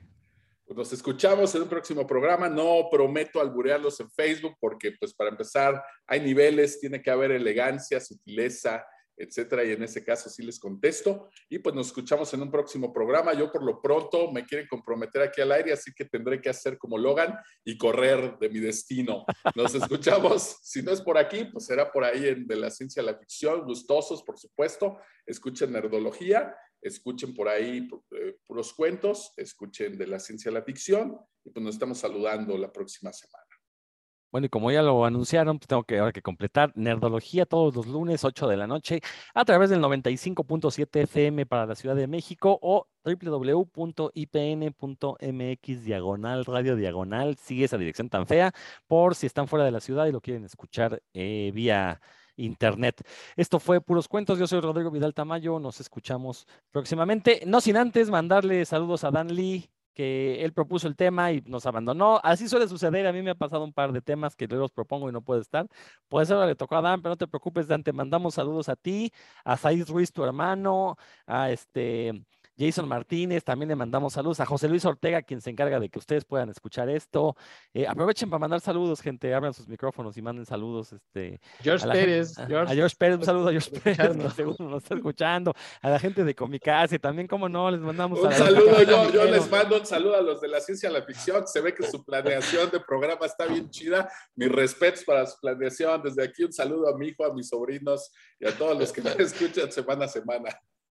Pues 0.65 0.77
nos 0.77 0.93
escuchamos 0.93 1.53
en 1.53 1.63
un 1.63 1.69
próximo 1.69 2.07
programa. 2.07 2.49
No 2.49 2.87
prometo 2.89 3.39
alburearlos 3.39 3.99
en 3.99 4.09
Facebook 4.09 4.55
porque, 4.59 4.93
pues 4.99 5.13
para 5.13 5.29
empezar, 5.29 5.83
hay 6.07 6.21
niveles, 6.21 6.79
tiene 6.79 7.01
que 7.01 7.11
haber 7.11 7.31
elegancia, 7.31 7.99
sutileza 7.99 8.83
etcétera, 9.17 9.63
y 9.63 9.71
en 9.71 9.83
ese 9.83 10.03
caso 10.03 10.29
sí 10.29 10.43
les 10.43 10.59
contesto. 10.59 11.29
Y 11.49 11.59
pues 11.59 11.75
nos 11.75 11.87
escuchamos 11.87 12.33
en 12.33 12.41
un 12.41 12.51
próximo 12.51 12.91
programa. 12.93 13.33
Yo 13.33 13.51
por 13.51 13.63
lo 13.63 13.81
pronto 13.81 14.31
me 14.31 14.45
quieren 14.45 14.67
comprometer 14.67 15.21
aquí 15.21 15.41
al 15.41 15.51
aire, 15.51 15.73
así 15.73 15.93
que 15.93 16.05
tendré 16.05 16.41
que 16.41 16.49
hacer 16.49 16.77
como 16.77 16.97
Logan 16.97 17.35
y 17.63 17.77
correr 17.77 18.37
de 18.39 18.49
mi 18.49 18.59
destino. 18.59 19.25
Nos 19.55 19.75
escuchamos, 19.75 20.57
si 20.63 20.81
no 20.81 20.91
es 20.91 21.01
por 21.01 21.17
aquí, 21.17 21.45
pues 21.45 21.65
será 21.65 21.91
por 21.91 22.03
ahí 22.03 22.27
en 22.27 22.47
De 22.47 22.55
la 22.55 22.69
Ciencia 22.69 23.01
a 23.01 23.05
la 23.05 23.17
Ficción, 23.17 23.63
gustosos, 23.65 24.23
por 24.23 24.37
supuesto. 24.37 24.97
Escuchen 25.25 25.71
Nerdología, 25.71 26.55
escuchen 26.81 27.33
por 27.33 27.47
ahí 27.47 27.87
eh, 28.11 28.37
puros 28.45 28.73
cuentos, 28.73 29.33
escuchen 29.37 29.97
De 29.97 30.07
la 30.07 30.19
Ciencia 30.19 30.51
a 30.51 30.53
la 30.53 30.63
Ficción, 30.63 31.17
y 31.43 31.49
pues 31.51 31.63
nos 31.63 31.75
estamos 31.75 31.97
saludando 31.99 32.57
la 32.57 32.71
próxima 32.71 33.13
semana. 33.13 33.44
Bueno, 34.35 34.47
y 34.47 34.49
como 34.49 34.69
ya 34.69 34.81
lo 34.81 35.05
anunciaron, 35.05 35.59
pues 35.59 35.69
tengo 35.69 35.85
que 35.85 35.97
ahora 35.97 36.11
que 36.11 36.21
completar 36.21 36.73
Nerdología 36.75 37.45
todos 37.45 37.73
los 37.73 37.87
lunes, 37.87 38.25
8 38.25 38.49
de 38.49 38.57
la 38.57 38.67
noche, 38.67 38.99
a 39.33 39.45
través 39.45 39.69
del 39.69 39.79
95.7 39.79 41.03
FM 41.03 41.45
para 41.45 41.65
la 41.65 41.73
Ciudad 41.73 41.95
de 41.95 42.05
México 42.05 42.59
o 42.61 42.85
www.ipn.mx 43.05 44.25
diagonal 45.85 46.43
radio 46.43 46.75
diagonal. 46.75 47.37
Sigue 47.37 47.63
esa 47.63 47.77
dirección 47.77 48.09
tan 48.09 48.27
fea 48.27 48.51
por 48.87 49.15
si 49.15 49.25
están 49.25 49.47
fuera 49.47 49.63
de 49.63 49.71
la 49.71 49.79
ciudad 49.79 50.05
y 50.05 50.11
lo 50.11 50.19
quieren 50.19 50.43
escuchar 50.43 51.01
eh, 51.13 51.51
vía 51.53 52.01
internet. 52.35 53.07
Esto 53.37 53.61
fue 53.61 53.79
Puros 53.79 54.09
Cuentos. 54.09 54.37
Yo 54.37 54.47
soy 54.47 54.59
Rodrigo 54.59 54.91
Vidal 54.91 55.13
Tamayo. 55.13 55.59
Nos 55.59 55.79
escuchamos 55.79 56.45
próximamente. 56.71 57.43
No 57.45 57.61
sin 57.61 57.77
antes 57.77 58.09
mandarle 58.09 58.65
saludos 58.65 59.05
a 59.05 59.11
Dan 59.11 59.33
Lee, 59.33 59.69
que 59.95 60.43
él 60.43 60.53
propuso 60.53 60.87
el 60.87 60.95
tema 60.95 61.31
y 61.31 61.41
nos 61.41 61.65
abandonó. 61.65 62.19
Así 62.23 62.47
suele 62.47 62.67
suceder. 62.67 63.07
A 63.07 63.13
mí 63.13 63.21
me 63.23 63.31
ha 63.31 63.35
pasado 63.35 63.63
un 63.63 63.73
par 63.73 63.91
de 63.93 64.01
temas 64.01 64.35
que 64.35 64.47
yo 64.47 64.57
los 64.57 64.71
propongo 64.71 65.09
y 65.09 65.13
no 65.13 65.21
puede 65.21 65.41
estar. 65.41 65.67
Puede 66.09 66.27
ser, 66.27 66.37
le 66.45 66.55
tocó 66.55 66.75
a 66.75 66.81
Dan, 66.81 67.01
pero 67.01 67.13
no 67.13 67.17
te 67.17 67.27
preocupes, 67.27 67.67
Dan. 67.67 67.83
Te 67.83 67.93
mandamos 67.93 68.35
saludos 68.35 68.69
a 68.69 68.75
ti, 68.75 69.11
a 69.43 69.57
Said 69.57 69.87
Ruiz, 69.89 70.11
tu 70.11 70.23
hermano, 70.23 70.97
a 71.25 71.49
este 71.51 72.13
Jason 72.57 72.87
Martínez, 72.87 73.43
también 73.43 73.69
le 73.69 73.75
mandamos 73.75 74.13
saludos 74.13 74.39
a 74.39 74.45
José 74.45 74.67
Luis 74.67 74.85
Ortega, 74.85 75.21
quien 75.21 75.41
se 75.41 75.49
encarga 75.49 75.79
de 75.79 75.89
que 75.89 75.99
ustedes 75.99 76.25
puedan 76.25 76.49
escuchar 76.49 76.89
esto. 76.89 77.35
Eh, 77.73 77.85
aprovechen 77.87 78.29
para 78.29 78.39
mandar 78.39 78.61
saludos, 78.61 79.01
gente, 79.01 79.33
abran 79.33 79.53
sus 79.53 79.67
micrófonos 79.67 80.15
y 80.17 80.21
manden 80.21 80.45
saludos. 80.45 80.93
Este, 80.93 81.41
George 81.61 81.87
Pérez. 81.87 82.37
a, 82.39 82.47
George 82.47 82.95
Pérez, 82.97 83.17
un 83.17 83.25
saludo 83.25 83.49
a 83.49 83.51
George 83.51 83.71
Pérez, 83.71 83.97
que 83.97 84.29
seguro 84.31 84.69
nos 84.69 84.83
está 84.83 84.95
escuchando. 84.95 85.53
A 85.81 85.89
la 85.89 85.99
gente 85.99 86.23
de 86.23 86.33
Comicase, 86.33 86.99
también, 86.99 87.27
como 87.27 87.49
no, 87.49 87.69
les 87.69 87.81
mandamos 87.81 88.19
un 88.19 88.31
saludo. 88.31 88.81
Yo, 88.83 89.11
yo 89.11 89.25
les 89.25 89.49
mando 89.49 89.77
un 89.77 89.85
saludo 89.85 90.15
a 90.15 90.21
los 90.21 90.39
de 90.39 90.47
la 90.47 90.61
ciencia 90.61 90.89
a 90.89 90.91
la 90.91 91.01
ficción. 91.01 91.45
Se 91.47 91.59
ve 91.61 91.73
que 91.73 91.85
su 91.85 92.03
planeación 92.03 92.69
de 92.71 92.79
programa 92.79 93.25
está 93.25 93.45
bien 93.45 93.69
chida. 93.69 94.09
Mis 94.35 94.51
respetos 94.51 95.03
para 95.03 95.25
su 95.25 95.39
planeación. 95.39 96.01
Desde 96.01 96.23
aquí 96.23 96.43
un 96.43 96.53
saludo 96.53 96.87
a 96.87 96.97
mi 96.97 97.07
hijo, 97.07 97.25
a 97.25 97.33
mis 97.33 97.49
sobrinos 97.49 98.11
y 98.39 98.47
a 98.47 98.57
todos 98.57 98.77
los 98.77 98.91
que 98.91 99.01
me 99.01 99.11
escuchan 99.19 99.71
semana 99.71 100.05
a 100.05 100.07
semana. 100.07 100.49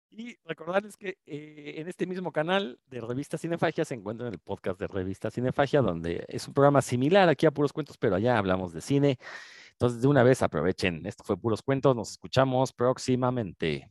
Y 0.10 0.38
recordarles 0.46 0.98
que 0.98 1.18
eh, 1.26 1.76
en 1.78 1.88
este 1.88 2.08
mismo 2.08 2.32
canal 2.32 2.80
de 2.90 3.02
Revista 3.02 3.38
Cinefagia 3.38 3.86
se 3.86 3.94
encuentra 3.94 4.30
el 4.30 4.40
podcast 4.40 4.80
de 4.80 4.88
Revista 4.88 5.30
Cinefagia, 5.30 5.82
donde 5.82 6.26
es 6.28 6.48
un 6.48 6.54
programa 6.54 6.82
similar 6.82 7.30
aquí 7.30 7.46
a 7.46 7.52
Puros 7.52 7.74
Cuentos, 7.74 7.98
pero 7.98 8.16
allá 8.16 8.38
hablamos 8.38 8.74
de 8.74 8.82
cine. 8.82 9.20
Entonces, 9.74 10.02
de 10.02 10.08
una 10.08 10.24
vez 10.24 10.42
aprovechen. 10.42 11.06
Esto 11.06 11.24
fue 11.24 11.38
Puros 11.38 11.62
Cuentos. 11.62 11.96
Nos 11.96 12.12
escuchamos 12.12 12.74
próximamente. 12.74 13.88